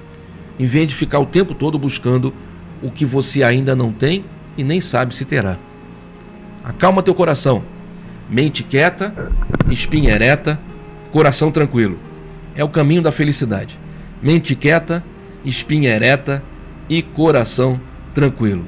em 0.58 0.66
vez 0.66 0.88
de 0.88 0.96
ficar 0.96 1.20
o 1.20 1.26
tempo 1.26 1.54
todo 1.54 1.78
buscando 1.78 2.34
o 2.82 2.90
que 2.90 3.04
você 3.04 3.44
ainda 3.44 3.76
não 3.76 3.92
tem 3.92 4.24
e 4.58 4.64
nem 4.64 4.80
sabe 4.80 5.14
se 5.14 5.26
terá. 5.26 5.58
Acalma 6.64 7.04
teu 7.04 7.14
coração. 7.14 7.64
Mente 8.30 8.64
quieta, 8.64 9.14
espinha 9.70 10.14
ereta, 10.14 10.58
coração 11.12 11.52
tranquilo. 11.52 12.00
É 12.56 12.64
o 12.64 12.70
caminho 12.70 13.02
da 13.02 13.12
felicidade 13.12 13.78
mente 14.22 14.56
quieta, 14.56 15.04
espinha 15.44 15.90
ereta 15.90 16.44
e 16.90 17.02
coração 17.02 17.80
tranquilo. 18.14 18.66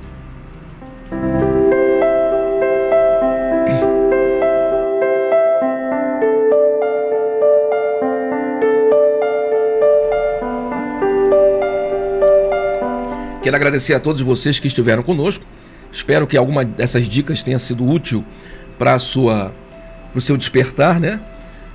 Quero 13.43 13.57
agradecer 13.57 13.93
a 13.93 13.99
todos 13.99 14.21
vocês 14.21 14.57
que 14.57 14.67
estiveram 14.67 15.03
conosco. 15.03 15.45
Espero 15.91 16.25
que 16.25 16.37
alguma 16.37 16.63
dessas 16.63 17.07
dicas 17.07 17.43
tenha 17.43 17.59
sido 17.59 17.85
útil 17.85 18.23
para 18.79 18.97
sua 18.97 19.53
para 20.11 20.19
o 20.19 20.21
seu 20.21 20.37
despertar, 20.37 20.99
né? 20.99 21.19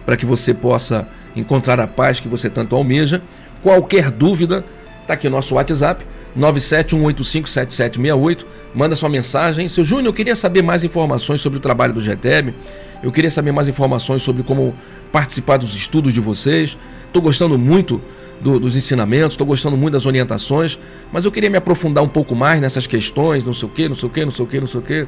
Para 0.06 0.16
que 0.16 0.24
você 0.24 0.55
possa 0.55 1.09
encontrar 1.36 1.78
a 1.78 1.86
paz 1.86 2.20
que 2.20 2.28
você 2.28 2.48
tanto 2.48 2.74
almeja. 2.74 3.20
Qualquer 3.62 4.10
dúvida, 4.10 4.64
está 5.02 5.14
aqui 5.14 5.26
o 5.26 5.30
nosso 5.30 5.55
WhatsApp, 5.55 6.05
971857768. 6.39 8.44
Manda 8.74 8.94
sua 8.94 9.09
mensagem. 9.09 9.66
Seu 9.68 9.85
Júnior, 9.85 10.06
eu 10.06 10.12
queria 10.12 10.36
saber 10.36 10.62
mais 10.62 10.85
informações 10.85 11.40
sobre 11.40 11.59
o 11.59 11.60
trabalho 11.60 11.93
do 11.93 12.01
GTEB. 12.01 12.55
Eu 13.02 13.10
queria 13.12 13.30
saber 13.30 13.52
mais 13.52 13.68
informações 13.68 14.22
sobre 14.22 14.43
como 14.43 14.74
participar 15.10 15.56
dos 15.56 15.74
estudos 15.74 16.12
de 16.12 16.20
vocês. 16.20 16.76
Estou 17.06 17.22
gostando 17.22 17.59
muito 17.59 18.02
do, 18.40 18.59
dos 18.59 18.76
ensinamentos, 18.76 19.35
estou 19.35 19.47
gostando 19.47 19.76
muito 19.76 19.94
das 19.94 20.06
orientações, 20.06 20.78
mas 21.12 21.24
eu 21.24 21.32
queria 21.32 21.51
me 21.51 21.56
aprofundar 21.56 22.05
um 22.05 22.09
pouco 22.09 22.35
mais 22.35 22.60
nessas 22.60 22.86
questões, 22.86 23.44
não 23.44 23.55
sei 23.55 23.68
o 23.68 23.72
que, 23.72 23.89
não 23.89 23.97
sei 23.97 24.09
o 24.09 24.10
que, 24.10 24.24
não 24.24 24.32
sei 24.32 24.44
o 24.44 24.48
que, 24.48 24.60
não 24.60 24.66
sei 24.66 24.80
o 24.80 24.82
que. 24.82 25.06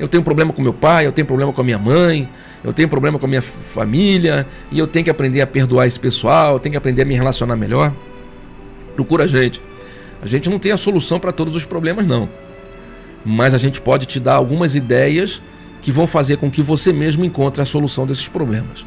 Eu 0.00 0.08
tenho 0.08 0.22
problema 0.22 0.50
com 0.50 0.62
meu 0.62 0.72
pai, 0.72 1.06
eu 1.06 1.12
tenho 1.12 1.26
problema 1.26 1.52
com 1.52 1.60
a 1.60 1.64
minha 1.64 1.78
mãe, 1.78 2.26
eu 2.64 2.72
tenho 2.72 2.88
problema 2.88 3.18
com 3.18 3.26
a 3.26 3.28
minha 3.28 3.42
família 3.42 4.46
e 4.72 4.78
eu 4.78 4.86
tenho 4.86 5.04
que 5.04 5.10
aprender 5.10 5.42
a 5.42 5.46
perdoar 5.46 5.86
esse 5.86 6.00
pessoal, 6.00 6.54
eu 6.54 6.58
tenho 6.58 6.72
que 6.72 6.78
aprender 6.78 7.02
a 7.02 7.04
me 7.04 7.14
relacionar 7.14 7.54
melhor. 7.54 7.92
Procura 8.94 9.24
a 9.24 9.26
gente. 9.26 9.60
A 10.22 10.26
gente 10.26 10.48
não 10.48 10.58
tem 10.58 10.72
a 10.72 10.78
solução 10.78 11.20
para 11.20 11.32
todos 11.32 11.54
os 11.54 11.66
problemas, 11.66 12.06
não. 12.06 12.30
Mas 13.24 13.52
a 13.52 13.58
gente 13.58 13.78
pode 13.78 14.06
te 14.06 14.18
dar 14.18 14.34
algumas 14.34 14.74
ideias 14.74 15.42
que 15.82 15.92
vão 15.92 16.06
fazer 16.06 16.38
com 16.38 16.50
que 16.50 16.62
você 16.62 16.92
mesmo 16.94 17.22
encontre 17.22 17.60
a 17.60 17.66
solução 17.66 18.06
desses 18.06 18.28
problemas. 18.28 18.86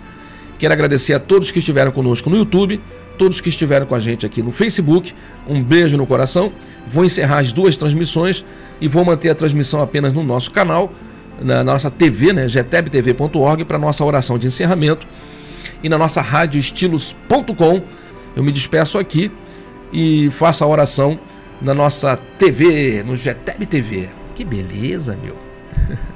Quero 0.58 0.74
agradecer 0.74 1.14
a 1.14 1.20
todos 1.20 1.52
que 1.52 1.60
estiveram 1.60 1.92
conosco 1.92 2.28
no 2.30 2.38
YouTube, 2.38 2.82
todos 3.18 3.42
que 3.42 3.50
estiveram 3.50 3.86
com 3.86 3.96
a 3.96 4.00
gente 4.00 4.26
aqui 4.26 4.42
no 4.42 4.52
Facebook. 4.52 5.14
Um 5.48 5.64
beijo 5.64 5.98
no 5.98 6.06
coração. 6.06 6.52
Vou 6.88 7.06
encerrar 7.06 7.40
as 7.40 7.52
duas 7.52 7.76
transmissões 7.76 8.44
e 8.80 8.88
vou 8.88 9.06
manter 9.06 9.30
a 9.30 9.36
transmissão 9.36 9.82
apenas 9.82 10.14
no 10.14 10.24
nosso 10.24 10.52
canal 10.52 10.92
na 11.42 11.64
nossa 11.64 11.90
TV, 11.90 12.34
né, 12.34 12.48
getebtv.org, 12.48 13.66
para 13.66 13.78
nossa 13.78 14.04
oração 14.04 14.38
de 14.38 14.48
encerramento. 14.48 15.06
E 15.82 15.90
na 15.90 15.98
nossa 15.98 16.22
rádio 16.22 16.60
estilos.com, 16.60 17.82
eu 18.36 18.44
me 18.44 18.52
despeço 18.52 18.98
aqui 18.98 19.32
e 19.92 20.30
faço 20.32 20.64
a 20.64 20.68
oração 20.68 21.20
na 21.62 21.74
nossa 21.74 22.18
TV, 22.38 23.04
no 23.04 23.16
Geteb 23.16 23.66
TV. 23.66 24.10
Que 24.36 24.44
beleza, 24.44 25.18
meu. 25.22 25.36